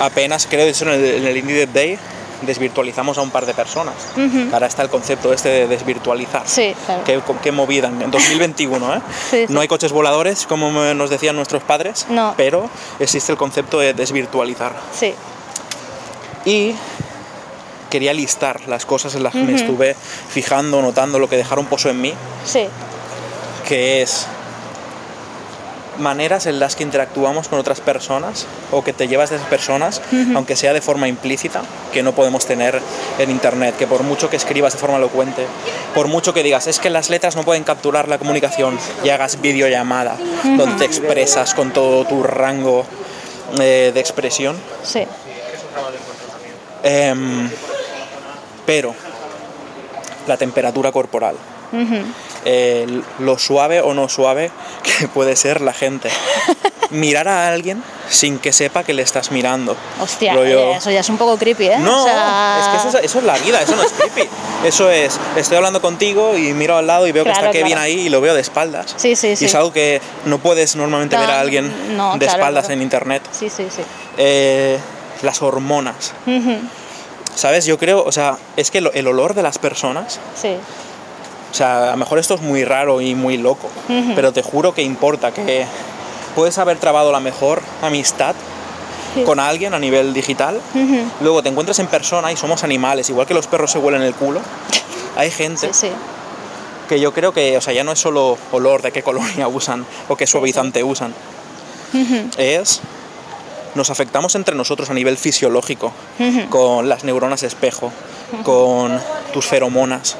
apenas, 0.00 0.46
creo 0.46 0.64
que 0.64 0.70
eso 0.70 0.84
en 0.84 0.90
el, 0.92 1.04
en 1.04 1.26
el 1.26 1.36
Indie 1.36 1.66
Day, 1.66 1.98
desvirtualizamos 2.42 3.16
a 3.16 3.22
un 3.22 3.30
par 3.30 3.46
de 3.46 3.54
personas. 3.54 3.94
Ujú. 4.16 4.52
Ahora 4.52 4.66
está 4.66 4.82
el 4.82 4.90
concepto 4.90 5.32
este 5.32 5.48
de 5.48 5.66
desvirtualizar. 5.66 6.42
Sí, 6.46 6.74
claro. 6.84 7.02
Qué, 7.04 7.22
qué 7.42 7.52
movida 7.52 7.88
en 7.88 8.10
2021, 8.10 8.94
¿eh? 8.96 9.00
Sí, 9.30 9.44
sí. 9.48 9.52
No 9.52 9.60
hay 9.60 9.68
coches 9.68 9.92
voladores, 9.92 10.44
como 10.46 10.70
nos 10.94 11.08
decían 11.10 11.36
nuestros 11.36 11.62
padres, 11.62 12.06
No. 12.10 12.34
pero 12.36 12.68
existe 12.98 13.32
el 13.32 13.38
concepto 13.38 13.78
de 13.78 13.94
desvirtualizar. 13.94 14.72
Sí. 14.98 15.14
Y 16.44 16.74
quería 17.94 18.12
listar 18.12 18.66
las 18.66 18.84
cosas 18.86 19.14
en 19.14 19.22
las 19.22 19.32
que 19.34 19.44
me 19.44 19.54
estuve 19.54 19.94
fijando, 20.28 20.82
notando 20.82 21.20
lo 21.20 21.28
que 21.28 21.36
dejaron 21.36 21.66
pozo 21.66 21.90
en 21.90 22.00
mí, 22.00 22.12
Sí. 22.44 22.66
que 23.68 24.02
es 24.02 24.26
maneras 25.98 26.46
en 26.46 26.58
las 26.58 26.74
que 26.74 26.82
interactuamos 26.82 27.46
con 27.46 27.60
otras 27.60 27.80
personas 27.80 28.46
o 28.72 28.82
que 28.82 28.92
te 28.92 29.06
llevas 29.06 29.30
de 29.30 29.36
esas 29.36 29.46
personas, 29.48 30.02
aunque 30.34 30.56
sea 30.56 30.72
de 30.72 30.80
forma 30.80 31.06
implícita, 31.06 31.62
que 31.92 32.02
no 32.02 32.16
podemos 32.16 32.46
tener 32.46 32.80
en 33.20 33.30
internet, 33.30 33.76
que 33.78 33.86
por 33.86 34.02
mucho 34.02 34.28
que 34.28 34.34
escribas 34.36 34.72
de 34.72 34.80
forma 34.80 34.96
elocuente, 34.96 35.46
por 35.94 36.08
mucho 36.08 36.34
que 36.34 36.42
digas, 36.42 36.66
es 36.66 36.80
que 36.80 36.90
las 36.90 37.10
letras 37.10 37.36
no 37.36 37.44
pueden 37.44 37.62
capturar 37.62 38.08
la 38.08 38.18
comunicación 38.18 38.76
y 39.04 39.10
hagas 39.10 39.40
videollamada, 39.40 40.16
donde 40.42 40.74
te 40.78 40.84
expresas 40.84 41.54
con 41.54 41.72
todo 41.72 42.04
tu 42.06 42.24
rango 42.24 42.84
eh, 43.60 43.92
de 43.94 44.00
expresión, 44.00 44.56
Sí. 44.82 45.06
Em, 46.86 47.48
pero 48.66 48.94
la 50.26 50.36
temperatura 50.36 50.90
corporal, 50.92 51.36
Ujú. 51.72 51.96
eh, 52.44 52.86
lo 53.18 53.38
suave 53.38 53.80
o 53.80 53.94
no 53.94 54.08
suave 54.08 54.50
que 54.98 55.08
puede 55.08 55.36
ser 55.36 55.60
la 55.60 55.72
gente. 55.72 56.08
Mirar 56.90 57.26
a 57.28 57.48
alguien 57.48 57.82
sin 58.08 58.38
que 58.38 58.52
sepa 58.52 58.84
que 58.84 58.92
le 58.92 59.02
estás 59.02 59.30
mirando. 59.32 59.74
Hostia, 60.00 60.34
Rollo- 60.34 60.76
eso 60.76 60.90
ya 60.90 61.00
es 61.00 61.08
un 61.08 61.16
poco 61.16 61.36
creepy, 61.38 61.66
¿eh? 61.66 61.78
No, 61.78 62.02
O 62.02 62.04
sea, 62.04 62.58
es 62.60 62.68
que 62.82 62.88
eso 62.88 62.98
es, 62.98 63.04
eso 63.06 63.18
es 63.18 63.24
la 63.24 63.36
vida, 63.38 63.62
eso 63.62 63.74
no 63.74 63.82
es 63.82 63.92
creepy. 63.92 64.28
Eso 64.64 64.90
es, 64.90 65.20
estoy 65.36 65.58
hablando 65.58 65.82
contigo 65.82 66.38
y 66.38 66.54
miro 66.54 66.78
al 66.78 66.86
lado 66.86 67.06
y 67.06 67.12
veo 67.12 67.22
que 67.24 67.30
Claro, 67.30 67.46
está 67.48 67.52
Kevin 67.52 67.72
claro. 67.72 67.82
ahí 67.82 68.00
y 68.06 68.08
lo 68.08 68.22
veo 68.22 68.32
de 68.32 68.40
espaldas. 68.40 68.94
Sí, 68.96 69.14
sí, 69.14 69.36
sí. 69.36 69.44
Y 69.44 69.46
es 69.48 69.54
algo 69.54 69.74
que 69.74 70.00
no 70.24 70.38
puedes 70.38 70.74
normalmente 70.74 71.16
No, 71.16 71.20
ver 71.22 71.30
a 71.32 71.40
alguien 71.40 71.96
no, 71.98 72.12
de 72.14 72.20
claro, 72.20 72.32
espaldas 72.38 72.70
en 72.70 72.80
internet. 72.80 73.22
Sí, 73.30 73.50
sí, 73.50 73.66
sí. 73.74 73.82
Eh, 74.16 74.78
las 75.20 75.42
hormonas. 75.42 76.14
Ujú. 76.26 76.56
¿Sabes? 77.34 77.66
Yo 77.66 77.78
creo, 77.78 78.04
o 78.04 78.12
sea, 78.12 78.38
es 78.56 78.70
que 78.70 78.78
el 78.78 79.06
olor 79.06 79.34
de 79.34 79.42
las 79.42 79.58
personas 79.58 80.20
Sí. 80.40 80.56
O 81.50 81.56
sea, 81.56 81.88
a 81.88 81.90
lo 81.92 81.96
mejor 81.98 82.18
esto 82.18 82.34
es 82.34 82.40
muy 82.40 82.64
raro 82.64 83.00
y 83.00 83.14
muy 83.14 83.36
loco, 83.36 83.68
pero 84.16 84.32
te 84.32 84.42
juro 84.42 84.74
que 84.74 84.82
importa, 84.82 85.32
que 85.32 85.64
puedes 86.34 86.58
haber 86.58 86.78
trabado 86.78 87.12
la 87.12 87.20
mejor 87.20 87.62
amistad 87.80 88.34
con 89.24 89.38
alguien 89.38 89.72
a 89.72 89.78
nivel 89.78 90.12
digital, 90.12 90.60
luego 91.20 91.44
te 91.44 91.48
encuentras 91.50 91.78
en 91.78 91.86
persona 91.86 92.32
y 92.32 92.36
somos 92.36 92.64
animales, 92.64 93.08
igual 93.08 93.28
que 93.28 93.34
los 93.34 93.46
perros 93.46 93.70
se 93.70 93.78
huelen 93.78 94.02
el 94.02 94.14
culo. 94.14 94.40
Hay 95.16 95.30
gente 95.30 95.72
Sí, 95.72 95.86
sí. 95.86 95.92
que 96.88 96.98
yo 96.98 97.12
creo 97.14 97.32
que, 97.32 97.56
o 97.56 97.60
sea, 97.60 97.72
ya 97.72 97.84
no 97.84 97.92
es 97.92 98.00
solo 98.00 98.36
olor 98.50 98.82
de 98.82 98.90
qué 98.90 99.04
colonia 99.04 99.46
usan 99.48 99.86
o 100.08 100.16
qué 100.16 100.26
suavizante 100.26 100.82
usan, 100.82 101.14
es 102.36 102.80
nos 103.74 103.90
afectamos 103.90 104.34
entre 104.34 104.54
nosotros 104.54 104.90
a 104.90 104.94
nivel 104.94 105.16
fisiológico, 105.16 105.92
con 106.50 106.88
las 106.88 107.04
neuronas 107.04 107.42
espejo, 107.42 107.92
con 108.44 109.00
tus 109.32 109.46
feromonas. 109.46 110.16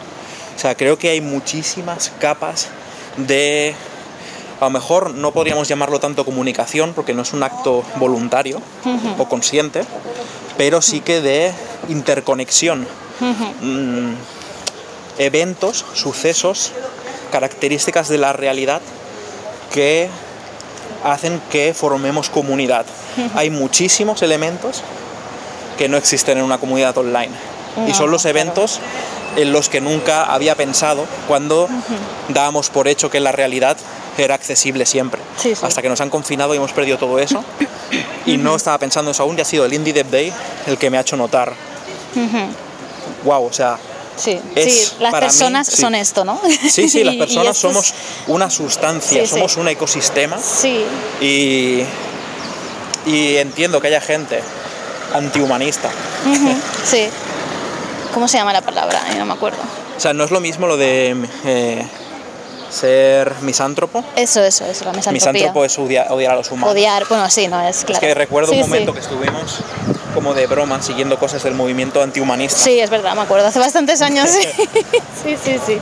O 0.57 0.59
sea, 0.59 0.77
creo 0.77 0.99
que 0.99 1.11
hay 1.11 1.21
muchísimas 1.21 2.13
capas 2.19 2.69
de... 3.17 3.75
A 4.61 4.65
lo 4.67 4.71
mejor 4.71 5.15
no 5.15 5.33
podríamos 5.33 5.69
llamarlo 5.69 5.99
tanto 5.99 6.25
comunicación 6.25 6.95
porque 6.95 7.13
no 7.13 7.23
es 7.23 7.33
un 7.33 7.43
acto 7.43 7.83
voluntario 7.97 8.63
o 9.19 9.29
consciente, 9.29 9.85
pero 10.57 10.81
sí 10.81 11.01
que 11.01 11.21
de 11.21 11.53
interconexión. 11.89 12.87
Mm, 13.61 14.15
eventos, 15.19 15.85
sucesos, 15.95 16.73
características 17.31 18.09
de 18.09 18.19
la 18.19 18.33
realidad 18.33 18.81
que 19.73 20.09
hacen 21.05 21.41
que 21.51 21.75
formemos 21.75 22.31
comunidad. 22.31 22.87
Hay 23.35 23.51
muchísimos 23.51 24.23
elementos 24.23 24.83
que 25.79 25.89
no 25.89 25.97
existen 25.97 26.39
en 26.39 26.45
una 26.45 26.59
comunidad 26.59 26.97
online. 26.99 27.33
y 27.89 27.95
son 27.95 28.11
los 28.11 28.25
eventos 28.25 28.81
en 29.37 29.53
los 29.53 29.69
que 29.69 29.81
nunca 29.81 30.25
había 30.25 30.55
pensado 30.55 31.07
cuando 31.27 31.69
dábamos 32.29 32.71
por 32.71 32.87
hecho 32.87 33.11
que 33.11 33.19
la 33.19 33.33
realidad 33.33 33.77
era 34.17 34.35
accesible 34.35 34.87
siempre. 34.87 35.21
Sí, 35.37 35.57
sí. 35.57 35.67
Hasta 35.67 35.83
que 35.83 35.89
nos 35.89 36.01
han 36.01 36.11
confinado 36.11 36.55
y 36.55 36.59
hemos 36.59 36.73
perdido 36.73 36.99
todo 36.99 37.19
eso. 37.19 37.45
y 38.27 38.37
no 38.37 38.55
estaba 38.55 38.79
pensando 38.79 39.11
eso 39.11 39.25
aún, 39.25 39.37
y 39.37 39.41
ha 39.41 39.45
sido 39.45 39.65
el 39.65 39.73
Indie 39.73 39.93
Dev 39.93 40.09
Day 40.11 40.33
el 40.67 40.79
que 40.79 40.91
me 40.91 40.99
ha 40.99 41.01
hecho 41.01 41.17
notar, 41.17 41.53
wow, 43.25 43.45
o 43.45 43.53
sea, 43.53 43.79
Sí, 44.17 44.41
Es 44.55 44.89
sí, 44.89 44.95
las 45.01 45.13
mí, 45.13 45.21
personas 45.21 45.67
son 45.67 45.95
esto, 45.95 46.25
¿no? 46.25 46.41
sí, 46.71 46.89
sí, 46.89 47.03
las 47.03 47.15
personas 47.25 47.57
es- 47.57 47.61
somos 47.63 47.95
una 48.29 48.49
sustancia, 48.51 49.27
somos 49.27 49.57
un 49.57 49.69
ecosistema 49.69 50.39
Sí, 50.39 50.85
y, 51.21 51.83
y 53.07 53.37
entiendo 53.37 53.81
que 53.81 53.89
haya 53.89 54.01
gente 54.01 54.41
antihumanista. 55.13 55.89
ujú, 56.27 56.55
sí. 56.85 57.09
¿Cómo 58.13 58.29
se 58.29 58.39
llama 58.39 58.53
la 58.53 58.61
palabra? 58.63 59.01
No 59.19 59.27
me 59.27 59.33
acuerdo. 59.33 59.59
O 59.97 60.01
sea, 60.01 60.13
no 60.13 60.23
es 60.25 60.31
lo 60.31 60.39
mismo 60.41 60.69
lo 60.69 60.77
de 60.77 61.17
eh, 61.45 61.85
ser 62.71 63.33
misántropo. 63.41 64.05
Eso, 64.15 64.43
eso, 64.45 64.65
eso, 64.67 64.85
la 64.85 64.93
misantropía. 64.93 65.33
Misántropo 65.33 65.65
es 65.65 65.77
odia- 65.79 66.07
odiar 66.11 66.33
a 66.33 66.37
los 66.37 66.51
humanos. 66.53 66.71
Odiar, 66.73 67.05
bueno, 67.09 67.29
sí, 67.31 67.49
no 67.49 67.61
es 67.67 67.79
claro. 67.85 67.95
Es 67.95 68.01
que 68.01 68.15
recuerdo 68.15 68.53
Sí, 68.53 68.61
un 68.61 68.69
momento 68.69 68.93
sí. 68.93 68.99
que 68.99 69.01
estuvimos 69.03 69.59
como 70.15 70.33
de 70.35 70.47
broma 70.47 70.81
siguiendo 70.81 71.19
cosas 71.19 71.43
del 71.43 71.55
movimiento 71.55 72.03
antihumanista. 72.03 72.59
Sí, 72.59 72.79
es 72.81 72.89
verdad, 72.91 73.15
me 73.15 73.23
acuerdo, 73.23 73.47
hace 73.49 73.59
bastantes 73.59 74.01
años, 74.03 74.31
sí. 74.31 74.41
sí, 75.25 75.37
sí, 75.43 75.57
sí. 75.67 75.79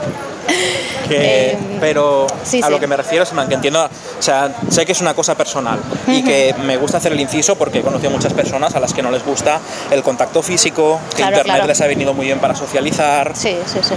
que- 1.07 1.51
Eh, 1.51 1.57
pero 1.79 2.27
sí, 2.43 2.61
a 2.61 2.65
sí. 2.65 2.71
lo 2.71 2.79
que 2.79 2.87
me 2.87 2.97
refiero 2.97 3.23
es 3.23 3.29
que 3.29 3.53
entiendo, 3.53 3.85
o 3.85 4.21
sea, 4.21 4.51
sé 4.69 4.85
que 4.85 4.91
es 4.93 5.01
una 5.01 5.13
cosa 5.13 5.35
personal 5.35 5.79
y 6.07 6.23
que 6.23 6.53
me 6.65 6.75
gusta 6.77 6.97
hacer 6.97 7.11
el 7.13 7.19
inciso 7.19 7.55
porque 7.57 7.79
he 7.79 7.81
conocido 7.81 8.09
a 8.09 8.13
muchas 8.13 8.33
personas 8.33 8.75
a 8.75 8.79
las 8.79 8.93
que 8.93 9.01
no 9.03 9.11
les 9.11 9.23
gusta 9.25 9.59
el 9.91 10.01
contacto 10.03 10.41
físico, 10.41 10.99
que 11.11 11.17
Claro, 11.17 11.31
internet 11.37 11.55
claro. 11.55 11.67
les 11.67 11.79
ha 11.81 11.87
venido 11.87 12.13
muy 12.13 12.25
bien 12.25 12.39
para 12.39 12.55
socializar, 12.55 13.31
Sí, 13.35 13.57
sí, 13.65 13.79
sí. 13.81 13.93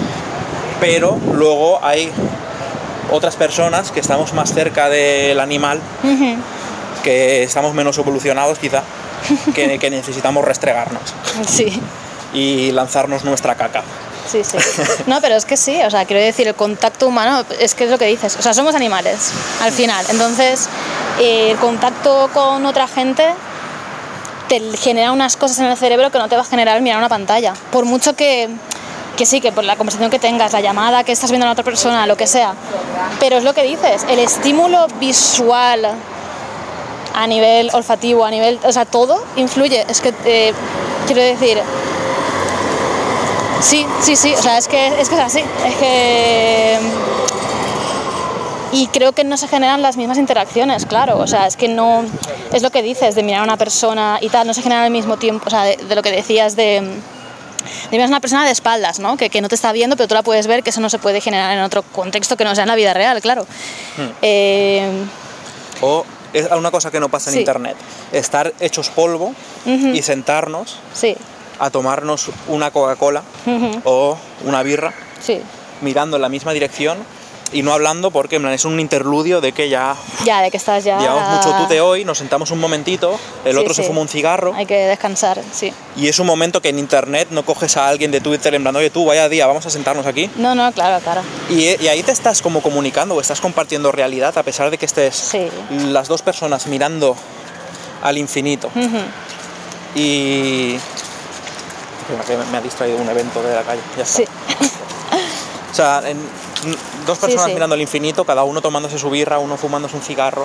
pero 0.81 1.19
luego 1.33 1.81
hay 1.83 2.11
otras 3.11 3.37
personas 3.37 3.91
que 3.93 4.01
estamos 4.01 4.33
más 4.33 4.53
cerca 4.53 4.89
del 4.89 5.39
animal, 5.41 5.81
Ujú, 6.03 6.37
que 7.05 7.45
estamos 7.45 7.73
menos 7.73 7.97
evolucionados 7.99 8.59
quizá, 8.59 8.83
que, 9.55 9.79
que 9.79 9.91
necesitamos 9.91 10.45
restregarnos 10.45 11.03
Sí, 11.49 11.81
y 12.33 12.73
lanzarnos 12.73 13.25
nuestra 13.25 13.55
caca. 13.55 13.83
sí, 14.31 14.43
sí. 14.45 14.57
No, 15.07 15.21
pero 15.21 15.37
es 15.37 15.45
que 15.45 15.57
sí, 15.57 15.81
o 15.83 15.91
sea, 15.91 16.05
quiero 16.05 16.23
decir, 16.23 16.47
el 16.49 16.55
contacto 16.55 17.07
humano 17.09 17.45
es 17.61 17.75
que 17.75 17.85
es 17.85 17.91
lo 17.91 17.99
que 17.99 18.07
dices, 18.07 18.37
o 18.39 18.43
sea, 18.43 18.53
somos 18.55 18.75
animales, 18.75 19.31
al 19.63 19.73
final. 19.73 20.05
Entonces, 20.11 20.69
eh, 21.21 21.51
el 21.53 21.57
contacto 21.59 22.29
con 22.35 22.67
otra 22.67 22.89
gente 22.89 23.25
te 24.49 24.61
genera 24.77 25.13
unas 25.13 25.37
cosas 25.37 25.59
en 25.61 25.67
el 25.67 25.77
cerebro 25.77 26.11
que 26.11 26.19
no 26.19 26.29
te 26.29 26.37
va 26.37 26.43
a 26.43 26.45
generar 26.45 26.81
mirar 26.81 26.99
una 26.99 27.09
pantalla. 27.09 27.55
Por 27.73 27.85
mucho 27.85 28.15
que, 28.15 28.49
que 29.17 29.27
sí, 29.27 29.41
que 29.41 29.51
por 29.51 29.65
la 29.65 29.77
conversación 29.77 30.11
que 30.11 30.19
tengas, 30.21 30.53
la 30.53 30.61
llamada 30.61 31.03
que 31.05 31.13
estás 31.13 31.31
viendo 31.31 31.47
a 31.47 31.49
la 31.49 31.53
otra 31.53 31.65
persona, 31.65 32.07
lo 32.07 32.17
que 32.17 32.27
sea. 32.29 32.55
Pero 33.19 33.39
es 33.39 33.45
lo 33.45 33.55
que 33.55 33.63
dices, 33.65 34.05
el 34.09 34.19
estímulo 34.21 34.87
visual 35.01 35.89
a 37.17 37.27
nivel 37.27 37.71
olfativo, 37.73 38.25
a 38.27 38.31
nivel, 38.31 38.61
o 38.63 38.71
sea, 38.71 38.85
todo 38.85 39.25
influye. 39.37 39.85
Es 39.89 40.01
que, 40.03 40.13
eh, 40.27 40.53
quiero 41.07 41.23
decir, 41.23 41.59
sí, 43.63 43.87
sí, 44.03 44.17
sí, 44.17 44.35
o 44.39 44.43
sea, 44.43 44.59
es 44.59 44.69
que 44.69 44.87
es, 45.01 45.09
que 45.09 45.15
es 45.15 45.21
así, 45.21 45.41
es 45.67 45.75
que... 45.77 46.79
Y 48.73 48.89
creo 48.89 49.13
que 49.13 49.25
no 49.25 49.39
se 49.39 49.49
generan 49.49 49.81
las 49.81 49.97
mismas 49.97 50.19
interacciones, 50.19 50.85
claro, 50.85 51.19
o 51.19 51.27
sea, 51.27 51.47
es 51.47 51.57
que 51.57 51.69
no, 51.69 52.05
es 52.53 52.63
lo 52.63 52.71
que 52.71 52.83
dices, 52.83 53.15
de 53.15 53.23
mirar 53.23 53.41
a 53.41 53.45
una 53.45 53.57
persona 53.57 54.19
y 54.21 54.29
tal, 54.29 54.47
no 54.47 54.53
se 54.53 54.61
genera 54.61 54.85
al 54.85 54.91
mismo 54.91 55.17
tiempo, 55.17 55.47
o 55.47 55.51
sea, 55.51 55.65
de, 55.65 55.77
de 55.77 55.95
lo 55.95 56.03
que 56.03 56.13
decías 56.13 56.55
de... 56.55 56.83
De 57.91 57.91
mirar 57.91 58.07
a 58.07 58.09
una 58.11 58.21
persona 58.21 58.45
de 58.45 58.53
espaldas, 58.53 59.01
¿no? 59.01 59.17
Que, 59.17 59.29
que 59.29 59.41
no 59.41 59.49
te 59.49 59.57
está 59.57 59.73
viendo, 59.73 59.97
pero 59.97 60.07
tú 60.07 60.15
la 60.15 60.23
puedes 60.23 60.47
ver, 60.47 60.63
que 60.63 60.71
eso 60.71 60.81
no 60.81 60.89
se 60.89 60.99
puede 60.99 61.21
generar 61.21 61.57
en 61.57 61.65
otro 61.65 61.83
contexto 61.83 62.37
que 62.37 62.45
no 62.45 62.55
sea 62.55 62.63
en 62.63 62.69
la 62.69 62.77
vida 62.77 62.95
real, 62.95 63.21
claro. 63.21 63.45
Eh, 64.23 64.89
O 65.81 66.05
es 66.39 66.51
una 66.51 66.71
cosa 66.71 66.91
que 66.91 67.01
no 67.01 67.09
pasa 67.09 67.31
en 67.31 67.35
Sí. 67.35 67.39
internet, 67.41 67.77
estar 68.13 68.53
hechos 68.61 68.89
polvo 68.91 69.35
y 69.65 70.03
sentarnos 70.03 70.79
sí, 70.93 71.17
a 71.59 71.71
tomarnos 71.71 72.31
una 72.49 72.71
Coca-Cola 72.71 73.23
o 73.85 74.17
una 74.45 74.63
birra 74.63 74.93
sí, 75.21 75.41
mirando 75.81 76.17
en 76.17 76.23
la 76.23 76.29
misma 76.29 76.53
dirección 76.53 76.99
y 77.53 77.63
no 77.63 77.73
hablando 77.73 78.11
porque 78.11 78.37
en 78.37 78.43
plan, 78.43 78.55
es 78.55 78.65
un 78.65 78.79
interludio 78.81 79.41
de 79.41 79.53
que 79.53 79.69
ya 79.69 79.97
Ya, 80.25 80.41
de 80.43 80.51
que 80.51 80.57
estás 80.57 80.83
ya... 80.85 80.99
llevamos 80.99 81.29
mucho 81.45 81.57
tute 81.59 81.81
hoy, 81.81 82.05
nos 82.05 82.19
sentamos 82.19 82.51
un 82.51 82.59
momentito, 82.59 83.19
el 83.45 83.53
Sí, 83.55 83.59
otro 83.59 83.73
se 83.75 83.83
fuma 83.85 84.01
un 84.01 84.09
cigarro 84.09 84.53
Hay 84.55 84.67
que 84.67 84.75
descansar, 84.87 85.41
sí. 85.53 85.73
y 85.97 86.09
es 86.09 86.19
un 86.19 86.27
momento 86.27 86.61
que 86.61 86.69
en 86.71 86.79
internet 86.79 87.29
no 87.31 87.45
coges 87.45 87.77
a 87.77 87.89
alguien 87.89 88.11
de 88.11 88.21
Twitter 88.21 88.55
en 88.55 88.63
plan, 88.63 88.75
oye 88.77 88.91
tú, 88.91 89.05
vaya 89.05 89.29
día, 89.29 89.47
vamos 89.47 89.65
a 89.67 89.71
sentarnos 89.71 90.07
aquí. 90.07 90.31
No, 90.37 90.55
no, 90.55 90.73
claro, 90.73 91.03
claro. 91.03 91.23
Y, 91.51 91.81
y 91.83 91.89
ahí 91.89 92.03
te 92.03 92.13
estás 92.13 92.43
como 92.43 92.61
comunicando 92.63 93.15
o 93.15 93.21
estás 93.21 93.41
compartiendo 93.41 93.93
realidad 93.93 94.37
a 94.37 94.43
pesar 94.43 94.71
de 94.71 94.79
que 94.79 94.87
estés 94.87 95.15
Sí. 95.17 95.49
las 95.91 96.09
dos 96.09 96.23
personas 96.23 96.67
mirando 96.67 97.17
al 98.03 98.19
infinito. 98.19 98.69
Ujú. 98.75 98.99
Y... 99.95 100.77
Espera, 102.09 102.25
que 102.25 102.37
me- 102.37 102.45
me 102.53 102.59
ha 102.59 102.61
distraído 102.61 102.99
un 102.99 103.09
evento 103.09 103.43
de 103.43 103.55
la 103.55 103.63
calle. 103.63 103.81
Ya 103.97 104.03
está. 104.03 104.17
Sí. 104.19 104.25
O 105.73 105.75
sea, 105.75 106.03
en- 106.07 106.19
dos 107.07 107.19
personas 107.19 107.47
sí. 107.47 107.53
mirando 107.53 107.75
al 107.75 107.81
infinito, 107.81 108.25
cada 108.25 108.45
uno 108.45 108.61
tomándose 108.61 108.99
su 108.99 109.11
birra, 109.11 109.39
uno 109.39 109.57
fumándose 109.57 109.97
un 109.97 110.03
cigarro. 110.03 110.45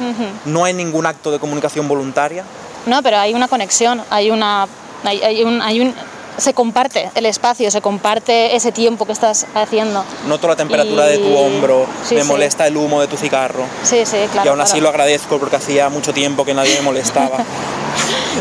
Ujú. 0.00 0.24
No 0.46 0.64
hay 0.64 0.74
ningún 0.74 1.06
acto 1.06 1.30
de 1.30 1.38
comunicación 1.38 1.88
voluntaria. 1.88 2.44
No, 2.86 3.02
pero 3.02 3.18
hay 3.18 3.34
una 3.34 3.48
conexión, 3.48 4.02
hay 4.10 4.30
una... 4.30 4.66
Hay, 5.04 5.20
hay 5.22 5.42
un, 5.42 5.60
hay 5.62 5.80
un, 5.80 5.94
se 6.38 6.54
comparte 6.54 7.10
el 7.14 7.26
espacio, 7.26 7.70
se 7.70 7.80
comparte 7.82 8.56
ese 8.56 8.72
tiempo 8.72 9.04
que 9.04 9.12
estás 9.12 9.46
haciendo. 9.54 10.04
Noto 10.26 10.48
la 10.48 10.56
temperatura 10.56 11.04
de 11.06 11.18
tu 11.18 11.28
Y- 11.28 11.36
hombro, 11.36 11.86
sí, 12.08 12.14
me 12.14 12.22
sí. 12.22 12.28
molesta 12.28 12.66
el 12.66 12.76
humo 12.76 13.00
de 13.00 13.06
tu 13.08 13.16
cigarro. 13.16 13.64
Sí, 13.82 14.06
sí, 14.06 14.16
claro. 14.32 14.46
y 14.46 14.48
aún 14.50 14.60
así 14.60 14.72
claro. 14.74 14.84
lo 14.84 14.88
agradezco 14.90 15.38
porque 15.38 15.56
hacía 15.56 15.88
mucho 15.88 16.12
tiempo 16.12 16.44
que 16.44 16.54
nadie 16.54 16.74
me 16.76 16.82
molestaba. 16.82 17.38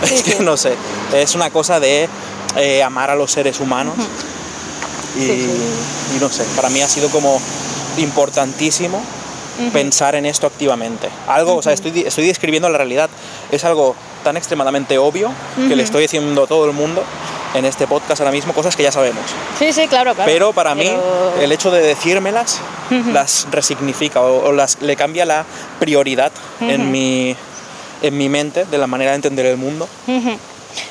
Sí, 0.05 0.13
es 0.15 0.23
que 0.23 0.31
sí. 0.37 0.43
no 0.43 0.55
sé, 0.55 0.73
es 1.13 1.35
una 1.35 1.49
cosa 1.49 1.81
de 1.81 2.07
eh, 2.55 2.81
amar 2.81 3.09
a 3.09 3.15
los 3.15 3.29
seres 3.29 3.59
humanos. 3.59 3.95
Y, 5.17 5.19
Sí, 5.19 5.49
y 6.17 6.19
no 6.19 6.29
sé, 6.29 6.43
para 6.55 6.69
mí 6.69 6.81
ha 6.81 6.87
sido 6.87 7.09
como 7.09 7.39
importantísimo 7.97 9.01
pensar 9.73 10.15
en 10.15 10.25
esto 10.25 10.47
activamente. 10.47 11.07
Algo, 11.27 11.55
o 11.57 11.61
sea, 11.61 11.73
estoy, 11.73 12.01
estoy 12.05 12.25
describiendo 12.25 12.67
la 12.69 12.77
realidad. 12.77 13.09
Es 13.51 13.63
algo 13.63 13.95
tan 14.23 14.35
extremadamente 14.37 14.97
obvio 14.97 15.31
que 15.67 15.75
le 15.75 15.83
estoy 15.83 16.03
diciendo 16.03 16.43
a 16.43 16.47
todo 16.47 16.65
el 16.65 16.73
mundo 16.73 17.03
en 17.53 17.65
este 17.65 17.85
podcast 17.85 18.21
ahora 18.21 18.31
mismo, 18.31 18.53
cosas 18.53 18.75
que 18.75 18.83
ya 18.83 18.91
sabemos. 18.91 19.21
Sí, 19.59 19.73
sí, 19.73 19.87
claro, 19.87 20.15
claro. 20.15 20.31
Pero 20.31 20.53
para 20.53 20.73
mí, 20.73 20.85
Pero- 20.85 21.41
el 21.41 21.51
hecho 21.51 21.69
de 21.69 21.81
decírmelas 21.81 22.59
las 23.13 23.47
resignifica 23.51 24.21
o, 24.21 24.47
o 24.47 24.51
las, 24.51 24.81
le 24.81 24.95
cambia 24.95 25.25
la 25.25 25.45
prioridad 25.79 26.31
en, 26.61 26.91
mi, 26.91 27.35
en 28.01 28.17
mi 28.17 28.29
mente 28.29 28.65
de 28.65 28.77
la 28.77 28.87
manera 28.87 29.11
de 29.11 29.15
entender 29.17 29.45
el 29.45 29.57
mundo. 29.57 29.87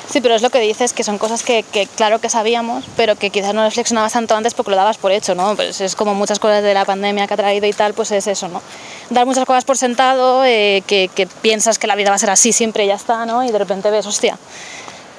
Sí, 0.09 0.21
pero 0.21 0.35
es 0.35 0.41
lo 0.41 0.49
que 0.49 0.59
dices, 0.59 0.93
que 0.93 1.03
son 1.03 1.17
cosas 1.17 1.43
que, 1.43 1.63
claro 1.95 2.19
que 2.19 2.29
sabíamos, 2.29 2.85
pero 2.97 3.15
que 3.15 3.29
quizás 3.29 3.53
no 3.53 3.63
reflexionabas 3.63 4.13
tanto 4.13 4.35
antes 4.35 4.53
porque 4.53 4.71
lo 4.71 4.77
dabas 4.77 4.97
por 4.97 5.11
hecho, 5.11 5.35
¿no? 5.35 5.55
Pues 5.55 5.79
es 5.81 5.95
como 5.95 6.13
muchas 6.13 6.39
cosas 6.39 6.63
de 6.63 6.73
la 6.73 6.85
pandemia 6.85 7.27
que 7.27 7.33
ha 7.33 7.37
traído 7.37 7.65
y 7.65 7.73
tal, 7.73 7.93
pues 7.93 8.11
es 8.11 8.27
eso, 8.27 8.47
¿no? 8.49 8.61
Dar 9.09 9.25
muchas 9.25 9.45
cosas 9.45 9.63
por 9.63 9.77
sentado, 9.77 10.43
eh, 10.45 10.83
que, 10.85 11.09
piensas 11.41 11.79
que 11.79 11.87
la 11.87 11.95
vida 11.95 12.09
va 12.09 12.15
a 12.15 12.19
ser 12.19 12.29
así 12.29 12.51
siempre 12.51 12.83
y 12.83 12.87
ya 12.87 12.95
está, 12.95 13.25
¿no? 13.25 13.43
Y 13.43 13.51
de 13.51 13.57
repente 13.57 13.89
ves, 13.89 14.05
hostia, 14.05 14.37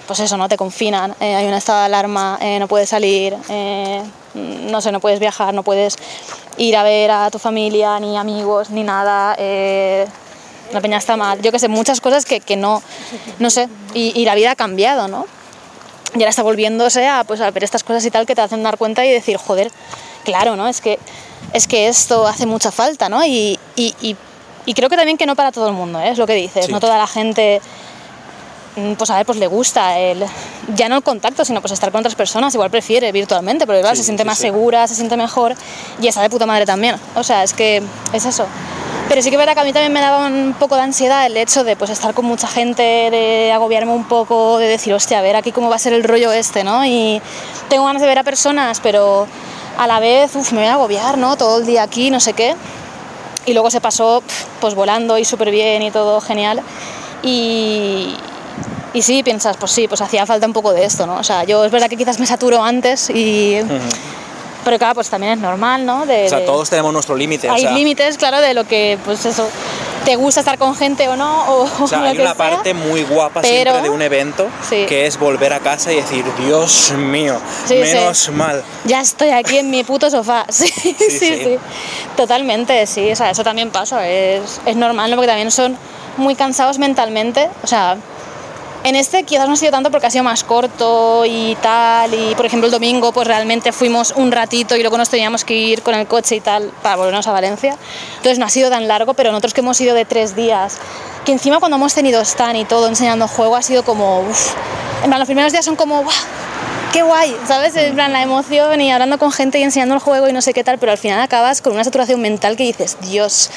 pues 0.07 0.21
eso, 0.21 0.37
¿no? 0.37 0.49
Te 0.49 0.57
confinan, 0.57 1.15
eh, 1.21 1.35
hay 1.35 1.47
un 1.47 1.55
estado 1.55 1.79
de 1.81 1.85
alarma, 1.87 2.39
eh, 2.41 2.59
no 2.59 2.69
puedes 2.69 2.89
salir, 2.89 3.37
no 4.35 4.81
sé, 4.81 4.93
no 4.93 5.01
puedes 5.01 5.21
viajar, 5.21 5.55
no 5.55 5.63
puedes 5.63 5.97
ir 6.59 6.77
a 6.77 6.83
ver 6.83 7.11
a 7.11 7.31
tu 7.31 7.39
familia, 7.39 7.99
ni 8.01 8.17
amigos, 8.17 8.71
ni 8.71 8.83
nada. 8.83 9.37
La 10.73 10.81
peña 10.81 10.99
está 10.99 11.17
mal. 11.17 11.41
Yo 11.43 11.53
que 11.53 11.59
sé, 11.59 11.69
muchas 11.69 12.01
cosas 12.01 12.25
que, 12.25 12.41
que 12.41 12.57
no, 12.57 12.83
no 13.39 13.51
sé, 13.51 13.69
y, 13.95 14.13
y 14.21 14.25
la 14.25 14.35
vida 14.35 14.53
ha 14.53 14.57
cambiado, 14.57 15.07
¿no? 15.09 15.27
Y 16.15 16.19
ahora 16.19 16.31
está 16.31 16.43
volviéndose 16.43 17.07
a, 17.07 17.25
pues, 17.25 17.41
a 17.41 17.51
ver 17.51 17.65
estas 17.65 17.85
cosas 17.85 18.05
y 18.05 18.11
tal 18.11 18.27
que 18.27 18.35
te 18.35 18.41
hacen 18.43 18.63
dar 18.63 18.77
cuenta 18.79 19.05
y 19.07 19.11
decir, 19.11 19.37
joder, 19.37 19.71
claro, 20.25 20.57
¿no? 20.57 20.69
Es 20.69 20.81
que, 20.81 20.99
es 21.53 21.67
que 21.67 21.89
esto 21.89 22.27
hace 22.27 22.47
mucha 22.47 22.71
falta, 22.71 23.09
¿no? 23.09 23.25
Y, 23.25 23.59
y, 23.77 23.95
y- 24.01 24.17
y 24.65 24.75
creo 24.75 24.89
que 24.89 24.97
también 24.97 25.17
que 25.19 25.27
no 25.27 25.35
para 25.35 25.51
todo 25.53 25.67
el 25.69 25.75
mundo, 25.75 25.99
¿eh? 26.01 26.11
es 26.11 26.19
lo 26.19 26.27
que 26.27 26.35
dices. 26.35 26.67
Sí. 26.67 26.73
No 26.73 26.79
toda 26.79 26.97
la 26.97 27.07
gente, 27.09 27.61
mm, 28.77 28.93
pues 28.93 29.11
a 29.11 29.17
ver, 29.17 29.27
pues 29.27 29.39
le 29.39 29.47
gusta 29.49 29.99
el, 29.99 30.25
ya 30.77 30.89
no 30.89 30.97
el 30.97 31.03
contacto, 31.03 31.45
sino 31.45 31.61
pues 31.61 31.73
estar 31.73 31.91
con 31.91 31.99
otras 32.01 32.15
personas, 32.15 32.55
igual 32.55 32.71
prefiere 32.71 33.11
virtualmente, 33.11 33.67
porque 33.67 33.81
claro, 33.81 33.97
Sí, 33.97 34.03
se 34.03 34.07
siente 34.07 34.23
sí, 34.23 34.27
más 34.29 34.39
sí. 34.39 34.43
segura, 34.43 34.87
se 34.87 34.95
siente 34.95 35.17
mejor 35.17 35.55
y 36.01 36.07
está 36.07 36.23
de 36.23 36.31
puta 36.31 36.47
madre 36.47 36.65
también. 36.65 36.95
O 37.17 37.25
sea, 37.25 37.43
es 37.43 37.53
que 37.55 37.83
es 38.13 38.25
eso. 38.25 38.47
Pero 39.09 39.21
sí 39.21 39.29
que 39.29 39.37
es 39.37 39.39
verdad 39.39 39.55
que 39.55 39.61
a 39.61 39.65
mí 39.65 39.73
también 39.73 39.93
me 39.93 40.01
daba 40.01 40.27
un 40.27 40.55
poco 40.59 40.77
de 40.77 40.83
ansiedad 40.83 41.27
el 41.27 41.37
hecho 41.37 41.65
de 41.65 41.77
pues 41.77 41.91
estar 41.91 42.15
con 42.15 42.25
mucha 42.25 42.49
gente, 42.49 42.83
de 42.83 43.53
agobiarme 43.53 43.93
un 43.93 44.05
poco, 44.05 44.59
de 44.59 44.67
decir, 44.67 44.95
hostia, 44.95 45.19
a 45.19 45.23
ver 45.23 45.37
aquí 45.37 45.53
cómo 45.53 45.69
va 45.69 45.77
a 45.77 45.79
ser 45.79 45.93
el 45.93 46.03
rollo 46.03 46.33
este, 46.33 46.65
¿no? 46.65 46.85
Y 46.87 47.21
tengo 47.69 47.85
ganas 47.85 48.01
de 48.01 48.09
ver 48.09 48.19
a 48.19 48.25
personas, 48.25 48.81
pero 48.81 49.27
a 49.77 49.87
la 49.87 50.01
vez, 50.01 50.35
uff, 50.35 50.53
me 50.53 50.61
voy 50.61 50.69
a 50.69 50.75
agobiar, 50.75 51.19
¿no? 51.19 51.37
Todo 51.37 51.59
el 51.59 51.67
día 51.67 51.83
aquí, 51.83 52.11
no 52.11 52.21
sé 52.21 52.33
qué. 52.33 52.55
Y 53.45 53.53
luego 53.53 53.71
se 53.71 53.81
pasó 53.81 54.23
pues 54.61 54.75
volando 54.75 55.19
y 55.19 55.25
súper 55.25 55.51
bien 55.51 55.83
y 55.83 55.91
todo 55.91 56.21
genial. 56.21 56.63
Y, 57.23 58.15
y 58.95 59.03
sí, 59.03 59.23
piensas, 59.23 59.57
pues 59.57 59.73
sí, 59.73 59.89
pues 59.89 60.01
hacía 60.01 60.25
falta 60.27 60.47
un 60.47 60.53
poco 60.53 60.73
de 60.73 60.85
esto, 60.85 61.07
¿no? 61.07 61.17
O 61.17 61.25
sea, 61.25 61.45
yo 61.45 61.65
es 61.65 61.71
verdad 61.71 61.89
que 61.89 61.97
quizás 61.97 62.19
me 62.19 62.27
saturo 62.27 62.63
antes 62.63 63.11
y... 63.11 63.59
Pero 64.65 64.79
claro, 64.79 64.95
pues 64.95 65.11
también 65.11 65.33
es 65.35 65.39
normal, 65.41 65.85
¿no? 65.85 66.07
De, 66.07 66.27
O 66.27 66.29
sea, 66.29 66.39
de- 66.39 66.47
todos 66.47 66.71
tenemos 66.71 66.93
nuestro 66.93 67.17
límite. 67.17 67.49
o 67.51 67.53
hay 67.53 67.63
sea, 67.63 67.73
límites, 67.73 68.17
claro, 68.17 68.41
de 68.41 68.55
lo 68.55 68.65
que, 68.65 68.97
pues 69.05 69.25
eso, 69.27 69.49
te 70.05 70.15
gusta 70.17 70.41
estar 70.41 70.57
con 70.59 70.77
gente 70.77 71.09
o 71.09 71.17
no, 71.17 71.45
o, 71.49 71.69
O 71.85 71.89
sea, 71.89 72.03
hay 72.03 72.17
una 72.19 72.35
sea. 72.35 72.35
parte 72.35 72.73
muy 72.75 73.03
guapa 73.03 73.41
pero- 73.41 73.73
siempre 73.73 73.83
de 73.83 73.91
un 73.91 74.03
evento 74.03 74.47
Sí. 74.69 74.87
que 74.89 75.07
es 75.07 75.19
volver 75.19 75.53
a 75.53 75.59
casa 75.61 75.93
y 75.93 75.97
decir, 75.97 76.25
Dios 76.39 76.93
mío, 76.97 77.41
Sí, 77.67 77.75
menos 77.75 78.19
sí. 78.19 78.31
mal. 78.31 78.63
Ya 78.85 79.01
estoy 79.01 79.31
aquí 79.31 79.59
en 79.59 79.71
mi 79.71 79.83
puto 79.85 80.09
sofá. 80.11 80.45
Sí, 80.51 80.69
sí, 80.69 80.95
sí. 81.11 81.19
sí. 81.45 81.59
Totalmente, 82.17 82.87
sí. 82.87 83.11
O 83.11 83.17
sea, 83.17 83.31
eso 83.31 83.43
también 83.45 83.71
pasa. 83.71 84.07
Es, 84.09 84.61
es 84.67 84.77
normal, 84.77 85.11
¿no? 85.11 85.17
Porque 85.17 85.29
también 85.29 85.51
son 85.51 85.77
muy 86.17 86.35
cansados 86.35 86.79
mentalmente. 86.79 87.49
O 87.63 87.67
sea, 87.67 87.97
en 88.85 88.97
este 88.97 89.23
quizás 89.25 89.47
no 89.47 89.55
ha 89.55 89.57
sido 89.57 89.71
tanto 89.71 89.91
porque 89.91 90.07
ha 90.07 90.11
sido 90.11 90.25
más 90.25 90.45
corto 90.45 91.25
y 91.27 91.57
tal. 91.63 92.13
Y 92.15 92.35
por 92.35 92.47
ejemplo, 92.47 92.67
el 92.67 92.73
domingo, 92.73 93.13
pues 93.13 93.27
realmente 93.27 93.73
fuimos 93.73 94.13
un 94.17 94.33
ratito 94.33 94.77
y 94.77 94.81
luego 94.81 94.99
nos 94.99 95.09
teníamos 95.09 95.45
que 95.45 95.55
ir 95.55 95.83
con 95.83 95.95
el 95.95 96.07
coche 96.07 96.37
y 96.37 96.41
tal 96.41 96.71
para 96.83 96.97
volvernos 96.97 97.27
a 97.27 97.33
Valencia. 97.33 97.77
Entonces 98.17 98.39
no 98.39 98.47
ha 98.47 98.51
sido 98.51 98.71
tan 98.71 98.89
largo, 98.89 99.15
pero 99.15 99.31
nosotros 99.31 99.55
que 99.55 99.61
hemos 99.61 99.81
ido 99.81 99.95
de 99.95 100.05
tres 100.05 100.35
días, 100.35 100.79
que 101.25 101.33
encima 101.33 101.59
cuando 101.61 101.77
hemos 101.77 101.95
tenido 101.95 102.21
stand 102.25 102.57
y 102.57 102.65
todo 102.65 102.89
enseñando 102.89 103.29
juego 103.29 103.57
ha 103.57 103.63
sido 103.63 103.85
como. 103.85 104.25
En 105.03 105.09
plan, 105.09 105.19
los 105.19 105.27
primeros 105.27 105.53
días 105.53 105.65
son 105.65 105.77
como. 105.77 106.03
"Buah, 106.03 106.13
qué 106.93 107.03
guay, 107.03 107.37
¿sabes? 107.47 107.75
En 107.77 107.95
plan, 107.95 108.13
la 108.13 108.23
emoción 108.23 108.81
y 108.81 108.91
hablando 108.93 109.19
con 109.19 109.33
gente 109.33 109.59
y 109.59 109.63
enseñando 109.63 109.95
el 109.95 110.01
juego 110.01 110.29
y 110.29 110.33
no 110.33 110.43
sé 110.43 110.53
qué 110.53 110.63
tal, 110.65 110.79
pero 110.79 110.93
al 110.93 110.99
final 110.99 111.21
acabas 111.21 111.61
con 111.63 111.73
una 111.73 111.85
saturación 111.85 112.21
mental 112.21 112.57
que 112.57 112.65
dices, 112.65 112.97
Dios, 113.01 113.51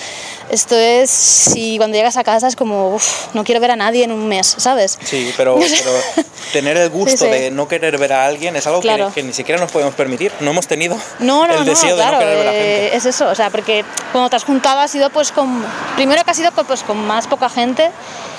esto 0.49 0.75
es, 0.77 1.09
si 1.09 1.77
cuando 1.77 1.97
llegas 1.97 2.17
a 2.17 2.23
casa 2.23 2.47
es 2.47 2.55
como, 2.55 2.93
"Uf, 2.95 3.33
no 3.33 3.43
quiero 3.43 3.59
ver 3.61 3.71
a 3.71 3.75
nadie 3.75 4.03
en 4.03 4.11
un 4.11 4.27
mes, 4.27 4.55
¿sabes? 4.57 4.97
Sí, 5.03 5.33
pero, 5.35 5.57
pero 5.59 6.25
tener 6.53 6.77
el 6.77 6.89
gusto 6.89 7.11
Sí, 7.11 7.25
sí. 7.25 7.29
de 7.29 7.51
no 7.51 7.67
querer 7.67 7.97
ver 7.97 8.13
a 8.13 8.25
alguien 8.25 8.55
es 8.55 8.65
algo 8.67 8.79
que- 8.79 8.87
Claro. 8.87 9.11
que, 9.13 9.23
ni 9.23 9.33
siquiera 9.33 9.59
nos 9.59 9.71
podemos 9.71 9.95
permitir. 9.95 10.31
No 10.39 10.51
hemos 10.51 10.67
tenido 10.67 10.95
No, 11.19 11.45
no, 11.47 11.53
el 11.53 11.59
no, 11.59 11.65
deseo 11.65 11.95
claro, 11.95 12.19
de 12.19 12.25
no 12.25 12.31
querer 12.31 12.37
ver 12.37 12.47
a 12.47 12.53
eh, 12.53 12.79
gente. 12.83 12.97
es 12.97 13.05
eso, 13.07 13.27
o 13.27 13.35
sea, 13.35 13.49
porque 13.49 13.83
cuando 14.11 14.29
te 14.29 14.35
has 14.37 14.43
juntado 14.45 14.79
ha 14.79 14.87
sido 14.87 15.09
pues 15.09 15.31
con, 15.31 15.65
primero 15.97 16.23
que 16.23 16.31
ha 16.31 16.35
sido 16.35 16.51
pues, 16.51 16.83
con 16.83 17.05
más 17.05 17.27
poca 17.27 17.49
gente 17.55 17.89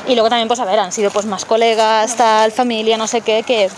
y 0.07 0.15
luego 0.15 0.29
también 0.29 0.47
pues 0.47 0.61
a 0.61 0.65
ver, 0.65 0.79
han 0.79 0.93
sido 0.93 1.11
pues 1.11 1.27
más 1.27 1.45
colegas, 1.45 2.15
tal, 2.17 2.53
familia, 2.53 2.97
no 2.97 3.07
sé 3.09 3.23
qué, 3.23 3.43
que 3.43 3.69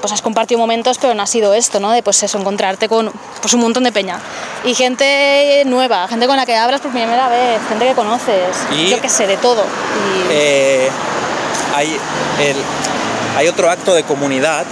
pues 0.00 0.12
has 0.14 0.22
compartido 0.22 0.58
momentos, 0.58 0.96
pero 0.98 1.12
no 1.12 1.22
ha 1.22 1.26
sido 1.26 1.52
esto, 1.52 1.78
¿no? 1.80 1.90
De 1.90 2.02
pues 2.02 2.22
eso, 2.22 2.38
encontrarte 2.38 2.88
con 2.88 3.12
pues 3.42 3.52
un 3.52 3.60
montón 3.60 3.84
de 3.84 3.92
peña 3.92 4.18
y 4.64 4.72
gente 4.74 5.62
nueva, 5.66 6.08
gente 6.08 6.26
con 6.26 6.38
la 6.38 6.46
que 6.46 6.56
hablas 6.56 6.80
por 6.80 6.90
primera 6.90 7.28
vez, 7.28 7.60
gente 7.68 7.86
que 7.86 7.94
conoces, 7.94 8.56
Y- 8.72 8.88
yo 8.88 9.00
qué 9.02 9.08
sé, 9.10 9.26
de 9.26 9.36
todo. 9.36 9.62
Y, 9.62 10.32
Eh, 10.32 10.88
hay, 11.76 11.88
el- 12.40 12.62
hay 13.36 13.48
otro 13.48 13.68
acto 13.70 13.92
de 13.94 14.02
comunidad 14.04 14.64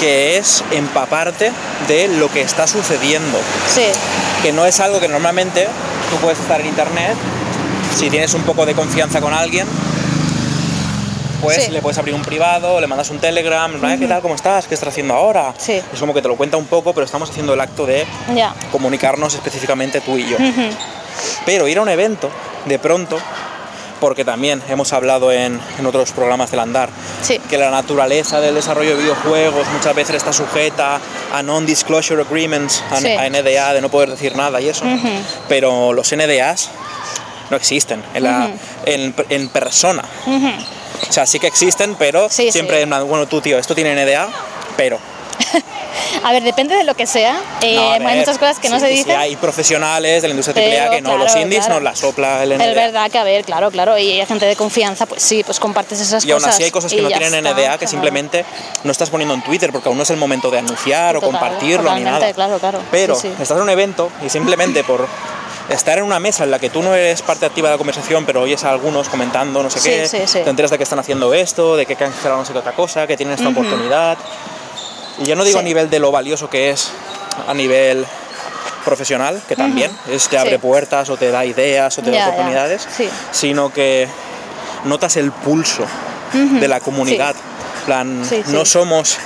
que 0.00 0.36
es 0.36 0.62
empaparte 0.72 1.52
de 1.88 2.08
lo 2.08 2.30
que 2.30 2.42
está 2.42 2.66
sucediendo. 2.66 3.38
sí, 3.66 3.86
que 4.42 4.52
no 4.52 4.66
es 4.66 4.80
algo 4.80 5.00
que 5.00 5.08
normalmente 5.08 5.66
tú 6.10 6.16
puedes 6.16 6.38
estar 6.38 6.60
en 6.60 6.66
internet, 6.66 7.14
si 7.96 8.10
tienes 8.10 8.34
un 8.34 8.42
poco 8.42 8.66
de 8.66 8.74
confianza 8.74 9.20
con 9.20 9.32
alguien, 9.32 9.66
pues 11.42 11.64
Sí. 11.66 11.70
le 11.70 11.80
puedes 11.80 11.98
abrir 11.98 12.14
un 12.14 12.22
privado, 12.22 12.80
le 12.80 12.86
mandas 12.86 13.10
un 13.10 13.18
telegram, 13.18 13.72
en 13.72 13.80
plan, 13.80 13.92
"Eh, 13.92 13.98
¿qué 13.98 14.06
tal? 14.06 14.20
¿Cómo 14.22 14.34
estás? 14.34 14.66
¿Qué 14.66 14.74
estás 14.74 14.88
haciendo 14.90 15.14
ahora? 15.14 15.54
Sí. 15.58 15.80
Es 15.92 16.00
como 16.00 16.12
que 16.14 16.22
te 16.22 16.28
lo 16.28 16.36
cuenta 16.36 16.56
un 16.56 16.66
poco, 16.66 16.92
pero 16.92 17.04
estamos 17.04 17.30
haciendo 17.30 17.54
el 17.54 17.60
acto 17.60 17.86
de 17.86 18.06
comunicarnos 18.72 19.34
específicamente 19.34 20.00
tú 20.00 20.16
y 20.18 20.28
yo. 20.28 20.36
Pero 21.44 21.68
ir 21.68 21.78
a 21.78 21.82
un 21.82 21.88
evento, 21.88 22.30
de 22.66 22.78
pronto, 22.78 23.18
porque 24.00 24.24
también 24.26 24.60
hemos 24.68 24.92
hablado 24.92 25.32
en, 25.32 25.58
en 25.78 25.86
otros 25.86 26.12
programas 26.12 26.50
del 26.50 26.60
andar, 26.60 26.90
Sí. 27.22 27.38
que 27.48 27.56
la 27.56 27.70
naturaleza 27.70 28.40
del 28.40 28.54
desarrollo 28.54 28.90
de 28.96 29.02
videojuegos 29.02 29.66
muchas 29.68 29.94
veces 29.94 30.16
está 30.16 30.32
sujeta 30.34 31.00
a 31.32 31.42
non-disclosure 31.42 32.22
agreements, 32.22 32.82
a 32.90 33.00
NDA, 33.00 33.72
de 33.72 33.80
no 33.80 33.88
poder 33.88 34.10
decir 34.10 34.36
nada 34.36 34.60
y 34.60 34.68
eso. 34.68 34.84
Pero 35.48 35.92
los 35.94 36.12
NDAs 36.12 36.70
no 37.50 37.56
existen 37.56 38.02
en, 38.14 38.22
la, 38.22 38.50
en, 38.84 39.14
en 39.28 39.48
persona. 39.48 40.04
O 41.08 41.12
sea, 41.12 41.26
sí 41.26 41.38
que 41.38 41.46
existen, 41.46 41.94
pero 41.96 42.28
Sí, 42.30 42.50
siempre 42.50 42.84
sí. 42.84 42.88
bueno, 43.06 43.26
tú 43.26 43.40
tío, 43.40 43.58
esto 43.58 43.74
tiene 43.74 43.94
NDA, 43.94 44.28
pero... 44.76 44.98
A 46.24 46.32
ver, 46.32 46.42
depende 46.42 46.74
de 46.74 46.84
lo 46.84 46.94
que 46.94 47.06
sea. 47.06 47.38
Eh, 47.60 47.76
No, 47.76 47.82
a 47.90 47.94
hay 47.94 48.00
ver, 48.04 48.16
muchas 48.18 48.38
cosas 48.38 48.58
que 48.58 48.68
no 48.68 48.76
sí, 48.76 48.80
se 48.86 48.88
sí, 48.90 48.96
dicen. 48.98 49.16
hay 49.16 49.36
profesionales 49.36 50.22
de 50.22 50.28
la 50.28 50.32
industria 50.32 50.54
Pero, 50.54 50.82
AAA 50.84 50.90
que 50.90 51.00
no, 51.02 51.16
los 51.16 51.26
claro, 51.26 51.40
indies 51.42 51.60
claro. 51.66 51.74
nos 51.74 51.82
la 51.84 51.94
sopla 51.96 52.42
el 52.42 52.52
Es 52.52 52.58
NDA. 52.58 52.66
verdad 52.74 53.10
que, 53.10 53.18
a 53.18 53.24
ver, 53.24 53.44
claro, 53.44 53.70
claro, 53.70 53.96
y 53.98 54.18
hay 54.20 54.26
gente 54.26 54.46
de 54.46 54.56
confianza, 54.56 55.06
pues 55.06 55.22
sí, 55.22 55.42
pues 55.44 55.60
compartes 55.60 56.00
esas 56.00 56.24
Y 56.24 56.32
aún 56.32 56.40
cosas. 56.40 56.54
así 56.54 56.64
hay 56.64 56.70
cosas 56.70 56.90
que 56.92 56.98
y 56.98 57.02
no 57.02 57.08
tienen 57.08 57.34
está, 57.34 57.52
NDA 57.52 57.54
que 57.72 57.78
claro. 57.78 57.88
simplemente 57.88 58.44
no 58.84 58.92
estás 58.92 59.10
poniendo 59.10 59.34
en 59.34 59.42
Twitter 59.42 59.70
porque 59.72 59.88
aún 59.88 59.96
no 59.98 60.02
es 60.02 60.10
el 60.10 60.16
momento 60.16 60.50
de 60.50 60.58
anunciar 60.58 61.16
o 61.16 61.20
Total, 61.20 61.38
compartirlo 61.38 61.94
ni 61.94 62.02
nada. 62.02 62.32
claro, 62.32 62.58
claro. 62.58 62.80
Pero 62.90 63.14
estás 63.14 63.50
en 63.52 63.60
un 63.62 63.70
evento 63.70 64.10
y 64.24 64.28
simplemente 64.30 64.84
por 64.84 65.06
estar 65.68 65.98
en 65.98 66.04
una 66.04 66.20
mesa 66.20 66.44
en 66.44 66.50
la 66.50 66.58
que 66.58 66.70
tú 66.70 66.82
no 66.82 66.94
eres 66.94 67.22
parte 67.22 67.44
activa 67.46 67.68
de 67.68 67.74
la 67.74 67.78
conversación, 67.78 68.24
pero 68.24 68.42
oyes 68.42 68.62
a 68.64 68.70
algunos 68.70 69.08
comentando 69.08 69.62
no 69.62 69.70
sé 69.70 69.80
Sí, 69.80 69.88
qué, 69.90 70.06
sí, 70.08 70.18
sí. 70.26 70.40
te 70.44 70.50
enteras 70.50 70.70
de 70.70 70.76
que 70.78 70.84
están 70.84 70.98
haciendo 70.98 71.34
esto, 71.34 71.76
de 71.76 71.86
que 71.86 71.92
han 71.94 71.98
cancelado 72.12 72.38
no 72.40 72.44
sé 72.46 72.52
qué 72.52 72.58
otra 72.58 72.72
cosa, 72.72 73.06
que 73.06 73.16
tienen 73.16 73.34
esta 73.34 73.48
oportunidad. 73.48 74.16
Y 75.18 75.24
yo 75.24 75.34
no 75.34 75.44
digo 75.44 75.58
a 75.58 75.62
nivel 75.62 75.90
de 75.90 75.98
lo 75.98 76.10
valioso 76.12 76.48
que 76.50 76.70
es 76.70 76.90
a 77.48 77.54
nivel 77.54 78.06
profesional, 78.84 79.42
que 79.48 79.56
también 79.56 79.90
es 80.08 80.28
te 80.28 80.38
abre 80.38 80.58
puertas 80.58 81.10
o 81.10 81.16
te 81.16 81.30
da 81.30 81.44
ideas 81.44 81.98
o 81.98 82.02
te 82.02 82.10
da 82.10 82.16
Ya, 82.16 82.18
ya. 82.26 82.28
oportunidades, 82.30 82.86
sino 83.32 83.72
que 83.72 84.08
notas 84.84 85.16
el 85.16 85.32
pulso 85.32 85.84
de 86.32 86.68
la 86.68 86.80
comunidad. 86.80 87.34
plan, 87.86 88.22
no 88.48 88.64
somos 88.64 89.16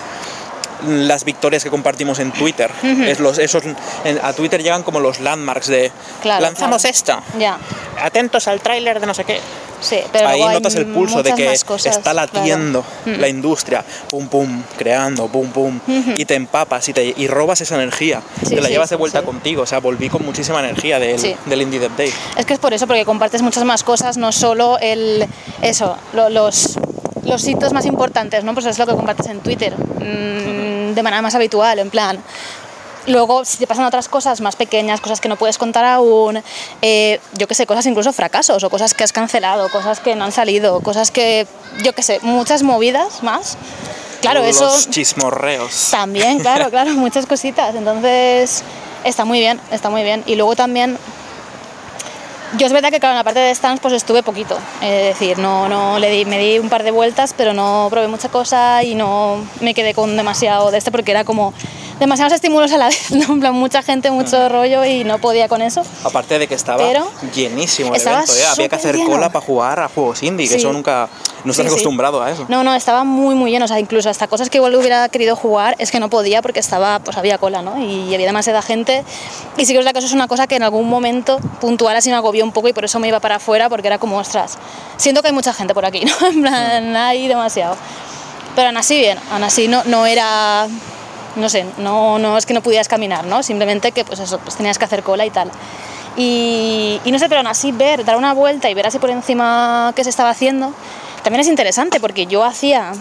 las 0.86 1.24
victorias 1.24 1.62
que 1.65 1.70
compartimos 1.70 2.19
en 2.19 2.32
Twitter. 2.32 2.70
es 3.07 3.20
los, 3.20 3.39
esos, 3.39 3.62
en- 4.05 4.20
a 4.23 4.32
Twitter 4.32 4.62
llegan 4.62 4.82
como 4.82 5.01
los 5.01 5.20
landmarks 5.20 5.66
de 5.69 5.90
Claro, 6.23 6.43
lanzamos 6.43 6.82
claro. 6.82 6.94
esta, 6.94 7.23
Ya, 7.39 7.59
atentos 8.02 8.48
al 8.48 8.61
tráiler 8.61 9.01
de 9.01 9.07
no 9.07 9.15
sé 9.15 9.24
qué. 9.24 9.40
sí, 9.81 9.98
pero 10.12 10.28
Ahí 10.28 10.40
notas 10.43 10.74
el 10.74 10.86
pulso 10.86 11.23
de 11.23 11.35
que 11.35 11.57
cosas, 11.66 11.97
está 11.97 12.12
latiendo 12.15 12.85
la 13.07 13.28
industria, 13.28 13.85
pum 14.09 14.28
pum, 14.28 14.62
creando, 14.77 15.27
pum 15.28 15.48
pum, 15.51 15.81
y 16.16 16.24
te 16.24 16.35
empapas 16.35 16.89
y, 16.89 16.93
te, 16.93 17.15
y 17.16 17.27
robas 17.28 17.61
esa 17.61 17.77
energía, 17.77 18.23
Sí, 18.47 18.55
te 18.55 18.61
la 18.61 18.66
sí, 18.69 18.73
llevas 18.74 18.90
de 18.90 18.97
vuelta 18.97 19.23
contigo. 19.23 19.62
O 19.62 19.66
sea, 19.66 19.78
volví 19.81 20.09
con 20.09 20.24
muchísima 20.24 20.61
energía 20.61 20.98
del, 20.98 21.36
del 21.47 21.62
Indie 21.62 21.81
Dev 21.81 21.97
Day. 21.97 22.12
Es 22.36 22.44
que 22.47 22.55
es 22.55 22.59
por 22.59 22.73
eso, 22.74 22.86
porque 22.86 23.05
compartes 23.05 23.43
muchas 23.43 23.65
más 23.65 23.82
cosas, 23.82 24.16
no 24.16 24.32
solo 24.32 24.78
el 24.81 25.27
eso, 25.62 25.97
lo- 26.12 26.28
los, 26.31 26.78
los 27.31 27.47
hitos 27.47 27.73
más 27.73 27.86
importantes, 27.86 28.44
¿no? 28.44 28.52
Pues 28.55 28.66
es 28.66 28.78
lo 28.78 28.86
que 28.86 28.94
compartes 28.94 29.27
en 29.28 29.40
Twitter, 29.40 29.74
mm, 29.77 30.94
de 30.94 31.02
manera 31.02 31.23
más 31.23 31.35
habitual, 31.35 31.78
en 31.78 31.89
plan. 31.90 32.19
Luego, 33.07 33.44
si 33.47 33.57
te 33.57 33.66
pasan 33.66 33.86
otras 33.86 34.09
cosas 34.09 34.40
más 34.40 34.57
pequeñas, 34.57 35.01
cosas 35.01 35.20
que 35.20 35.28
no 35.28 35.36
puedes 35.36 35.57
contar 35.57 35.85
aún, 35.86 36.43
eh, 36.82 37.19
yo 37.32 37.47
qué 37.48 37.55
sé, 37.55 37.65
cosas 37.66 37.86
incluso 37.86 38.12
fracasos 38.12 38.62
o 38.62 38.69
cosas 38.69 38.93
que 38.93 39.05
has 39.05 39.12
cancelado, 39.12 39.70
cosas 39.70 40.01
que 40.01 40.15
no 40.15 40.24
han 40.24 40.32
salido, 40.32 40.81
cosas 40.81 41.11
que, 41.11 41.47
yo 41.82 41.94
qué 41.94 42.02
sé, 42.02 42.19
muchas 42.23 42.62
movidas 42.62 43.23
más. 43.23 43.57
Claro, 44.20 44.40
Los 44.40 44.48
eso 44.51 44.90
chismorreos. 44.90 45.89
también, 45.90 46.40
claro, 46.40 46.69
claro, 46.74 46.93
muchas 46.93 47.24
cositas. 47.24 47.74
Entonces, 47.74 48.62
está 49.05 49.24
muy 49.24 49.39
bien, 49.39 49.59
está 49.70 49.89
muy 49.89 50.02
bien. 50.02 50.23
Y 50.27 50.35
luego 50.35 50.55
también, 50.55 50.98
yo 52.59 52.67
es 52.67 52.73
verdad 52.73 52.91
que, 52.91 53.01
claro, 53.01 53.13
en 53.13 53.19
la 53.19 53.25
parte 53.25 53.41
de 53.41 53.55
stands, 53.55 53.81
pues 53.81 53.95
estuve 53.95 54.23
poquito. 54.23 54.59
Es 54.83 55.19
decir, 55.19 55.39
no, 55.39 55.69
no 55.69 55.99
le 55.99 56.11
di, 56.11 56.25
me 56.25 56.39
di 56.39 56.59
un 56.59 56.69
par 56.69 56.83
de 56.83 56.91
vueltas, 56.91 57.35
pero 57.37 57.53
no 57.53 57.89
probé 57.91 58.09
mucha 58.09 58.29
cosa 58.29 58.83
y 58.83 58.95
no 58.95 59.45
me 59.61 59.75
quedé 59.75 59.95
con 59.95 60.17
demasiado 60.17 60.71
de 60.71 60.79
este 60.79 60.91
porque 60.91 61.13
era 61.13 61.25
como 61.25 61.53
demasiados 62.01 62.33
estímulos 62.33 62.73
a 62.73 62.79
la 62.79 62.87
vez, 62.89 63.13
¿no? 63.13 63.35
En 63.35 63.41
plan, 63.41 63.55
mucha 63.55 63.83
gente, 63.83 64.11
mucho 64.11 64.49
rollo 64.49 64.85
y 64.85 65.05
no 65.05 65.19
podía 65.19 65.49
con 65.49 65.63
eso. 65.63 65.83
Aparte 66.03 66.39
de 66.39 66.49
que 66.49 66.55
estaba 66.55 66.79
Pero 66.79 67.09
llenísimo 67.33 67.91
el 67.91 67.97
estaba 67.97 68.17
evento, 68.19 68.35
¿eh? 68.35 68.47
había 68.51 68.69
que 68.69 68.77
hacer 68.77 68.97
cola 69.05 69.31
para 69.31 69.45
jugar 69.45 69.81
a 69.81 69.89
juegos 69.89 70.23
indie, 70.23 70.49
que 70.49 70.57
eso 70.57 70.73
nunca, 70.73 71.09
no 71.45 71.51
estás 71.53 71.65
Sí, 71.67 71.71
sí. 71.71 71.75
acostumbrado 71.75 72.23
a 72.23 72.31
eso. 72.31 72.47
No, 72.49 72.62
no, 72.65 72.75
estaba 72.75 73.05
muy, 73.05 73.35
muy 73.35 73.51
lleno. 73.51 73.65
O 73.65 73.69
sea, 73.69 73.79
incluso 73.81 74.09
hasta 74.11 74.27
cosas 74.29 74.51
que 74.51 74.59
igual 74.59 74.75
hubiera 74.77 75.09
querido 75.09 75.37
jugar 75.37 75.77
es 75.79 75.91
que 75.91 76.01
no 76.01 76.09
podía 76.11 76.43
porque 76.43 76.61
estaba, 76.61 76.99
pues 76.99 77.17
había 77.17 77.39
cola, 77.39 77.62
¿no? 77.62 77.79
Y 77.83 78.15
había 78.15 78.27
demasiada 78.27 78.62
gente. 78.62 79.05
Y 79.57 79.65
sí 79.67 79.73
que 79.73 79.79
es 79.81 79.85
que 79.93 79.99
eso 79.99 80.07
es 80.07 80.12
una 80.12 80.29
cosa 80.29 80.47
que 80.47 80.57
en 80.57 80.62
algún 80.62 80.89
momento 80.89 81.39
puntual 81.61 81.97
así 81.97 82.11
me 82.11 82.17
agobió 82.17 82.45
un 82.45 82.53
poco 82.53 82.69
y 82.69 82.73
por 82.73 82.85
eso 82.85 82.99
me 82.99 83.09
iba 83.09 83.21
para 83.21 83.37
afuera 83.37 83.69
porque 83.69 83.87
era 83.89 83.99
como, 83.99 84.19
ostras, 84.19 84.59
siento 84.97 85.23
que 85.23 85.29
hay 85.29 85.35
mucha 85.35 85.53
gente 85.53 85.75
por 85.75 85.85
aquí, 85.85 86.05
¿no? 86.21 86.27
En 86.27 86.41
plan, 86.43 86.97
hay 86.97 87.29
demasiado. 87.29 87.77
Pero 88.57 88.69
aún 88.69 88.77
así 88.77 88.99
bien, 88.99 89.19
aún 89.31 89.45
así 89.45 89.69
no, 89.69 89.85
no 89.85 90.07
era, 90.07 90.67
no 91.37 91.49
sé, 91.49 91.65
no, 91.79 92.19
no 92.19 92.37
es 92.37 92.47
que 92.47 92.53
no 92.55 92.61
pudieras 92.62 92.89
caminar, 92.89 93.25
¿no? 93.25 93.43
Simplemente 93.43 93.93
que 93.93 94.05
pues 94.05 94.19
eso, 94.21 94.39
pues 94.41 94.57
tenías 94.57 94.77
que 94.79 94.85
hacer 94.85 95.03
cola 95.03 95.25
y 95.25 95.31
tal. 95.31 95.51
Y, 96.17 97.01
y 97.05 97.12
no 97.12 97.19
sé, 97.19 97.29
pero 97.29 97.39
aún 97.41 97.47
así 97.47 97.71
ver, 97.73 98.05
dar 98.05 98.17
una 98.17 98.35
vuelta 98.35 98.69
y 98.69 98.75
ver 98.75 98.87
así 98.87 98.99
por 98.99 99.11
encima 99.11 99.93
qué 99.95 100.03
se 100.05 100.11
estaba 100.11 100.31
haciendo, 100.31 100.73
también 101.23 101.41
es 101.41 101.49
interesante 101.49 102.01
porque 102.01 102.27
yo 102.27 102.45
hacía 102.45 102.93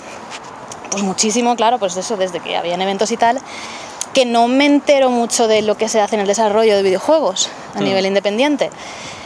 pues 0.91 1.03
muchísimo, 1.03 1.55
claro, 1.55 1.77
pues 1.77 1.95
eso, 1.97 2.17
desde 2.17 2.39
que 2.39 2.57
habían 2.57 2.81
eventos 2.81 3.11
y 3.11 3.17
tal, 3.17 3.39
que 4.13 4.25
no 4.25 4.47
me 4.47 4.65
entero 4.65 5.09
mucho 5.09 5.47
de 5.47 5.61
lo 5.61 5.77
que 5.77 5.87
se 5.87 6.01
hace 6.01 6.15
en 6.15 6.21
el 6.21 6.27
desarrollo 6.27 6.75
de 6.75 6.83
videojuegos 6.83 7.49
a 7.75 7.81
nivel 7.81 8.05
independiente. 8.05 8.69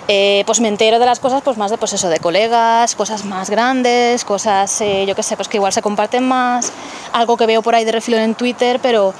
Eh, 0.09 0.43
pues 0.45 0.59
me 0.59 0.67
entero 0.67 0.99
de 0.99 1.05
las 1.05 1.21
cosas 1.21 1.41
pues 1.41 1.57
más 1.57 1.71
de 1.71 1.77
pues 1.77 1.93
eso 1.93 2.09
de 2.09 2.19
colegas 2.19 2.93
cosas 2.93 3.23
más 3.23 3.49
grandes 3.49 4.25
cosas 4.25 4.81
eh, 4.81 5.05
yo 5.07 5.15
qué 5.15 5.23
sé 5.23 5.37
pues 5.37 5.47
que 5.47 5.55
igual 5.55 5.71
se 5.71 5.81
comparten 5.81 6.27
más 6.27 6.73
algo 7.13 7.37
que 7.37 7.45
veo 7.45 7.61
por 7.61 7.73
ahí 7.73 7.85
de 7.85 7.93
refilón 7.93 8.19
en 8.19 8.35
Twitter 8.35 8.81
pero 8.81 9.13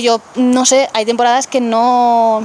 yo 0.00 0.22
no 0.34 0.64
sé 0.64 0.88
hay 0.94 1.04
temporadas 1.04 1.46
que 1.46 1.60
no 1.60 2.42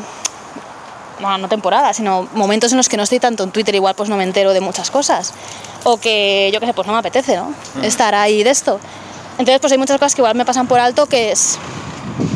bueno, 1.24 1.38
no 1.40 1.48
temporadas, 1.50 1.98
sino 1.98 2.28
momentos 2.34 2.72
en 2.72 2.78
los 2.78 2.88
que 2.90 2.98
no 2.98 3.04
estoy 3.04 3.20
tanto 3.20 3.44
en 3.44 3.52
Twitter, 3.52 3.74
igual 3.74 3.96
pues 3.96 4.10
no 4.10 4.18
me 4.18 4.24
entero 4.24 4.54
de 4.54 4.62
muchas 4.62 4.92
cosas. 4.92 5.34
O 5.84 5.98
que, 5.98 6.50
yo 6.54 6.60
qué 6.60 6.68
sé, 6.68 6.74
pues 6.74 6.86
no 6.88 6.94
me 6.94 7.00
apetece, 7.00 7.36
¿no? 7.36 7.54
Estar 7.82 8.14
ahí 8.16 8.44
de 8.44 8.50
esto. 8.52 8.80
Entonces, 9.40 9.60
pues 9.60 9.72
hay 9.74 9.80
muchas 9.80 9.98
cosas 9.98 10.14
que 10.16 10.22
igual 10.22 10.36
me 10.36 10.46
pasan 10.46 10.68
por 10.68 10.80
alto 10.80 11.08
que 11.08 11.32
es, 11.32 11.58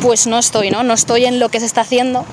pues 0.02 0.26
no 0.26 0.38
estoy, 0.38 0.70
¿no? 0.70 0.82
No 0.82 0.94
estoy 0.94 1.24
en 1.26 1.38
lo 1.38 1.48
que 1.48 1.60
se 1.60 1.66
está 1.66 1.82
haciendo. 1.82 2.24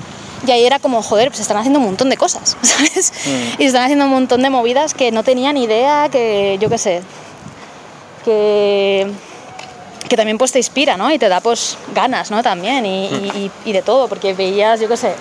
Y 0.46 0.50
ahí 0.50 0.64
era 0.66 0.78
como, 0.78 1.02
joder, 1.02 1.28
pues 1.28 1.40
están 1.40 1.56
haciendo 1.56 1.78
un 1.78 1.86
montón 1.86 2.10
de 2.10 2.16
cosas, 2.16 2.56
¿sabes? 2.62 3.12
Y 3.58 3.64
están 3.64 3.84
haciendo 3.84 4.04
un 4.06 4.10
montón 4.10 4.42
de 4.42 4.50
movidas 4.50 4.92
que 4.94 5.10
no 5.12 5.22
tenía 5.22 5.52
ni 5.52 5.64
idea, 5.64 6.08
que 6.10 6.58
yo 6.60 6.68
qué 6.68 6.78
sé, 6.78 7.02
que 8.24 9.10
que 10.08 10.16
también 10.16 10.38
pues 10.38 10.52
te 10.52 10.58
inspira, 10.60 10.96
¿no? 10.96 11.10
Y 11.10 11.18
te 11.18 11.28
da 11.28 11.40
pues 11.40 11.76
ganas, 11.92 12.30
¿no? 12.30 12.40
También 12.40 12.86
y, 12.86 13.06
y- 13.06 13.50
y- 13.66 13.70
y 13.70 13.72
de 13.72 13.82
todo, 13.82 14.06
porque 14.06 14.34
veías, 14.34 14.78
yo 14.78 14.86
qué 14.88 14.96
sé, 14.96 15.12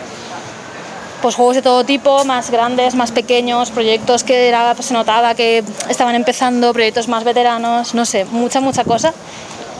pues 1.26 1.34
juegos 1.34 1.56
de 1.56 1.64
todo 1.64 1.84
tipo, 1.84 2.24
más 2.26 2.52
grandes, 2.52 2.94
más 2.94 3.12
pequeños, 3.12 3.72
proyectos 3.72 4.24
que 4.24 4.48
era, 4.48 4.76
pues, 4.76 4.86
se 4.90 4.94
notaba 4.94 5.34
que 5.34 5.64
estaban 5.90 6.14
empezando, 6.14 6.72
proyectos 6.72 7.08
más 7.08 7.24
veteranos, 7.24 7.96
no 7.96 8.06
sé, 8.06 8.26
mucha, 8.26 8.62
mucha 8.62 8.84
cosa. 8.84 9.12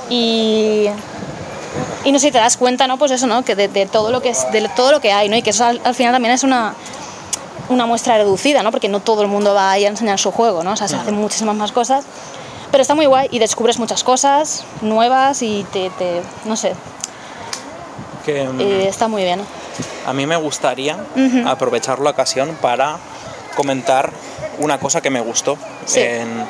Y, 0.10 0.88
y 2.04 2.12
no 2.12 2.18
sé, 2.18 2.32
te 2.32 2.40
das 2.40 2.58
cuenta, 2.58 2.88
¿no? 2.88 2.98
Pues 2.98 3.12
eso, 3.12 3.28
¿no? 3.28 3.44
Que 3.46 3.54
de, 3.54 3.68
de 3.68 3.86
todo 3.86 4.10
lo 4.10 4.24
que 4.24 4.30
es, 4.30 4.52
de 4.52 4.68
todo 4.76 4.92
lo 4.92 5.00
que 5.02 5.12
hay, 5.14 5.30
¿no? 5.30 5.36
Y 5.38 5.44
que 5.44 5.52
eso 5.52 5.66
al, 5.66 5.80
al 5.84 5.94
final 5.94 6.14
también 6.14 6.34
es 6.34 6.42
una, 6.44 6.74
una 7.70 7.86
muestra 7.86 8.18
reducida, 8.18 8.64
¿no? 8.64 8.72
Porque 8.72 8.90
no 8.90 9.00
todo 9.02 9.22
el 9.22 9.28
mundo 9.28 9.54
va 9.54 9.70
ahí 9.70 9.86
a 9.86 9.90
enseñar 9.90 10.18
su 10.18 10.32
juego, 10.32 10.64
¿no? 10.64 10.72
O 10.72 10.76
sea, 10.76 10.88
se 10.88 10.96
hacen 10.96 11.14
muchísimas 11.14 11.56
más 11.56 11.72
cosas. 11.72 12.06
Pero 12.72 12.82
está 12.82 12.96
muy 12.96 13.06
guay 13.06 13.28
y 13.30 13.38
descubres 13.38 13.78
muchas 13.78 14.04
cosas 14.04 14.64
nuevas 14.82 15.44
y 15.44 15.64
te, 15.72 15.92
te- 15.92 16.24
no 16.46 16.56
sé, 16.56 16.74
Que, 18.26 18.46
mm, 18.48 18.62
eh, 18.62 18.88
está 18.88 19.08
muy 19.08 19.22
bien. 19.22 19.42
A 20.06 20.14
mí 20.14 20.26
me 20.26 20.36
gustaría 20.36 20.98
aprovechar 21.46 22.00
la 22.00 22.12
ocasión 22.12 22.58
para 22.62 22.98
comentar 23.56 24.12
una 24.60 24.80
cosa 24.80 25.02
que 25.02 25.10
me 25.10 25.20
gustó 25.22 25.58
Sí. 25.86 26.00
en, 26.02 26.46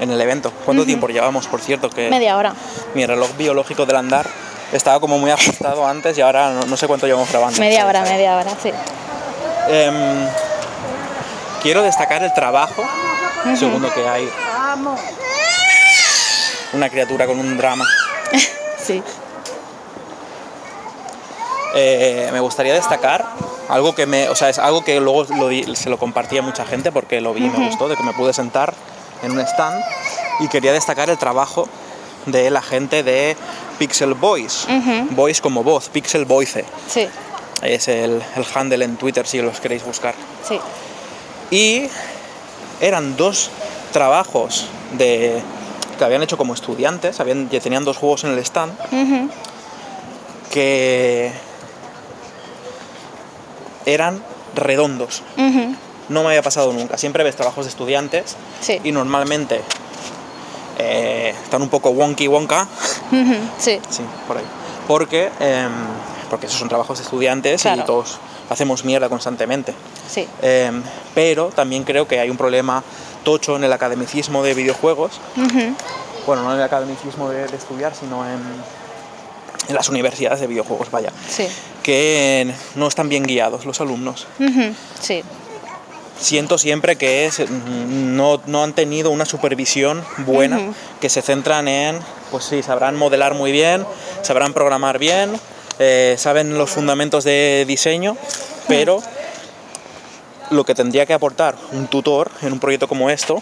en 0.00 0.10
el 0.10 0.20
evento. 0.20 0.52
¿Cuánto 0.64 0.84
tiempo 0.84 1.08
llevamos, 1.08 1.46
por 1.46 1.60
cierto? 1.60 1.90
Que 1.90 2.08
Media 2.10 2.36
hora. 2.36 2.54
mi 2.94 3.04
reloj 3.06 3.30
biológico 3.36 3.86
del 3.86 3.96
andar 3.96 4.26
estaba 4.72 5.00
como 5.00 5.18
muy 5.18 5.30
ajustado 5.30 5.86
antes 5.86 6.16
y 6.18 6.20
ahora 6.20 6.50
no, 6.50 6.62
no 6.66 6.76
sé 6.76 6.86
cuánto 6.86 7.06
llevamos 7.06 7.30
grabando. 7.30 7.58
Media 7.60 7.86
hora, 7.86 8.00
¿sabes? 8.00 8.12
media 8.12 8.36
hora, 8.36 8.50
sí. 8.62 8.70
Em, 9.68 10.26
quiero 11.62 11.82
destacar 11.82 12.22
el 12.22 12.32
trabajo, 12.34 12.82
segundo 13.58 13.92
que 13.92 14.06
hay 14.08 14.28
una 16.72 16.88
criatura 16.90 17.26
con 17.26 17.38
un 17.38 17.56
drama. 17.56 17.84
Sí. 18.80 19.02
Eh, 21.74 22.30
me 22.32 22.40
gustaría 22.40 22.72
destacar 22.74 23.24
algo 23.68 23.94
que 23.94 24.06
me, 24.06 24.28
o 24.30 24.34
sea, 24.34 24.48
es 24.48 24.58
algo 24.58 24.82
que 24.84 24.98
luego 25.00 25.24
lo 25.36 25.48
di- 25.48 25.76
se 25.76 25.90
lo 25.90 25.98
compartí 25.98 26.38
a 26.38 26.42
mucha 26.42 26.64
gente 26.64 26.90
porque 26.92 27.20
lo 27.20 27.34
vi 27.34 27.44
y 27.44 27.50
me 27.50 27.66
gustó, 27.66 27.88
de 27.88 27.96
que 27.96 28.02
me 28.02 28.12
pude 28.14 28.32
sentar 28.32 28.72
en 29.22 29.32
un 29.32 29.40
stand 29.40 29.78
y 30.40 30.48
quería 30.48 30.72
destacar 30.72 31.10
el 31.10 31.18
trabajo 31.18 31.68
de 32.26 32.50
la 32.50 32.62
gente 32.62 33.02
de 33.02 33.36
Pixel 33.78 34.14
Voice, 34.14 34.66
Voice 35.10 35.42
como 35.42 35.62
voz, 35.62 35.88
Pixel 35.90 36.24
Voice, 36.24 36.64
Sí, 36.88 37.06
es 37.62 37.88
el, 37.88 38.22
el 38.36 38.46
handle 38.54 38.84
en 38.84 38.96
Twitter 38.96 39.26
si 39.26 39.42
los 39.42 39.60
queréis 39.60 39.84
buscar. 39.84 40.14
sí. 40.46 40.58
Y 41.50 41.88
eran 42.80 43.16
dos 43.16 43.50
trabajos 43.92 44.66
de, 44.92 45.42
que 45.98 46.04
habían 46.04 46.22
hecho 46.22 46.36
como 46.38 46.54
estudiantes, 46.54 47.20
habían, 47.20 47.48
tenían 47.48 47.84
dos 47.84 47.96
juegos 47.96 48.24
en 48.24 48.30
el 48.30 48.38
stand, 48.38 48.72
que 50.50 51.30
eran 53.92 54.22
redondos. 54.54 55.22
No 56.08 56.22
me 56.22 56.28
había 56.28 56.42
pasado 56.42 56.72
nunca. 56.72 56.96
Siempre 56.96 57.22
ves 57.24 57.36
trabajos 57.36 57.66
de 57.66 57.70
estudiantes 57.70 58.36
Sí. 58.60 58.80
y 58.82 58.92
normalmente 58.92 59.60
eh, 60.78 61.34
están 61.42 61.62
un 61.62 61.68
poco 61.68 61.90
wonky 61.90 62.28
wonka. 62.28 62.66
Sí. 63.58 63.80
Sí, 63.90 64.02
por 64.26 64.38
ahí. 64.38 64.44
porque, 64.86 65.30
em, 65.40 65.70
porque 66.30 66.46
esos 66.46 66.58
son 66.58 66.68
trabajos 66.68 66.98
de 66.98 67.04
estudiantes 67.04 67.60
Claro. 67.62 67.82
y 67.82 67.84
todos 67.84 68.18
hacemos 68.48 68.84
mierda 68.84 69.08
constantemente. 69.10 69.74
Sí. 70.10 70.26
Em, 70.40 70.82
pero 71.14 71.48
también 71.48 71.84
creo 71.84 72.06
que 72.08 72.18
hay 72.20 72.30
un 72.30 72.36
problema 72.38 72.82
tocho 73.24 73.56
en 73.56 73.64
el 73.64 73.72
academicismo 73.72 74.42
de 74.42 74.54
videojuegos. 74.54 75.20
Bueno, 76.26 76.42
no 76.42 76.52
en 76.52 76.58
el 76.58 76.62
academicismo 76.64 77.28
de, 77.28 77.46
de 77.48 77.56
estudiar, 77.56 77.92
sino 77.94 78.24
en, 78.26 78.40
en 79.68 79.74
las 79.74 79.88
universidades 79.90 80.40
de 80.40 80.46
videojuegos, 80.46 80.90
vaya. 80.90 81.10
Sí. 81.28 81.46
Que 81.88 82.52
no 82.74 82.86
están 82.86 83.08
bien 83.08 83.22
guiados 83.22 83.64
los 83.64 83.80
alumnos. 83.80 84.26
Sí. 85.00 85.24
Siento 86.20 86.58
siempre 86.58 86.96
que 86.96 87.24
es, 87.24 87.40
mm, 87.40 88.14
no, 88.14 88.42
no 88.44 88.62
han 88.62 88.74
tenido 88.74 89.10
una 89.10 89.24
supervisión 89.24 90.04
buena, 90.18 90.60
que 91.00 91.08
se 91.08 91.22
centran 91.22 91.66
en, 91.66 91.98
pues 92.30 92.44
sí, 92.44 92.62
sabrán 92.62 92.94
modelar 92.94 93.32
muy 93.32 93.52
bien, 93.52 93.86
sabrán 94.20 94.52
programar 94.52 94.98
bien, 94.98 95.40
eh, 95.78 96.16
saben 96.18 96.58
los 96.58 96.68
fundamentos 96.68 97.24
de 97.24 97.64
diseño, 97.66 98.18
pero 98.68 99.02
lo 100.50 100.64
que 100.64 100.74
tendría 100.74 101.06
que 101.06 101.14
aportar 101.14 101.56
un 101.72 101.86
tutor 101.86 102.30
en 102.42 102.52
un 102.52 102.60
proyecto 102.60 102.86
como 102.86 103.08
esto 103.08 103.40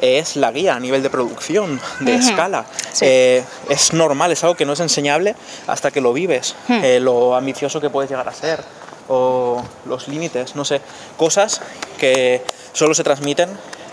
es 0.00 0.36
la 0.36 0.50
guía 0.52 0.74
a 0.74 0.80
nivel 0.80 1.02
de 1.02 1.10
producción, 1.10 1.80
de 2.00 2.14
escala. 2.16 2.64
Sí. 2.92 3.04
Eh, 3.06 3.44
es 3.68 3.92
normal, 3.92 4.32
es 4.32 4.42
algo 4.44 4.54
que 4.56 4.64
no 4.64 4.72
es 4.74 4.80
enseñable 4.80 5.34
hasta 5.66 5.90
que 5.90 6.00
lo 6.00 6.12
vives, 6.12 6.54
eh, 6.68 6.98
lo 7.00 7.34
ambicioso 7.34 7.80
que 7.80 7.90
puedes 7.90 8.10
llegar 8.10 8.28
a 8.28 8.32
ser 8.32 8.62
o 9.08 9.62
los 9.86 10.08
límites, 10.08 10.56
no 10.56 10.64
sé, 10.64 10.80
cosas 11.16 11.60
que 11.98 12.42
solo 12.72 12.94
se 12.94 13.04
transmiten 13.04 13.50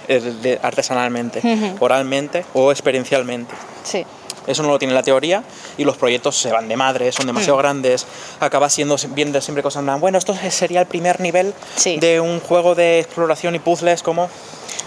eh, 0.07 0.59
artesanalmente, 0.61 1.41
oralmente 1.79 2.45
o 2.53 2.71
experiencialmente. 2.71 3.53
Sí. 3.83 4.05
Eso 4.47 4.63
no 4.63 4.69
lo 4.69 4.79
tiene 4.79 4.93
la 4.95 5.03
teoría 5.03 5.43
y 5.77 5.83
los 5.83 5.97
proyectos 5.97 6.35
se 6.35 6.51
van 6.51 6.67
de 6.67 6.75
madre, 6.75 7.11
son 7.11 7.27
demasiado 7.27 7.57
grandes, 7.57 8.07
acaba 8.39 8.69
siendo 8.69 8.95
viendo 9.09 9.39
siempre 9.39 9.61
cosas 9.61 9.83
plan, 9.83 9.99
bueno, 10.01 10.17
esto 10.17 10.35
sería 10.49 10.79
el 10.81 10.87
primer 10.87 11.19
nivel 11.19 11.53
Sí. 11.75 11.97
de 11.99 12.19
un 12.19 12.39
juego 12.39 12.73
de 12.73 12.99
exploración 12.99 13.53
y 13.53 13.59
puzzles 13.59 14.01
como 14.01 14.29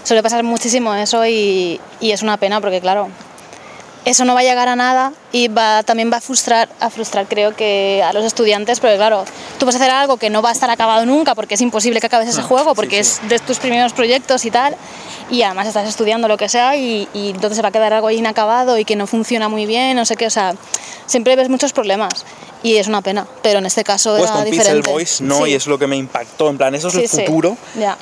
Suele 0.05 0.21
pasar 0.21 0.43
muchísimo 0.43 0.93
eso 0.93 1.25
y, 1.25 1.81
y 1.99 2.11
es 2.11 2.21
una 2.21 2.37
pena 2.37 2.61
porque, 2.61 2.79
claro, 2.79 3.09
eso 4.05 4.23
no 4.23 4.33
va 4.35 4.41
a 4.41 4.43
llegar 4.43 4.67
a 4.67 4.75
nada 4.75 5.11
y 5.31 5.47
va, 5.47 5.83
también 5.83 6.11
va 6.11 6.17
a 6.17 6.21
frustrar, 6.21 6.69
a 6.79 6.89
frustrar, 6.89 7.25
creo 7.27 7.55
que, 7.55 8.03
a 8.05 8.13
los 8.13 8.23
estudiantes, 8.23 8.79
porque, 8.79 8.95
claro, 8.97 9.25
tú 9.59 9.65
vas 9.65 9.75
a 9.75 9.79
hacer 9.79 9.89
algo 9.91 10.17
que 10.17 10.29
no 10.29 10.41
va 10.41 10.49
a 10.49 10.51
estar 10.51 10.69
acabado 10.69 11.05
nunca 11.05 11.33
porque 11.35 11.55
es 11.55 11.61
imposible 11.61 11.99
que 11.99 12.05
acabes 12.07 12.29
ese 12.29 12.41
Ah, 12.41 12.43
juego 12.43 12.75
porque 12.75 13.03
sí. 13.03 13.19
es 13.23 13.29
de 13.29 13.39
tus 13.39 13.57
primeros 13.59 13.93
proyectos 13.93 14.45
y 14.45 14.51
tal. 14.51 14.75
Y 15.31 15.41
además 15.41 15.67
estás 15.67 15.87
estudiando 15.89 16.27
lo 16.27 16.37
que 16.37 16.47
sea 16.49 16.75
y, 16.75 17.09
y 17.13 17.31
entonces 17.31 17.55
se 17.55 17.61
va 17.63 17.69
a 17.69 17.71
quedar 17.71 17.93
algo 17.93 18.07
ahí 18.07 18.17
inacabado 18.17 18.77
y 18.77 18.85
que 18.85 18.95
no 18.95 19.07
funciona 19.07 19.49
muy 19.49 19.65
bien, 19.65 19.95
no 19.95 20.05
sé 20.05 20.15
qué, 20.15 20.27
o 20.27 20.29
sea, 20.29 20.53
siempre 21.07 21.35
ves 21.35 21.49
muchos 21.49 21.73
problemas 21.73 22.25
y 22.61 22.77
es 22.77 22.87
una 22.87 23.01
pena, 23.01 23.25
pero 23.41 23.57
en 23.59 23.65
este 23.65 23.83
caso 23.83 24.11
pues 24.17 24.23
era 24.23 24.33
con 24.33 24.43
Pixel 24.43 24.59
diferente. 24.59 24.89
Voice 24.91 25.23
no 25.23 25.45
Sí. 25.45 25.51
y 25.51 25.53
es 25.55 25.65
lo 25.67 25.79
que 25.79 25.87
me 25.87 25.95
impactó, 25.95 26.49
en 26.49 26.57
plan, 26.59 26.75
eso 26.75 26.89
es 26.89 26.95
el 26.95 27.09
futuro 27.09 27.57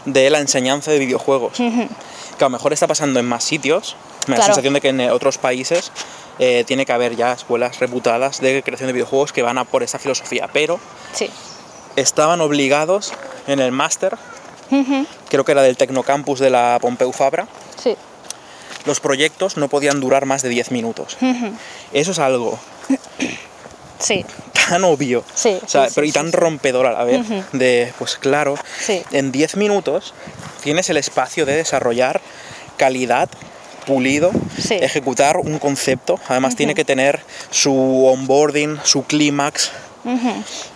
de 0.06 0.30
la 0.30 0.40
enseñanza 0.40 0.92
de 0.92 1.00
videojuegos. 1.00 1.54
Que 1.58 2.44
a 2.44 2.48
lo 2.48 2.50
mejor 2.50 2.74
está 2.74 2.88
pasando 2.88 3.20
en 3.22 3.26
más 3.26 3.44
sitios, 3.44 3.96
me 4.28 4.36
da 4.36 4.40
la 4.40 4.46
sensación 4.46 4.74
de 4.74 4.82
que 4.82 4.90
en 4.90 5.02
otros 5.12 5.38
países 5.38 5.92
eh, 6.40 6.64
tiene 6.66 6.86
que 6.86 6.92
haber 6.94 7.16
ya 7.16 7.34
escuelas 7.34 7.80
reputadas 7.80 8.40
de 8.42 8.64
creación 8.64 8.88
de 8.88 8.94
videojuegos 8.94 9.32
que 9.34 9.42
van 9.42 9.58
a 9.58 9.66
por 9.66 9.84
esa 9.84 10.00
filosofía, 10.00 10.50
pero 10.52 10.80
Sí. 11.14 11.30
estaban 11.96 12.42
obligados 12.42 13.14
en 13.48 13.60
el 13.60 13.72
máster, 13.72 14.18
creo 15.30 15.46
que 15.46 15.52
era 15.52 15.62
del 15.62 15.78
Tecnocampus 15.78 16.40
de 16.40 16.50
la 16.50 16.80
Pompeu 16.82 17.12
Fabra, 17.12 17.48
Sí. 17.82 17.96
los 18.86 19.00
proyectos 19.00 19.58
no 19.58 19.68
podían 19.68 20.00
durar 20.00 20.26
más 20.26 20.42
de 20.42 20.50
10 20.50 20.72
minutos. 20.72 21.18
Eso 21.94 22.12
es 22.12 22.20
algo 22.20 22.60
Sí. 24.00 24.26
tan 24.68 24.84
obvio 24.84 25.24
Sí, 25.36 25.58
o 25.64 25.68
sea, 25.68 25.86
sí, 25.88 25.92
pero 25.96 26.08
y 26.08 26.12
tan 26.12 26.32
rompedor 26.32 26.88
a 26.88 26.92
la 26.92 27.04
vez 27.04 27.22
de 27.54 27.94
pues 27.98 28.18
claro 28.18 28.56
en 29.12 29.32
10 29.32 29.56
minutos 29.56 30.14
tienes 30.64 30.90
el 30.90 30.98
espacio 30.98 31.46
de 31.46 31.56
desarrollar 31.56 32.20
calidad 32.78 33.30
pulido 33.86 34.32
Sí. 34.60 34.76
ejecutar 34.76 35.38
un 35.38 35.60
concepto. 35.60 36.20
Además 36.28 36.56
tiene 36.56 36.76
que 36.76 36.86
tener 36.86 37.22
su 37.52 38.06
onboarding 38.06 38.80
su 38.84 39.04
clímax. 39.04 39.72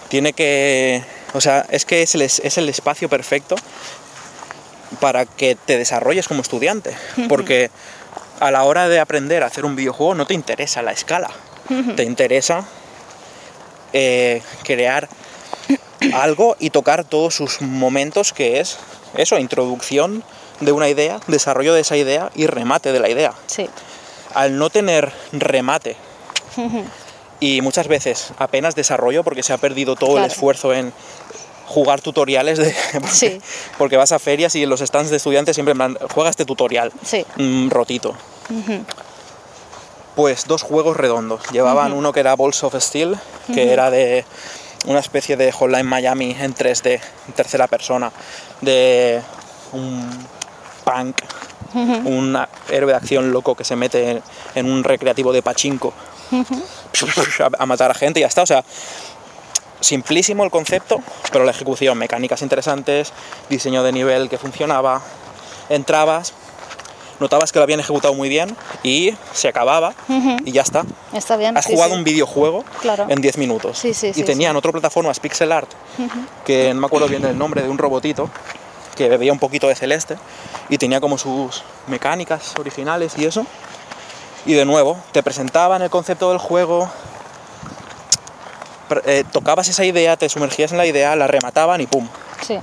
Tiene 0.09 0.33
que 0.33 1.03
o 1.33 1.41
sea 1.41 1.65
es 1.69 1.85
que 1.85 2.01
es 2.01 2.15
el, 2.15 2.21
es 2.21 2.39
es 2.39 2.57
el 2.57 2.69
espacio 2.69 3.09
perfecto 3.09 3.55
para 4.99 5.25
que 5.25 5.55
te 5.55 5.77
desarrolles 5.77 6.27
como 6.27 6.41
estudiante. 6.41 6.95
Porque 7.27 7.69
a 8.39 8.51
la 8.51 8.63
hora 8.63 8.87
de 8.87 8.99
aprender 8.99 9.43
a 9.43 9.47
hacer 9.47 9.65
un 9.65 9.75
videojuego 9.75 10.15
no 10.15 10.25
te 10.27 10.33
interesa 10.33 10.81
la 10.81 10.91
escala. 10.91 11.29
Te 11.97 12.03
interesa 12.03 12.63
eh, 13.93 14.41
crear 14.63 15.09
algo 16.13 16.55
y 16.59 16.69
tocar 16.69 17.03
todos 17.03 17.35
sus 17.35 17.61
momentos 17.61 18.31
que 18.31 18.59
es 18.61 18.77
eso, 19.17 19.37
introducción 19.39 20.23
de 20.59 20.71
una 20.71 20.89
idea, 20.89 21.19
desarrollo 21.27 21.73
de 21.73 21.81
esa 21.81 21.97
idea 21.97 22.31
y 22.35 22.47
remate 22.47 22.91
de 22.91 22.99
la 22.99 23.09
idea. 23.09 23.33
Sí. 23.47 23.69
Al 24.33 24.57
no 24.57 24.69
tener 24.69 25.11
remate 25.31 25.95
y 27.39 27.61
muchas 27.61 27.87
veces 27.87 28.29
apenas 28.39 28.75
desarrollo 28.75 29.23
porque 29.23 29.43
se 29.43 29.53
ha 29.53 29.57
perdido 29.57 29.95
todo 29.95 30.11
Claro. 30.11 30.25
el 30.25 30.31
esfuerzo 30.31 30.73
en 30.73 30.91
jugar 31.67 32.01
tutoriales 32.01 32.57
de 32.57 32.73
porque, 32.93 33.07
Sí. 33.09 33.41
porque 33.77 33.97
vas 33.97 34.11
a 34.11 34.19
ferias 34.19 34.55
y 34.55 34.63
en 34.63 34.69
los 34.69 34.79
stands 34.81 35.09
de 35.11 35.17
estudiantes 35.17 35.55
siempre 35.55 35.75
plan, 35.75 35.97
juega 36.13 36.29
este 36.29 36.45
tutorial 36.45 36.91
Sí. 37.03 37.25
mm, 37.37 37.69
rotito. 37.69 38.15
Pues 40.15 40.45
dos 40.47 40.63
juegos 40.63 40.97
redondos. 40.97 41.41
Llevaban 41.51 41.93
uno 41.93 42.11
que 42.11 42.21
era 42.21 42.35
Balls 42.35 42.63
of 42.63 42.75
Steel, 42.81 43.17
que 43.53 43.71
era 43.71 43.91
de 43.91 44.25
una 44.85 44.99
especie 44.99 45.37
de 45.37 45.51
Hotline 45.51 45.85
Miami 45.85 46.35
en 46.39 46.55
3D, 46.55 46.99
en 47.27 47.33
tercera 47.33 47.67
persona, 47.67 48.11
de 48.61 49.21
un 49.73 50.09
punk, 50.87 51.17
un 52.05 52.37
héroe 52.69 52.91
de 52.91 52.97
acción 52.97 53.31
loco 53.31 53.55
que 53.55 53.63
se 53.65 53.75
mete 53.75 54.11
en, 54.11 54.21
en 54.55 54.71
un 54.71 54.83
recreativo 54.83 55.33
de 55.33 55.41
pachinko 55.41 55.93
a, 56.31 57.63
a 57.63 57.65
matar 57.65 57.91
a 57.91 57.93
gente 57.93 58.19
y 58.19 58.21
ya 58.21 58.27
está. 58.27 58.41
O 58.43 58.45
sea, 58.45 58.63
simplísimo 59.81 60.43
el 60.43 60.49
concepto, 60.51 60.99
pero 61.31 61.43
la 61.43 61.51
ejecución, 61.51 61.97
mecánicas 61.97 62.41
interesantes, 62.41 63.11
diseño 63.49 63.83
de 63.83 63.91
nivel 63.91 64.29
que 64.29 64.37
funcionaba, 64.37 65.01
entrabas, 65.69 66.33
notabas 67.19 67.51
que 67.51 67.59
lo 67.59 67.63
habían 67.63 67.79
ejecutado 67.79 68.13
muy 68.13 68.29
bien 68.29 68.55
y 68.83 69.13
se 69.33 69.47
acababa 69.49 69.93
y 70.45 70.51
ya 70.51 70.61
está. 70.61 70.83
Está 71.13 71.35
bien. 71.37 71.57
Has 71.57 71.65
sí, 71.65 71.73
jugado 71.73 71.91
sí. 71.91 71.97
un 71.97 72.03
videojuego 72.03 72.63
Claro. 72.81 73.05
en 73.09 73.21
10 73.21 73.37
minutos. 73.37 73.77
Sí, 73.77 73.93
sí, 73.93 74.11
y 74.15 74.23
tenían 74.23 74.55
otra 74.55 74.71
plataforma, 74.71 75.11
pixel 75.13 75.51
art, 75.51 75.69
que 76.45 76.73
no 76.73 76.79
me 76.81 76.87
acuerdo 76.87 77.07
bien 77.07 77.21
del 77.21 77.37
nombre, 77.37 77.61
de 77.61 77.69
un 77.69 77.77
robotito 77.77 78.29
que 78.97 79.07
bebía 79.07 79.31
un 79.31 79.39
poquito 79.39 79.67
de 79.67 79.75
celeste 79.75 80.17
y 80.69 80.77
tenía 80.77 80.99
como 80.99 81.17
sus 81.17 81.63
mecánicas 81.87 82.53
originales 82.59 83.13
y 83.17 83.25
eso. 83.25 83.45
Y 84.45 84.53
de 84.53 84.65
nuevo, 84.65 84.97
te 85.11 85.23
presentaban 85.23 85.81
el 85.81 85.89
concepto 85.89 86.29
del 86.29 86.37
juego, 86.39 86.89
eh, 89.05 89.23
tocabas 89.31 89.67
esa 89.67 89.85
idea, 89.85 90.17
te 90.17 90.29
sumergías 90.29 90.71
en 90.71 90.77
la 90.77 90.85
idea, 90.85 91.15
la 91.15 91.27
remataban 91.27 91.81
y 91.81 91.87
¡pum! 91.87 92.07
Sí. 92.45 92.57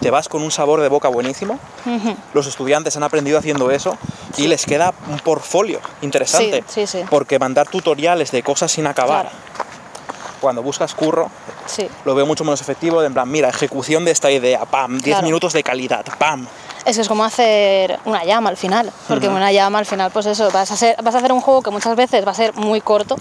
Te 0.00 0.10
vas 0.10 0.28
con 0.28 0.42
un 0.42 0.50
sabor 0.50 0.80
de 0.80 0.88
boca 0.88 1.08
buenísimo. 1.08 1.58
Los 2.32 2.46
estudiantes 2.46 2.96
han 2.96 3.02
aprendido 3.02 3.38
haciendo 3.38 3.70
eso 3.70 3.96
y 4.36 4.46
les 4.46 4.64
queda 4.64 4.94
un 5.08 5.18
portfolio 5.18 5.80
interesante. 6.00 6.64
Sí. 6.66 6.86
Porque 7.10 7.38
mandar 7.38 7.68
tutoriales 7.68 8.30
de 8.30 8.42
cosas 8.42 8.72
sin 8.72 8.86
acabar, 8.86 9.28
Claro. 9.30 9.71
Cuando 10.42 10.62
buscas 10.62 10.94
curro, 10.94 11.30
Sí. 11.64 11.88
lo 12.04 12.14
veo 12.14 12.26
mucho 12.26 12.44
menos 12.44 12.60
efectivo. 12.60 13.00
De 13.00 13.06
en 13.06 13.14
plan, 13.14 13.30
mira, 13.30 13.48
ejecución 13.48 14.04
de 14.04 14.10
esta 14.10 14.30
idea, 14.30 14.66
pam, 14.66 14.98
10 14.98 15.04
Claro. 15.04 15.22
minutos 15.24 15.52
de 15.54 15.62
calidad, 15.62 16.04
pam. 16.18 16.46
Es 16.84 16.96
que 16.96 17.02
es 17.02 17.08
como 17.08 17.24
hacer 17.24 17.98
una 18.04 18.24
llama 18.24 18.50
al 18.50 18.56
final, 18.56 18.92
porque 19.06 19.28
una 19.28 19.52
llama 19.52 19.78
al 19.78 19.86
final, 19.86 20.10
pues 20.10 20.26
eso, 20.26 20.50
vas 20.50 20.70
a, 20.72 20.74
hacer, 20.74 20.96
vas 21.02 21.14
a 21.14 21.18
hacer 21.18 21.32
un 21.32 21.40
juego 21.40 21.62
que 21.62 21.70
muchas 21.70 21.94
veces 21.94 22.26
va 22.26 22.32
a 22.32 22.34
ser 22.34 22.54
muy 22.56 22.80
corto, 22.80 23.14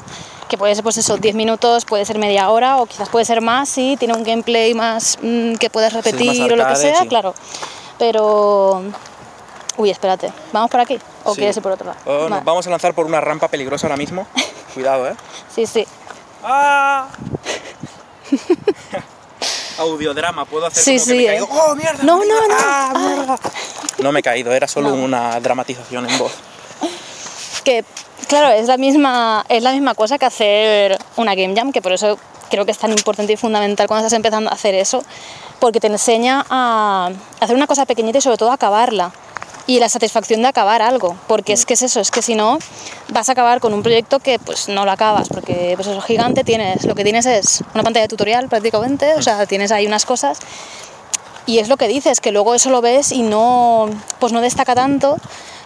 que 0.49 0.57
puede 0.57 0.73
ser 0.73 0.83
pues 0.83 0.97
eso, 0.97 1.17
10 1.17 1.35
minutos, 1.35 1.85
puede 1.85 2.03
ser 2.03 2.17
media 2.17 2.49
hora 2.49 2.77
o 2.81 2.87
quizás 2.87 3.07
puede 3.09 3.23
ser 3.23 3.39
más 3.39 3.69
si 3.69 3.95
tiene 3.97 4.15
un 4.15 4.23
gameplay 4.23 4.73
más 4.73 5.19
mm, 5.21 5.53
que 5.55 5.69
puedes 5.69 5.93
repetir 5.93 6.41
o 6.51 6.55
lo 6.55 6.55
que 6.55 6.61
arcade, 6.71 6.91
sea, 6.91 7.01
sí. 7.01 7.07
claro. 7.07 7.35
Pero... 7.99 8.81
Uy, 9.77 9.89
espérate, 9.89 10.31
¿vamos 10.51 10.69
por 10.69 10.79
aquí? 10.79 10.99
¿O 11.23 11.31
Sí. 11.33 11.37
quieres 11.37 11.55
ir 11.55 11.63
por 11.63 11.71
otro 11.71 11.85
lado? 11.87 11.99
Oh, 12.05 12.21
nos 12.23 12.29
Vale. 12.31 12.41
vamos 12.43 12.67
a 12.67 12.69
lanzar 12.71 12.93
por 12.95 13.05
una 13.05 13.21
rampa 13.21 13.47
peligrosa 13.47 13.85
ahora 13.87 13.95
mismo. 13.97 14.25
Cuidado, 14.73 15.07
¿eh? 15.07 15.15
Sí, 15.53 15.65
sí. 15.67 15.85
¡Ah! 16.43 17.07
Audiodrama, 19.77 20.45
puedo 20.45 20.65
hacer 20.67 20.83
Sí, 20.83 20.91
como 20.97 21.05
que 21.05 21.11
sí, 21.11 21.17
me 21.17 21.23
he 21.23 21.27
caído. 21.27 21.47
¡Oh, 21.49 21.75
mierda! 21.75 22.03
No, 22.03 22.17
mierda! 22.17 22.35
no, 22.41 22.47
no. 22.47 22.55
¡Ah, 22.59 22.93
mierda! 23.15 23.39
No 23.99 24.11
me 24.11 24.19
he 24.19 24.23
caído, 24.23 24.51
era 24.51 24.67
solo 24.67 24.89
No. 24.89 24.95
una 24.95 25.39
dramatización 25.39 26.09
en 26.09 26.17
voz. 26.17 26.33
que 27.63 27.83
claro 28.27 28.49
es 28.49 28.67
la 28.67 28.77
misma 28.77 29.45
es 29.49 29.61
la 29.61 29.71
misma 29.71 29.93
cosa 29.93 30.17
que 30.17 30.25
hacer 30.25 30.97
una 31.15 31.35
game 31.35 31.53
jam 31.55 31.71
que 31.71 31.81
por 31.81 31.91
eso 31.93 32.17
creo 32.49 32.65
que 32.65 32.71
es 32.71 32.77
tan 32.79 32.91
importante 32.91 33.33
y 33.33 33.37
fundamental 33.37 33.87
cuando 33.87 34.05
estás 34.07 34.15
empezando 34.17 34.49
a 34.49 34.53
hacer 34.53 34.73
eso 34.73 35.03
porque 35.59 35.79
te 35.79 35.85
enseña 35.87 36.43
a 36.49 37.11
hacer 37.39 37.55
una 37.55 37.67
cosa 37.67 37.85
pequeñita 37.85 38.17
y 38.17 38.21
sobre 38.21 38.37
todo 38.37 38.49
a 38.49 38.55
acabarla 38.55 39.11
y 39.67 39.79
la 39.79 39.89
satisfacción 39.89 40.41
de 40.41 40.47
acabar 40.47 40.81
algo, 40.81 41.15
porque 41.27 41.53
es 41.53 41.65
que 41.65 41.75
es 41.75 41.81
eso, 41.83 41.99
es 41.99 42.11
que 42.11 42.21
si 42.21 42.35
no 42.35 42.57
vas 43.09 43.29
a 43.29 43.33
acabar 43.33 43.59
con 43.59 43.73
un 43.73 43.83
proyecto 43.83 44.19
que 44.19 44.39
pues 44.39 44.67
no 44.69 44.85
lo 44.85 44.91
acabas, 44.91 45.29
porque 45.29 45.73
pues 45.75 45.87
eso 45.87 46.01
gigante 46.01 46.43
tienes, 46.43 46.85
lo 46.85 46.95
que 46.95 47.03
tienes 47.03 47.25
es 47.25 47.63
una 47.73 47.83
pantalla 47.83 48.03
de 48.03 48.09
tutorial 48.09 48.47
prácticamente, 48.49 49.13
o 49.15 49.21
sea, 49.21 49.45
tienes 49.45 49.71
ahí 49.71 49.85
unas 49.87 50.05
cosas 50.05 50.39
y 51.45 51.59
es 51.59 51.69
lo 51.69 51.77
que 51.77 51.87
dices, 51.87 52.19
que 52.21 52.31
luego 52.31 52.53
eso 52.55 52.69
lo 52.69 52.81
ves 52.81 53.11
y 53.11 53.21
no 53.23 53.89
pues 54.19 54.33
no 54.33 54.41
destaca 54.41 54.75
tanto 54.75 55.17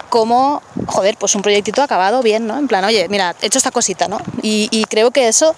como, 0.09 0.61
joder, 0.87 1.17
pues 1.17 1.35
un 1.35 1.41
proyectito 1.41 1.81
acabado 1.81 2.21
bien, 2.21 2.47
¿no? 2.47 2.57
En 2.57 2.67
plan, 2.67 2.85
oye, 2.85 3.07
mira, 3.09 3.35
he 3.41 3.47
hecho 3.47 3.57
esta 3.57 3.71
cosita, 3.71 4.07
¿no? 4.07 4.19
Y, 4.41 4.69
y 4.71 4.85
creo 4.85 5.11
que 5.11 5.27
eso, 5.27 5.55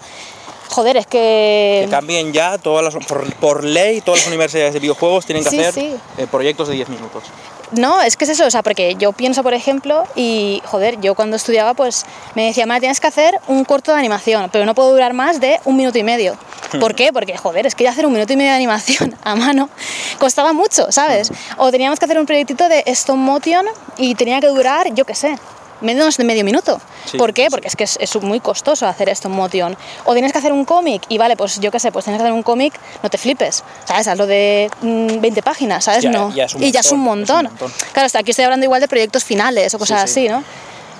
joder, 0.70 0.98
es 0.98 1.06
que... 1.06 1.82
Que 1.86 1.92
cambien 1.92 2.34
ya, 2.34 2.58
todas 2.58 2.84
las, 2.84 3.06
por, 3.06 3.32
por 3.36 3.64
ley, 3.64 4.02
todas 4.02 4.22
las 4.22 4.28
universidades 4.28 4.74
de 4.74 4.80
videojuegos 4.80 5.26
tienen 5.26 5.44
que 5.44 5.50
Sí, 5.52 5.60
hacer 5.60 5.74
sí. 5.74 5.96
eh, 6.18 6.28
proyectos 6.32 6.70
de 6.70 6.76
10 6.76 6.90
minutos. 6.90 7.24
No, 7.72 8.02
es 8.02 8.16
que 8.16 8.24
es 8.24 8.30
eso, 8.30 8.46
o 8.46 8.50
sea, 8.50 8.64
porque 8.64 8.96
yo 8.96 9.12
pienso, 9.12 9.44
por 9.44 9.54
ejemplo, 9.54 10.06
y 10.16 10.62
joder, 10.66 11.02
yo 11.02 11.16
cuando 11.16 11.36
estudiaba, 11.36 11.74
pues 11.74 12.06
me 12.34 12.46
decía, 12.46 12.66
madre, 12.66 12.82
tienes 12.82 13.00
que 13.02 13.08
hacer 13.08 13.40
un 13.48 13.66
corto 13.66 13.92
de 13.92 14.00
animación, 14.00 14.50
pero 14.52 14.66
no 14.66 14.74
puedo 14.74 14.92
durar 14.92 15.14
más 15.14 15.42
de 15.42 15.60
un 15.66 15.76
minuto 15.76 15.98
y 15.98 16.04
medio. 16.04 16.38
¿Por 16.80 16.96
qué? 16.96 17.12
Porque, 17.12 17.36
joder, 17.36 17.66
es 17.66 17.76
que 17.76 17.84
ya 17.84 17.90
hacer 17.90 18.06
un 18.06 18.14
minuto 18.14 18.32
y 18.32 18.38
medio 18.38 18.52
de 18.52 18.56
animación 18.56 19.16
a 19.24 19.36
mano 19.36 19.70
costaba 20.18 20.54
mucho, 20.54 20.92
¿sabes? 20.92 21.32
O 21.58 21.70
teníamos 21.72 22.00
que 22.00 22.06
hacer 22.06 22.20
un 22.20 22.26
proyectito 22.26 22.70
de 22.70 22.84
stop 22.88 23.18
motion 23.18 23.66
y 23.98 24.16
tenía 24.16 24.40
que 24.40 24.48
durar, 24.48 24.94
yo 24.94 25.04
qué 25.06 25.16
sé, 25.16 25.38
menos 25.82 26.18
de 26.18 26.24
medio 26.24 26.44
minuto. 26.44 26.80
Sí, 27.06 27.18
¿Por 27.18 27.34
qué? 27.34 27.44
sí. 27.46 27.50
Porque 27.50 27.68
es 27.68 27.76
que 27.76 27.84
es, 27.84 27.98
es 28.02 28.16
muy 28.22 28.40
costoso 28.40 28.88
hacer 28.88 29.10
stop 29.10 29.32
motion. 29.32 29.78
O 30.06 30.14
tienes 30.14 30.32
que 30.32 30.40
hacer 30.40 30.52
un 30.52 30.66
cómic 30.66 31.04
y 31.10 31.18
vale, 31.18 31.36
pues 31.38 31.60
yo 31.60 31.72
qué 31.72 31.80
sé, 31.80 31.92
pues 31.92 32.06
tienes 32.06 32.20
que 32.20 32.24
hacer 32.24 32.34
un 32.34 32.44
cómic, 32.44 32.74
no 33.04 33.10
te 33.10 33.18
flipes, 33.18 33.64
¿sabes? 33.86 34.08
Hazlo 34.08 34.26
de 34.28 34.70
mm, 34.82 35.20
20 35.22 35.42
páginas, 35.42 35.84
¿sabes? 35.86 36.04
Ya- 36.04 36.10
no. 36.12 36.34
ya 36.34 36.48
y 36.60 36.72
ya 36.72 36.80
es 36.82 36.92
un 36.92 37.00
montón, 37.00 37.46
montón. 37.46 37.46
es 37.46 37.52
un 37.62 37.68
montón. 37.68 37.90
Claro, 37.94 38.06
hasta 38.06 38.20
aquí 38.20 38.32
estoy 38.32 38.46
hablando 38.46 38.64
igual 38.66 38.82
de 38.82 38.88
proyectos 38.88 39.24
finales 39.24 39.74
o 39.74 39.80
cosas 39.80 40.10
sí. 40.10 40.28
así, 40.28 40.30
¿no? 40.30 40.44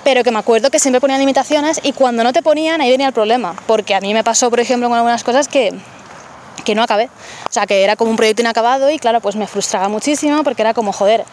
Pero 0.04 0.22
que 0.22 0.30
me 0.30 0.38
acuerdo 0.38 0.70
que 0.70 0.78
siempre 0.78 1.00
ponían 1.00 1.18
limitaciones 1.20 1.80
y 1.82 1.92
cuando 1.92 2.22
no 2.24 2.32
te 2.32 2.40
ponían 2.42 2.80
ahí 2.80 2.90
venía 2.90 3.08
el 3.08 3.12
problema. 3.12 3.54
Porque 3.66 3.94
a 3.94 4.00
mí 4.00 4.14
me 4.14 4.24
pasó, 4.24 4.48
por 4.48 4.60
ejemplo, 4.60 4.88
con 4.88 4.96
algunas 4.96 5.22
cosas 5.24 5.48
que, 5.48 5.74
que 6.64 6.74
no 6.74 6.82
acabé. 6.82 7.10
O 7.48 7.52
sea, 7.52 7.66
que 7.66 7.82
era 7.82 7.96
como 7.96 8.10
un 8.10 8.16
proyecto 8.16 8.40
inacabado 8.40 8.90
y 8.90 8.98
claro, 8.98 9.20
pues 9.20 9.36
me 9.36 9.46
frustraba 9.46 9.88
muchísimo 9.88 10.42
porque 10.44 10.62
era 10.62 10.72
como, 10.72 10.92
joder, 10.92 11.24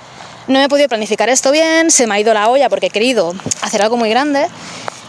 no 0.47 0.59
he 0.61 0.69
podido 0.69 0.87
planificar 0.87 1.29
esto 1.29 1.51
bien, 1.51 1.91
se 1.91 2.07
me 2.07 2.15
ha 2.15 2.19
ido 2.19 2.33
la 2.33 2.49
olla 2.49 2.69
porque 2.69 2.87
he 2.87 2.89
querido 2.89 3.33
hacer 3.61 3.81
algo 3.81 3.97
muy 3.97 4.09
grande. 4.09 4.47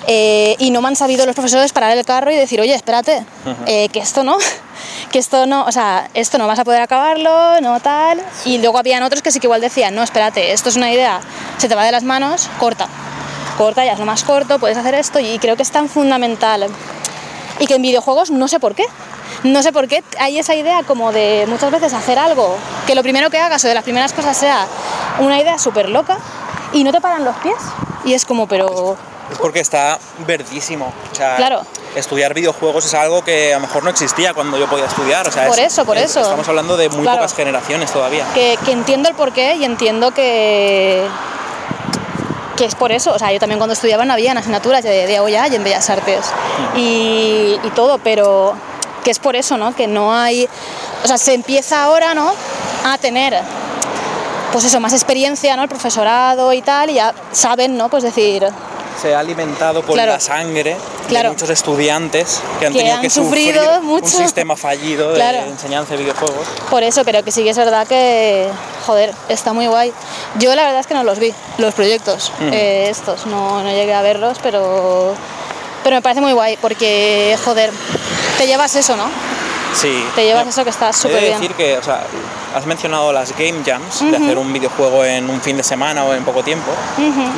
eh, 0.08 0.54
y 0.58 0.70
no 0.70 0.80
me 0.82 0.88
han 0.88 0.96
sabido 0.96 1.26
los 1.26 1.34
profesores 1.34 1.72
parar 1.72 1.96
el 1.96 2.04
carro 2.04 2.30
y 2.30 2.36
decir, 2.36 2.60
oye, 2.60 2.74
espérate, 2.74 3.24
eh, 3.66 3.88
que 3.88 3.98
esto 3.98 4.22
no, 4.22 4.38
que 5.10 5.18
esto 5.18 5.46
no, 5.46 5.64
o 5.64 5.72
sea, 5.72 6.08
esto 6.14 6.38
no 6.38 6.46
vas 6.46 6.58
a 6.60 6.64
poder 6.64 6.80
acabarlo, 6.80 7.60
no 7.60 7.80
tal. 7.80 8.22
Y 8.44 8.58
luego 8.58 8.78
habían 8.78 9.02
otros 9.02 9.20
que 9.22 9.32
sí 9.32 9.40
que 9.40 9.46
igual 9.48 9.60
decían, 9.60 9.94
no, 9.96 10.02
espérate, 10.04 10.52
esto 10.52 10.68
es 10.68 10.76
una 10.76 10.92
idea, 10.92 11.20
se 11.58 11.68
te 11.68 11.74
va 11.74 11.84
de 11.84 11.90
las 11.90 12.04
manos, 12.04 12.48
corta, 12.60 12.86
corta, 13.58 13.84
ya 13.84 13.94
es 13.94 13.98
lo 13.98 14.06
más 14.06 14.22
corto, 14.22 14.60
puedes 14.60 14.76
hacer 14.78 14.94
esto 14.94 15.18
y 15.18 15.38
creo 15.40 15.56
que 15.56 15.62
es 15.64 15.70
tan 15.72 15.88
fundamental. 15.88 16.66
Y 17.58 17.66
que 17.66 17.74
en 17.74 17.82
videojuegos 17.82 18.30
no 18.30 18.46
sé 18.48 18.60
por 18.60 18.74
qué. 18.74 18.84
No 19.42 19.62
sé 19.62 19.72
por 19.72 19.88
qué 19.88 20.02
hay 20.18 20.38
esa 20.38 20.54
idea 20.54 20.82
como 20.84 21.12
de 21.12 21.46
muchas 21.48 21.70
veces 21.70 21.92
hacer 21.92 22.18
algo 22.18 22.56
que 22.86 22.94
lo 22.94 23.02
primero 23.02 23.28
que 23.28 23.38
hagas 23.38 23.64
o 23.64 23.68
de 23.68 23.74
las 23.74 23.82
primeras 23.84 24.12
cosas 24.12 24.36
sea 24.36 24.66
una 25.20 25.38
idea 25.40 25.58
súper 25.58 25.88
loca 25.88 26.18
y 26.72 26.84
no 26.84 26.92
te 26.92 27.00
paran 27.00 27.24
los 27.24 27.36
pies. 27.36 27.56
Y 28.04 28.14
es 28.14 28.24
como, 28.24 28.46
pero 28.46 28.96
Es 29.30 29.38
porque 29.38 29.60
está 29.60 29.98
verdísimo. 30.26 30.92
O 31.12 31.14
sea, 31.14 31.36
Claro. 31.36 31.62
estudiar 31.96 32.32
videojuegos 32.34 32.84
es 32.84 32.94
algo 32.94 33.24
que 33.24 33.52
a 33.52 33.56
lo 33.58 33.66
mejor 33.66 33.82
no 33.82 33.90
existía 33.90 34.32
cuando 34.34 34.58
yo 34.58 34.68
podía 34.68 34.84
estudiar. 34.84 35.26
O 35.26 35.32
sea, 35.32 35.46
Por 35.48 35.58
es- 35.58 35.72
eso, 35.72 35.84
por 35.84 35.96
es- 35.96 36.10
eso. 36.10 36.20
Estamos 36.20 36.48
hablando 36.48 36.76
de 36.76 36.88
muy 36.90 37.02
Claro. 37.02 37.18
pocas 37.18 37.34
generaciones 37.34 37.90
todavía. 37.92 38.24
que, 38.34 38.56
que 38.64 38.70
entiendo 38.72 39.08
el 39.08 39.14
porqué 39.16 39.54
y 39.56 39.64
entiendo 39.64 40.12
que 40.12 41.06
que 42.56 42.64
es 42.64 42.74
por 42.74 42.90
eso, 42.90 43.12
o 43.12 43.18
sea, 43.18 43.30
yo 43.32 43.38
también 43.38 43.58
cuando 43.58 43.74
estudiaba 43.74 44.06
no 44.06 44.14
había 44.14 44.32
asignaturas 44.32 44.82
de, 44.82 45.06
de 45.06 45.20
OYA 45.20 45.48
y 45.48 45.56
en 45.56 45.62
Bellas 45.64 45.90
Artes 45.90 46.24
y, 46.74 47.60
y 47.62 47.70
todo, 47.74 47.98
pero 47.98 48.54
que 49.04 49.10
es 49.10 49.18
por 49.18 49.36
eso, 49.36 49.58
¿no? 49.58 49.74
Que 49.76 49.86
no 49.86 50.14
hay, 50.14 50.48
o 51.04 51.06
sea, 51.06 51.18
se 51.18 51.34
empieza 51.34 51.84
ahora, 51.84 52.14
¿no? 52.14 52.32
A 52.86 52.96
tener, 52.96 53.38
pues 54.52 54.64
eso, 54.64 54.80
más 54.80 54.92
experiencia, 54.92 55.56
¿no? 55.56 55.62
El 55.62 55.68
profesorado 55.68 56.52
y 56.52 56.62
tal, 56.62 56.90
y 56.90 56.94
ya 56.94 57.14
saben, 57.32 57.76
¿no? 57.76 57.88
Pues 57.88 58.02
decir, 58.02 58.46
Se 59.00 59.14
ha 59.14 59.18
alimentado 59.20 59.82
por 59.82 59.92
Claro. 59.94 60.12
la 60.12 60.20
sangre 60.20 60.74
Claro. 61.08 61.28
de 61.28 61.34
muchos 61.34 61.50
estudiantes 61.50 62.40
que 62.58 62.66
han 62.66 62.72
Que 62.72 62.78
tenido 62.78 62.96
han 62.96 63.02
que 63.02 63.10
sufrido 63.10 63.62
sufrir 63.62 63.82
mucho. 63.82 64.06
un 64.06 64.10
sistema 64.10 64.56
fallido 64.56 65.12
Claro. 65.12 65.42
de 65.42 65.48
enseñanza 65.50 65.90
de 65.92 65.98
videojuegos. 66.02 66.46
Por 66.70 66.82
eso, 66.82 67.04
pero 67.04 67.22
que 67.22 67.30
sí 67.30 67.44
que 67.44 67.50
es 67.50 67.58
verdad 67.58 67.86
que, 67.86 68.48
joder, 68.86 69.12
está 69.28 69.52
muy 69.52 69.66
guay. 69.66 69.92
Yo 70.38 70.54
la 70.54 70.62
verdad 70.64 70.80
es 70.80 70.86
que 70.86 70.94
no 70.94 71.04
los 71.04 71.18
vi, 71.18 71.34
los 71.58 71.74
proyectos, 71.74 72.32
eh, 72.40 72.86
estos, 72.90 73.26
no, 73.26 73.62
no 73.62 73.68
llegué 73.68 73.92
a 73.92 74.00
verlos, 74.00 74.38
pero, 74.42 75.12
pero 75.84 75.96
me 75.96 76.02
parece 76.02 76.22
muy 76.22 76.32
guay 76.32 76.56
porque, 76.62 77.36
joder, 77.44 77.70
te 78.38 78.46
llevas 78.46 78.74
eso, 78.76 78.96
¿no? 78.96 79.04
Sí. 79.80 80.04
Te 80.14 80.24
llevas 80.24 80.46
eso 80.46 80.64
que 80.64 80.70
está 80.70 80.92
súper 80.92 81.20
bien. 81.20 81.34
decir 81.34 81.54
que, 81.54 81.76
o 81.76 81.82
sea, 81.82 82.02
has 82.54 82.64
mencionado 82.66 83.12
las 83.12 83.36
game 83.36 83.62
jams, 83.64 84.00
de 84.10 84.16
hacer 84.16 84.38
un 84.38 84.52
videojuego 84.52 85.04
en 85.04 85.28
un 85.28 85.40
fin 85.42 85.56
de 85.56 85.62
semana 85.62 86.04
o 86.04 86.14
en 86.14 86.24
poco 86.24 86.42
tiempo, 86.42 86.70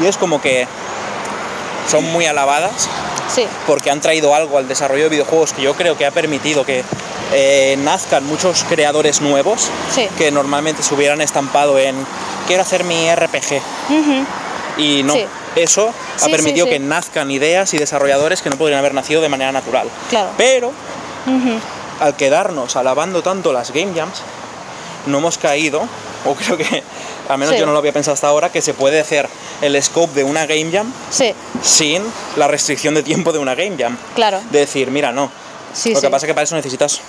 y 0.02 0.06
es 0.06 0.16
como 0.16 0.40
que 0.40 0.66
son 1.90 2.04
muy 2.04 2.26
alabadas 2.26 2.88
Sí, 3.34 3.46
porque 3.66 3.90
han 3.90 4.00
traído 4.00 4.34
algo 4.34 4.56
al 4.56 4.68
desarrollo 4.68 5.04
de 5.04 5.08
videojuegos 5.10 5.52
que 5.52 5.60
yo 5.62 5.74
creo 5.74 5.96
que 5.98 6.06
ha 6.06 6.10
permitido 6.10 6.64
que 6.64 6.82
eh, 7.32 7.76
nazcan 7.80 8.24
muchos 8.24 8.64
creadores 8.64 9.20
nuevos 9.20 9.68
Sí. 9.94 10.08
que 10.16 10.30
normalmente 10.30 10.82
se 10.82 10.94
hubieran 10.94 11.20
estampado 11.20 11.78
en 11.78 11.94
quiero 12.46 12.62
hacer 12.62 12.84
mi 12.84 13.10
RPG. 13.14 13.60
Y 14.78 15.02
no, 15.02 15.12
Sí. 15.12 15.24
eso 15.56 15.92
ha 16.22 16.28
permitido 16.28 16.66
que 16.66 16.78
nazcan 16.78 17.30
ideas 17.30 17.74
y 17.74 17.78
desarrolladores 17.78 18.40
que 18.42 18.48
no 18.48 18.56
podrían 18.56 18.78
haber 18.78 18.94
nacido 18.94 19.20
de 19.20 19.28
manera 19.28 19.52
natural. 19.52 19.88
Claro. 20.08 20.30
Pero 20.38 20.72
al 22.00 22.16
quedarnos 22.16 22.76
alabando 22.76 23.22
tanto 23.22 23.52
las 23.52 23.72
game 23.72 23.92
jams, 23.94 24.20
no 25.06 25.18
hemos 25.18 25.38
caído, 25.38 25.82
o 26.26 26.34
creo 26.34 26.56
que 26.56 26.82
al 27.28 27.38
menos 27.38 27.54
Sí. 27.54 27.60
yo 27.60 27.66
no 27.66 27.72
lo 27.72 27.78
había 27.78 27.92
pensado 27.92 28.14
hasta 28.14 28.28
ahora, 28.28 28.50
que 28.50 28.62
se 28.62 28.74
puede 28.74 29.00
hacer 29.00 29.28
el 29.62 29.80
scope 29.82 30.14
de 30.14 30.24
una 30.24 30.46
game 30.46 30.70
jam 30.72 30.92
sí, 31.10 31.34
sin 31.62 32.02
la 32.36 32.46
restricción 32.48 32.94
de 32.94 33.02
tiempo 33.02 33.32
de 33.32 33.38
una 33.38 33.54
game 33.54 33.76
jam. 33.78 33.96
claro. 34.14 34.40
De 34.50 34.60
decir, 34.60 34.90
mira, 34.90 35.12
no. 35.12 35.30
Sí, 35.72 35.92
Lo 35.94 36.00
que 36.00 36.08
pasa 36.10 36.24
es 36.26 36.30
que 36.30 36.34
para 36.34 36.44
eso 36.44 36.56
necesitas 36.56 37.00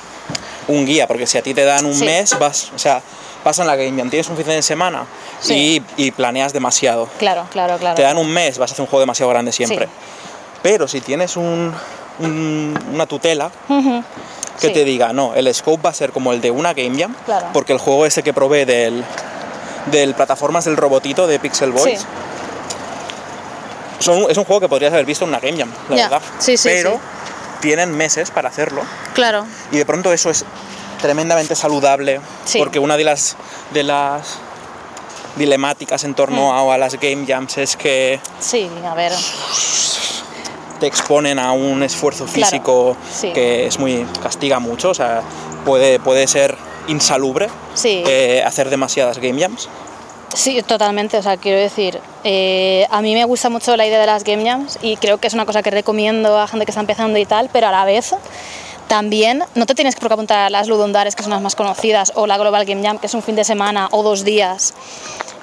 un 0.68 0.86
guía, 0.86 1.08
porque 1.08 1.26
si 1.26 1.38
a 1.38 1.42
ti 1.42 1.54
te 1.54 1.64
dan 1.64 1.86
un 1.86 1.98
mes, 2.00 2.38
vas, 2.38 2.72
o 2.76 2.80
sea, 2.80 3.02
vas 3.44 3.58
en 3.60 3.68
la 3.68 3.76
game 3.76 3.98
jam, 3.98 4.10
tienes 4.10 4.28
un 4.30 4.36
fin 4.36 4.46
de 4.48 4.62
semana 4.62 5.06
y, 5.48 5.82
y 5.98 6.12
planeas 6.12 6.52
demasiado. 6.54 7.08
Claro, 7.18 7.46
claro, 7.52 7.78
claro. 7.78 7.96
Te 7.96 8.02
dan 8.04 8.18
un 8.18 8.30
mes, 8.32 8.58
vas 8.58 8.72
a 8.72 8.74
hacer 8.74 8.82
un 8.84 8.88
juego 8.88 9.00
demasiado 9.02 9.30
grande 9.32 9.52
siempre. 9.52 9.86
Sí. 9.86 9.92
Pero 10.62 10.88
si 10.88 11.00
tienes 11.02 11.38
un- 11.38 11.74
un- 12.20 12.78
una 12.94 13.06
tutela 13.06 13.50
Ujú. 13.70 14.04
Que 14.60 14.68
Sí. 14.68 14.74
te 14.74 14.84
diga, 14.84 15.14
no, 15.14 15.34
el 15.36 15.54
scope 15.54 15.82
va 15.84 15.90
a 15.90 15.94
ser 15.94 16.12
como 16.12 16.34
el 16.34 16.42
de 16.42 16.52
una 16.52 16.74
game 16.74 16.98
jam, 17.00 17.16
Claro. 17.26 17.48
porque 17.54 17.74
el 17.74 17.80
juego 17.80 18.06
ese 18.06 18.24
que 18.24 18.34
provee 18.34 18.66
del, 18.66 19.04
del 19.92 20.14
plataformas 20.14 20.66
del 20.66 20.78
robotito 20.78 21.26
de 21.28 21.40
Pixel 21.40 21.72
Boys, 21.72 22.00
Sí. 22.02 22.06
son- 24.00 24.30
es 24.30 24.38
un 24.38 24.46
juego 24.46 24.60
que 24.62 24.70
podrías 24.70 24.94
haber 24.94 25.06
visto 25.06 25.26
en 25.26 25.30
una 25.30 25.40
game 25.40 25.58
jam, 25.58 25.72
la 25.90 25.96
verdad. 25.96 26.22
Sí, 26.40 26.58
sí, 26.58 26.70
Pero 26.70 27.00
tienen 27.62 27.92
meses 27.96 28.32
para 28.32 28.50
hacerlo 28.50 28.82
Claro, 29.14 29.46
y 29.72 29.78
de 29.78 29.86
pronto 29.86 30.14
eso 30.14 30.30
es 30.30 30.46
tremendamente 31.02 31.56
saludable 31.56 32.22
Sí. 32.46 32.58
porque 32.60 32.80
una 32.80 32.98
de 32.98 33.04
las 33.04 33.36
de 33.74 33.84
las 33.84 34.38
dilemáticas 35.36 36.04
en 36.04 36.12
Mm. 36.12 36.16
torno 36.16 36.54
a, 36.72 36.74
a 36.76 36.78
las 36.78 36.96
game 37.00 37.26
jams 37.28 37.58
es 37.58 37.76
que 37.78 38.20
sí, 38.40 38.70
a 38.86 38.94
ver. 38.96 39.12
Te 40.80 40.88
exponen 40.88 41.40
a 41.40 41.52
un 41.52 41.84
esfuerzo 41.84 42.26
Claro, 42.26 42.46
físico 42.50 42.98
sí. 43.12 43.32
que 43.34 43.66
es 43.68 43.78
muy 43.80 44.06
castiga 44.24 44.60
mucho 44.60 44.90
o 44.92 44.94
sea 44.94 45.22
puede 45.66 46.00
puede 46.00 46.28
ser 46.28 46.56
insalubre 46.88 47.48
Sí. 47.74 48.04
eh, 48.08 48.42
hacer 48.46 48.70
demasiadas 48.70 49.18
game 49.20 49.40
jams 49.42 49.70
Sí, 50.36 50.62
totalmente. 50.62 51.18
O 51.18 51.24
sea, 51.24 51.38
quiero 51.38 51.58
decir, 51.60 52.00
eh, 52.24 52.86
a 52.92 53.02
mí 53.02 53.16
me 53.16 53.26
gusta 53.26 53.50
mucho 53.50 53.76
la 53.76 53.88
idea 53.88 54.00
de 54.00 54.06
las 54.06 54.24
game 54.24 54.48
jams 54.48 54.78
y 54.80 54.96
creo 54.98 55.18
que 55.18 55.26
es 55.26 55.34
una 55.34 55.44
cosa 55.48 55.64
que 55.64 55.72
recomiendo 55.72 56.38
a 56.38 56.48
gente 56.48 56.66
que 56.66 56.72
está 56.72 56.82
empezando 56.82 57.18
y 57.18 57.26
tal, 57.26 57.50
pero 57.52 57.66
a 57.68 57.72
la 57.72 57.84
vez 57.84 58.14
también 58.88 59.44
no 59.56 59.66
te 59.66 59.74
tienes 59.74 59.96
que 59.96 60.06
apuntar 60.06 60.38
a 60.38 60.50
las 60.52 60.68
ludondares, 60.68 61.16
que 61.16 61.24
son 61.24 61.32
las 61.32 61.42
más 61.42 61.56
conocidas, 61.56 62.12
o 62.16 62.28
la 62.28 62.38
Global 62.38 62.64
Game 62.66 62.84
Jam, 62.84 63.00
que 63.00 63.08
es 63.08 63.14
un 63.16 63.24
fin 63.24 63.36
de 63.36 63.44
semana 63.44 63.88
o 63.92 64.04
dos 64.04 64.24
días 64.24 64.76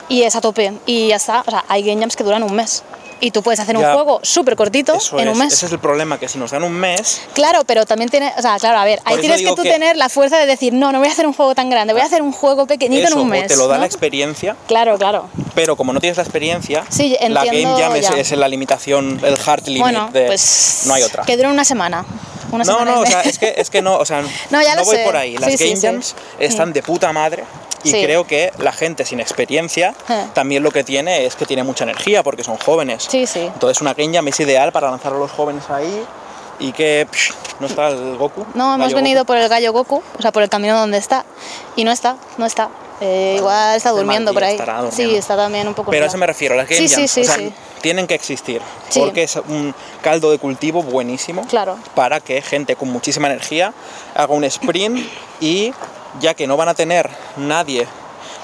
y 0.08 0.22
es 0.22 0.36
a 0.36 0.40
tope 0.40 0.72
y 0.86 1.08
ya 1.08 1.16
está. 1.16 1.42
O 1.44 1.50
sea, 1.50 1.64
hay 1.68 1.82
game 1.82 2.00
jams 2.00 2.14
que 2.14 2.22
duran 2.22 2.44
un 2.44 2.54
mes 2.54 2.84
y 3.20 3.30
tú 3.30 3.42
puedes 3.42 3.60
hacer 3.60 3.76
un 3.76 3.82
juego 3.84 4.20
súper 4.22 4.56
cortito 4.56 4.92
en 4.92 4.98
es, 4.98 5.12
un 5.12 5.38
mes. 5.38 5.52
ese 5.52 5.66
es 5.66 5.72
el 5.72 5.78
problema 5.78 6.18
que 6.18 6.28
si 6.28 6.38
nos 6.38 6.50
dan 6.50 6.62
un 6.64 6.72
mes 6.72 7.22
Claro, 7.34 7.62
pero 7.64 7.86
también 7.86 8.10
tiene, 8.10 8.32
o 8.36 8.42
sea, 8.42 8.58
claro, 8.58 8.78
a 8.78 8.84
ver, 8.84 9.00
ahí 9.04 9.18
tienes 9.18 9.40
que 9.42 9.52
tú 9.54 9.62
que- 9.62 9.70
tener 9.70 9.96
la 9.96 10.08
fuerza 10.08 10.38
de 10.38 10.46
decir, 10.46 10.72
no, 10.72 10.92
no 10.92 10.98
voy 10.98 11.08
a 11.08 11.12
hacer 11.12 11.26
un 11.26 11.32
juego 11.32 11.54
tan 11.54 11.70
grande, 11.70 11.92
voy 11.92 12.02
a 12.02 12.06
hacer 12.06 12.22
un 12.22 12.32
juego 12.32 12.66
pequeñito 12.66 13.04
eso 13.08 13.14
en 13.14 13.20
un 13.22 13.28
o 13.28 13.30
mes. 13.30 13.46
te 13.46 13.56
lo 13.56 13.68
da 13.68 13.74
¿no? 13.76 13.80
la 13.80 13.86
experiencia 13.86 14.56
Claro, 14.66 14.98
claro. 14.98 15.28
pero 15.54 15.76
como 15.76 15.92
no 15.92 16.00
tienes 16.00 16.16
la 16.16 16.22
experiencia 16.22 16.84
Sí, 16.88 17.16
la 17.28 17.44
game 17.44 17.64
jam 17.64 17.96
es, 17.96 18.10
es 18.10 18.32
la 18.32 18.48
limitación 18.48 19.20
el 19.24 19.36
hard 19.46 19.64
limit 19.66 19.80
Bueno, 19.80 20.10
de 20.12 20.26
pues 20.26 20.82
no 20.86 20.94
hay 20.94 21.02
otra 21.02 21.22
que 21.24 21.36
dure 21.36 21.48
una 21.48 21.64
semana. 21.64 22.04
Una 22.52 22.62
no, 22.64 22.72
semana 22.72 22.94
no, 22.94 23.00
o 23.00 23.06
sea, 23.06 23.22
es 23.22 23.38
que, 23.40 23.54
es 23.56 23.70
que 23.70 23.82
no, 23.82 23.96
o 23.96 24.04
sea, 24.04 24.22
No, 24.50 24.62
ya 24.62 24.76
lo 24.76 24.84
voy 24.84 24.96
sé. 24.96 25.04
por 25.04 25.16
ahí. 25.16 25.36
Las 25.36 25.50
Sí, 25.54 25.64
game 25.64 25.76
sí. 25.76 25.86
jams 25.86 26.14
están 26.38 26.68
Sí. 26.68 26.72
de 26.74 26.82
puta 26.82 27.12
madre 27.12 27.44
y 27.82 27.90
creo 27.90 28.24
que 28.26 28.52
la 28.58 28.72
gente 28.72 29.04
sin 29.04 29.20
experiencia 29.20 29.94
Eh. 30.08 30.24
también 30.32 30.62
lo 30.62 30.70
que 30.70 30.82
tiene 30.84 31.24
es 31.26 31.34
que 31.36 31.44
tiene 31.46 31.62
mucha 31.64 31.84
energía 31.84 32.22
porque 32.22 32.42
son 32.44 32.56
jóvenes. 32.58 33.05
Sí, 33.08 33.26
sí. 33.26 33.40
Entonces 33.40 33.80
una 33.80 33.94
game 33.94 34.12
jam 34.14 34.26
es 34.28 34.38
ideal 34.40 34.72
para 34.72 34.90
lanzar 34.90 35.12
a 35.12 35.16
los 35.18 35.30
jóvenes 35.30 35.68
ahí 35.70 36.04
y 36.58 36.72
que 36.72 37.06
psh, 37.10 37.32
no 37.60 37.66
está 37.66 37.88
el 37.88 38.16
Goku. 38.16 38.44
No, 38.54 38.74
hemos 38.74 38.92
venido 38.94 39.20
Goku. 39.20 39.26
por 39.28 39.36
el 39.36 39.48
gallo 39.48 39.72
Goku, 39.72 40.02
o 40.18 40.22
sea, 40.22 40.32
por 40.32 40.42
el 40.42 40.48
camino 40.48 40.76
donde 40.78 40.98
está. 40.98 41.24
Y 41.76 41.84
no 41.84 41.92
está, 41.92 42.16
no 42.38 42.46
está. 42.46 42.68
Eh, 43.00 43.34
igual 43.36 43.76
está 43.76 43.90
mal 43.90 43.98
durmiendo 43.98 44.32
por 44.32 44.42
ahí. 44.42 44.58
Sí, 44.90 45.14
está 45.16 45.36
también 45.36 45.68
un 45.68 45.74
poco. 45.74 45.90
Pero 45.90 46.04
a 46.04 46.08
eso 46.08 46.16
me 46.16 46.26
refiero, 46.26 46.54
las 46.56 46.66
game 46.66 46.80
Sí, 46.80 46.88
sí, 46.88 47.06
sí, 47.08 47.20
o 47.20 47.24
sea, 47.24 47.34
sí. 47.36 47.52
tienen 47.82 48.06
que 48.06 48.14
existir 48.14 48.62
porque 48.94 49.24
es 49.24 49.36
un 49.36 49.74
caldo 50.02 50.30
de 50.30 50.38
cultivo 50.38 50.82
buenísimo 50.82 51.46
Claro. 51.46 51.76
para 51.94 52.20
que 52.20 52.40
gente 52.40 52.74
con 52.74 52.88
muchísima 52.90 53.26
energía 53.28 53.74
haga 54.14 54.32
un 54.32 54.44
sprint 54.44 55.06
y 55.40 55.74
ya 56.20 56.32
que 56.32 56.46
no 56.46 56.56
van 56.56 56.68
a 56.70 56.74
tener 56.74 57.10
nadie 57.36 57.86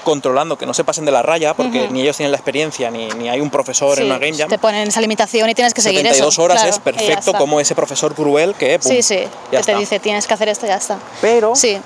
controlando 0.03 0.57
que 0.57 0.65
no 0.65 0.73
se 0.73 0.83
pasen 0.83 1.05
de 1.05 1.11
la 1.11 1.21
raya 1.21 1.53
porque 1.53 1.87
ni 1.89 2.01
ellos 2.01 2.17
tienen 2.17 2.31
la 2.31 2.37
experiencia 2.37 2.91
ni, 2.91 3.07
ni 3.09 3.29
hay 3.29 3.39
un 3.41 3.49
profesor 3.49 3.97
en 3.99 4.05
una 4.05 4.17
game 4.19 4.33
jam 4.37 4.49
Te 4.49 4.57
ponen 4.59 4.87
esa 4.87 5.01
limitación 5.01 5.49
y 5.49 5.55
tienes 5.55 5.73
que 5.73 5.81
seguir 5.81 6.01
72 6.01 6.33
eso. 6.33 6.43
horas 6.43 6.55
claro, 6.57 6.69
es 6.69 6.77
y 6.77 6.79
perfecto 6.81 7.33
como 7.33 7.59
ese 7.59 7.73
profesor 7.75 8.13
cruel 8.13 8.53
que 8.55 8.77
pum, 8.79 8.91
Sí, 8.91 9.01
sí, 9.01 9.15
ya 9.15 9.29
que 9.51 9.57
está. 9.57 9.73
te 9.73 9.79
dice 9.79 9.99
tienes 9.99 10.27
que 10.27 10.33
hacer 10.33 10.49
esto, 10.49 10.65
ya 10.67 10.75
está. 10.75 10.97
pero 11.21 11.55
Sí, 11.55 11.79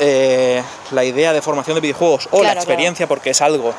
eh, 0.00 0.62
la 0.90 1.04
idea 1.04 1.32
de 1.32 1.40
formación 1.42 1.74
de 1.76 1.80
videojuegos 1.80 2.28
o 2.32 2.38
la 2.38 2.42
Claro, 2.50 2.60
experiencia 2.60 3.06
porque 3.06 3.30
es 3.30 3.40
algo 3.40 3.72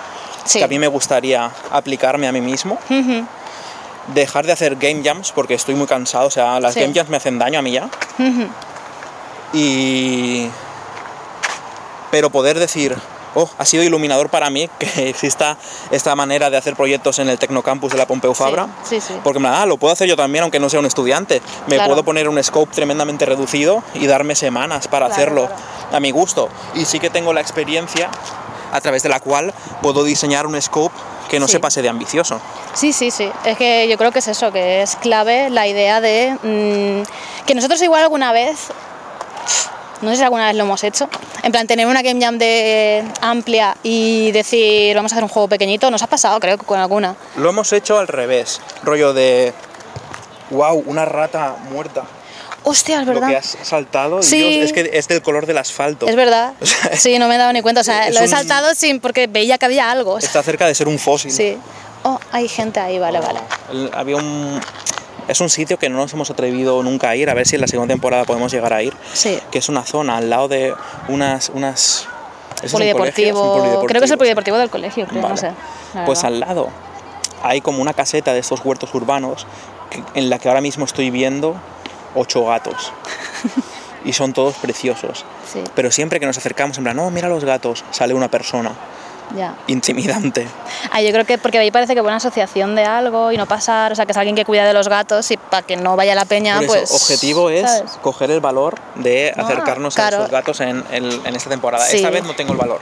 sí. 0.46 0.60
que 0.60 0.66
a 0.66 0.68
mí 0.68 0.80
me 0.80 0.88
gustaría 0.88 1.52
aplicarme 1.72 2.28
a 2.28 2.32
mí 2.32 2.40
mismo 2.42 2.78
dejar 4.14 4.46
de 4.46 4.52
hacer 4.52 4.76
game 4.76 5.02
jams 5.04 5.32
porque 5.32 5.54
estoy 5.54 5.76
muy 5.76 5.88
cansado, 5.88 6.28
o 6.28 6.32
sea, 6.32 6.60
las 6.60 6.74
Sí. 6.74 6.82
game 6.82 6.94
jams 6.94 7.10
me 7.10 7.18
hacen 7.18 7.40
daño 7.40 7.60
a 7.60 7.62
mí 7.62 7.72
ya. 7.72 7.90
Y 9.54 10.48
pero 12.14 12.30
poder 12.30 12.60
decir, 12.60 12.96
"Oh, 13.34 13.50
ha 13.58 13.66
sido 13.66 13.82
iluminador 13.82 14.30
para 14.30 14.52
mí 14.52 14.70
que 14.78 14.86
exista 15.10 15.58
esta 15.90 16.16
manera 16.16 16.52
de 16.52 16.58
hacer 16.58 16.76
proyectos 16.76 17.18
en 17.18 17.28
el 17.28 17.40
Tecnocampus 17.40 17.92
de 17.92 17.98
la 17.98 18.06
Pompeu 18.06 18.36
Fabra." 18.36 18.68
Sí, 18.88 19.02
sí. 19.02 19.16
Porque 19.24 19.40
me 19.40 19.48
ah, 19.50 19.66
lo 19.66 19.78
puedo 19.78 19.92
hacer 19.92 20.08
yo 20.08 20.16
también 20.16 20.44
aunque 20.44 20.60
no 20.60 20.70
sea 20.70 20.80
un 20.80 20.86
estudiante. 20.86 21.42
Me 21.66 21.74
Claro. 21.78 21.90
puedo 21.90 22.04
poner 22.06 22.30
un 22.30 22.42
scope 22.44 22.72
tremendamente 22.72 23.26
reducido 23.26 23.82
y 23.96 24.06
darme 24.06 24.36
semanas 24.36 24.88
para 24.88 25.08
Claro, 25.08 25.14
hacerlo 25.22 25.46
claro. 25.48 25.62
a 25.92 26.00
mi 26.00 26.12
gusto. 26.12 26.50
Y 26.76 26.86
sí 26.86 27.00
que 27.00 27.10
tengo 27.10 27.34
la 27.34 27.42
experiencia 27.42 28.12
a 28.72 28.80
través 28.80 29.02
de 29.02 29.10
la 29.10 29.20
cual 29.20 29.52
puedo 29.82 30.04
diseñar 30.04 30.46
un 30.46 30.62
scope 30.62 30.94
que 31.32 31.40
no 31.40 31.48
Sí. 31.48 31.54
se 31.54 31.60
pase 31.60 31.82
de 31.82 31.90
ambicioso. 31.90 32.40
Sí, 32.76 32.94
sí, 32.94 33.10
sí. 33.10 33.28
Es 33.44 33.58
que 33.58 33.88
yo 33.88 33.98
creo 33.98 34.12
que 34.12 34.20
es 34.20 34.28
eso, 34.28 34.52
que 34.52 34.84
es 34.84 34.98
clave 34.98 35.50
la 35.50 35.66
idea 35.66 36.00
de 36.00 36.38
mm, 36.44 37.46
que 37.48 37.56
nosotros 37.56 37.82
igual 37.82 38.04
alguna 38.04 38.32
vez, 38.32 38.68
no 40.04 40.12
sé 40.12 40.18
si 40.18 40.24
alguna 40.24 40.48
vez 40.48 40.56
lo 40.56 40.64
hemos 40.64 40.84
hecho, 40.84 41.10
en 41.42 41.52
plan 41.52 41.66
tener 41.68 41.88
una 41.88 42.02
game 42.02 42.22
jam 42.24 42.38
de 42.38 43.04
amplia 43.22 43.76
y 43.84 44.32
decir 44.32 44.96
vamos 44.96 45.12
a 45.12 45.16
hacer 45.16 45.24
un 45.24 45.30
juego 45.30 45.48
pequeñito, 45.48 45.90
nos 45.90 46.04
ha 46.04 46.08
pasado 46.08 46.40
creo 46.40 46.58
que 46.58 46.66
con 46.66 46.80
alguna. 46.80 47.16
Lo 47.38 47.50
hemos 47.50 47.72
hecho 47.74 47.98
al 47.98 48.08
revés, 48.08 48.62
rollo 48.84 49.14
de 49.14 49.54
wow, 50.52 50.84
una 50.86 51.06
rata 51.06 51.56
muerta. 51.72 52.04
Hostia, 52.66 53.02
es 53.02 53.08
Lo 53.08 53.14
verdad. 53.16 53.28
que 53.30 53.36
has 53.38 53.58
saltado 53.64 54.22
Sí. 54.24 54.38
Dios, 54.38 54.66
es 54.68 54.74
que 54.74 54.90
es 54.94 55.08
del 55.10 55.22
color 55.22 55.46
del 55.46 55.58
asfalto. 55.58 56.08
Es 56.08 56.16
verdad. 56.16 56.54
O 56.62 56.66
sea, 56.66 56.96
Sí, 56.96 57.20
no 57.20 57.28
me 57.28 57.36
he 57.36 57.38
dado 57.38 57.52
ni 57.52 57.62
cuenta. 57.62 57.82
O 57.82 57.84
sea, 57.84 58.10
lo 58.10 58.20
he 58.20 58.24
un- 58.24 58.30
saltado 58.30 58.74
sin 58.74 59.02
porque 59.02 59.28
veía 59.28 59.58
que 59.58 59.66
había 59.66 59.92
algo. 59.92 60.14
o 60.14 60.20
sea, 60.22 60.28
Está 60.28 60.44
cerca 60.44 60.66
de 60.66 60.74
ser 60.74 60.88
un 60.88 60.98
fósil. 60.98 61.32
Sí. 61.32 61.58
Oh, 62.04 62.20
hay 62.32 62.48
gente 62.48 62.80
ahí, 62.80 63.00
vale, 63.00 63.20
vale. 63.20 63.40
El- 63.70 63.92
había 63.94 64.16
un 64.16 64.62
es 65.28 65.40
un 65.42 65.50
sitio 65.50 65.78
que 65.80 65.90
no 65.90 65.98
nos 65.98 66.14
hemos 66.14 66.30
atrevido 66.30 66.82
nunca 66.84 67.10
a 67.10 67.16
ir, 67.16 67.30
a 67.30 67.34
ver 67.34 67.48
si 67.48 67.56
en 67.56 67.62
la 67.62 67.68
segunda 67.68 67.94
temporada 67.94 68.24
podemos 68.26 68.52
llegar 68.52 68.74
a 68.74 68.82
ir, 68.84 68.94
Sí. 69.14 69.40
que 69.52 69.60
es 69.60 69.70
una 69.70 69.84
zona 69.84 70.18
al 70.18 70.30
lado 70.30 70.48
de 70.48 70.74
unas 71.08 71.50
unas 71.54 72.08
¿eso 72.58 72.66
es 72.66 72.74
un 72.74 72.80
Polideportivo. 72.80 73.54
colegio? 73.58 73.86
Creo 73.88 74.00
que 74.00 74.06
es 74.06 74.12
el 74.12 74.18
polideportivo, 74.18 74.18
polideportivo 74.18 74.58
del 74.58 74.70
colegio, 74.70 75.06
creo, 75.08 75.22
no 75.22 75.28
Vale. 75.30 75.40
sé. 75.40 75.52
la 75.94 76.06
Pues 76.06 76.24
al 76.24 76.40
lado 76.40 76.70
hay 77.42 77.62
como 77.62 77.82
una 77.82 77.94
caseta 77.94 78.34
de 78.34 78.40
estos 78.40 78.62
huertos 78.64 78.94
urbanos 78.96 79.46
que- 79.90 80.04
en 80.16 80.30
la 80.30 80.40
que 80.40 80.48
ahora 80.48 80.62
mismo 80.62 80.86
estoy 80.86 81.10
viendo 81.10 81.56
ocho 82.16 82.46
gatos. 82.46 82.92
y 84.06 84.12
son 84.14 84.34
todos 84.34 84.56
preciosos. 84.56 85.24
Sí, 85.52 85.64
Pero 85.76 85.90
siempre 85.92 86.20
que 86.20 86.26
nos 86.26 86.38
acercamos, 86.38 86.78
en 86.78 86.84
plan, 86.84 86.96
no, 86.98 87.10
mira 87.10 87.30
los 87.30 87.46
gatos, 87.46 87.84
sale 87.92 88.14
una 88.14 88.28
persona 88.30 88.72
ya. 89.36 89.56
intimidante. 89.68 90.48
Ah, 90.92 91.02
yo 91.02 91.12
creo 91.12 91.26
que 91.26 91.38
porque 91.38 91.58
ahí 91.58 91.72
parece 91.72 91.94
que 91.96 92.02
buena 92.02 92.18
asociación 92.18 92.76
de 92.76 92.86
algo 92.86 93.32
y 93.32 93.38
no 93.38 93.46
pasar, 93.46 93.92
o 93.92 93.96
sea, 93.96 94.06
que 94.06 94.12
es 94.12 94.18
alguien 94.18 94.36
que 94.36 94.46
cuida 94.46 94.66
de 94.66 94.74
los 94.74 94.88
gatos 94.88 95.30
y 95.32 95.38
para 95.38 95.62
que 95.66 95.76
no 95.76 95.96
vaya 95.96 96.16
la 96.16 96.26
peña, 96.26 96.56
Por 96.56 96.64
eso, 96.66 96.74
pues. 96.74 96.92
objetivo 96.92 97.50
es 97.50 97.70
¿sabes? 97.70 97.92
coger 98.02 98.32
el 98.32 98.40
valor 98.40 98.76
de 98.96 99.34
Ah, 99.36 99.42
acercarnos 99.44 99.96
claro. 99.96 100.18
a 100.18 100.20
estos 100.22 100.32
gatos 100.32 100.60
en, 100.62 100.84
el- 100.92 101.22
en 101.26 101.36
esta 101.36 101.50
temporada. 101.50 101.86
Sí. 101.86 101.98
Esta 101.98 102.10
vez 102.10 102.24
no 102.24 102.34
tengo 102.36 102.52
el 102.54 102.58
valor. 102.58 102.80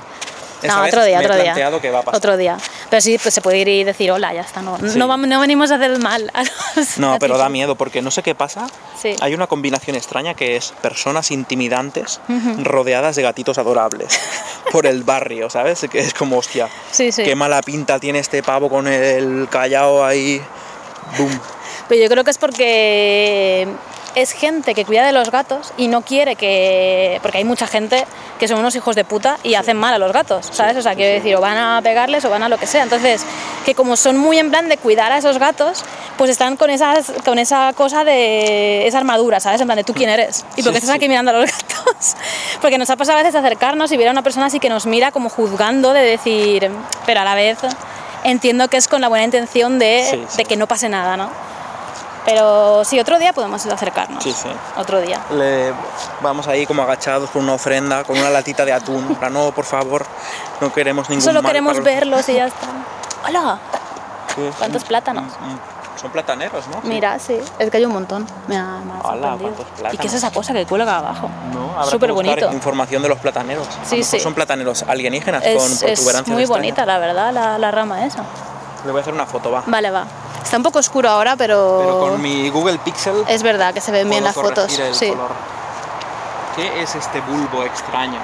Esta 0.61 0.75
No, 0.75 0.81
vez 0.83 0.93
otro 0.93 1.05
día, 1.05 1.17
me 1.19 1.25
otro 1.25 1.33
he 1.35 1.41
día. 1.41 1.45
planteado 1.53 1.81
que 1.81 1.89
va 1.91 1.99
a 1.99 2.01
pasar. 2.03 2.17
Otro 2.17 2.37
día. 2.37 2.57
Pero 2.89 3.01
sí, 3.01 3.17
pues 3.17 3.33
se 3.33 3.41
puede 3.41 3.57
ir 3.59 3.67
y 3.67 3.83
decir 3.83 4.11
hola, 4.11 4.33
ya 4.33 4.41
está. 4.41 4.61
No, 4.61 4.77
Sí. 4.77 4.97
no, 4.97 5.17
no 5.17 5.39
venimos 5.39 5.71
a 5.71 5.75
hacer 5.75 5.97
mal. 5.99 6.29
a 6.33 6.43
los 6.75 6.97
No, 6.97 7.17
pero 7.19 7.37
da 7.37 7.49
miedo 7.49 7.75
porque 7.75 8.01
no 8.01 8.11
sé 8.11 8.21
qué 8.23 8.35
pasa. 8.35 8.67
Sí. 9.01 9.15
Hay 9.21 9.33
una 9.33 9.47
combinación 9.47 9.95
extraña 9.95 10.33
que 10.33 10.55
es 10.55 10.73
personas 10.81 11.31
intimidantes 11.31 12.19
rodeadas 12.63 13.15
de 13.15 13.23
gatitos 13.23 13.57
adorables 13.57 14.19
por 14.71 14.85
el 14.85 15.03
barrio, 15.03 15.49
¿sabes? 15.49 15.85
Que 15.91 15.99
es 15.99 16.13
como, 16.13 16.37
hostia, 16.37 16.69
sí. 16.91 17.09
qué 17.15 17.35
mala 17.35 17.61
pinta 17.61 17.99
tiene 17.99 18.19
este 18.19 18.43
pavo 18.43 18.69
con 18.69 18.87
el 18.87 19.47
callao 19.49 20.03
ahí. 20.05 20.41
Boom. 21.17 21.39
Pero 21.89 22.03
yo 22.03 22.09
creo 22.09 22.23
que 22.23 22.31
es 22.31 22.37
porque 22.37 23.67
es 24.15 24.31
gente 24.33 24.73
que 24.75 24.85
cuida 24.85 25.05
de 25.05 25.11
los 25.11 25.31
gatos 25.31 25.73
y 25.77 25.87
no 25.87 26.01
quiere 26.01 26.35
que. 26.35 27.19
Porque 27.21 27.37
hay 27.39 27.43
mucha 27.43 27.67
gente 27.67 28.05
que 28.39 28.47
son 28.47 28.59
unos 28.59 28.75
hijos 28.75 28.95
de 28.95 29.03
puta 29.05 29.37
y 29.43 29.55
hacen 29.55 29.77
mal 29.77 29.93
a 29.93 29.97
los 29.97 30.11
gatos, 30.11 30.49
¿sabes? 30.51 30.75
O 30.77 30.81
sea, 30.81 30.95
quiero 30.95 31.13
decir, 31.13 31.35
o 31.35 31.41
van 31.41 31.57
a 31.57 31.79
pegarles 31.81 32.25
o 32.25 32.29
van 32.29 32.43
a 32.43 32.49
lo 32.49 32.57
que 32.57 32.67
sea. 32.67 32.83
Entonces, 32.83 33.23
que 33.65 33.75
como 33.75 33.95
son 33.95 34.17
muy 34.17 34.37
en 34.39 34.49
plan 34.49 34.67
de 34.69 34.77
cuidar 34.77 35.11
a 35.11 35.17
esos 35.17 35.37
gatos, 35.37 35.83
pues 36.17 36.29
están 36.29 36.57
con, 36.57 36.69
esas, 36.69 37.11
con 37.23 37.39
esa 37.39 37.71
cosa 37.73 38.03
de. 38.03 38.87
esa 38.87 38.97
armadura, 38.97 39.39
¿sabes? 39.39 39.61
En 39.61 39.67
plan 39.67 39.77
de 39.77 39.83
tú 39.83 39.93
quién 39.93 40.09
eres 40.09 40.45
y 40.55 40.63
por 40.63 40.73
qué 40.73 40.79
Sí, 40.79 40.85
estás 40.85 40.89
sí. 40.89 40.95
aquí 40.97 41.07
mirando 41.07 41.31
a 41.31 41.35
los 41.35 41.49
gatos. 41.51 42.15
Porque 42.61 42.77
nos 42.77 42.89
ha 42.89 42.97
pasado 42.97 43.19
a 43.19 43.23
veces 43.23 43.35
acercarnos 43.35 43.91
y 43.91 43.97
ver 43.97 44.07
a 44.09 44.11
una 44.11 44.23
persona 44.23 44.47
así 44.47 44.59
que 44.59 44.69
nos 44.69 44.85
mira 44.85 45.11
como 45.11 45.29
juzgando, 45.29 45.93
de 45.93 46.01
decir. 46.01 46.69
Pero 47.05 47.21
a 47.21 47.23
la 47.23 47.35
vez 47.35 47.59
entiendo 48.23 48.67
que 48.67 48.77
es 48.77 48.87
con 48.87 49.01
la 49.01 49.07
buena 49.07 49.25
intención 49.25 49.79
de, 49.79 50.05
Sí, 50.09 50.23
sí. 50.29 50.37
de 50.37 50.45
que 50.45 50.55
no 50.57 50.67
pase 50.67 50.89
nada, 50.89 51.17
¿no? 51.17 51.29
Pero 52.25 52.83
sí, 52.85 52.99
otro 52.99 53.17
día 53.17 53.33
podemos 53.33 53.65
acercarnos. 53.65 54.23
Sí, 54.23 54.31
sí. 54.31 54.47
Otro 54.77 55.01
día. 55.01 55.19
Le 55.31 55.73
vamos 56.21 56.47
ahí 56.47 56.65
como 56.67 56.83
agachados 56.83 57.29
con 57.31 57.43
una 57.43 57.53
ofrenda, 57.53 58.03
con 58.03 58.17
una 58.17 58.29
latita 58.29 58.63
de 58.63 58.73
atún. 58.73 59.15
Plan, 59.15 59.33
no, 59.33 59.51
por 59.51 59.65
favor, 59.65 60.05
no 60.59 60.71
queremos 60.71 61.09
ningún 61.09 61.23
Solo 61.23 61.41
mal 61.41 61.51
queremos 61.51 61.73
para 61.77 61.83
los- 61.85 61.95
verlos 61.95 62.29
y 62.29 62.33
ya 62.35 62.45
está. 62.47 62.67
¡Hola! 63.27 63.59
Sí, 64.35 64.41
¿Cuántos 64.57 64.83
plátanos? 64.83 65.25
mm, 65.39 65.45
mm, 65.53 65.59
Son 65.99 66.09
plataneros, 66.11 66.67
¿no? 66.67 66.79
Mira, 66.83 67.19
sí, 67.19 67.37
es 67.59 67.69
que 67.69 67.77
hay 67.77 67.85
un 67.85 67.91
montón. 67.93 68.25
Me 68.47 68.55
ha, 68.57 68.79
me 68.85 68.93
ha 68.93 69.01
sorprendido. 69.01 69.37
cuántos 69.39 69.65
¿Y 69.65 69.71
plátanos. 69.81 70.01
qué 70.01 70.07
es 70.07 70.13
esa 70.13 70.31
cosa 70.31 70.53
que 70.53 70.65
cuelga 70.65 70.97
abajo? 70.97 71.29
No, 71.53 71.71
habrá 71.71 71.83
que 71.83 71.89
Súper 71.91 72.11
buscar 72.13 72.35
bonito. 72.39 72.53
información 72.53 73.01
de 73.03 73.09
los 73.09 73.19
plataneros. 73.19 73.67
A 73.67 73.71
Sí, 73.85 73.97
lo 73.97 73.97
mejor 73.97 74.05
sí. 74.05 74.19
son 74.19 74.33
plataneros 74.33 74.83
alienígenas 74.87 75.41
con 75.43 75.51
Es, 75.51 75.57
protuberancias 75.57 75.91
es 75.99 76.27
muy 76.29 76.43
extrañas. 76.43 76.49
bonita, 76.49 76.85
la 76.85 76.97
verdad, 76.97 77.33
la, 77.33 77.57
la 77.57 77.71
rama 77.71 78.05
esa. 78.05 78.23
Le 78.85 78.91
voy 78.91 78.99
a 78.99 79.01
hacer 79.01 79.13
una 79.13 79.25
foto, 79.27 79.51
va. 79.51 79.63
Vale, 79.67 79.91
va. 79.91 80.05
Está 80.43 80.57
un 80.57 80.63
poco 80.63 80.79
oscuro 80.79 81.09
ahora, 81.09 81.35
pero, 81.35 81.77
Pero 81.81 81.99
con 81.99 82.21
mi 82.21 82.49
Google 82.49 82.77
Pixel 82.79 83.23
es 83.27 83.41
verdad 83.43 83.73
que 83.73 83.81
se 83.81 83.91
ven 83.91 84.09
bien 84.09 84.23
las 84.23 84.35
fotos. 84.35 84.77
el 84.79 84.93
Sí. 84.93 85.09
color. 85.09 85.31
¿Qué 86.55 86.81
es 86.81 86.95
este 86.95 87.21
bulbo 87.21 87.63
extraño 87.63 88.19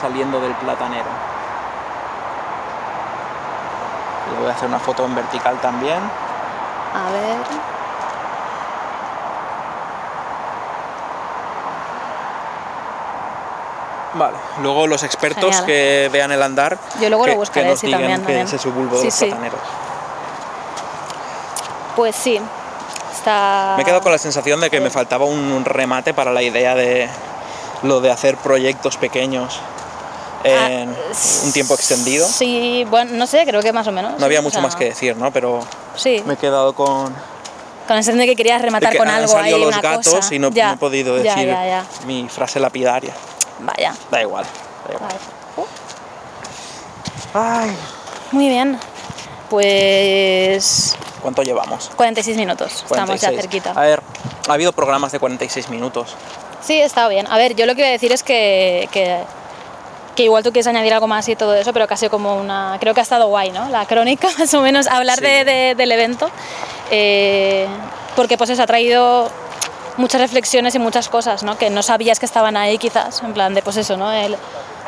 saliendo 0.00 0.40
del 0.40 0.54
platanero? 0.54 1.04
Le 4.34 4.40
voy 4.40 4.48
a 4.50 4.54
hacer 4.54 4.68
una 4.68 4.78
foto 4.78 5.04
en 5.04 5.14
vertical 5.14 5.60
también. 5.60 5.98
A 5.98 7.10
ver. 7.12 7.36
Vale. 14.14 14.36
Luego 14.60 14.86
los 14.86 15.02
expertos 15.04 15.42
Genial. 15.44 15.64
que 15.64 16.10
vean 16.12 16.32
el 16.32 16.42
andar. 16.42 16.78
Yo 17.00 17.08
luego 17.08 17.26
lo 17.26 17.32
que, 17.32 17.38
buscaré, 17.38 17.66
que 17.66 17.70
nos 17.70 17.80
sí, 17.80 17.86
digan 17.86 18.00
también, 18.02 18.20
qué 18.20 18.26
también. 18.26 18.46
es 18.46 18.52
ese 18.52 18.68
bulbo 18.68 18.94
de 18.96 19.00
Sí, 19.00 19.04
los 19.06 19.14
sí. 19.14 19.26
plataneros. 19.26 19.60
Pues 21.96 22.16
sí. 22.16 22.38
Está. 23.12 23.74
Me 23.76 23.82
he 23.82 23.84
quedado 23.84 24.00
con 24.02 24.12
la 24.12 24.18
sensación 24.18 24.60
de 24.60 24.70
que 24.70 24.80
me 24.80 24.90
faltaba 24.90 25.24
un, 25.26 25.64
remate 25.64 26.14
para 26.14 26.32
la 26.32 26.42
idea 26.42 26.74
de 26.74 27.08
lo 27.82 28.00
de 28.00 28.10
hacer 28.10 28.36
proyectos 28.38 28.96
pequeños 28.96 29.60
en 30.44 30.88
Ah, 30.90 30.94
un 31.44 31.52
tiempo 31.52 31.74
extendido. 31.74 32.26
Sí, 32.26 32.84
bueno, 32.90 33.12
no 33.14 33.26
sé, 33.26 33.44
creo 33.46 33.60
que 33.62 33.72
más 33.72 33.86
o 33.86 33.92
menos. 33.92 34.18
No 34.18 34.24
había 34.24 34.40
o 34.40 34.42
mucho 34.42 34.54
sea, 34.54 34.62
más 34.62 34.74
que 34.76 34.86
decir, 34.86 35.16
¿no? 35.16 35.30
Pero 35.30 35.60
Sí, 35.96 36.22
me 36.26 36.34
he 36.34 36.36
quedado 36.36 36.72
con 36.74 37.14
con 37.86 37.96
la 37.96 38.02
sensación 38.02 38.18
de 38.20 38.26
que 38.26 38.36
querías 38.36 38.60
de 38.60 38.66
rematar 38.66 38.92
que 38.92 38.98
con 38.98 39.08
han 39.08 39.16
algo 39.22 39.32
salido 39.32 39.58
los 39.58 39.68
una 39.68 39.80
gatos 39.80 40.12
cosa. 40.14 40.34
y 40.34 40.38
no, 40.38 40.50
Ya, 40.50 40.68
no 40.68 40.74
he 40.74 40.76
podido 40.78 41.16
decir 41.16 41.46
ya, 41.46 41.66
ya. 41.66 41.84
mi 42.06 42.28
frase 42.28 42.60
lapidaria. 42.60 43.12
Vaya. 43.58 43.92
Da 44.10 44.22
igual. 44.22 44.44
da 44.88 44.94
igual. 44.94 45.12
Vale. 47.34 47.68
Ay, 47.68 47.76
Muy 48.30 48.48
bien. 48.48 48.78
Pues 49.50 50.96
¿Cuánto 51.22 51.42
llevamos? 51.42 51.90
46 51.96 52.36
minutos, 52.36 52.72
estamos 52.84 53.20
ya 53.20 53.28
46. 53.28 53.40
cerquita. 53.40 53.70
A 53.74 53.84
ver, 53.84 54.02
ha 54.48 54.52
habido 54.52 54.72
programas 54.72 55.12
de 55.12 55.20
46 55.20 55.68
minutos. 55.70 56.14
Sí, 56.60 56.80
está 56.80 57.08
bien. 57.08 57.26
A 57.30 57.38
ver, 57.38 57.54
yo 57.54 57.64
lo 57.66 57.74
que 57.74 57.80
iba 57.80 57.88
a 57.88 57.92
decir 57.92 58.12
es 58.12 58.22
que, 58.22 58.88
que, 58.92 59.18
que 60.16 60.24
igual 60.24 60.42
tú 60.42 60.50
quieres 60.52 60.66
añadir 60.66 60.92
algo 60.94 61.06
más 61.06 61.28
y 61.28 61.36
todo 61.36 61.54
eso, 61.54 61.72
pero 61.72 61.86
sido 61.96 62.10
como 62.10 62.36
una... 62.36 62.76
Creo 62.80 62.92
que 62.94 63.00
ha 63.00 63.02
estado 63.02 63.28
guay, 63.28 63.50
¿no? 63.50 63.68
La 63.68 63.86
crónica, 63.86 64.28
más 64.38 64.52
o 64.54 64.60
menos, 64.62 64.86
hablar 64.88 65.18
Sí. 65.18 65.24
de- 65.24 65.44
de- 65.44 65.74
del 65.76 65.92
evento, 65.92 66.28
eh, 66.90 67.66
porque 68.16 68.36
pues 68.36 68.50
eso 68.50 68.62
ha 68.62 68.66
traído 68.66 69.28
muchas 69.96 70.20
reflexiones 70.20 70.74
y 70.74 70.78
muchas 70.78 71.08
cosas, 71.08 71.42
¿no? 71.42 71.56
Que 71.58 71.70
no 71.70 71.82
sabías 71.82 72.18
que 72.18 72.26
estaban 72.26 72.56
ahí 72.56 72.78
quizás, 72.78 73.22
en 73.22 73.32
plan 73.32 73.54
de 73.54 73.62
pues 73.62 73.76
eso, 73.76 73.96
¿no? 73.96 74.10
El, 74.12 74.36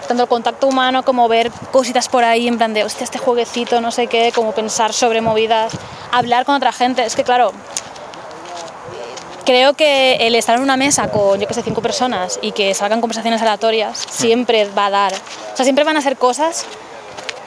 tanto 0.07 0.23
el 0.23 0.29
contacto 0.29 0.67
humano 0.67 1.03
como 1.03 1.29
ver 1.29 1.51
cositas 1.71 2.09
por 2.09 2.25
ahí, 2.25 2.49
en 2.49 2.57
plan 2.59 2.75
de, 2.75 2.85
hostia, 2.85 3.05
este 3.05 3.19
jueguecito, 3.19 3.81
no 3.81 3.91
sé 3.91 4.07
qué, 4.07 4.33
como 4.35 4.53
pensar 4.53 4.93
sobre 4.93 5.21
movidas, 5.21 5.73
hablar 6.13 6.45
con 6.45 6.55
otra 6.55 6.73
gente. 6.73 7.05
Es 7.05 7.17
que 7.17 7.25
claro, 7.25 7.53
Creo 9.45 9.75
que 9.75 10.15
el 10.21 10.35
estar 10.37 10.57
en 10.57 10.63
una 10.63 10.79
mesa 10.79 11.11
con, 11.11 11.39
yo 11.39 11.47
que 11.47 11.53
sé, 11.53 11.63
cinco 11.63 11.83
personas 11.83 12.39
y 12.41 12.53
que 12.53 12.73
salgan 12.73 13.03
conversaciones 13.03 13.43
aleatorias 13.43 14.07
siempre 14.11 14.65
va 14.71 14.87
a 14.87 14.91
dar. 14.91 15.13
O 15.13 15.57
sea, 15.57 15.65
siempre 15.65 15.85
van 15.85 15.99
a 15.99 16.01
ser 16.01 16.17
cosas. 16.17 16.65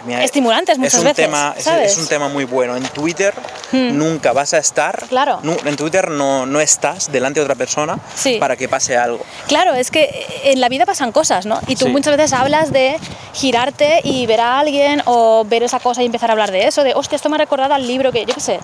Mira, 0.05 0.23
Estimulantes 0.23 0.73
es 0.73 0.79
muchas 0.79 0.95
un 0.99 1.03
veces, 1.05 1.25
Tema, 1.25 1.53
es- 1.57 1.63
¿sabes? 1.63 1.91
Es, 1.93 1.97
un 1.97 2.07
tema 2.07 2.29
muy 2.29 2.43
bueno. 2.45 2.75
En 2.75 2.83
Twitter 2.83 3.33
nunca 3.71 4.31
vas 4.33 4.53
a 4.53 4.57
estar. 4.59 5.05
Claro. 5.09 5.39
nu- 5.43 5.57
en 5.65 5.75
Twitter 5.75 6.09
no, 6.09 6.45
no 6.45 6.59
estás 6.59 7.11
delante 7.11 7.39
de 7.39 7.43
otra 7.45 7.55
persona 7.55 7.97
Sí. 8.15 8.37
para 8.39 8.55
que 8.55 8.69
pase 8.69 8.95
algo. 8.97 9.19
Claro, 9.47 9.73
es 9.73 9.91
que 9.91 10.25
en 10.45 10.61
la 10.61 10.69
vida 10.69 10.85
pasan 10.85 11.11
cosas, 11.11 11.45
¿no? 11.45 11.59
Y 11.67 11.75
tú 11.75 11.85
Sí. 11.85 11.91
muchas 11.91 12.15
veces 12.15 12.33
hablas 12.33 12.71
de 12.71 12.97
girarte 13.33 14.01
y 14.03 14.25
ver 14.25 14.39
a 14.41 14.59
alguien 14.59 15.01
o 15.05 15.45
ver 15.45 15.63
esa 15.63 15.79
cosa 15.79 16.01
y 16.01 16.05
empezar 16.05 16.29
a 16.29 16.33
hablar 16.33 16.51
de 16.51 16.67
eso, 16.67 16.83
de, 16.83 16.93
hostia, 16.93 17.15
esto 17.15 17.29
me 17.29 17.35
ha 17.35 17.39
recordado 17.39 17.73
al 17.73 17.85
libro 17.87 18.11
que, 18.11 18.25
yo 18.25 18.33
qué 18.33 18.39
sé, 18.41 18.59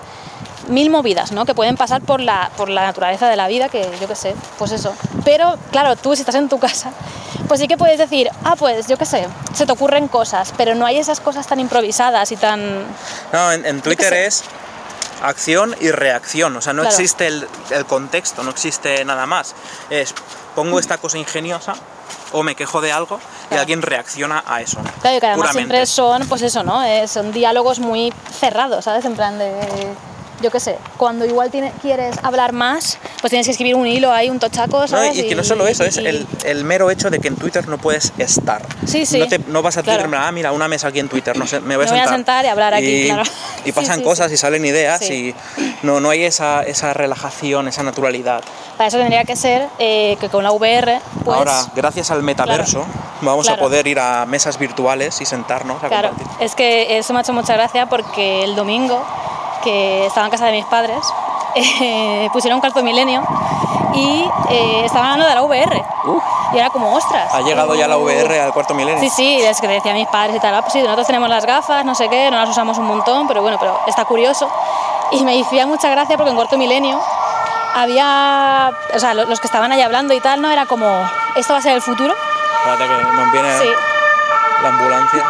mil 0.68 0.90
movidas, 0.90 1.32
¿no? 1.32 1.44
Que 1.44 1.54
pueden 1.54 1.76
pasar 1.76 2.00
por 2.02 2.20
la, 2.20 2.50
por 2.56 2.68
la 2.68 2.82
naturaleza 2.84 3.28
de 3.28 3.36
la 3.36 3.48
vida, 3.48 3.68
que 3.68 3.88
yo 4.00 4.08
qué 4.08 4.14
sé, 4.14 4.34
pues 4.58 4.72
eso. 4.72 4.94
Pero, 5.24 5.58
claro, 5.70 5.96
tú 5.96 6.14
si 6.14 6.22
estás 6.22 6.34
en 6.36 6.48
tu 6.48 6.58
casa, 6.58 6.90
pues 7.48 7.60
sí 7.60 7.68
que 7.68 7.76
puedes 7.76 7.98
decir, 7.98 8.30
ah, 8.44 8.54
pues 8.56 8.86
yo 8.86 8.96
qué 8.96 9.04
sé, 9.06 9.26
se 9.54 9.66
te 9.66 9.72
ocurren 9.72 10.08
cosas, 10.08 10.52
pero 10.56 10.74
no 10.74 10.86
hay 10.86 10.98
esas 10.98 11.20
cosas 11.20 11.46
tan 11.46 11.60
improvisadas 11.60 12.32
y 12.32 12.36
tan... 12.36 12.84
No, 13.32 13.52
en, 13.52 13.64
en 13.66 13.80
Twitter 13.82 14.12
es 14.12 14.44
acción 15.22 15.74
y 15.80 15.90
reacción. 15.90 16.56
O 16.56 16.60
sea, 16.60 16.72
no 16.72 16.82
Claro. 16.82 16.94
existe 16.94 17.26
el, 17.26 17.46
el 17.70 17.84
contexto, 17.86 18.42
no 18.42 18.50
existe 18.50 19.04
nada 19.04 19.26
más. 19.26 19.54
Es 19.90 20.14
pongo 20.54 20.78
esta 20.78 20.98
cosa 20.98 21.18
ingeniosa 21.18 21.74
o 22.32 22.42
me 22.42 22.54
quejo 22.54 22.80
de 22.80 22.92
algo 22.92 23.18
y 23.50 23.54
alguien 23.56 23.80
reacciona 23.82 24.42
a 24.46 24.60
eso. 24.60 24.78
Claro, 25.00 25.16
y 25.16 25.20
que 25.20 25.26
además 25.26 25.48
puramente. 25.50 25.52
siempre 25.76 25.86
son, 25.86 26.28
pues 26.28 26.42
eso, 26.42 26.62
¿no? 26.62 26.82
Eh, 26.84 27.06
son 27.08 27.32
diálogos 27.32 27.78
muy 27.78 28.12
cerrados, 28.38 28.84
¿sabes? 28.84 29.04
En 29.04 29.14
plan 29.14 29.38
de, 29.38 29.52
yo 30.44 30.50
qué 30.50 30.60
sé, 30.60 30.76
cuando 30.96 31.24
igual 31.24 31.50
tiene- 31.50 31.72
quieres 31.82 32.16
hablar 32.22 32.52
más, 32.52 32.98
pues 33.20 33.30
tienes 33.30 33.46
que 33.46 33.52
escribir 33.52 33.74
un 33.74 33.86
hilo 33.86 34.12
ahí, 34.12 34.28
un 34.30 34.38
tochaco, 34.38 34.80
No, 34.80 34.86
¿sabes? 34.86 35.16
y 35.18 35.26
que 35.26 35.34
no 35.34 35.42
solo 35.42 35.66
eso, 35.66 35.82
es 35.84 35.96
y- 35.96 36.06
el, 36.06 36.26
el 36.44 36.64
mero 36.64 36.90
hecho 36.90 37.10
de 37.10 37.18
que 37.18 37.28
en 37.28 37.36
Twitter 37.36 37.66
no 37.66 37.78
puedes 37.78 38.12
estar. 38.18 38.62
Sí, 38.86 39.06
sí. 39.06 39.18
No, 39.18 39.26
te- 39.26 39.38
no 39.38 39.62
vas 39.62 39.76
a 39.78 39.82
Claro. 39.82 40.02
Twitter, 40.04 40.18
ah, 40.20 40.30
mira, 40.32 40.52
una 40.52 40.68
mesa 40.68 40.88
aquí 40.88 41.00
en 41.00 41.08
Twitter, 41.08 41.36
no 41.38 41.46
sé, 41.46 41.60
me 41.60 41.76
voy 41.76 41.86
a 41.86 41.90
Me 41.90 41.96
voy 41.98 42.06
a 42.06 42.08
sentar. 42.08 42.44
y 42.44 42.48
hablar 42.48 42.74
aquí, 42.74 42.86
Y- 42.86 43.06
claro. 43.06 43.22
Y 43.64 43.64
Sí, 43.64 43.72
pasan 43.72 43.98
sí, 43.98 44.04
cosas 44.04 44.30
y 44.30 44.36
salen 44.36 44.64
ideas 44.64 45.00
y 45.10 45.34
no, 45.82 45.98
no 46.00 46.10
hay 46.10 46.24
esa, 46.24 46.62
esa 46.62 46.92
relajación, 46.92 47.66
esa 47.68 47.82
naturalidad. 47.82 48.42
Para 48.76 48.88
eso 48.88 48.98
tendría 48.98 49.24
que 49.24 49.36
ser 49.36 49.68
eh, 49.78 50.16
que 50.20 50.28
con 50.28 50.44
la 50.44 50.52
VR, 50.52 51.00
pues... 51.24 51.36
Ahora, 51.38 51.64
gracias 51.74 52.10
al 52.10 52.22
metaverso, 52.22 52.84
vamos 53.22 53.46
Claro. 53.46 53.62
a 53.62 53.64
poder 53.64 53.86
ir 53.86 53.98
a 53.98 54.26
mesas 54.26 54.58
virtuales 54.58 55.20
y 55.20 55.24
sentarnos 55.24 55.82
a 55.82 55.88
Claro, 55.88 56.10
compartir. 56.10 56.44
es 56.44 56.54
que 56.54 56.98
eso 56.98 57.12
me 57.14 57.20
ha 57.20 57.22
hecho 57.22 57.32
mucha 57.32 57.54
gracia 57.54 57.86
porque 57.86 58.44
el 58.44 58.54
domingo, 58.56 59.02
que 59.64 60.06
estaba 60.06 60.26
en 60.26 60.30
casa 60.30 60.46
de 60.46 60.52
mis 60.52 60.64
padres, 60.66 61.00
eh, 61.56 62.28
pusieron 62.32 62.60
Cuarto 62.60 62.82
Milenio 62.82 63.22
y 63.94 64.28
eh, 64.50 64.82
estaban 64.84 65.12
hablando 65.12 65.28
de 65.28 65.34
la 65.34 65.42
VR. 65.42 65.84
Uh, 66.04 66.20
Y 66.52 66.58
era 66.58 66.70
como, 66.70 66.92
ostras. 66.94 67.32
ha 67.34 67.40
llegado 67.40 67.74
ya 67.74 67.88
la 67.88 67.96
VR 67.96 68.40
al 68.40 68.52
cuarto 68.52 68.74
milenio. 68.74 69.00
Sí, 69.00 69.08
sí, 69.10 69.40
es 69.42 69.60
que 69.60 69.66
decía 69.66 69.90
a 69.92 69.94
mis 69.94 70.06
padres 70.08 70.36
y 70.36 70.40
tal, 70.40 70.54
ah, 70.54 70.60
pues 70.60 70.72
sí, 70.72 70.80
nosotros 70.82 71.06
tenemos 71.06 71.28
las 71.28 71.44
gafas, 71.46 71.84
no 71.84 71.94
sé 71.96 72.08
qué, 72.08 72.30
no 72.30 72.36
las 72.38 72.48
usamos 72.48 72.78
un 72.78 72.86
montón, 72.86 73.26
pero 73.26 73.42
bueno, 73.42 73.56
pero 73.58 73.80
está 73.88 74.04
curioso. 74.04 74.48
Y 75.10 75.22
me 75.24 75.40
hacía 75.40 75.66
mucha 75.66 75.88
gracia 75.90 76.16
porque 76.16 76.30
en 76.30 76.36
Cuarto 76.36 76.56
Milenio 76.56 77.00
había, 77.74 78.70
o 78.94 78.98
sea, 78.98 79.14
lo- 79.14 79.24
los 79.26 79.40
que 79.40 79.46
estaban 79.46 79.72
ahí 79.72 79.80
hablando 79.82 80.14
y 80.14 80.20
tal, 80.20 80.40
¿no? 80.40 80.50
Era 80.50 80.66
como, 80.66 80.86
esto 81.36 81.52
va 81.54 81.58
a 81.58 81.62
ser 81.62 81.72
el 81.72 81.82
futuro. 81.82 82.14
Espérate 82.58 82.84
que 82.88 83.02
nos 83.12 83.32
viene 83.32 83.58
Sí. 83.58 83.68
la 84.62 84.68
ambulancia. 84.68 85.24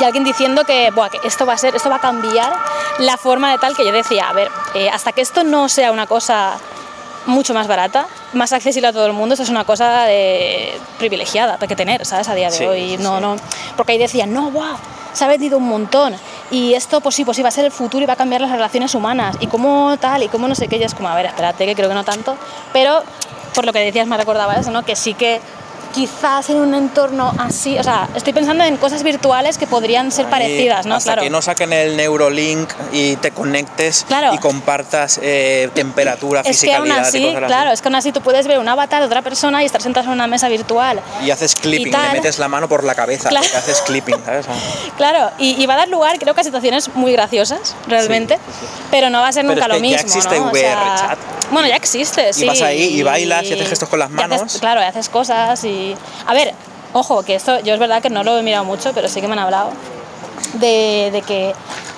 Y 0.00 0.04
alguien 0.04 0.24
diciendo 0.24 0.64
que, 0.64 0.90
"Buah, 0.90 1.10
que 1.10 1.20
esto 1.22 1.46
va 1.46 1.52
a 1.52 1.58
ser, 1.58 1.76
esto 1.76 1.90
va 1.90 1.96
a 1.96 2.00
cambiar 2.00 2.52
la 2.98 3.16
forma 3.16 3.50
de 3.52 3.58
tal 3.58 3.76
que 3.76 3.84
yo 3.84 3.92
decía, 3.92 4.28
a 4.28 4.32
ver, 4.32 4.48
eh, 4.74 4.88
hasta 4.90 5.12
que 5.12 5.20
esto 5.20 5.44
no 5.44 5.68
sea 5.68 5.92
una 5.92 6.06
cosa 6.06 6.58
mucho 7.26 7.54
más 7.54 7.66
barata, 7.68 8.06
más 8.32 8.52
accesible 8.52 8.88
a 8.88 8.92
todo 8.92 9.06
el 9.06 9.12
mundo, 9.12 9.34
eso 9.34 9.42
es 9.44 9.48
una 9.48 9.64
cosa 9.64 10.02
de 10.04 10.72
privilegiada 10.98 11.56
hay 11.60 11.68
que 11.68 11.76
tener, 11.76 12.04
¿sabes? 12.04 12.28
A 12.28 12.34
día 12.34 12.50
de 12.50 12.56
Sí, 12.56 12.64
hoy. 12.64 12.96
no, 12.98 13.16
sí. 13.16 13.22
no, 13.22 13.36
porque 13.76 13.92
ahí 13.92 13.98
decían, 13.98 14.32
no, 14.32 14.50
guau, 14.50 14.76
se 15.12 15.24
ha 15.24 15.28
vendido 15.28 15.58
un 15.58 15.68
montón. 15.68 16.14
Y 16.50 16.74
esto, 16.74 17.00
pues 17.00 17.14
sí, 17.14 17.24
pues 17.24 17.36
sí, 17.36 17.42
va 17.42 17.48
a 17.48 17.52
ser 17.52 17.64
el 17.64 17.70
futuro 17.72 18.02
y 18.02 18.06
va 18.06 18.14
a 18.14 18.16
cambiar 18.16 18.40
las 18.40 18.50
relaciones 18.50 18.94
humanas. 18.94 19.36
Y 19.40 19.46
cómo 19.46 19.96
tal, 19.98 20.22
y 20.22 20.28
cómo 20.28 20.48
no 20.48 20.54
sé 20.54 20.68
qué. 20.68 20.76
Y 20.76 20.82
es 20.82 20.94
como, 20.94 21.08
a 21.08 21.14
ver, 21.14 21.26
espérate, 21.26 21.64
que 21.64 21.74
creo 21.74 21.88
que 21.88 21.94
no 21.94 22.04
tanto. 22.04 22.36
Pero, 22.74 23.02
por 23.54 23.64
lo 23.64 23.72
que 23.72 23.78
decías, 23.78 24.06
me 24.06 24.16
recordaba 24.18 24.54
eso, 24.56 24.70
¿no? 24.70 24.84
Que 24.84 24.94
sí 24.96 25.14
que 25.14 25.40
quizás 25.92 26.48
en 26.50 26.56
un 26.56 26.74
entorno 26.74 27.32
así, 27.38 27.78
o 27.78 27.82
sea, 27.82 28.08
estoy 28.14 28.32
pensando 28.32 28.64
en 28.64 28.76
cosas 28.76 29.02
virtuales 29.02 29.58
que 29.58 29.66
podrían 29.66 30.10
ser 30.10 30.24
Ahí, 30.26 30.30
parecidas, 30.30 30.86
¿no? 30.86 30.94
Hasta 30.94 31.12
claro. 31.12 31.22
que 31.22 31.30
no 31.30 31.42
saquen 31.42 31.72
el 31.72 31.96
Neurolink 31.96 32.70
y 32.92 33.16
te 33.16 33.30
conectes 33.30 34.04
Claro. 34.08 34.34
y 34.34 34.38
compartas 34.38 35.20
eh, 35.22 35.68
temperatura, 35.74 36.40
es 36.40 36.46
que 36.46 36.52
fisicalidad 36.54 36.96
aún 36.98 37.04
y 37.04 37.08
así, 37.08 37.18
cosas 37.22 37.36
así. 37.36 37.46
claro, 37.46 37.70
es 37.72 37.82
que 37.82 37.88
aún 37.88 37.94
así 37.96 38.12
tú 38.12 38.20
puedes 38.22 38.46
ver 38.46 38.58
un 38.58 38.68
avatar 38.68 39.00
de 39.00 39.06
otra 39.06 39.22
persona 39.22 39.62
y 39.62 39.66
estar 39.66 39.82
sentado 39.82 40.06
en 40.06 40.12
una 40.12 40.26
mesa 40.26 40.48
virtual. 40.48 41.00
Y 41.24 41.30
haces 41.30 41.54
clipping, 41.54 41.82
Y 41.88 41.90
le 41.90 41.90
tal. 41.92 42.12
metes 42.12 42.38
la 42.38 42.48
mano 42.48 42.68
por 42.68 42.84
la 42.84 42.94
cabeza, 42.94 43.28
Claro. 43.28 43.44
porque 43.44 43.58
haces 43.58 43.80
clipping, 43.82 44.16
¿sabes? 44.24 44.46
Claro, 44.96 45.30
y, 45.38 45.62
y 45.62 45.66
va 45.66 45.74
a 45.74 45.78
dar 45.78 45.88
lugar, 45.88 46.18
creo 46.18 46.34
que 46.34 46.40
a 46.40 46.44
situaciones 46.44 46.94
muy 46.94 47.12
graciosas, 47.12 47.74
realmente, 47.88 48.38
pero 48.90 49.10
no 49.10 49.20
va 49.20 49.28
a 49.28 49.32
ser 49.32 49.42
Pero 49.46 49.54
nunca 49.54 49.66
es 49.66 49.66
que 49.66 49.72
lo 49.72 49.88
ya 49.90 50.02
mismo. 50.02 50.06
existe 50.08 50.38
¿no? 50.40 50.46
O 50.46 50.50
VR 50.50 50.60
sea, 50.60 50.96
chat. 50.96 51.18
Bueno, 51.50 51.68
ya 51.68 51.76
existe, 51.76 52.32
sí. 52.32 52.46
vas 52.46 52.62
ahí 52.62 52.82
y 52.98 53.02
bailas 53.02 53.42
y 53.44 53.52
haces 53.52 53.68
gestos 53.68 53.88
con 53.88 53.98
las 53.98 54.10
y 54.10 54.14
haces- 54.14 54.28
manos. 54.28 54.56
claro, 54.60 54.80
y 54.80 54.84
haces 54.84 55.08
cosas 55.08 55.62
y. 55.64 55.81
A 56.26 56.34
ver, 56.34 56.52
ojo, 56.92 57.22
que 57.22 57.34
esto 57.34 57.60
yo 57.60 57.74
es 57.74 57.80
verdad 57.80 58.02
que 58.02 58.10
no 58.10 58.22
lo 58.24 58.36
he 58.38 58.42
mirado 58.42 58.64
mucho, 58.64 58.92
pero 58.94 59.08
sí 59.08 59.20
que 59.20 59.26
me 59.28 59.32
han 59.34 59.38
hablado 59.40 59.70
de, 60.54 61.10
de 61.12 61.22
que 61.22 61.54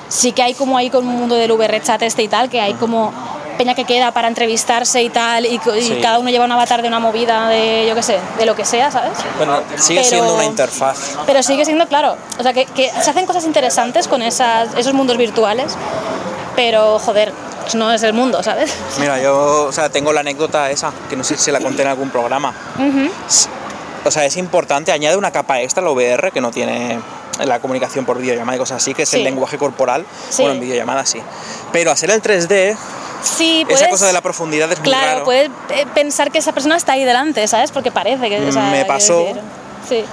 sí 0.08 0.32
que 0.32 0.42
hay 0.42 0.54
como 0.54 0.76
ahí 0.78 0.90
con 0.90 1.06
un 1.06 1.16
mundo 1.16 1.34
del 1.34 1.50
VR 1.52 1.80
chat 1.82 2.02
este 2.02 2.22
y 2.22 2.28
tal, 2.28 2.48
que 2.48 2.60
hay 2.60 2.74
como 2.74 3.12
peña 3.58 3.74
que 3.74 3.84
queda 3.84 4.10
para 4.10 4.26
entrevistarse 4.26 5.00
y 5.02 5.10
tal, 5.10 5.46
y, 5.46 5.58
co- 5.58 5.74
y 5.76 5.82
Sí. 5.82 5.98
cada 6.02 6.18
uno 6.18 6.28
lleva 6.28 6.44
un 6.44 6.50
avatar 6.52 6.82
de 6.82 6.88
una 6.88 6.98
movida 6.98 7.48
de, 7.48 7.86
yo 7.88 7.94
qué 7.94 8.02
sé, 8.02 8.18
de 8.38 8.46
lo 8.46 8.56
que 8.56 8.64
sea, 8.64 8.90
¿sabes? 8.90 9.12
Bueno, 9.36 9.60
sigue 9.76 10.00
Pero- 10.00 10.08
siendo 10.10 10.34
una 10.34 10.44
interfaz. 10.44 11.16
Pero 11.24 11.40
sigue 11.42 11.64
siendo 11.64 11.86
claro. 11.86 12.16
O 12.38 12.42
sea, 12.42 12.52
que, 12.52 12.66
que 12.66 12.90
se 12.90 13.10
hacen 13.10 13.26
cosas 13.26 13.44
interesantes 13.44 14.08
con 14.08 14.22
esas, 14.22 14.74
esos 14.76 14.92
mundos 14.92 15.16
virtuales, 15.18 15.76
pero 16.56 16.98
joder, 16.98 17.32
no 17.74 17.92
es 17.92 18.02
el 18.02 18.12
mundo, 18.12 18.42
¿sabes? 18.42 18.74
Mira, 18.98 19.20
yo 19.22 19.66
o 19.68 19.72
sea, 19.72 19.88
tengo 19.88 20.12
la 20.12 20.20
anécdota 20.20 20.68
esa, 20.72 20.92
que 21.08 21.14
no 21.16 21.22
sé 21.22 21.36
si 21.36 21.52
la 21.52 21.60
conté 21.60 21.82
en 21.82 21.88
algún 21.88 22.10
programa. 22.10 22.52
Ujú. 22.76 23.08
O 24.04 24.10
sea, 24.10 24.24
es 24.26 24.36
importante, 24.36 24.92
añade 24.92 25.16
una 25.16 25.30
capa 25.30 25.60
extra 25.62 25.80
a 25.82 25.84
la 25.86 25.90
VR 25.92 26.30
que 26.30 26.40
no 26.40 26.50
tiene 26.50 26.98
la 27.44 27.58
comunicación 27.60 28.04
por 28.04 28.18
videollamada 28.18 28.56
y 28.56 28.58
cosas 28.58 28.76
así, 28.82 28.94
que 28.94 29.02
es 29.02 29.08
Sí. 29.08 29.16
el 29.16 29.24
lenguaje 29.24 29.56
corporal. 29.58 30.04
Sí. 30.30 30.42
Bueno, 30.42 30.54
en 30.56 30.60
videollamada 30.60 31.04
sí. 31.06 31.20
Pero 31.72 31.90
hacer 31.90 32.10
el 32.10 32.20
3D, 32.22 32.76
Sí, 33.22 33.62
puedes, 33.64 33.80
esa 33.80 33.90
cosa 33.90 34.06
de 34.06 34.12
la 34.12 34.20
profundidad 34.20 34.70
es 34.70 34.78
muy 34.78 34.88
Claro, 34.88 35.06
raro. 35.12 35.24
puedes 35.24 35.48
eh, 35.70 35.86
pensar 35.94 36.30
que 36.30 36.38
esa 36.38 36.52
persona 36.52 36.76
está 36.76 36.92
ahí 36.92 37.04
delante, 37.04 37.48
¿sabes? 37.48 37.70
Porque 37.72 37.90
parece 37.90 38.28
que... 38.28 38.38
o 38.46 38.52
sea, 38.52 38.70
Me 38.70 38.84
pasó. 38.84 39.24
Sí, 39.88 40.04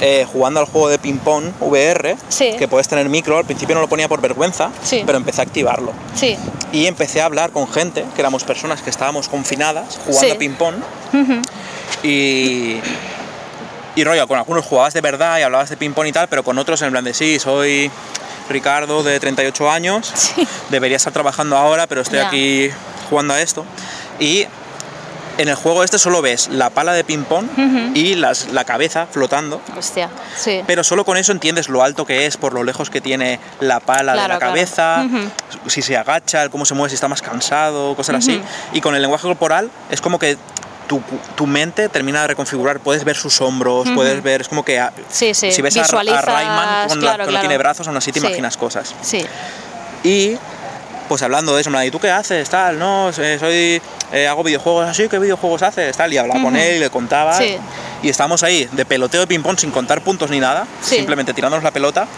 eh, 0.00 0.24
jugando 0.32 0.60
al 0.60 0.66
juego 0.66 0.88
de 0.88 0.98
ping-pong 0.98 1.52
VR, 1.60 2.16
Sí. 2.28 2.54
que 2.56 2.68
puedes 2.68 2.86
tener 2.88 3.08
micro, 3.08 3.36
al 3.36 3.44
principio 3.44 3.74
no 3.74 3.80
lo 3.82 3.88
ponía 3.88 4.08
por 4.08 4.20
vergüenza, 4.20 4.70
Sí. 4.84 5.02
pero 5.04 5.18
empecé 5.18 5.40
a 5.40 5.44
activarlo. 5.44 5.92
sí. 6.14 6.36
Y 6.72 6.86
empecé 6.86 7.20
a 7.20 7.24
hablar 7.24 7.50
con 7.50 7.66
gente, 7.66 8.04
que 8.14 8.20
éramos 8.22 8.44
personas 8.44 8.80
que 8.80 8.90
estábamos 8.90 9.28
confinadas 9.28 9.98
jugando 10.06 10.34
a 10.34 10.38
ping-pong. 10.38 10.74
Y. 12.04 12.80
Y 13.96 14.04
rollo, 14.04 14.26
con 14.28 14.38
algunos 14.38 14.64
jugabas 14.64 14.94
de 14.94 15.00
verdad 15.00 15.38
y 15.38 15.42
hablabas 15.42 15.68
de 15.70 15.76
ping-pong 15.76 16.06
y 16.06 16.12
tal, 16.12 16.28
pero 16.28 16.42
con 16.44 16.58
otros 16.58 16.80
en 16.82 16.90
plan 16.90 17.04
de 17.04 17.12
sí, 17.14 17.38
soy 17.38 17.90
Ricardo 18.48 19.02
de 19.02 19.18
38 19.20 19.70
años, 19.70 20.10
Sí. 20.14 20.46
debería 20.70 20.96
estar 20.96 21.12
trabajando 21.12 21.56
ahora, 21.56 21.86
pero 21.86 22.00
estoy 22.00 22.20
aquí 22.20 22.70
jugando 23.08 23.34
a 23.34 23.40
esto. 23.40 23.64
Y 24.20 24.46
en 25.38 25.48
el 25.48 25.54
juego 25.54 25.82
este 25.84 25.98
solo 25.98 26.20
ves 26.20 26.48
la 26.48 26.68
pala 26.70 26.92
de 26.92 27.02
ping-pong 27.02 27.46
y 27.94 28.14
las, 28.14 28.48
la 28.52 28.64
cabeza 28.64 29.06
flotando. 29.10 29.60
Hostia, 29.76 30.10
sí. 30.36 30.62
Pero 30.66 30.84
solo 30.84 31.04
con 31.04 31.16
eso 31.16 31.32
entiendes 31.32 31.68
lo 31.68 31.82
alto 31.82 32.04
que 32.04 32.26
es, 32.26 32.36
por 32.36 32.52
lo 32.52 32.62
lejos 32.62 32.90
que 32.90 33.00
tiene 33.00 33.40
la 33.60 33.80
pala 33.80 34.12
de 34.12 34.18
la 34.18 34.24
claro. 34.26 34.40
cabeza, 34.40 35.04
si 35.66 35.80
se 35.82 35.96
agacha, 35.96 36.48
cómo 36.50 36.64
se 36.66 36.74
mueve, 36.74 36.90
si 36.90 36.94
está 36.96 37.08
más 37.08 37.22
cansado, 37.22 37.96
cosas 37.96 38.16
así. 38.16 38.40
Y 38.72 38.80
con 38.82 38.94
el 38.94 39.00
lenguaje 39.02 39.26
corporal 39.26 39.70
es 39.90 40.00
como 40.00 40.18
que 40.18 40.36
tu, 40.90 41.00
tu 41.36 41.46
mente 41.46 41.88
termina 41.88 42.22
de 42.22 42.26
reconfigurar, 42.26 42.80
puedes 42.80 43.04
ver 43.04 43.14
sus 43.14 43.40
hombros, 43.40 43.88
puedes 43.94 44.20
ver, 44.24 44.40
es 44.40 44.48
como 44.48 44.64
que 44.64 44.80
a- 44.80 44.92
Sí, 45.08 45.34
sí, 45.34 45.52
si 45.52 45.62
ves 45.62 45.76
a, 45.76 45.84
Rayman 45.86 46.88
cuando, 46.88 47.06
claro, 47.06 47.16
cuando 47.18 47.26
claro. 47.28 47.40
tiene 47.40 47.58
brazos, 47.58 47.86
aún 47.86 47.96
así 47.96 48.10
te 48.10 48.18
Sí. 48.18 48.26
imaginas 48.26 48.56
cosas. 48.56 48.92
Sí. 49.00 49.24
Y 50.02 50.36
pues 51.08 51.22
hablando 51.22 51.54
de 51.54 51.60
eso, 51.60 51.70
me 51.70 51.78
la, 51.78 51.86
¿y 51.86 51.92
tú 51.92 52.00
qué 52.00 52.10
haces? 52.10 52.50
Tal, 52.50 52.76
no, 52.76 53.10
eh, 53.10 53.36
soy, 53.38 53.80
eh, 54.12 54.26
hago 54.26 54.42
videojuegos 54.42 54.88
así, 54.88 55.08
¿qué 55.08 55.20
videojuegos 55.20 55.62
haces? 55.62 55.96
Tal, 55.96 56.12
y 56.12 56.18
hablaba 56.18 56.42
con 56.42 56.56
él 56.56 56.74
y 56.74 56.78
le 56.80 56.90
contaba. 56.90 57.34
Sí. 57.38 57.56
Y 58.02 58.08
estábamos 58.08 58.42
ahí 58.42 58.68
de 58.72 58.84
peloteo 58.84 59.20
de 59.20 59.28
ping-pong 59.28 59.60
sin 59.60 59.70
contar 59.70 60.00
puntos 60.02 60.28
ni 60.28 60.40
nada, 60.40 60.66
Sí. 60.82 60.96
simplemente 60.96 61.32
tirándonos 61.34 61.62
la 61.62 61.70
pelota. 61.70 62.08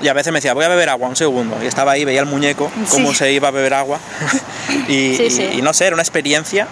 Y 0.00 0.06
a 0.06 0.12
veces 0.12 0.32
me 0.32 0.36
decía, 0.38 0.54
voy 0.54 0.64
a 0.64 0.68
beber 0.68 0.90
agua, 0.90 1.08
un 1.08 1.16
segundo. 1.16 1.58
Y 1.60 1.66
estaba 1.66 1.90
ahí, 1.90 2.04
veía 2.04 2.20
el 2.20 2.26
muñeco, 2.26 2.70
cómo 2.88 3.08
Sí. 3.10 3.16
se 3.16 3.32
iba 3.32 3.48
a 3.48 3.50
beber 3.50 3.74
agua. 3.74 3.98
y 4.88 5.60
no 5.60 5.72
sé, 5.72 5.86
era 5.86 5.94
una 5.96 6.02
experiencia 6.02 6.68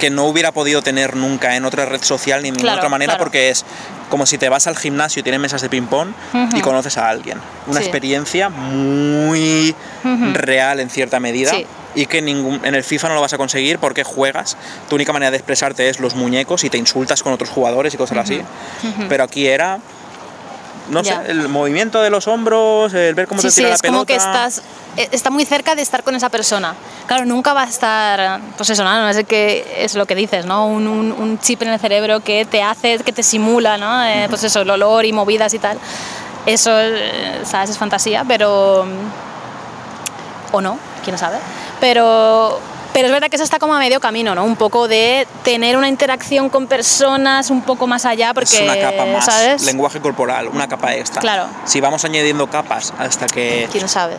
que 0.00 0.10
no 0.10 0.24
hubiera 0.24 0.50
podido 0.50 0.82
tener 0.82 1.14
nunca 1.14 1.54
en 1.54 1.64
otra 1.64 1.84
red 1.86 2.02
social 2.02 2.42
ni 2.42 2.48
ninguna 2.50 2.62
Claro, 2.72 2.78
otra 2.78 2.88
manera 2.88 3.12
claro. 3.12 3.24
porque 3.24 3.50
es 3.50 3.64
como 4.08 4.26
si 4.26 4.38
te 4.38 4.48
vas 4.48 4.66
al 4.66 4.76
gimnasio 4.76 5.20
y 5.20 5.22
tienes 5.22 5.40
mesas 5.40 5.62
de 5.62 5.68
ping-pong 5.68 6.08
y 6.56 6.60
conoces 6.62 6.98
a 6.98 7.08
alguien. 7.08 7.38
Una 7.68 7.78
Sí. 7.78 7.84
experiencia 7.86 8.48
muy 8.48 9.74
real 10.34 10.80
en 10.80 10.90
cierta 10.90 11.20
medida 11.20 11.50
Sí. 11.52 11.66
y 11.94 12.06
que 12.06 12.22
ningún, 12.22 12.64
en 12.64 12.74
el 12.74 12.82
FIFA 12.82 13.08
no 13.10 13.14
lo 13.14 13.20
vas 13.20 13.32
a 13.34 13.38
conseguir 13.38 13.78
porque 13.78 14.02
juegas. 14.02 14.56
Tu 14.88 14.94
única 14.96 15.12
manera 15.12 15.30
de 15.30 15.36
expresarte 15.36 15.88
es 15.88 16.00
los 16.00 16.14
muñecos 16.14 16.64
y 16.64 16.70
te 16.70 16.78
insultas 16.78 17.22
con 17.22 17.32
otros 17.32 17.50
jugadores 17.50 17.94
y 17.94 17.96
cosas 17.96 18.18
así. 18.18 18.40
Pero 19.08 19.22
aquí 19.24 19.46
era, 19.46 19.78
no 20.90 21.02
Ya. 21.02 21.22
sé, 21.24 21.30
el 21.30 21.48
movimiento 21.48 22.00
de 22.02 22.10
los 22.10 22.28
hombros, 22.28 22.92
el 22.94 23.14
ver 23.14 23.26
cómo 23.26 23.40
Sí, 23.40 23.46
te 23.48 23.50
sí, 23.52 23.56
tira 23.58 23.68
la 23.70 23.74
es 23.76 23.80
pelota. 23.82 23.96
como 23.96 24.06
que 24.06 24.14
estás, 24.16 24.62
eh, 24.96 25.08
está 25.12 25.30
muy 25.30 25.44
cerca 25.44 25.74
de 25.74 25.82
estar 25.82 26.02
con 26.02 26.14
esa 26.14 26.28
persona. 26.28 26.74
Claro, 27.06 27.24
nunca 27.24 27.52
va 27.54 27.62
a 27.62 27.68
estar, 27.68 28.40
pues 28.56 28.68
eso, 28.70 28.84
¿no? 28.84 29.06
No 29.06 29.12
sé 29.12 29.24
qué 29.24 29.64
es 29.78 29.94
lo 29.94 30.06
que 30.06 30.14
dices, 30.14 30.44
¿no? 30.46 30.66
Un, 30.66 30.86
un- 30.86 31.12
un 31.12 31.38
chip 31.38 31.62
en 31.62 31.68
el 31.70 31.80
cerebro 31.80 32.20
que 32.20 32.44
te 32.44 32.62
hace, 32.62 32.98
que 32.98 33.12
te 33.12 33.22
simula, 33.22 33.78
¿no? 33.78 34.04
Eh, 34.04 34.26
pues 34.28 34.44
eso, 34.44 34.60
el 34.62 34.70
olor 34.70 35.04
y 35.04 35.12
movidas 35.12 35.54
y 35.54 35.58
tal. 35.58 35.78
Eso, 36.46 36.70
eh, 36.80 37.40
¿sabes? 37.44 37.70
Es 37.70 37.78
fantasía, 37.78 38.24
pero... 38.26 38.86
O 40.52 40.60
no, 40.60 40.78
quién 41.04 41.16
sabe. 41.18 41.36
Pero, 41.80 42.58
pero 42.92 43.06
es 43.06 43.12
verdad 43.12 43.28
que 43.28 43.36
eso 43.36 43.44
está 43.44 43.58
como 43.58 43.74
a 43.74 43.78
medio 43.78 44.00
camino, 44.00 44.34
¿no? 44.34 44.44
Un 44.44 44.56
poco 44.56 44.88
de 44.88 45.26
tener 45.44 45.76
una 45.76 45.88
interacción 45.88 46.48
con 46.48 46.66
personas 46.66 47.50
un 47.50 47.62
poco 47.62 47.86
más 47.86 48.04
allá, 48.04 48.34
porque, 48.34 48.56
es 48.56 48.62
una 48.62 48.78
capa 48.78 49.06
más, 49.06 49.24
¿sabes? 49.24 49.64
lenguaje 49.64 50.00
corporal, 50.00 50.48
una 50.48 50.68
capa 50.68 50.94
extra. 50.94 51.20
Claro. 51.20 51.46
Si 51.64 51.80
vamos 51.80 52.04
añadiendo 52.04 52.48
capas 52.48 52.92
hasta 52.98 53.26
que 53.26 53.68
¿Quién 53.70 53.88
sabe? 53.88 54.16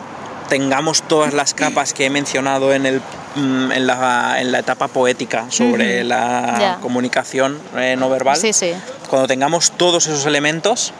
tengamos 0.48 1.02
todas 1.02 1.32
las 1.32 1.54
capas 1.54 1.94
que 1.94 2.06
he 2.06 2.10
mencionado 2.10 2.74
en, 2.74 2.84
el, 2.84 3.00
mm, 3.36 3.72
en, 3.72 3.86
la, 3.86 4.36
en 4.40 4.52
la 4.52 4.58
etapa 4.58 4.88
poética 4.88 5.46
sobre 5.48 6.04
la 6.04 6.78
comunicación 6.82 7.58
eh, 7.76 7.96
no 7.98 8.10
verbal, 8.10 8.36
Sí, 8.36 8.52
sí. 8.52 8.72
cuando 9.08 9.26
tengamos 9.28 9.70
todos 9.72 10.06
esos 10.06 10.26
elementos, 10.26 10.92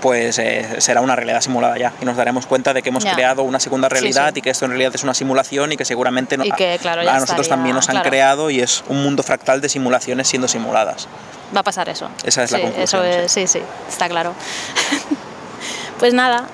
pues 0.00 0.38
eh, 0.38 0.76
será 0.80 1.00
una 1.00 1.16
realidad 1.16 1.40
simulada 1.40 1.76
ya 1.76 1.92
y 2.00 2.04
nos 2.04 2.16
daremos 2.16 2.46
cuenta 2.46 2.72
de 2.72 2.82
que 2.82 2.90
hemos 2.90 3.02
Ya. 3.04 3.14
creado 3.14 3.42
una 3.42 3.58
segunda 3.60 3.88
realidad 3.88 4.30
sí. 4.32 4.38
y 4.38 4.42
que 4.42 4.50
esto 4.50 4.64
en 4.64 4.70
realidad 4.72 4.92
es 4.94 5.02
una 5.02 5.14
simulación 5.14 5.72
y 5.72 5.76
que 5.76 5.84
seguramente 5.84 6.36
no- 6.36 6.44
Y 6.44 6.52
que, 6.52 6.78
claro, 6.80 7.00
a 7.00 7.04
nosotros 7.04 7.24
estaría, 7.40 7.48
también 7.48 7.74
nos 7.74 7.88
han 7.88 7.94
claro. 7.96 8.08
creado 8.08 8.50
y 8.50 8.60
es 8.60 8.84
un 8.88 9.02
mundo 9.02 9.22
fractal 9.22 9.60
de 9.60 9.68
simulaciones 9.68 10.28
siendo 10.28 10.46
simuladas. 10.48 11.08
Va 11.56 11.60
a 11.60 11.64
pasar 11.64 11.88
eso. 11.88 12.08
Esa 12.24 12.44
es 12.44 12.50
la 12.52 12.60
conclusión, 12.60 12.84
Eso 12.84 13.02
es, 13.04 13.32
sí, 13.32 13.46
sí, 13.46 13.60
está 13.88 14.08
claro. 14.08 14.34
pues 15.98 16.14
nada, 16.14 16.44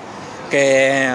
que 0.49 1.09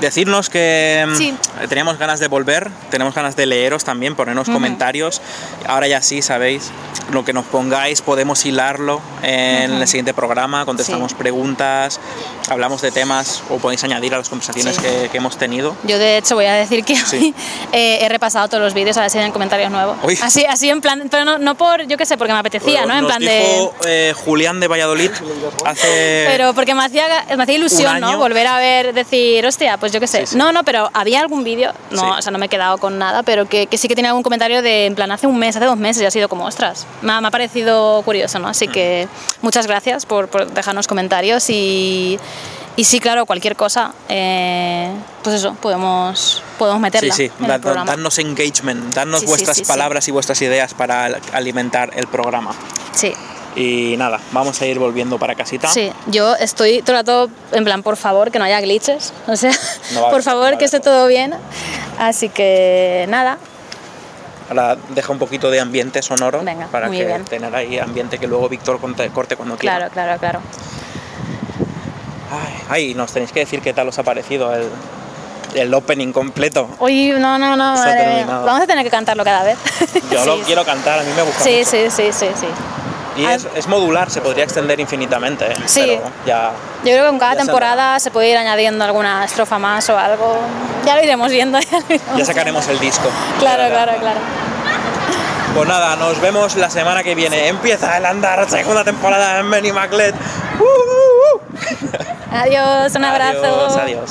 decirnos 0.00 0.48
que 0.50 1.06
mm, 1.08 1.14
Sí. 1.14 1.34
teníamos 1.68 1.98
ganas 1.98 2.20
de 2.20 2.28
volver, 2.28 2.70
tenemos 2.90 3.14
ganas 3.14 3.36
de 3.36 3.46
leeros 3.46 3.84
también, 3.84 4.14
ponernos 4.16 4.48
Ujú. 4.48 4.56
comentarios. 4.56 5.20
Ahora 5.66 5.86
ya 5.88 6.02
sí, 6.02 6.22
sabéis, 6.22 6.70
lo 7.12 7.24
que 7.24 7.32
nos 7.32 7.44
pongáis 7.46 8.02
podemos 8.02 8.44
hilarlo 8.46 9.00
en 9.22 9.72
Ujú. 9.72 9.82
el 9.82 9.88
siguiente 9.88 10.14
programa, 10.14 10.64
contestamos 10.64 11.10
Sí. 11.12 11.16
preguntas, 11.18 12.00
hablamos 12.48 12.80
de 12.82 12.90
temas 12.92 13.42
o 13.50 13.58
podéis 13.58 13.82
añadir 13.84 14.14
a 14.14 14.18
las 14.18 14.28
conversaciones 14.28 14.76
Sí. 14.76 14.82
que, 14.82 15.08
que 15.10 15.18
hemos 15.18 15.36
tenido. 15.36 15.76
yo 15.84 15.98
de 15.98 16.18
hecho 16.18 16.34
voy 16.34 16.46
a 16.46 16.54
decir 16.54 16.84
que 16.84 16.94
hoy 17.12 17.34
eh, 17.72 17.98
he 18.02 18.08
repasado 18.08 18.48
todos 18.48 18.62
los 18.62 18.74
vídeos 18.74 18.96
a 18.96 19.02
ver 19.02 19.10
si 19.10 19.18
hay 19.18 19.30
comentarios 19.30 19.70
nuevos. 19.70 19.96
Uy. 20.02 20.18
Así, 20.22 20.44
así 20.46 20.68
en 20.70 20.80
plan, 20.80 21.08
pero 21.10 21.24
no, 21.24 21.38
no 21.38 21.54
por, 21.56 21.86
yo 21.86 21.96
qué 21.96 22.06
sé, 22.06 22.16
porque 22.16 22.32
me 22.32 22.38
apetecía, 22.38 22.86
¿no? 22.86 22.96
En 22.96 23.06
plan 23.06 23.20
de... 23.20 23.38
dijo 23.38 23.74
eh, 23.86 24.14
Julián 24.24 24.60
de 24.60 24.68
Valladolid 24.68 25.10
hace... 25.64 26.24
Pero 26.28 26.54
porque 26.54 26.74
me 26.74 26.84
hacía, 26.84 27.06
me 27.36 27.42
hacía 27.42 27.54
ilusión. 27.56 28.00
¿no? 28.00 28.18
Volver 28.18 28.46
a 28.46 28.58
ver, 28.58 28.94
decir, 28.94 29.44
hostia, 29.46 29.76
pues 29.78 29.89
yo 29.92 30.00
qué 30.00 30.06
sé. 30.06 30.20
Sí, 30.20 30.32
sí. 30.32 30.36
No, 30.36 30.52
no, 30.52 30.64
pero 30.64 30.90
había 30.94 31.20
algún 31.20 31.44
vídeo, 31.44 31.72
no, 31.90 32.00
Sí. 32.02 32.08
o 32.18 32.22
sea, 32.22 32.32
no 32.32 32.38
me 32.38 32.46
he 32.46 32.48
quedado 32.48 32.78
con 32.78 32.98
nada, 32.98 33.22
pero 33.22 33.48
que, 33.48 33.66
que 33.66 33.78
sí 33.78 33.88
que 33.88 33.94
tenía 33.94 34.10
algún 34.10 34.22
comentario 34.22 34.62
de, 34.62 34.86
en 34.86 34.94
plan, 34.94 35.10
hace 35.12 35.26
un 35.26 35.38
mes, 35.38 35.56
hace 35.56 35.64
dos 35.66 35.76
meses, 35.76 36.02
y 36.02 36.06
ha 36.06 36.10
sido 36.10 36.28
como, 36.28 36.44
ostras, 36.44 36.86
me 37.02 37.12
ha, 37.12 37.20
me 37.20 37.28
ha 37.28 37.30
parecido 37.30 38.02
curioso, 38.02 38.38
¿no? 38.38 38.48
Así 38.48 38.68
que 38.68 39.08
muchas 39.42 39.66
gracias 39.66 40.06
por, 40.06 40.28
por 40.28 40.50
dejarnos 40.50 40.86
comentarios 40.86 41.48
y, 41.50 42.18
y 42.76 42.84
sí, 42.84 43.00
claro, 43.00 43.26
cualquier 43.26 43.56
cosa, 43.56 43.92
eh, 44.08 44.90
pues 45.22 45.36
eso, 45.36 45.54
podemos, 45.60 46.42
podemos 46.58 46.78
Sí, 46.78 46.82
meterla 46.82 47.14
sí, 47.14 47.30
en 47.40 47.46
da- 47.48 47.54
el 47.56 47.60
programa. 47.60 47.90
dadnos 47.90 48.18
engagement, 48.18 48.94
dadnos 48.94 49.20
Sí, 49.20 49.26
sí, 49.26 49.30
vuestras 49.30 49.56
sí, 49.56 49.64
sí. 49.64 49.68
palabras 49.68 50.06
y 50.08 50.10
vuestras 50.12 50.40
ideas 50.42 50.74
para 50.74 51.04
al- 51.06 51.20
alimentar 51.32 51.90
el 51.94 52.06
programa. 52.06 52.52
Sí. 52.92 53.12
Y 53.56 53.96
nada, 53.98 54.20
vamos 54.32 54.60
a 54.62 54.66
ir 54.66 54.78
volviendo 54.78 55.18
para 55.18 55.34
casita. 55.34 55.68
Sí, 55.68 55.92
yo 56.06 56.36
estoy 56.36 56.82
todo 56.82 56.92
el 56.92 56.98
rato 57.00 57.30
en 57.52 57.64
plan, 57.64 57.82
por 57.82 57.96
favor, 57.96 58.30
que 58.30 58.38
no 58.38 58.44
haya 58.44 58.60
glitches. 58.60 59.12
O 59.26 59.34
sea, 59.36 59.50
No 59.92 60.02
va 60.02 60.08
a 60.08 60.10
por 60.12 60.22
favor, 60.22 60.52
no 60.52 60.58
que 60.58 60.64
esté 60.66 60.78
todo 60.80 61.06
bien. 61.08 61.34
Así 61.98 62.28
que 62.28 63.06
nada, 63.08 63.38
Ahora 64.48 64.76
deja 64.88 65.12
un 65.12 65.18
poquito 65.20 65.48
de 65.48 65.60
ambiente 65.60 66.02
sonoro 66.02 66.42
Venga, 66.42 66.66
para 66.66 66.88
muy 66.88 66.98
que 66.98 67.04
bien. 67.06 67.24
tener 67.24 67.54
ahí 67.54 67.78
ambiente 67.78 68.18
que 68.18 68.26
luego 68.26 68.48
Víctor 68.48 68.80
corte, 68.80 69.36
cuando 69.36 69.56
quiera. 69.56 69.76
claro, 69.76 69.92
claro, 69.92 70.18
claro. 70.18 70.40
Ay, 72.32 72.54
ay, 72.68 72.94
nos 72.94 73.12
tenéis 73.12 73.32
que 73.32 73.40
decir 73.40 73.60
qué 73.60 73.72
tal 73.72 73.88
os 73.88 73.98
ha 73.98 74.02
parecido 74.02 74.52
el, 74.54 74.68
el 75.54 75.74
opening 75.74 76.12
completo. 76.12 76.68
Uy, 76.78 77.10
no, 77.10 77.38
no, 77.38 77.56
no, 77.56 77.74
madre. 77.74 78.24
Vamos 78.24 78.60
a 78.62 78.66
tener 78.66 78.84
que 78.84 78.90
cantarlo 78.90 79.24
cada 79.24 79.42
vez. 79.44 79.58
Yo 80.10 80.20
Sí, 80.22 80.26
lo 80.26 80.36
sí. 80.38 80.42
quiero 80.46 80.64
cantar, 80.64 81.00
a 81.00 81.02
mí 81.02 81.10
me 81.14 81.22
gusta 81.22 81.42
Sí, 81.44 81.58
mucho. 81.58 81.70
sí, 81.70 81.90
sí, 81.90 82.12
sí, 82.12 82.26
sí. 82.40 82.46
Y 83.16 83.24
Ah. 83.24 83.34
es, 83.34 83.46
es 83.54 83.66
modular, 83.66 84.10
se 84.10 84.20
podría 84.20 84.44
extender 84.44 84.78
infinitamente. 84.80 85.46
¿eh? 85.50 85.54
Sí. 85.66 85.82
Pero 85.86 86.10
ya. 86.26 86.52
Yo 86.84 86.92
creo 86.92 87.02
que 87.04 87.08
en 87.10 87.18
cada 87.18 87.32
se 87.32 87.38
temporada 87.38 87.98
se 88.00 88.10
puede 88.10 88.30
ir 88.30 88.36
añadiendo 88.36 88.84
alguna 88.84 89.24
estrofa 89.24 89.58
más 89.58 89.88
o 89.90 89.98
algo. 89.98 90.38
Ya 90.84 90.96
lo 90.96 91.02
iremos 91.02 91.30
viendo. 91.30 91.58
Ya, 91.70 91.78
lo 91.80 91.94
iremos 91.94 92.18
Ya 92.18 92.24
sacaremos 92.24 92.68
el 92.68 92.78
disco. 92.78 93.08
Claro, 93.38 93.68
claro, 93.68 93.92
claro. 94.00 94.20
Pues 95.54 95.68
nada, 95.68 95.96
nos 95.96 96.20
vemos 96.20 96.54
la 96.56 96.70
semana 96.70 97.02
que 97.02 97.14
viene. 97.16 97.48
Empieza 97.48 97.96
el 97.96 98.06
andar, 98.06 98.48
segunda 98.48 98.84
temporada 98.84 99.40
en 99.40 99.50
Benny 99.50 99.72
Maclet. 99.72 100.14
¡Uh, 100.14 100.62
uh, 100.62 101.36
uh! 101.36 102.36
Adiós, 102.36 102.94
un 102.94 103.04
abrazo. 103.04 103.38
Adiós, 103.44 103.76
adiós. 103.76 104.10